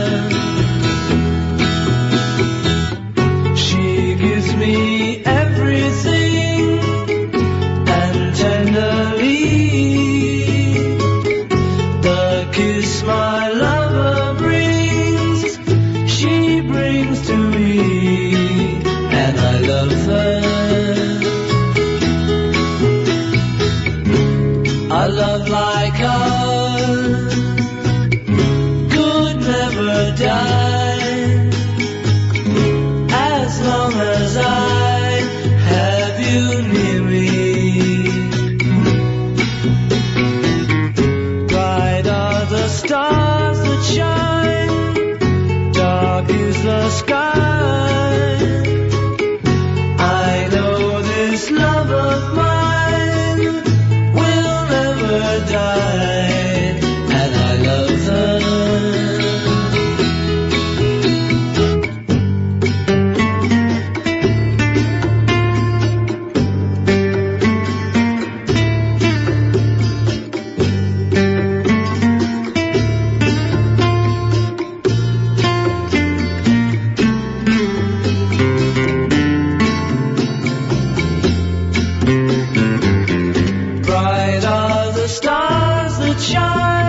will. 86.15 86.82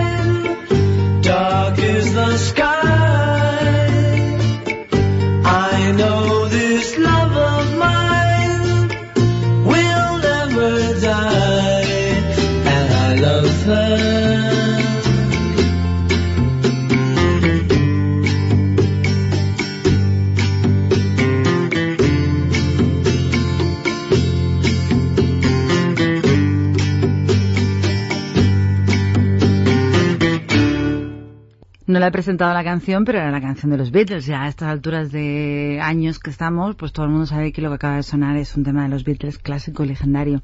He 32.07 32.13
presentado 32.13 32.53
la 32.55 32.65
canción, 32.65 33.05
pero 33.05 33.19
era 33.19 33.31
la 33.31 33.41
canción 33.41 33.71
de 33.71 33.79
los 33.79 33.91
Beatles. 33.91 34.27
Ya 34.27 34.43
a 34.43 34.49
estas 34.49 34.69
alturas 34.69 35.11
de 35.13 35.79
años 35.83 36.19
que 36.19 36.31
estamos, 36.31 36.77
pues 36.77 36.93
todo 36.93 37.07
el 37.07 37.13
mundo 37.13 37.27
sabe 37.27 37.53
que 37.53 37.63
lo 37.63 37.69
que 37.71 37.77
acaba 37.77 37.97
de 37.97 38.03
sonar 38.03 38.37
es 38.37 38.57
un 38.57 38.65
tema 38.65 38.83
de 38.85 38.89
los 38.89 39.05
Beatles 39.05 39.39
clásico 39.39 39.85
y 39.85 39.89
legendario. 39.89 40.43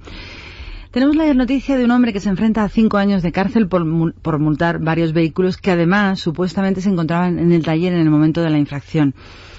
Tenemos 0.91 1.15
la 1.15 1.33
noticia 1.35 1.77
de 1.77 1.85
un 1.85 1.93
hombre 1.93 2.13
que 2.13 2.19
se 2.19 2.29
enfrenta 2.29 2.65
a 2.65 2.69
cinco 2.69 2.97
años 2.97 3.23
de 3.23 3.31
cárcel 3.31 3.69
por, 3.69 4.13
por 4.15 4.41
multar 4.41 4.81
varios 4.81 5.13
vehículos 5.13 5.57
que 5.57 5.71
además 5.71 6.19
supuestamente 6.19 6.81
se 6.81 6.89
encontraban 6.89 7.39
en 7.39 7.53
el 7.53 7.65
taller 7.65 7.93
en 7.93 8.01
el 8.01 8.11
momento 8.11 8.43
de 8.43 8.51
la 8.51 8.59
infracción. 8.59 9.15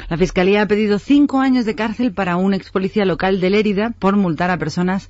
La 0.09 0.17
Fiscalía 0.17 0.63
ha 0.63 0.67
pedido 0.67 0.99
cinco 0.99 1.39
años 1.39 1.65
de 1.65 1.73
cárcel 1.73 2.11
para 2.11 2.35
un 2.35 2.53
ex 2.53 2.69
policía 2.69 3.05
local 3.05 3.39
de 3.39 3.49
Lérida 3.49 3.93
por 3.97 4.17
multar 4.17 4.51
a 4.51 4.57
personas 4.57 5.09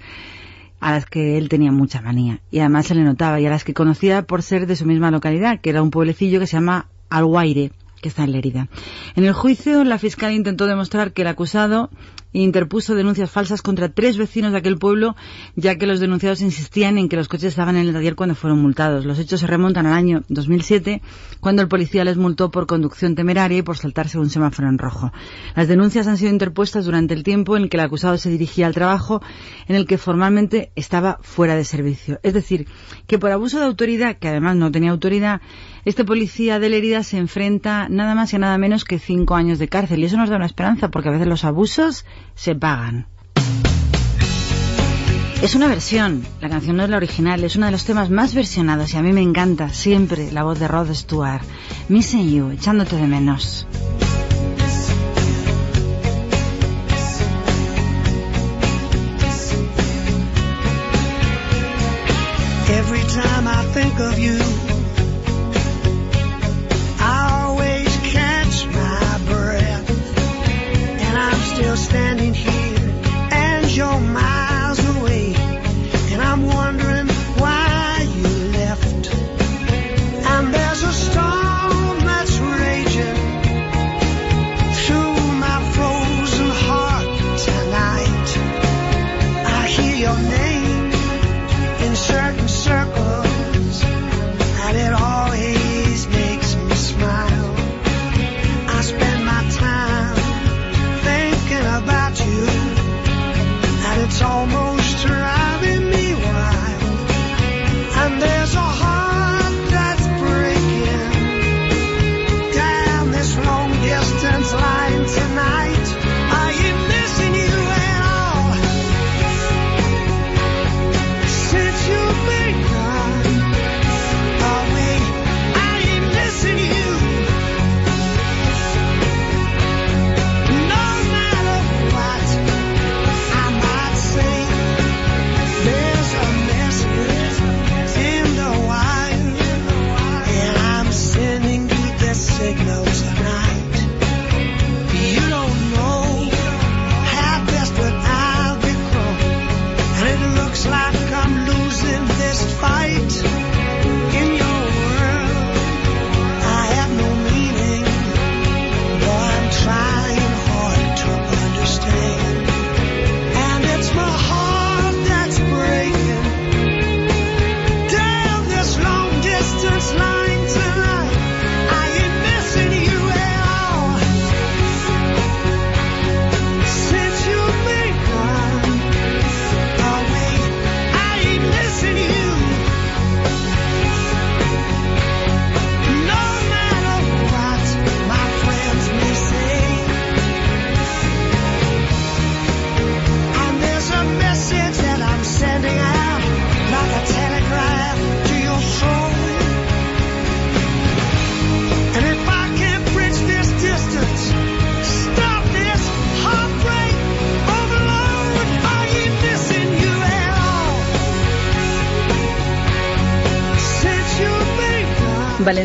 a 0.81 0.91
las 0.91 1.05
que 1.05 1.37
él 1.37 1.47
tenía 1.47 1.71
mucha 1.71 2.01
manía. 2.01 2.41
Y 2.51 2.59
además 2.59 2.87
se 2.87 2.95
le 2.95 3.03
notaba. 3.03 3.39
Y 3.39 3.45
a 3.45 3.49
las 3.49 3.63
que 3.63 3.73
conocía 3.73 4.23
por 4.23 4.41
ser 4.41 4.67
de 4.67 4.75
su 4.75 4.85
misma 4.85 5.11
localidad, 5.11 5.61
que 5.61 5.69
era 5.69 5.81
un 5.81 5.91
pueblecillo 5.91 6.39
que 6.39 6.47
se 6.47 6.57
llama 6.57 6.87
Alguaire, 7.09 7.71
que 8.01 8.09
está 8.09 8.23
en 8.23 8.31
Lérida. 8.31 8.67
En 9.15 9.23
el 9.23 9.33
juicio, 9.33 9.83
la 9.83 9.99
fiscal 9.99 10.33
intentó 10.33 10.67
demostrar 10.67 11.13
que 11.13 11.21
el 11.21 11.27
acusado 11.27 11.89
interpuso 12.33 12.95
denuncias 12.95 13.29
falsas 13.29 13.61
contra 13.61 13.89
tres 13.89 14.17
vecinos 14.17 14.51
de 14.51 14.59
aquel 14.59 14.77
pueblo, 14.77 15.15
ya 15.55 15.75
que 15.75 15.85
los 15.85 15.99
denunciados 15.99 16.41
insistían 16.41 16.97
en 16.97 17.09
que 17.09 17.17
los 17.17 17.27
coches 17.27 17.49
estaban 17.49 17.75
en 17.75 17.87
el 17.87 17.93
taller 17.93 18.15
cuando 18.15 18.35
fueron 18.35 18.61
multados. 18.61 19.05
Los 19.05 19.19
hechos 19.19 19.41
se 19.41 19.47
remontan 19.47 19.85
al 19.85 19.93
año 19.93 20.23
2007, 20.29 21.01
cuando 21.39 21.61
el 21.61 21.67
policía 21.67 22.05
les 22.05 22.17
multó 22.17 22.51
por 22.51 22.67
conducción 22.67 23.15
temeraria 23.15 23.59
y 23.59 23.61
por 23.61 23.77
saltarse 23.77 24.17
un 24.17 24.29
semáforo 24.29 24.69
en 24.69 24.77
rojo. 24.77 25.11
Las 25.55 25.67
denuncias 25.67 26.07
han 26.07 26.17
sido 26.17 26.31
interpuestas 26.31 26.85
durante 26.85 27.13
el 27.13 27.23
tiempo 27.23 27.57
en 27.57 27.69
que 27.69 27.77
el 27.77 27.81
acusado 27.81 28.17
se 28.17 28.29
dirigía 28.29 28.67
al 28.67 28.73
trabajo 28.73 29.21
en 29.67 29.75
el 29.75 29.85
que 29.85 29.97
formalmente 29.97 30.71
estaba 30.75 31.19
fuera 31.21 31.55
de 31.55 31.65
servicio. 31.65 32.19
Es 32.23 32.33
decir, 32.33 32.67
que 33.07 33.19
por 33.19 33.31
abuso 33.31 33.59
de 33.59 33.65
autoridad, 33.65 34.17
que 34.17 34.29
además 34.29 34.55
no 34.55 34.71
tenía 34.71 34.91
autoridad, 34.91 35.41
este 35.83 36.05
policía 36.05 36.59
de 36.59 36.69
Lerida 36.69 37.03
se 37.03 37.17
enfrenta 37.17 37.87
nada 37.89 38.15
más 38.15 38.33
y 38.33 38.37
nada 38.37 38.57
menos 38.57 38.85
que 38.85 38.99
cinco 38.99 39.35
años 39.35 39.59
de 39.59 39.67
cárcel. 39.67 39.99
Y 39.99 40.05
eso 40.05 40.17
nos 40.17 40.29
da 40.29 40.35
una 40.35 40.45
esperanza, 40.45 40.89
porque 40.89 41.09
a 41.09 41.13
veces 41.13 41.27
los 41.27 41.43
abusos 41.43 42.05
se 42.35 42.55
pagan. 42.55 43.07
Es 45.41 45.55
una 45.55 45.67
versión, 45.67 46.23
la 46.39 46.49
canción 46.49 46.77
no 46.77 46.83
es 46.83 46.89
la 46.91 46.97
original, 46.97 47.43
es 47.43 47.55
uno 47.55 47.65
de 47.65 47.71
los 47.71 47.83
temas 47.83 48.11
más 48.11 48.35
versionados 48.35 48.93
y 48.93 48.97
a 48.97 49.01
mí 49.01 49.11
me 49.11 49.23
encanta 49.23 49.69
siempre 49.69 50.31
la 50.31 50.43
voz 50.43 50.59
de 50.59 50.67
Rod 50.67 50.93
Stewart. 50.93 51.41
Missing 51.89 52.31
You, 52.31 52.51
echándote 52.51 52.95
de 52.95 53.07
menos. 53.07 53.65
Every 62.69 63.01
time 63.07 63.47
I 63.47 63.65
think 63.73 63.99
of 63.99 64.19
you, 64.19 64.37
standing 71.81 72.33
here, 72.33 72.93
and 73.31 73.75
you're 73.75 73.99
miles 73.99 74.30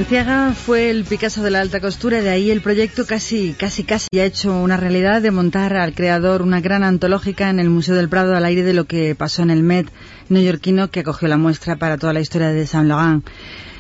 Valenciaga 0.06 0.52
fue 0.52 0.88
el 0.88 1.02
Picasso 1.02 1.42
de 1.42 1.50
la 1.50 1.60
alta 1.60 1.80
costura, 1.80 2.20
de 2.20 2.30
ahí 2.30 2.52
el 2.52 2.60
proyecto 2.60 3.06
casi, 3.06 3.56
casi, 3.58 3.82
casi 3.82 4.06
ha 4.20 4.24
hecho 4.24 4.56
una 4.56 4.76
realidad 4.76 5.20
de 5.20 5.32
montar 5.32 5.76
al 5.76 5.94
creador 5.94 6.42
una 6.42 6.60
gran 6.60 6.84
antológica 6.84 7.50
en 7.50 7.58
el 7.58 7.70
Museo 7.70 7.96
del 7.96 8.08
Prado 8.08 8.36
al 8.36 8.44
aire 8.44 8.62
de 8.62 8.72
lo 8.72 8.84
que 8.84 9.16
pasó 9.16 9.42
en 9.42 9.50
el 9.50 9.64
Met 9.64 9.88
neoyorquino 10.28 10.92
que 10.92 11.00
acogió 11.00 11.26
la 11.26 11.38
muestra 11.38 11.74
para 11.74 11.98
toda 11.98 12.12
la 12.12 12.20
historia 12.20 12.50
de 12.50 12.68
Saint 12.68 12.86
Laurent. 12.86 13.26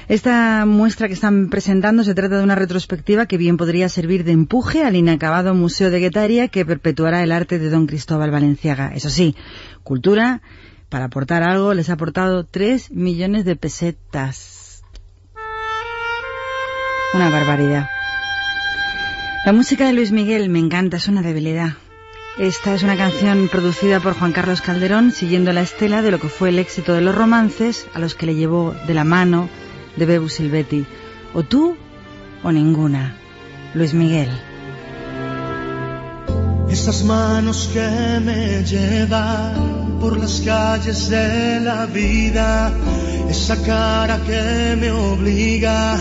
Esta 0.08 0.66
muestra 0.66 1.06
que 1.06 1.14
están 1.14 1.48
presentando 1.48 2.02
se 2.02 2.16
trata 2.16 2.38
de 2.38 2.42
una 2.42 2.56
retrospectiva 2.56 3.26
que 3.26 3.38
bien 3.38 3.56
podría 3.56 3.88
servir 3.88 4.24
de 4.24 4.32
empuje 4.32 4.82
al 4.82 4.96
inacabado 4.96 5.54
Museo 5.54 5.92
de 5.92 6.00
Guetaria 6.00 6.48
que 6.48 6.66
perpetuará 6.66 7.22
el 7.22 7.30
arte 7.30 7.60
de 7.60 7.70
don 7.70 7.86
Cristóbal 7.86 8.32
Valenciaga. 8.32 8.90
Eso 8.96 9.10
sí, 9.10 9.36
cultura, 9.84 10.42
para 10.88 11.04
aportar 11.04 11.44
algo, 11.44 11.72
les 11.72 11.88
ha 11.88 11.92
aportado 11.92 12.42
3 12.42 12.90
millones 12.90 13.44
de 13.44 13.54
pesetas. 13.54 14.55
Una 17.16 17.30
barbaridad. 17.30 17.88
La 19.46 19.54
música 19.54 19.86
de 19.86 19.94
Luis 19.94 20.12
Miguel 20.12 20.50
me 20.50 20.58
encanta, 20.58 20.98
es 20.98 21.08
una 21.08 21.22
debilidad. 21.22 21.70
Esta 22.38 22.74
es 22.74 22.82
una 22.82 22.94
canción 22.94 23.48
producida 23.50 24.00
por 24.00 24.12
Juan 24.12 24.32
Carlos 24.32 24.60
Calderón, 24.60 25.12
siguiendo 25.12 25.50
la 25.54 25.62
estela 25.62 26.02
de 26.02 26.10
lo 26.10 26.20
que 26.20 26.28
fue 26.28 26.50
el 26.50 26.58
éxito 26.58 26.92
de 26.92 27.00
los 27.00 27.14
romances 27.14 27.86
a 27.94 28.00
los 28.00 28.14
que 28.14 28.26
le 28.26 28.34
llevó 28.34 28.74
de 28.86 28.92
la 28.92 29.04
mano 29.04 29.48
de 29.96 30.04
Bebu 30.04 30.28
Silvetti. 30.28 30.84
O 31.32 31.42
tú 31.42 31.74
o 32.42 32.52
ninguna. 32.52 33.16
Luis 33.72 33.94
Miguel. 33.94 34.28
Esas 36.68 37.02
manos 37.02 37.70
que 37.72 38.20
me 38.20 38.62
llevan 38.62 40.00
por 40.02 40.18
las 40.18 40.42
calles 40.42 41.08
de 41.08 41.60
la 41.60 41.86
vida, 41.86 42.74
esa 43.30 43.56
cara 43.62 44.20
que 44.26 44.76
me 44.78 44.90
obliga 44.90 45.98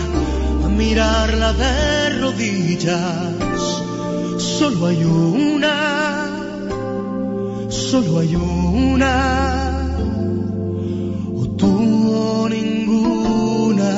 a 0.66 0.68
mirarla 0.68 1.52
de 1.52 2.10
rodillas. 2.20 3.62
Solo 4.38 4.86
hay 4.86 5.02
una, 5.04 5.76
solo 7.68 8.18
hay 8.20 8.34
una, 8.34 9.16
o 11.40 11.42
tú 11.60 11.74
o 12.14 12.48
ninguna. 12.48 13.94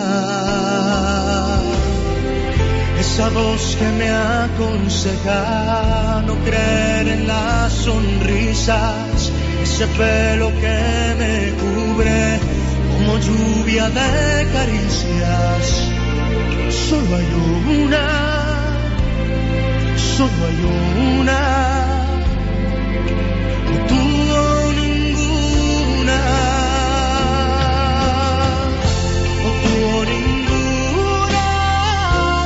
Esa 3.00 3.28
voz 3.30 3.76
que 3.78 3.88
me 4.00 4.10
aconseja 4.44 6.22
no 6.26 6.34
creer 6.46 7.08
en 7.16 7.26
las 7.26 7.72
sonrisas, 7.72 9.32
ese 9.62 9.86
pelo 9.98 10.48
que 10.62 10.80
me 11.20 11.34
cubre 11.60 12.38
como 12.92 13.12
lluvia 13.26 13.88
de 13.88 14.46
caricias 14.52 15.97
solo 16.70 17.16
hay 17.16 17.26
una, 17.84 18.06
solo 19.96 20.46
hay 20.46 20.58
una. 21.20 21.42
Tú 23.88 24.02
ninguna, 24.80 26.20
o 29.44 29.50
tú 29.62 29.72
oh, 29.94 30.04
ninguna, 30.14 31.46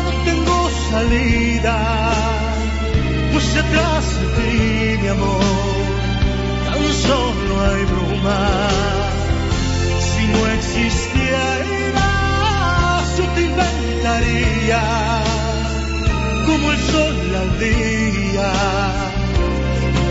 no 0.05 0.13
tengo 0.25 0.57
salida, 0.91 1.77
pues 3.33 3.47
atrás 3.57 4.05
de 4.21 4.27
ti, 4.37 4.55
mi 5.03 5.09
amor, 5.09 5.43
tan 6.67 6.83
solo 7.07 7.53
hay 7.67 7.85
bruma. 7.85 8.43
Si 10.09 10.23
no 10.29 10.41
existiera, 10.53 12.07
yo 13.19 13.25
te 13.35 13.41
como 16.47 16.73
el 16.73 16.79
sol 16.79 17.35
al 17.43 17.59
día. 17.59 18.53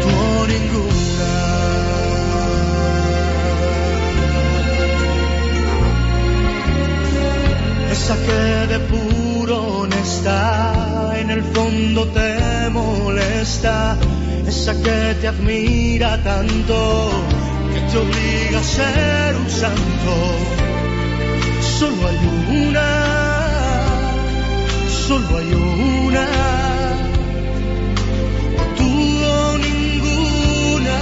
Tú 0.01 0.47
ninguna. 0.47 1.51
esa 7.91 8.15
que 8.25 8.67
de 8.73 8.79
puro 8.79 9.55
honesta 9.81 11.13
en 11.17 11.29
el 11.29 11.43
fondo 11.43 12.07
te 12.07 12.69
molesta, 12.69 13.97
esa 14.47 14.73
que 14.81 15.15
te 15.19 15.27
admira 15.27 16.17
tanto 16.23 17.11
que 17.73 17.79
te 17.79 17.97
obliga 17.97 18.59
a 18.59 18.63
ser 18.63 19.35
un 19.35 19.49
santo. 19.49 20.13
Solo 21.79 22.07
hay 22.07 22.19
una, 22.67 23.00
solo 25.11 25.37
hay 25.39 25.53
una, 25.53 26.27
tú 28.77 28.91
o 29.25 29.57
ninguna. 29.57 30.99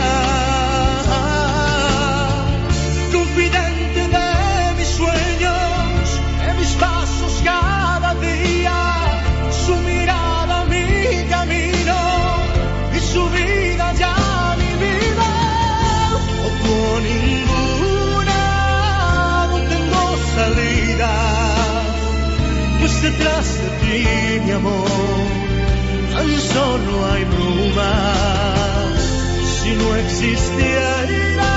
Confidente 3.13 4.01
de 4.17 4.29
mis 4.77 4.87
sueños, 4.99 6.03
de 6.43 6.53
mis 6.59 6.71
pasos 6.85 7.33
cada 7.43 8.15
día, 8.15 8.77
su 9.65 9.75
mirada 9.89 10.65
mi 10.65 10.85
camino 11.35 11.97
y 12.97 12.99
su 13.13 13.23
vida 13.29 13.93
ya 13.93 14.15
mi 14.61 14.71
vida. 14.85 15.29
O 16.45 16.49
o 16.71 16.99
ninguna, 17.09 18.41
no 19.51 19.57
tengo 19.73 20.03
salida, 20.35 21.11
pues 22.79 23.01
detrás 23.03 23.47
de 23.61 23.78
ti, 23.89 24.39
mi 24.45 24.51
amor, 24.51 24.87
tan 26.13 26.29
solo 26.53 26.91
hay 27.09 27.23
bruma. 27.33 27.91
Si 29.53 29.69
no 29.79 29.87
existieras, 30.03 31.47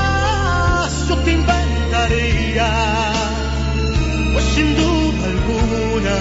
yo 1.08 1.14
te 1.24 1.30
inventaría. 1.32 2.70
Pues 4.32 4.44
sin 4.54 4.68
duda 4.80 5.22
alguna. 5.34 6.18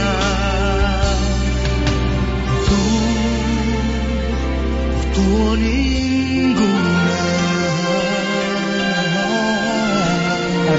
Tú, 2.67 2.81
tú 5.13 5.23
o 5.49 5.51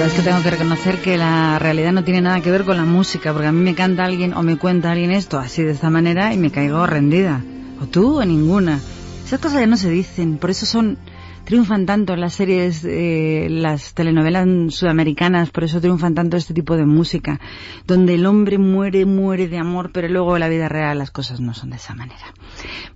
verdad 0.03 0.19
es 0.19 0.25
que 0.25 0.31
tengo 0.31 0.43
que 0.43 0.51
reconocer 0.51 0.99
que 1.01 1.17
la 1.17 1.61
realidad 1.61 1.93
no 1.93 2.03
tiene 2.03 2.23
nada 2.23 2.41
que 2.41 2.51
ver 2.51 2.65
con 2.65 2.77
la 2.77 2.85
música, 2.85 3.33
porque 3.33 3.47
a 3.47 3.53
mí 3.53 3.61
me 3.61 3.77
canta 3.77 4.05
alguien 4.05 4.35
o 4.35 4.43
me 4.43 4.57
cuenta 4.57 4.91
alguien 4.91 5.13
esto 5.13 5.39
así 5.39 5.63
de 5.63 5.71
esta 5.71 5.91
manera 5.91 6.35
y 6.35 6.39
me 6.39 6.51
caigo 6.51 6.85
rendida. 6.87 7.45
O 7.81 7.87
tú 7.87 8.19
o 8.19 8.25
ninguna. 8.25 8.81
Esas 9.25 9.39
cosas 9.39 9.61
ya 9.61 9.67
no 9.69 9.77
se 9.77 9.91
dicen, 9.91 10.39
por 10.39 10.51
eso 10.51 10.67
son 10.67 10.99
triunfan 11.45 11.87
tanto 11.87 12.17
las 12.17 12.35
series, 12.35 12.85
eh, 12.85 13.47
las 13.49 13.95
telenovelas 13.95 14.75
sudamericanas, 14.75 15.51
por 15.51 15.63
eso 15.63 15.81
triunfan 15.81 16.17
tanto 16.17 16.37
este 16.37 16.53
tipo 16.53 16.77
de 16.77 16.85
música, 16.85 17.41
donde 17.87 18.15
el 18.15 18.27
hombre 18.27 18.59
muere, 18.59 19.07
muere 19.07 19.47
de 19.47 19.59
amor, 19.59 19.93
pero 19.93 20.09
luego 20.09 20.35
en 20.35 20.41
la 20.41 20.49
vida 20.49 20.69
real 20.69 20.99
las 20.99 21.13
cosas 21.13 21.41
no 21.41 21.55
son 21.55 21.71
de 21.71 21.77
esa 21.77 21.95
manera. 21.95 22.35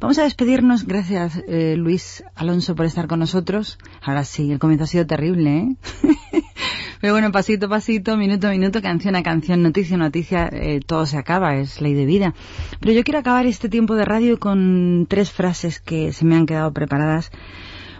Vamos 0.00 0.18
a 0.18 0.24
despedirnos, 0.24 0.84
gracias 0.86 1.40
eh, 1.46 1.76
Luis 1.76 2.24
Alonso 2.34 2.74
por 2.74 2.86
estar 2.86 3.06
con 3.06 3.20
nosotros. 3.20 3.78
Ahora 4.02 4.24
sí, 4.24 4.50
el 4.50 4.58
comienzo 4.58 4.84
ha 4.84 4.88
sido 4.88 5.06
terrible, 5.06 5.56
¿eh? 5.58 5.76
Pero 7.06 7.14
bueno, 7.14 7.30
pasito 7.30 7.66
a 7.66 7.68
pasito, 7.68 8.16
minuto 8.16 8.48
a 8.48 8.50
minuto, 8.50 8.82
canción 8.82 9.14
a 9.14 9.22
canción, 9.22 9.62
noticia 9.62 9.94
a 9.94 9.98
noticia, 10.00 10.50
eh, 10.50 10.80
todo 10.84 11.06
se 11.06 11.16
acaba, 11.16 11.54
es 11.54 11.80
ley 11.80 11.94
de 11.94 12.04
vida. 12.04 12.34
Pero 12.80 12.94
yo 12.94 13.04
quiero 13.04 13.20
acabar 13.20 13.46
este 13.46 13.68
tiempo 13.68 13.94
de 13.94 14.04
radio 14.04 14.40
con 14.40 15.06
tres 15.08 15.30
frases 15.30 15.78
que 15.78 16.12
se 16.12 16.24
me 16.24 16.34
han 16.34 16.46
quedado 16.46 16.72
preparadas 16.72 17.30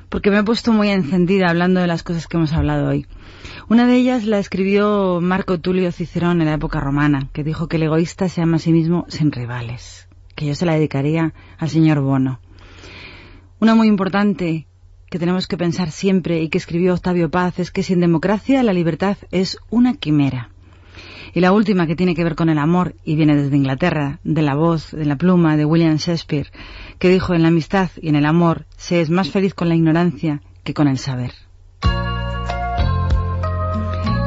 porque 0.08 0.32
me 0.32 0.38
he 0.38 0.42
puesto 0.42 0.72
muy 0.72 0.88
encendida 0.88 1.50
hablando 1.50 1.80
de 1.80 1.86
las 1.86 2.02
cosas 2.02 2.26
que 2.26 2.36
hemos 2.36 2.52
hablado 2.52 2.88
hoy. 2.88 3.06
Una 3.68 3.86
de 3.86 3.94
ellas 3.94 4.24
la 4.24 4.40
escribió 4.40 5.20
Marco 5.20 5.60
Tulio 5.60 5.92
Cicerón 5.92 6.40
en 6.40 6.48
la 6.48 6.54
época 6.54 6.80
romana, 6.80 7.28
que 7.32 7.44
dijo 7.44 7.68
que 7.68 7.76
el 7.76 7.84
egoísta 7.84 8.28
se 8.28 8.42
ama 8.42 8.56
a 8.56 8.58
sí 8.58 8.72
mismo 8.72 9.06
sin 9.06 9.30
rivales, 9.30 10.08
que 10.34 10.46
yo 10.46 10.56
se 10.56 10.66
la 10.66 10.72
dedicaría 10.72 11.32
al 11.58 11.68
señor 11.68 12.00
Bono. 12.00 12.40
Una 13.60 13.76
muy 13.76 13.86
importante 13.86 14.65
que 15.10 15.18
tenemos 15.18 15.46
que 15.46 15.56
pensar 15.56 15.90
siempre 15.90 16.42
y 16.42 16.48
que 16.48 16.58
escribió 16.58 16.94
Octavio 16.94 17.30
Paz 17.30 17.58
es 17.58 17.70
que 17.70 17.82
sin 17.82 18.00
democracia 18.00 18.62
la 18.62 18.72
libertad 18.72 19.16
es 19.30 19.58
una 19.70 19.94
quimera. 19.94 20.50
Y 21.34 21.40
la 21.40 21.52
última 21.52 21.86
que 21.86 21.96
tiene 21.96 22.14
que 22.14 22.24
ver 22.24 22.34
con 22.34 22.48
el 22.48 22.58
amor 22.58 22.94
y 23.04 23.14
viene 23.14 23.36
desde 23.36 23.56
Inglaterra, 23.56 24.20
de 24.24 24.42
la 24.42 24.54
voz, 24.54 24.90
de 24.90 25.04
la 25.04 25.16
pluma 25.16 25.56
de 25.56 25.64
William 25.64 25.96
Shakespeare, 25.96 26.50
que 26.98 27.10
dijo 27.10 27.34
en 27.34 27.42
la 27.42 27.48
amistad 27.48 27.90
y 28.00 28.08
en 28.08 28.16
el 28.16 28.26
amor 28.26 28.64
se 28.76 29.00
es 29.00 29.10
más 29.10 29.30
feliz 29.30 29.52
con 29.52 29.68
la 29.68 29.74
ignorancia 29.74 30.40
que 30.64 30.72
con 30.72 30.88
el 30.88 30.98
saber. 30.98 31.32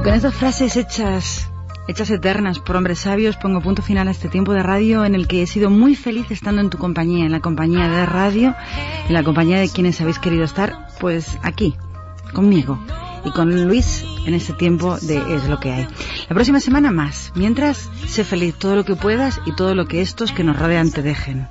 Con 0.03 0.13
estas 0.13 0.35
frases 0.35 0.77
hechas 0.77 1.51
hechas 1.89 2.11
eternas 2.11 2.59
por 2.59 2.75
hombres 2.75 2.99
sabios, 2.99 3.35
pongo 3.37 3.61
punto 3.61 3.81
final 3.81 4.07
a 4.07 4.11
este 4.11 4.29
tiempo 4.29 4.53
de 4.53 4.61
radio 4.61 5.05
en 5.05 5.15
el 5.15 5.27
que 5.27 5.41
he 5.41 5.47
sido 5.47 5.71
muy 5.71 5.95
feliz 5.95 6.29
estando 6.29 6.61
en 6.61 6.69
tu 6.69 6.77
compañía, 6.77 7.25
en 7.25 7.31
la 7.31 7.39
compañía 7.39 7.89
de 7.89 8.05
radio, 8.05 8.55
en 9.07 9.13
la 9.13 9.23
compañía 9.23 9.59
de 9.59 9.69
quienes 9.69 9.99
habéis 9.99 10.19
querido 10.19 10.43
estar, 10.43 10.87
pues 10.99 11.39
aquí, 11.41 11.75
conmigo 12.31 12.79
y 13.25 13.31
con 13.31 13.67
Luis 13.67 14.05
en 14.25 14.35
este 14.35 14.53
tiempo 14.53 14.97
de 14.99 15.17
Es 15.35 15.49
lo 15.49 15.59
que 15.59 15.71
hay. 15.71 15.87
La 16.29 16.35
próxima 16.35 16.59
semana 16.59 16.91
más. 16.91 17.31
Mientras, 17.35 17.89
sé 18.07 18.23
feliz 18.23 18.55
todo 18.55 18.75
lo 18.75 18.85
que 18.85 18.95
puedas 18.95 19.41
y 19.45 19.55
todo 19.55 19.73
lo 19.73 19.87
que 19.87 20.01
estos 20.01 20.31
que 20.31 20.43
nos 20.43 20.57
rodean 20.57 20.91
te 20.91 21.01
dejen. 21.01 21.47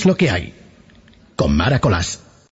Es 0.00 0.06
lo 0.06 0.16
que 0.16 0.30
hay. 0.30 0.54
Con 1.36 1.54
Mara 1.54 1.78
Colás. 1.78 2.20